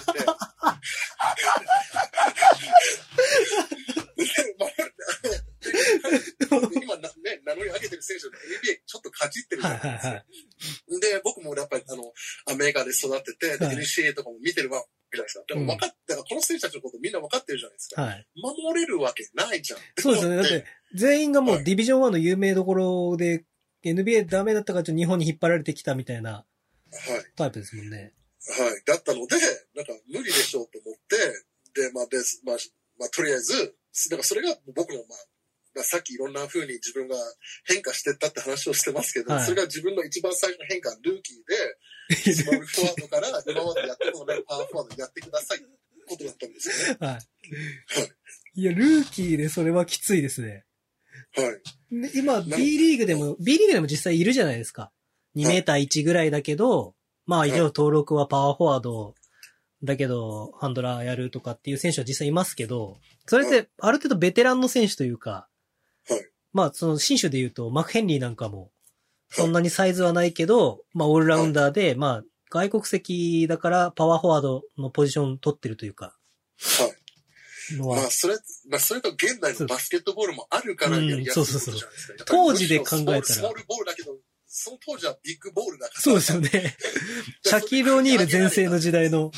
[6.81, 7.13] 今な、ね、
[7.45, 8.37] 名乗り上げてる選手で
[8.73, 10.09] NBA ちょっとかじってるじゃはないいですか。
[10.09, 10.25] はい
[10.99, 12.13] で、僕もやっぱりあの、
[12.51, 15.43] アメリカで育ってて、ではい NCA とかも見てるわけじゃないですか。
[15.47, 18.01] でも分かって、だからこの選手たちのことみんな分かってるじゃないですか。
[18.01, 18.27] はい。
[18.35, 19.79] 守れるわけないじゃん。
[19.97, 20.37] そうですよね。
[20.37, 23.45] だって、全員がもうディビジョン1の有名どころで、
[23.83, 26.45] NBA ダメだったからちょっと日本に引っ張られてきたみたいな
[26.91, 27.25] はい。
[27.35, 28.13] タイプですもんね。
[28.59, 28.83] はい。
[28.85, 29.35] だったので、
[29.75, 30.99] なんか無理でしょうと思っ
[31.73, 32.57] て、で、まあ、別、まあ、
[32.99, 33.75] まあ、とりあえず、
[34.09, 35.17] だからそれが僕の、まあ、
[35.77, 37.15] まあ、さっきいろんな風に自分が
[37.65, 45.67] 変化してったって話をしてますけど、はいそれが自分の一番最初の変化、ルーキーで、スモールフォワードから今までやったことないパワーフォワードやってくださいって
[46.07, 46.97] ことだったんですよね。
[47.05, 48.59] はい。
[48.59, 50.65] いや、ルーキーでそれはきついですね。
[51.35, 52.01] はい。
[52.01, 54.91] で今、B リーグでも、B リーグでも実際いるじゃないですか。
[55.35, 56.95] 2メーター1ぐらいだけど、
[57.27, 59.13] まあ一応登録はパワーフォワード
[59.83, 62.97] だけど、ハンドラーやるとかっていう選手は実際いますけど、
[63.27, 65.56] それってある程度ベテランの選手というか、はい。
[66.57, 68.71] まあその新種で言うと、マクヘンリーなんかも、
[69.29, 76.17] そんなにサイズはないけど、まあオールラウンダーで、まあ外国籍だからパワーフォワードのポジション取ってるというか、
[76.57, 77.77] はい。
[77.77, 78.35] まあ、それ、
[78.71, 82.13] まあ、それと現代のバスケットボールもあるからやりやすいことじゃないですか。
[82.13, 84.15] やっぱり当時で考えたらスモールボールだけど、
[84.47, 86.01] その当時はビッグボールだから。
[86.01, 86.49] そうですよね。
[87.45, 89.31] シャキール・オニール全盛の時代の。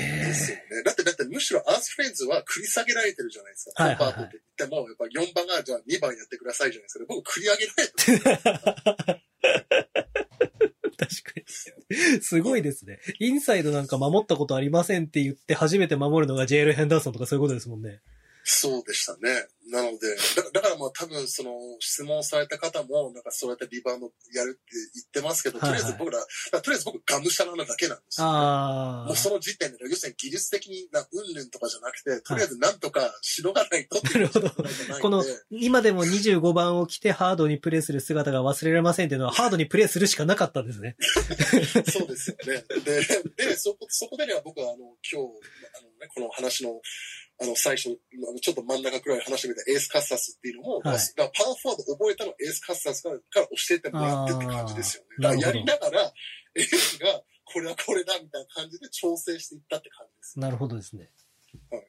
[0.00, 0.62] へですよね。
[0.84, 3.84] だって、だってむしろアースフレンズは繰り下げられてるじゃないですか。
[3.84, 7.04] はいはいはいコンパートって言っても、やっぱ4番がじゃあ2番やってくださいじゃないですか。
[7.08, 8.20] 僕繰り上げられてる。
[10.96, 11.44] 確かに。
[12.22, 13.00] すごいですね。
[13.18, 18.00] インサイドなんか守ったことありませんって言って初めて守るのがジェール・ヘンダーソンとかそういうことですもんね。
[18.52, 19.46] そうでしたね。
[19.70, 19.98] なので、
[20.36, 26.18] だだからまあ多分その質問された方も、なんかそうやってリバウンドやるって言ってますけど、とりあえず僕ら、
[26.52, 28.32] らとりあえず僕がむしゃらなだけなんですよ、ね。
[28.34, 35.00] あもうその時点で、要するに技術的にな、うんぬんとかじゃなくて、とりあえずなんとかしのがないとっていうことなんじゃないあ。
[35.00, 40.96] この今でも25番を着てハードにプレーする姿が忘れられませんっていうのは、ハードにプレーするしかなかったんですね。
[41.92, 42.64] そうですよね。
[43.36, 46.80] で、で、そこ、そこでは僕はあの、今日、あのね、この話の、
[47.42, 51.00] あの、最初、あのちょっと真ん中くらい話してみたエースカッサスっていうのも、はいまあだ
[51.32, 55.08] パワーフォワード覚えたのはエースカッサスから教えてもらってって感じですよね。
[55.20, 56.12] だからやりなながら、
[56.54, 60.38] エースがこれはこれだみたいな感じで調整していったって感じです。
[60.38, 61.10] なるほどですね。
[61.70, 61.86] はい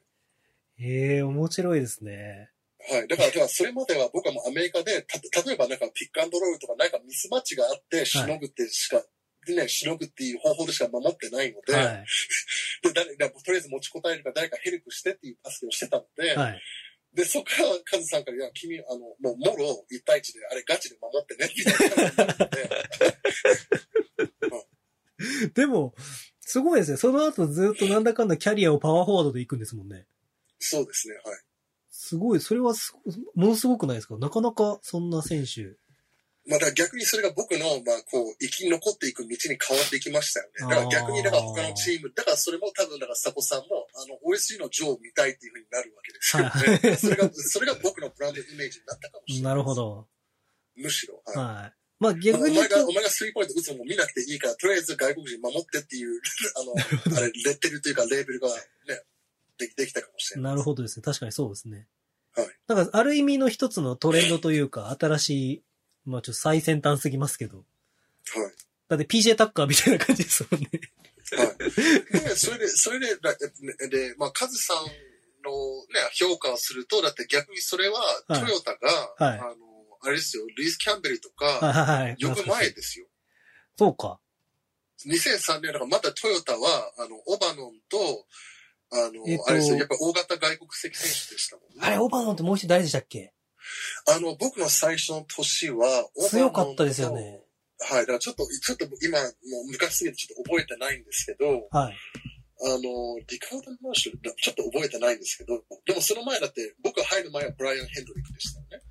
[0.84, 2.50] ええ面白いですね。
[2.90, 3.06] はい。
[3.06, 9.00] だから、だからそれまでは僕はもうアメリカで、た、例えばなんかピックアンドロールとかなんかミスマッチがあって、しのぐってしか、
[9.46, 12.04] でね、しのぐっていう方法でしか守ってないので、はい。
[12.82, 16.60] で、誰だとりあえず持ちこたえるか誰かヘルプしてっていうパスをしてたので、はい。
[17.14, 22.48] で、そこからカズさんから、いや、君、あの、もう、もろ1対1で、あれガチで守ってね、みたいな感じになっ
[25.44, 25.94] て、 でも、
[26.40, 26.96] すごいですね。
[26.96, 30.06] その後ずっとなんだかんだキャリアをパワーフォワードで行くんですもんね。
[30.58, 31.40] そうですね、はい。
[31.90, 32.74] すごい、それは
[33.34, 34.16] ものすごくないですか？
[34.18, 35.76] なかなかそんな選手。
[36.48, 40.52] まあ、だ逆にそれが僕の、まあ、こう、生き残っていく道に変わっていきましたよね。
[40.60, 46.48] だから逆に、だから他のチーム、だからそれも多分、だからサポさんも、あの、OSG のジョーを見たいっていうふうになるわけですよね。
[46.50, 49.42] はいそれが、それが僕のブランドイメージになったかもしれない。
[49.42, 49.74] なるほ。
[49.74, 50.08] ど。
[50.76, 51.22] むしろ。
[51.24, 51.36] はい。
[51.36, 51.72] はい。
[52.00, 56.20] まあお逆に言うと前が、お前がスリーポイント打つのも見なくていいから、とりあえず外国人守ってっていう、
[56.58, 56.74] あの、
[57.16, 59.02] あれ、レッテルというか、レーベルがね、
[59.58, 60.52] できできたかもしれない。
[60.52, 61.02] なるほどですね。
[61.04, 61.86] 確かにそうですね。
[62.34, 62.48] はい。
[62.66, 65.64] なんか、ある意味の一つのトレンドというか、新しい、
[66.04, 67.58] まあちょっと最先端すぎますけど。
[67.58, 67.66] はい。
[68.88, 70.68] だって PJ タッカーみたいな感じですもんね。
[71.36, 72.28] はい。
[72.28, 73.34] で、それで、それで、だ
[73.88, 74.94] で、まあ、カズさんのね、
[76.14, 79.56] 評価をすると、だって逆にそれは、はいトヨタが、はいあの、
[80.02, 82.16] あれですよ、ルイス・キャンベルとはいか、はいはい。
[82.18, 83.06] よく前ですよ。
[83.78, 84.18] そうか。
[85.06, 88.26] 2003年だからまたトヨタは、あの、オバノンと、
[88.92, 91.80] あの、えっとあれですよ、やっぱ大型外国籍選手でしたもんね。
[91.80, 93.32] あれ、オバノンってもう一人誰でしたっけ？
[94.08, 97.40] あの、僕の最初の年は、強かったですよね。
[97.78, 98.00] はい。
[98.00, 99.26] だからちょっと、ちょっと今、も
[99.66, 101.96] う昔すぎてちょっと覚えてないんですけど、はい。
[102.64, 108.82] あの、リカード・マーシュル、ちょっと覚えてないんですけど、でもその前だって、僕が入る前はブライアン・ヘンドリックでしたよね。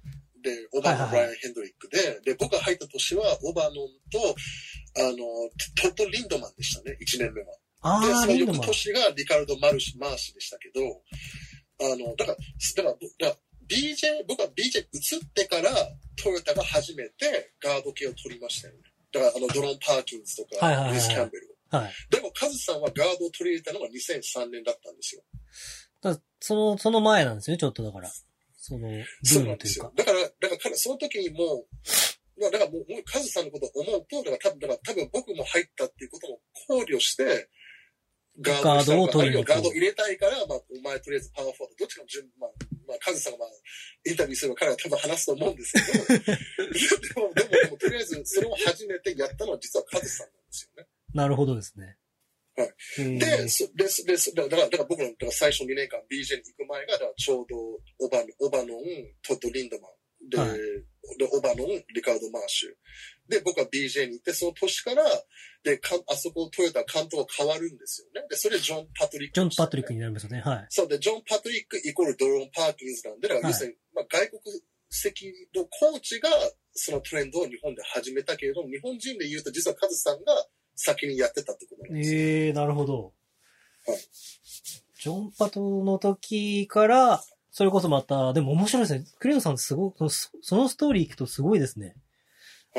[0.43, 3.73] で、オバノン、ブライアン・ヘンドリックで、で、僕が入った年は、オバノン
[4.11, 4.35] と、
[4.99, 5.15] あの、
[5.79, 7.47] トッド・リンドマンでしたね、1年目は。
[7.47, 8.33] で、あー、その。
[8.33, 10.81] 翌年がリカルド・マルシマーシでしたけど、
[11.79, 13.35] あの、だから、だから、だから
[13.71, 15.71] BJ、僕は BJ 移ってから
[16.21, 18.81] トヨタが初めてガード系を取りましたよね。
[19.13, 21.77] だから、あの、ドロン・パーキンズとか、ルイス・キャンベルを。
[21.77, 21.91] はい。
[22.09, 25.23] でも、カズさんはガードを取り入れたのが2003年だったんですよ。
[26.01, 28.11] だその、その前なんですね、ちょっとだから。
[28.57, 29.91] その、ブそうなんですよ。。
[29.95, 37.49] だから、だから彼、その時にもう、まあ、だからもう、もうカズさんのことを思うと、だから多分、だから多分僕も入ったっていうことも考慮して、
[38.39, 42.49] ガードを取り入れたいから、まあ、お前とりあえずパワーフォワード、どっちかの順、まあ、
[42.87, 43.49] まあ、カズさんがまあ、
[44.05, 50.87] インタビューすれば彼は多分話すと思うんですけど、でも、でも、でも、とりあえず、それを初めてやったのは実はカズさんなんですよね。
[51.13, 51.97] なるほどですね。
[52.55, 53.19] はい。
[53.19, 57.57] で、そで、そで、そだから、だから僕のだから最初2年間 BJ に行く前が、だからちょうど
[58.05, 58.77] オバノオバノン、
[59.21, 60.59] トッド・リンドマン、で、はい
[61.17, 62.69] でオバノン、リカルド・マーシュ。
[63.29, 65.03] で、僕は BJ に行って、その年から、
[65.63, 68.27] で、かあそこトヨタ監督が変わるんですよね。
[68.29, 70.41] で、それジョン・パトリック、ジョン・パトリックになりますよね。
[70.41, 70.65] はい。
[70.69, 74.41] そうで、ジョン・パトリックイコールドローン・パーキンズなんで、だからはい要するに、まあ、外国
[74.89, 76.29] 籍のコーチが
[76.73, 80.33] そのトレンドを日本で始めたけれども、日本人で言うと実はカズさんが
[80.75, 82.19] 先にやってたってことなんですよ。
[82.19, 83.13] ええー、なるほど。
[83.85, 83.97] はい
[85.01, 89.05] ジョン・パトの時から、それこそまた、でも面白いですね。
[89.19, 91.87] クレヨンさんすごそのそのストーリー行くとすごいですね。
[91.87, 91.95] はい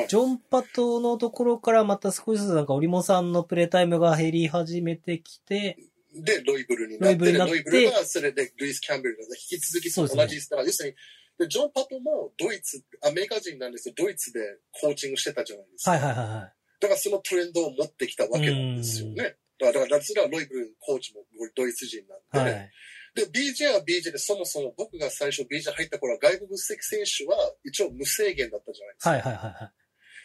[0.09, 5.77] ジョン・パトのところからまた少しずつなんかオリモさんのプレイタイムが減り始めてきて、
[6.15, 10.97] で、ロイブルになって、ロイブルになってロイブルがそれでルイス・キャンベルが引き続き同じ、だから要するに、
[11.39, 14.41] でジョン・パトもドイツ、アメリカ人なんですけど、ドイツで
[14.81, 15.91] コーチングしてたじゃないですか。
[15.91, 16.53] はいはいはいはい。
[16.81, 19.37] だからそのトレンドを持ってきたわけなんですよね。
[19.61, 21.21] だから、だからロイブルコーチも
[21.55, 22.03] ドイツ人
[22.33, 22.71] なんで、はい。
[23.15, 29.11] で、BJ は BJ で、そもそも僕が最初 BJ 入った頃は外国籍選手は一応無制限だったじゃないですか。
[29.11, 29.73] はいはいはいはい。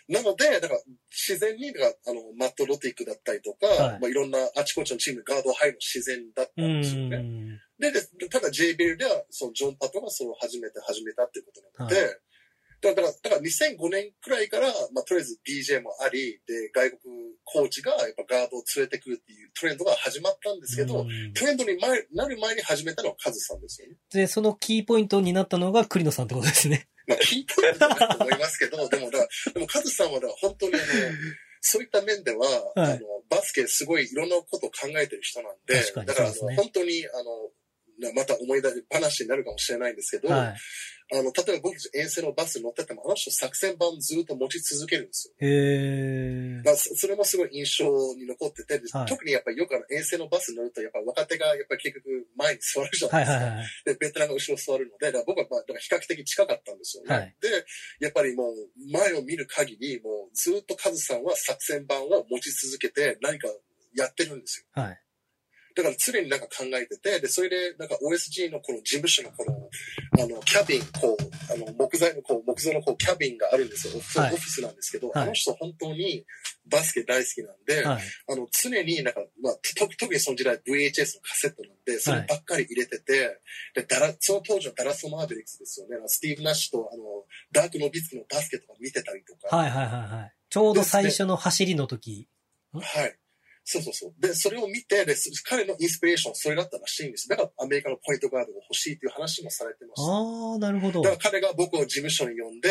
[0.08, 7.18] なので、だから自然に、だからあの、マット・ロティックだったりとか、はいまあ、いろんなあちこちのチームにガード入るの自然だったうんですよね。
[7.18, 7.60] ん。
[7.78, 12.08] で、でただ JBL では、そのジョン・パトがそれを初めて始めたっていうことなので、は
[12.82, 17.00] だから、だから2005年くらいから、まあ、とりあえず BJ もあり、で、外国
[17.44, 23.96] コーチがやっぱガードを連れてくるっていうトレンドが始まったんですけど、うんトレンドに前なる前に始めたのはカズさんですよね。
[24.12, 26.88] で、そのキーポイントになったのが栗野さんってことですね。
[27.08, 30.84] まあ、聞いたことないと思いますけど、でもだから、でもカズさんはだから本当にあの、
[31.62, 33.00] そういった面では、はいあの、
[33.30, 37.57] バスケすごいいろんなことを考えてる人なんで、確かにだから本当にあの、な
[38.16, 40.54] また思い出し話になるかもしれないんですけど、は
[41.14, 45.34] あの、例えば僕たち遠征のバスに乗ってても、あの人作戦版ずっと持ち続けるんですよ。
[45.40, 45.50] い。
[45.50, 53.38] へあ、そそれもすごい印象に残ってて、ではい特にやっぱりよくあの遠征のバスに乗ると、やっぱ若手がやっぱり結局前に座るじゃなですか。
[53.38, 53.68] はいいはいはい。
[53.86, 57.16] で、ベテランが後ろ座るので、だ僕はまあ、だから比較的近かったんですよね。
[57.16, 57.48] はいで、
[58.02, 63.48] やっぱりもう前を見る限り、もうずっとカズさんは作戦版を持ち続けて何か
[63.96, 64.82] やってるんですよ。
[64.82, 65.02] はい。
[65.78, 73.94] だから常になんか考えてて、で、それでなんか OSG のこの事務所のこの、あの、キャビン、こう、あの、木材のこう、木造のこう、キャビンがあるんですよ。
[73.96, 76.26] オフィス,、はいオフィスなんですけど、はいあの人本当に
[76.66, 78.02] バスケ大好きなんで、はい。
[78.28, 83.40] あの、常になんか、まあ、と特にその時代 VHS のカセットなんで、そればっかり入れてて、
[83.76, 85.98] で、ダラ、その当時のダラス・マーベリックスですよね。
[86.08, 87.04] スティーブ・ナッシュと、あの、
[87.52, 89.56] ダーク・ノビツキのバスケとか見てたりとか。
[89.56, 90.34] はいはいはいはい。
[90.50, 92.28] ちょうど最初の走りの時。
[92.74, 93.18] はい。
[93.70, 94.14] そうそうそう。
[94.22, 95.14] で、それを見て、で、
[95.44, 97.28] 彼のインスピレーション、それだったらしいんです。
[97.28, 100.10] だからアメリカのポイントガードが欲しいっていう話もされてました。
[100.10, 101.02] ああ、なるほど。
[101.02, 102.70] だから彼が僕を事務所に呼んで、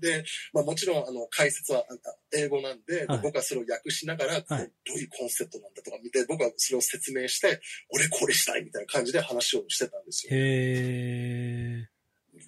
[0.00, 1.84] で、でまあもちろん、あの、解説は
[2.32, 7.60] 英語なんで、はい、僕はそれを訳しながら、はい、どういうコンセプトなんだとか見て、僕はそれを説明して、
[7.92, 10.30] 俺これしたいみたいな感じで話をしてたんですよ。
[10.34, 11.88] へ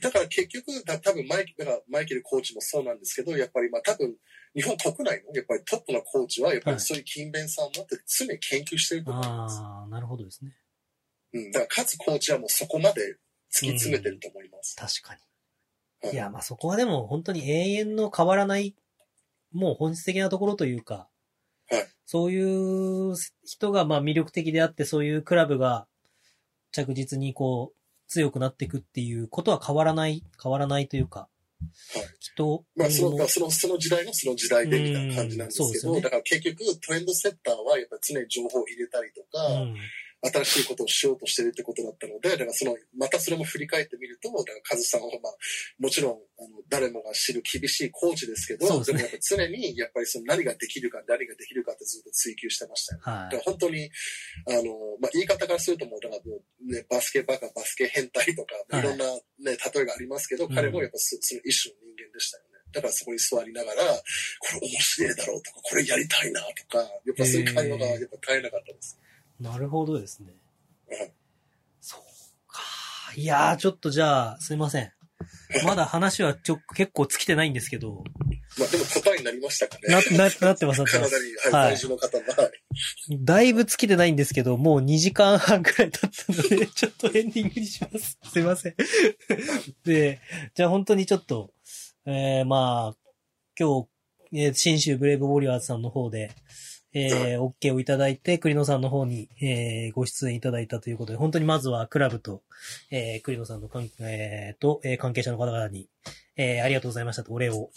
[0.00, 4.14] だから結局、だ多分マイだからマイケルコーチもそうなんですけど、やっぱりまあ多分、
[4.54, 9.60] 日本国内のやっぱりトップのコーチは、やっぱりそういう勤勉さを持って常に研究してると思います。
[9.60, 10.52] ああ、なるほどですね。
[11.32, 11.50] うん。
[11.50, 13.18] だから、かつコーチはもうそこまで
[13.52, 14.76] 突き詰めてると思います。
[14.76, 16.12] 確かに。
[16.12, 18.76] いや、まあそこはでも本当に永遠の変わらない、
[19.52, 21.08] もう本質的なところというか、
[21.68, 21.86] はい。
[22.06, 25.86] そういう人がまあ魅力的であって、そういうクラブが
[26.70, 27.76] 着実にこう、
[28.06, 31.33] 強くなっていくっていうことは変わらない、変わらないというか、はい。
[32.20, 32.64] きっと。
[32.76, 39.76] まあ、その、その、その時代のその時代でみたいな感じなんですけど、ね、だから結局トレンドセッターはやっぱり常に情報を入れたりとか、うん
[40.32, 45.32] 新しいことをしようとしてるってことだったので、だからその、またそれも振り返ってみると、だからカズさんはまあ、
[45.78, 53.02] もちろん、あの、誰もが知る厳しいコーチですけど、でね、でもやっぱ常に、やっぱりその何ができるか、何ができるかってずっと追求してましたよ、ね。
[53.04, 53.90] はい、だから本当に、
[54.48, 62.50] あの、まあ、言い方からするともう、だからもう、ね、バスケバカ、バスケ変態とか、いろんなね、例えがありますけど、彼もやっぱそその一種の人間でしたよね。
[62.72, 68.98] だからそこに座りながら、これ面白いだろうとか、これやりたいなとか、やっぱそういう会話がやっぱ絶えなかったです。
[69.44, 70.34] なるほどですね。
[71.80, 72.00] そう
[72.48, 72.62] か。
[73.14, 74.90] いやー、ちょっとじゃあ、すいません。
[75.66, 78.04] まだ話はちょ、結構尽きてないんですけど。
[78.58, 79.88] まあでも答えになりましたかね。
[79.88, 81.50] な、な、なってます、なってます。
[81.52, 82.24] はい、在住の方は。
[83.10, 88.18] だいぶ尽きてないんですけど、もう2時間半くらい経ったので、 ちょっとエンディングにします。
[88.32, 88.74] すいません。
[89.84, 90.20] で、
[90.54, 91.52] じゃあ本当にちょっと、
[92.06, 92.96] えー、まあ、
[93.58, 93.88] 今日、
[94.32, 96.32] えー、新州ブレイブウォリアーズさんの方で、
[96.94, 102.42] えー、OK をいただいて、栗野さんの方に、えー、ご出演いただいたということで、本当にまずはクラブと、
[102.90, 105.88] えー、栗野さんの関、えー、と、えー、関係者の方々に、
[106.36, 107.70] えー、ありがとうございましたとお礼を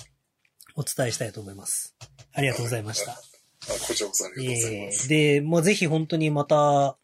[0.75, 1.95] お伝えしたいと思います。
[2.33, 3.13] ありがとうございました。
[3.13, 5.13] あ、こちらこそありがとうございます。
[5.13, 6.97] えー、で、まあ、ぜひ本当にまた、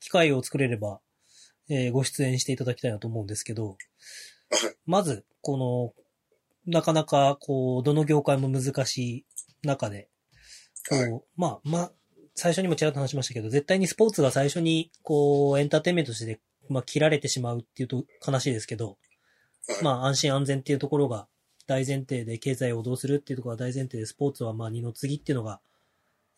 [0.00, 1.00] 機会を作れれば、
[1.68, 3.76] えー、ご出演していただきたいなと思うんですけど、
[4.86, 5.92] まず、この、
[6.66, 9.24] なかなか、こう、どの業界も難しい
[9.62, 10.08] 中で、
[10.90, 11.92] こう、はい、まあ、まあ、
[12.34, 18.98] 最初にもちらっと話しましたけど、絶対にスポーツが最初に、こう、エンターテインメントとして、まあ、切られてしまうっていうと悲しいですけど、
[19.82, 21.26] まあ、安心安全っていうところが
[21.66, 25.60] 大前提で、経済をどうするっていうところが大前提で、スポーツはまあ、二の次っていうのが、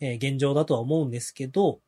[0.01, 1.81] えー、現状だとは思うんですけど、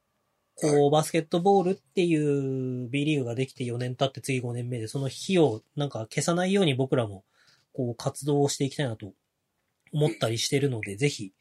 [0.56, 7.24] こう、バスケットボールっていう B リーグができて4年経って次5年目で、その費用なんか消さないように僕らも、
[7.72, 9.12] こう、活動をしていきたいなと
[9.92, 11.32] 思ったりしてるので、ぜひ、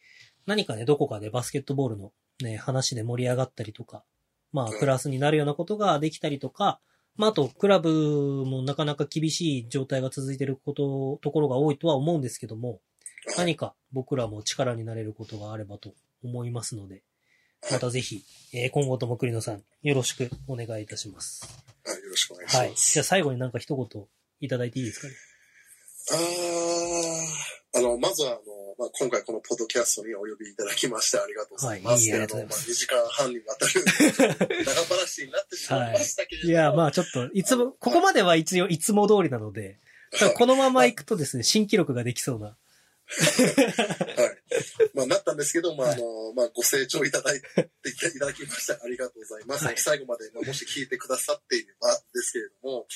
[0.46, 4.04] 何かね、どこかでバスケットボールのね、話で盛り上がったりとか、
[4.52, 6.80] まあ、プラスになるようなことができたりとか、
[7.16, 12.82] まあ、あと、クラブもなかなか厳しい状態が続いていること、ところが多いとは思うんですけども、
[13.38, 17.04] 何か僕らも力になれることがあればと思いますので、
[17.72, 18.24] またぜひ、
[18.54, 21.48] えー、今後とも栗野さん、よろしくお願いいたします。
[21.86, 22.66] はい、よろしくお願いします。
[22.66, 22.74] はい。
[22.76, 24.06] じゃあ最後になんか一言
[24.42, 25.14] いただいていいですかね？
[26.12, 26.20] ああ、
[27.76, 28.40] あの、まずは、あの、
[28.78, 32.10] まあ、今回このポッドキャストにお呼びいただきましてありがとうございます。
[32.10, 33.72] はい、いいあの、まあ、2時間半にわたる
[34.66, 36.56] 長話になってしまいましたけれども。
[36.56, 39.80] はい、いや、まあちょっと、いつも、ここまでは一応いつも通りなので、
[40.36, 42.46] このまま行くとですね、新記録ができそうな。
[42.46, 42.58] はい。
[44.94, 47.48] まあ、なったんですけど、まあ、あの、まあ、ご清聴いただいて
[47.90, 49.66] いただきましてありがとうございます。
[49.66, 52.88] はい、最後まで、まあ、もし聞いてくださっていればですけれども、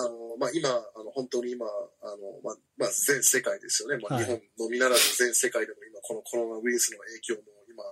[0.00, 0.72] あの、まあ、今、あ
[1.04, 3.98] の、本当に今、あの、まあ、まあ、全世界ですよね。
[4.00, 7.84] まあ、日本のみならず全世界でも今、このコロナウイルスの影響も今、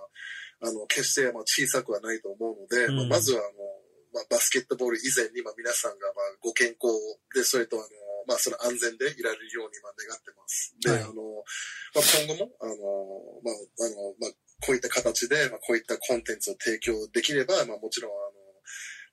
[0.61, 3.79] あの、決してまあ小さくはないと思うので、うん、まあ、まずは、あの、
[4.13, 6.89] まあ、バスケットボール以前に、まあ、皆さんが、まあ、ご健康
[7.33, 7.85] で、それと、あの、
[8.27, 10.75] まあ、その安全でいられるように、まあ、願ってます。
[10.81, 11.13] で、はい、あの、
[11.93, 12.73] まあ、今後も、あの、
[13.45, 14.31] まあ、あの、まあ、
[14.65, 18.38] こういった形で、まあ、こういったコンテンツを提供できれば、まあ、もちろん、あの、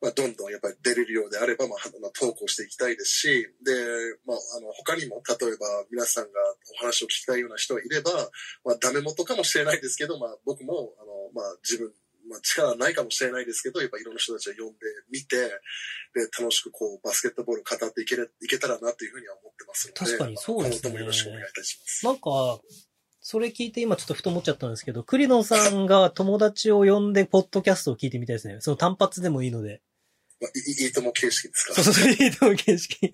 [0.03, 3.29] まあ、どんどんやっぱり出れるようであれば、まあ、まあ、投稿していきたいですし、
[3.65, 3.73] で、
[4.27, 6.41] まあ、あの、他にも、例えば皆さんが
[6.75, 8.11] お話を聞きたいような人がいれば、
[8.65, 11.93] まあ、ダメ元かもしれないですけど、まあ、僕も、あの、まあ、自分、
[12.29, 14.79] まあ、力ないかもしれないですけど、やっぱいろんな人たちを呼んで
[15.11, 15.37] みて、
[16.15, 20.91] で、楽しくこう、バスケットボールを語っていけれいけたらなというふうには思ってますので、確かにそうですね。
[20.91, 22.05] まあ、よろしくお願いいたします。
[22.05, 22.61] なんか、
[23.29, 28.59] それ聞いて今ちょっとふと思っちゃったんですけど、栗野さんが友達を呼んでポッドキャストを聞いてみたいですね。
[28.61, 29.83] その単発でもいいので。
[30.41, 30.51] まあ、
[30.85, 33.13] いいとも形式ですかそうそう、いいとも形式。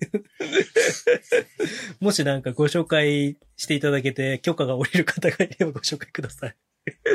[2.01, 6.55] もしなんかご紹介していただけて許可が下りる方がいればご紹介ください。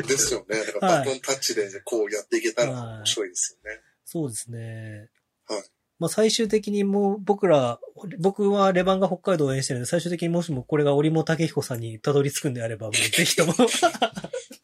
[0.06, 0.58] ですよね。
[0.64, 3.80] だからバトンタッチでこうやっていけたら面白いですよね。
[4.04, 5.10] そうですね。
[5.46, 5.62] はい。
[5.98, 7.78] まあ最終的にもう僕ら、
[8.18, 13.52] 僕はレバンが北海道を応援してるので、最終的にもしもこれが織茂武彦さんにたどり着くんであれば、もうぜひとも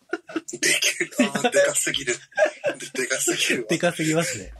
[1.50, 2.14] でかすぎる。
[2.94, 3.68] ででかすぎるわ。
[3.68, 4.52] でかすぎますね。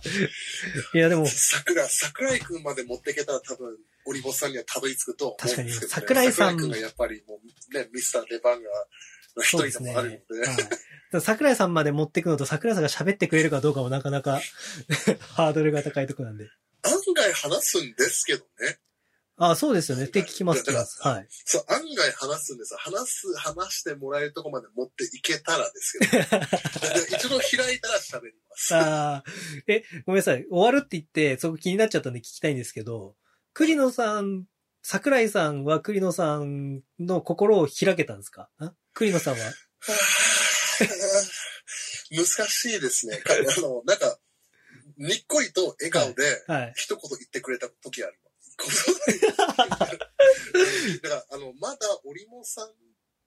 [0.94, 5.74] いやでも、桜、桜井くんまで持っていけたら多分、オリボスさんにはたどり着くと思うんですけど、ね。
[5.74, 7.40] 確かに桜井さん桜井くんがやっぱりも
[7.72, 8.68] うね、ミスターレバンガ
[9.36, 9.92] の一そうですね。
[9.92, 10.84] 人でもあるので、はい
[11.20, 14.40] 桜井さんまで持っていくのと桜井さんが喋ってくれるかどうかもなかなか
[15.34, 16.48] ハードルが高いところなんで。
[16.82, 18.78] 案外話すんですけどね。
[19.36, 20.04] あそうですよね。
[20.04, 21.02] って聞きます、聞きます。
[21.02, 21.26] はい。
[21.28, 22.78] そう、案外話すんですよ。
[22.78, 28.74] 話す、話してもらえるとこまで持っていけたらですけど、で一度開いたら喋ります。
[28.76, 29.24] ああ、
[29.66, 30.46] え、ごめんなさい。
[30.48, 33.16] 終わるって言って、そこ気になっちゃったんで聞きたいんですけど、
[33.54, 34.44] 栗野さん、
[34.82, 38.50] 桜井さんは栗野さんの心を開けたんですか？
[38.58, 38.72] あ？
[38.92, 39.40] 栗野さんは？
[42.10, 43.16] 難しいですね。
[43.18, 44.18] かあの、なんか、
[44.96, 46.72] にっこりと笑顔ではい。
[46.76, 48.33] 一言言ってくれた時あります。
[51.02, 52.68] だから、あの、まだ織茂さん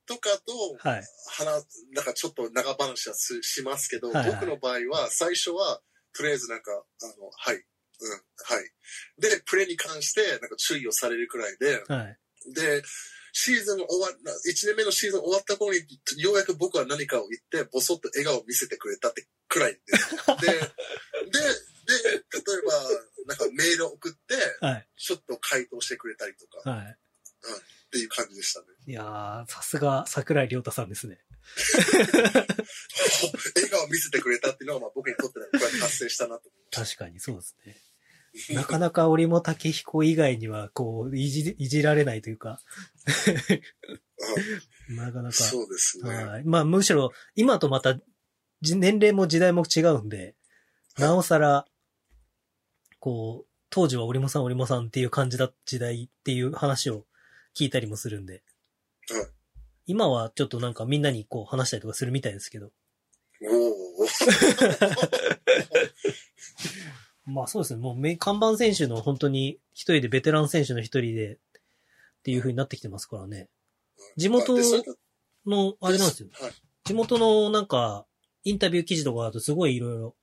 [0.06, 1.03] とかとはい。
[1.38, 5.81] 話、なんかちょっと長話はすしますけど、はいはい僕の場合は最初は、
[6.15, 8.72] とりあえずなんか、あの、はい、うん、はい。
[9.19, 12.17] で、プレーに関して、なんか注意をされるくらいで、はい。
[12.53, 12.81] で、
[13.33, 15.80] シーズン終わ、1年目のシーズン終わった頃に、
[16.17, 20.15] ようやく僕は何かを言って、ボソッと笑顔を見せてくれたってくらいです。
[20.41, 22.73] で、で、で、例えば、
[23.27, 24.88] なんかメールを送って、はい。
[24.95, 26.85] ちょっと回答してくれたりとか、はい。
[26.85, 28.65] っていう感じでしたね。
[28.85, 31.19] いやー、さすが桜井亮太さんですね。
[33.56, 35.45] 笑顔を見せてくれたっていうのは、まあ僕にとっては
[35.81, 37.77] 達成したなと確かにそうですね。
[38.56, 42.59] なかなか織茂武彦以外には、こう、いじ、いじられないというか、
[44.89, 45.31] なかなか。
[45.31, 45.49] す。
[45.49, 46.23] そうですね。
[46.23, 46.43] はい。
[46.43, 47.99] まあ、むしろ、今とまた、
[48.61, 50.35] じ年齢も時代も違うんで、
[50.97, 51.65] なおさら、
[53.00, 57.06] こう、当時は織茂さん、織茂さんっていう感じだった時代っていう話を
[57.56, 58.43] 聞いたりもするんで、
[59.09, 59.38] はい
[59.90, 62.72] 今はちょっとなんかみんなにこう話したりとかするみたいですけど、
[63.42, 64.08] おお。
[67.32, 71.38] まあそうですね、もうめ看板選手の本当に一人でベテラン選手の一人でっ
[72.24, 73.50] ていう風になってきてますからね。
[74.17, 74.58] 地元
[75.45, 76.30] の、あれなんですよ。
[76.34, 76.51] はい。
[76.84, 78.06] 地元のなんか、
[78.43, 80.16] インタビュー記事とかだとすごいいろいろ、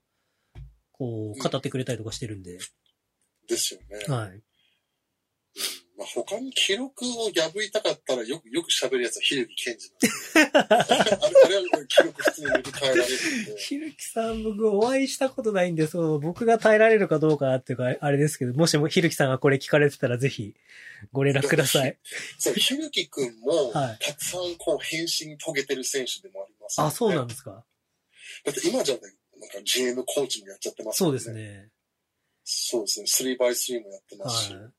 [0.97, 2.59] こう、語ってくれたりとかしてるんで、
[3.49, 4.15] ですよね。
[4.15, 4.43] はい。
[5.97, 10.59] まあ、他に記録を破りたかったらよく、よく喋るやつはひるき健二なんで。
[10.75, 13.57] あれあれは記録普通に塗り替えられるんで。
[13.59, 20.55] ひるきさん、僕お会いしたことないんで、そう、僕が耐えられるかどうかっていうか、あれですけど、もしもひるきさんがこれ聞かれてたらぜひ、
[21.13, 21.97] ご連絡ください。
[22.39, 27.27] そう、ひるきくんも、はいたくさんこう、変身遂げてる選手でもあります、あ、そうなんだ。
[27.27, 27.65] ですか。
[28.45, 29.01] だって今じゃね、
[29.45, 31.09] なんか GM コーチもやっちゃってますね。
[31.09, 31.69] うんですね。
[32.45, 33.37] そうですね。
[33.37, 34.55] 3x3 もやってますし。
[34.55, 34.73] はい。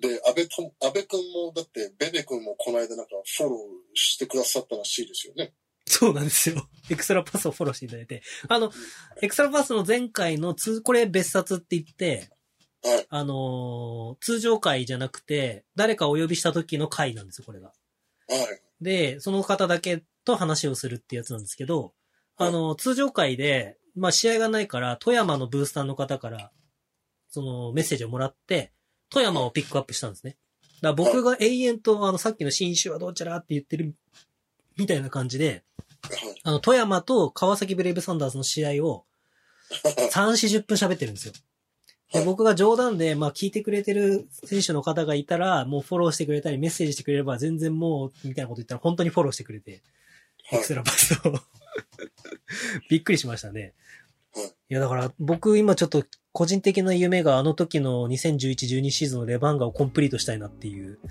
[0.00, 3.58] で、安倍と、安倍くんも、だって、ベベくんもこの間なんかフォロー
[3.94, 5.54] してくださったらしいですよね。
[5.86, 6.68] そうなんですよ。
[6.90, 8.22] エクストラパスをフォローしていただいて。
[8.48, 8.72] あの、
[9.22, 12.30] エクストラパスの前回の通、これ別冊って言って、
[12.82, 13.06] はい。
[13.08, 17.68] あのー通常回じゃなくて、誰かお呼びした時の回なんですよ、これが。
[17.68, 17.74] は
[18.36, 18.62] い。
[18.80, 21.94] で、その方だけと話をするってやつなんですけど、
[22.36, 26.50] あの、通常回で、まあ試合がないから、富山のブースターの方から、
[27.28, 28.72] そのメッセージをもらって、
[29.10, 30.36] 富山をピックアップしたんですね。
[30.80, 33.94] だから僕が永遠と、あの、さっきの新種はどうちゃらって言ってる、
[34.76, 35.64] みたいな感じで、
[36.02, 36.40] はい。
[36.42, 39.04] あの、富山と川崎ブレイブサンダースの試合を
[40.12, 41.34] 3、40分喋ってるんですよ。
[42.12, 49.82] で、僕が冗談で、まあ聞いてくれてる選手の方がいたら、もうフォローしてくれたり、メッセージしてくれれば全然もう、みたいなこと言ったら本当にフォローしてくれて、
[50.52, 51.40] エクストラパスを。
[52.88, 53.60] びっくりしましたね。
[53.62, 53.72] はい
[54.70, 60.98] いや、だから僕今ちょっと個人的な夢があの時の2011-12シーズンのレバンガをコンプリートしたいなっていう。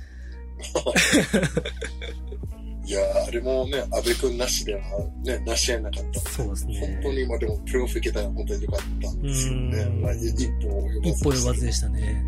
[2.86, 4.82] いやーあれもね、安倍くんなしでは
[5.24, 6.20] ね、成し得なかった。
[6.32, 7.16] そうです本当ね。
[7.16, 9.78] に今でもプロフ行けたら本当に良かったんですよね。
[9.80, 11.10] うんまあ、一歩及ばず。
[11.10, 12.26] 一歩及ばずでしたね。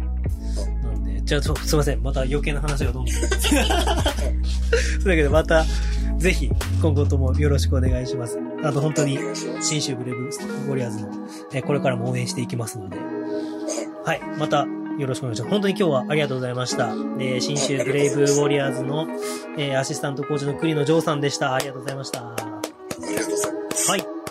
[0.81, 2.01] なんで、じゃあすいません。
[2.01, 3.13] また余計な話がどんどん。
[3.19, 3.27] そ
[5.01, 5.65] うだけどまた、
[6.17, 6.49] ぜひ、
[6.81, 8.39] 今後ともよろしくお願いします。
[8.63, 9.19] あと本当に
[9.61, 11.09] 新州ブレイブウォリアーズの、
[11.53, 13.03] えーこれからも応援していきますので、は
[14.05, 14.65] はい、また
[14.97, 15.51] よろしくお願いします。
[15.51, 16.95] 本当に今日はありがとうございました。
[17.17, 19.07] で、新州ブレイブウォリアーズの、
[19.57, 21.53] えーアシスタントコーチの栗野城さんでした。
[21.53, 22.19] ありがとうございました。
[22.19, 22.23] い。
[22.23, 22.35] あ
[23.09, 23.91] りがとうございます。
[23.91, 24.24] はい。